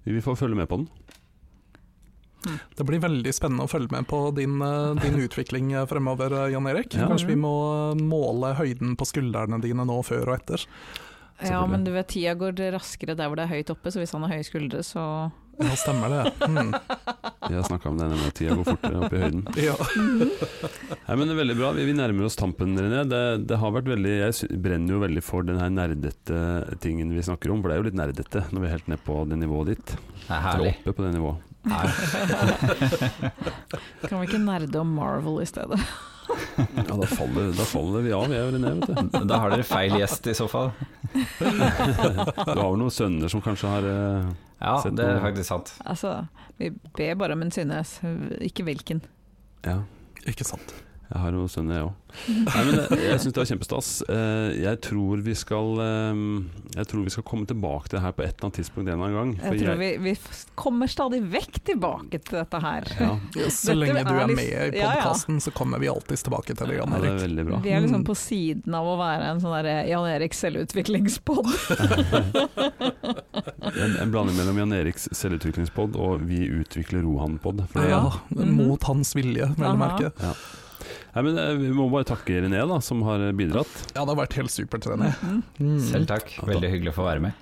vi 0.03 0.21
får 0.21 0.35
følge 0.35 0.55
med 0.55 0.67
på 0.69 0.77
den. 0.77 0.89
Det 2.75 2.85
blir 2.87 2.99
veldig 2.99 3.33
spennende 3.33 3.65
å 3.65 3.67
følge 3.67 3.91
med 3.91 4.07
på 4.07 4.31
din, 4.31 4.59
din 5.01 5.19
utvikling 5.25 5.73
fremover, 5.87 6.49
Jan 6.49 6.67
Erik. 6.67 6.93
Ja. 6.95 7.07
Kanskje 7.07 7.27
vi 7.27 7.35
må 7.35 7.95
måle 7.99 8.53
høyden 8.55 8.95
på 8.95 9.05
skuldrene 9.05 9.59
dine 9.61 9.85
nå 9.85 10.01
før 10.03 10.29
og 10.29 10.35
etter. 10.37 10.63
Ja, 11.45 11.65
men 11.67 11.83
du 11.85 11.91
vet, 11.95 12.07
tida 12.11 12.33
går 12.35 12.53
raskere 12.75 13.15
der 13.15 13.27
hvor 13.29 13.37
det 13.39 13.45
er 13.47 13.53
høyt 13.53 13.69
oppe, 13.71 13.91
så 13.93 13.99
hvis 14.01 14.13
han 14.15 14.23
har 14.25 14.33
høye 14.35 14.47
skuldre, 14.47 14.79
så 14.83 15.03
Ja, 15.59 15.75
stemmer 15.75 16.09
det. 16.11 16.33
Mm. 16.47 16.73
Vi 17.49 17.55
har 17.55 17.63
snakka 17.67 17.89
om 17.89 17.97
det 17.99 18.07
med 18.11 18.33
tida 18.35 18.55
går 18.55 18.65
fortere 18.67 18.99
opp 18.99 19.13
i 19.15 19.21
høyden. 19.23 19.43
Ja. 19.69 19.75
Nei, 21.07 21.15
men 21.15 21.23
det 21.25 21.33
er 21.33 21.41
veldig 21.41 21.57
bra. 21.59 21.69
Vi, 21.75 21.87
vi 21.89 21.95
nærmer 21.97 22.27
oss 22.27 22.37
tampen, 22.39 22.77
René. 22.79 23.01
Det, 23.09 23.21
det 23.49 23.57
har 23.59 23.73
vært 23.75 23.89
veldig 23.89 24.13
Jeg 24.19 24.59
brenner 24.61 24.91
jo 24.95 24.99
veldig 25.03 25.23
for 25.25 25.41
den 25.47 25.59
her 25.59 25.69
nerdete 25.73 26.37
tingen 26.83 27.15
vi 27.15 27.25
snakker 27.25 27.51
om, 27.55 27.61
for 27.63 27.71
det 27.71 27.75
er 27.77 27.81
jo 27.83 27.89
litt 27.89 27.99
nerdete 27.99 28.39
når 28.51 28.59
vi 28.61 28.65
er 28.69 28.75
helt 28.77 28.89
ned 28.93 29.01
på 29.07 29.13
det 29.31 29.37
nivået 29.41 29.67
ditt. 29.73 29.87
Det 30.27 30.33
er 30.35 30.45
herlig. 30.45 30.73
oppe 30.83 30.95
på 30.99 31.07
det 31.07 31.13
nivået. 31.17 31.45
kan 34.07 34.21
vi 34.21 34.27
ikke 34.29 34.39
nerde 34.43 34.79
om 34.79 34.93
Marvel 34.95 35.41
i 35.43 35.49
stedet? 35.49 35.79
Ja, 36.29 36.95
da 36.95 37.07
faller, 37.09 37.49
da 37.57 37.65
faller 37.67 38.03
vi 38.05 38.11
av, 38.15 38.27
jeg 38.33 38.45
og 38.47 38.53
René, 38.55 38.73
vet 38.79 38.89
du. 39.13 39.23
Da 39.29 39.39
har 39.41 39.53
dere 39.53 39.65
feil 39.67 39.95
gjest 39.99 40.27
i 40.29 40.35
så 40.37 40.47
fall. 40.51 40.71
Du 41.39 42.59
har 42.59 42.67
vel 42.69 42.79
noen 42.81 42.93
sønner 42.93 43.31
som 43.31 43.41
kanskje 43.45 43.71
har 43.71 43.87
eh, 43.89 44.27
Ja, 44.59 44.75
Sett 44.83 44.97
det 44.99 45.05
er 45.07 45.21
faktisk 45.23 45.49
sant. 45.49 45.71
Altså, 45.87 46.11
vi 46.59 46.69
ber 46.97 47.15
bare 47.21 47.37
om 47.37 47.45
en 47.45 47.53
Synnes, 47.55 47.97
ikke 48.43 48.65
hvilken. 48.67 49.01
Ja, 49.65 49.79
Ikke 50.27 50.45
sant. 50.47 50.73
Jeg 51.09 51.19
har 51.23 51.31
noen 51.33 51.49
sønner, 51.49 51.73
jeg 51.79 51.85
òg. 51.87 51.95
Eh, 52.09 53.01
jeg 53.05 53.19
syns 53.21 53.33
det 53.35 53.39
var 53.39 53.47
kjempestas. 53.49 53.87
Eh, 54.09 54.49
Jeg 54.63 54.79
tror 54.81 55.21
vi 55.21 55.33
skal 55.37 55.77
eh, 55.81 56.21
Jeg 56.73 56.87
tror 56.89 57.03
vi 57.05 57.11
skal 57.13 57.25
komme 57.25 57.45
tilbake 57.49 57.85
til 57.89 57.99
det 57.99 58.01
her 58.03 58.15
på 58.17 58.23
et 58.25 58.31
eller 58.33 58.47
annet 58.47 58.57
tidspunkt 58.59 58.89
en 58.89 58.93
eller 58.95 59.05
annen 59.05 59.17
gang. 59.19 59.31
For 59.43 59.53
Jeg 59.57 59.65
tror 59.67 59.77
vi, 59.81 59.89
vi 60.07 60.13
kommer 60.57 60.89
stadig 60.89 61.19
vekk 61.29 61.59
tilbake 61.69 62.17
til 62.25 62.39
dette 62.39 62.61
her. 62.65 62.89
ja, 62.99 63.11
Så 63.53 63.73
Dette 63.73 63.77
lenge 63.77 64.03
du 64.09 64.13
er 64.17 64.33
med 64.33 64.73
i 64.73 64.81
ja, 64.81 64.91
ja. 65.01 65.13
så 65.17 65.53
kommer 65.53 65.81
vi 65.81 65.89
alltids 65.89 66.25
tilbake 66.25 66.53
til 66.57 66.69
det, 66.73 66.79
Jan 66.79 66.93
ja, 66.97 67.01
det 67.05 67.11
er 67.13 67.21
veldig 67.27 67.45
bra. 67.51 67.61
Vi 67.65 67.73
er 67.77 67.81
liksom 67.85 67.99
Mm. 67.99 68.05
på 68.09 68.15
siden 68.15 68.75
av 68.77 68.85
å 68.87 68.95
være 68.99 69.29
en 69.33 69.41
sånn 69.43 69.55
der 69.65 69.85
Jan 69.89 70.05
Erik 70.13 70.33
selvutviklingspod. 70.37 71.49
En, 73.79 73.95
en 74.01 74.11
blanding 74.11 74.35
mellom 74.37 74.57
Jan 74.57 74.73
Eriks 74.73 75.05
selvutviklingspod 75.15 75.95
og 75.99 76.23
Vi 76.29 76.39
utvikler 76.59 77.03
Rohan-pod. 77.05 77.61
Ja, 77.75 78.01
mot 78.29 78.83
hans 78.89 79.13
vilje, 79.17 79.51
vel 79.59 79.69
å 79.73 79.77
merke. 79.79 80.09
merke. 80.15 80.33
Nei, 81.15 81.21
men 81.25 81.37
eh, 81.41 81.53
Vi 81.57 81.69
må 81.73 81.87
bare 81.91 82.05
takke 82.09 82.41
René, 82.45 82.59
da, 82.69 82.77
som 82.85 83.01
har 83.07 83.19
bidratt. 83.37 83.71
Ja, 83.95 84.01
det 84.05 84.11
har 84.13 84.19
vært 84.23 84.35
helt 84.39 84.53
supert, 84.53 84.85
René. 84.91 85.09
Mhm. 85.21 85.39
Mm. 85.59 85.79
Selv 85.89 86.05
takk. 86.11 86.25
Veldig 86.47 86.69
hyggelig 86.75 86.91
å 86.93 86.97
få 87.01 87.05
være 87.09 87.21
med. 87.29 87.33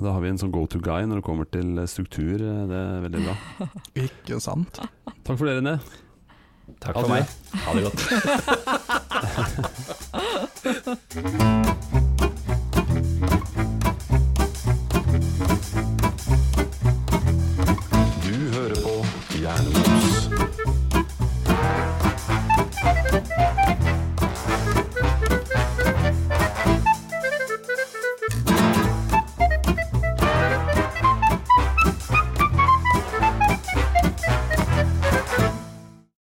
Da 0.00 0.12
har 0.14 0.22
vi 0.22 0.28
en 0.30 0.38
sånn 0.40 0.52
go 0.54 0.62
to 0.70 0.78
guy 0.80 1.02
når 1.04 1.16
det 1.20 1.24
kommer 1.26 1.44
til 1.50 1.78
eh, 1.82 1.88
struktur. 1.90 2.36
eh, 2.40 2.62
Det 2.70 2.78
er 2.78 3.00
veldig 3.08 3.20
bra. 3.26 3.34
Ikke 4.06 4.40
sant. 4.40 4.72
Takk 5.26 5.36
for 5.36 5.44
det, 5.50 5.58
René. 5.60 5.74
Takk 6.80 6.94
for 7.02 7.10
meg. 7.10 7.24
Ha 7.66 7.70
det 7.74 7.82
godt. 7.90 8.00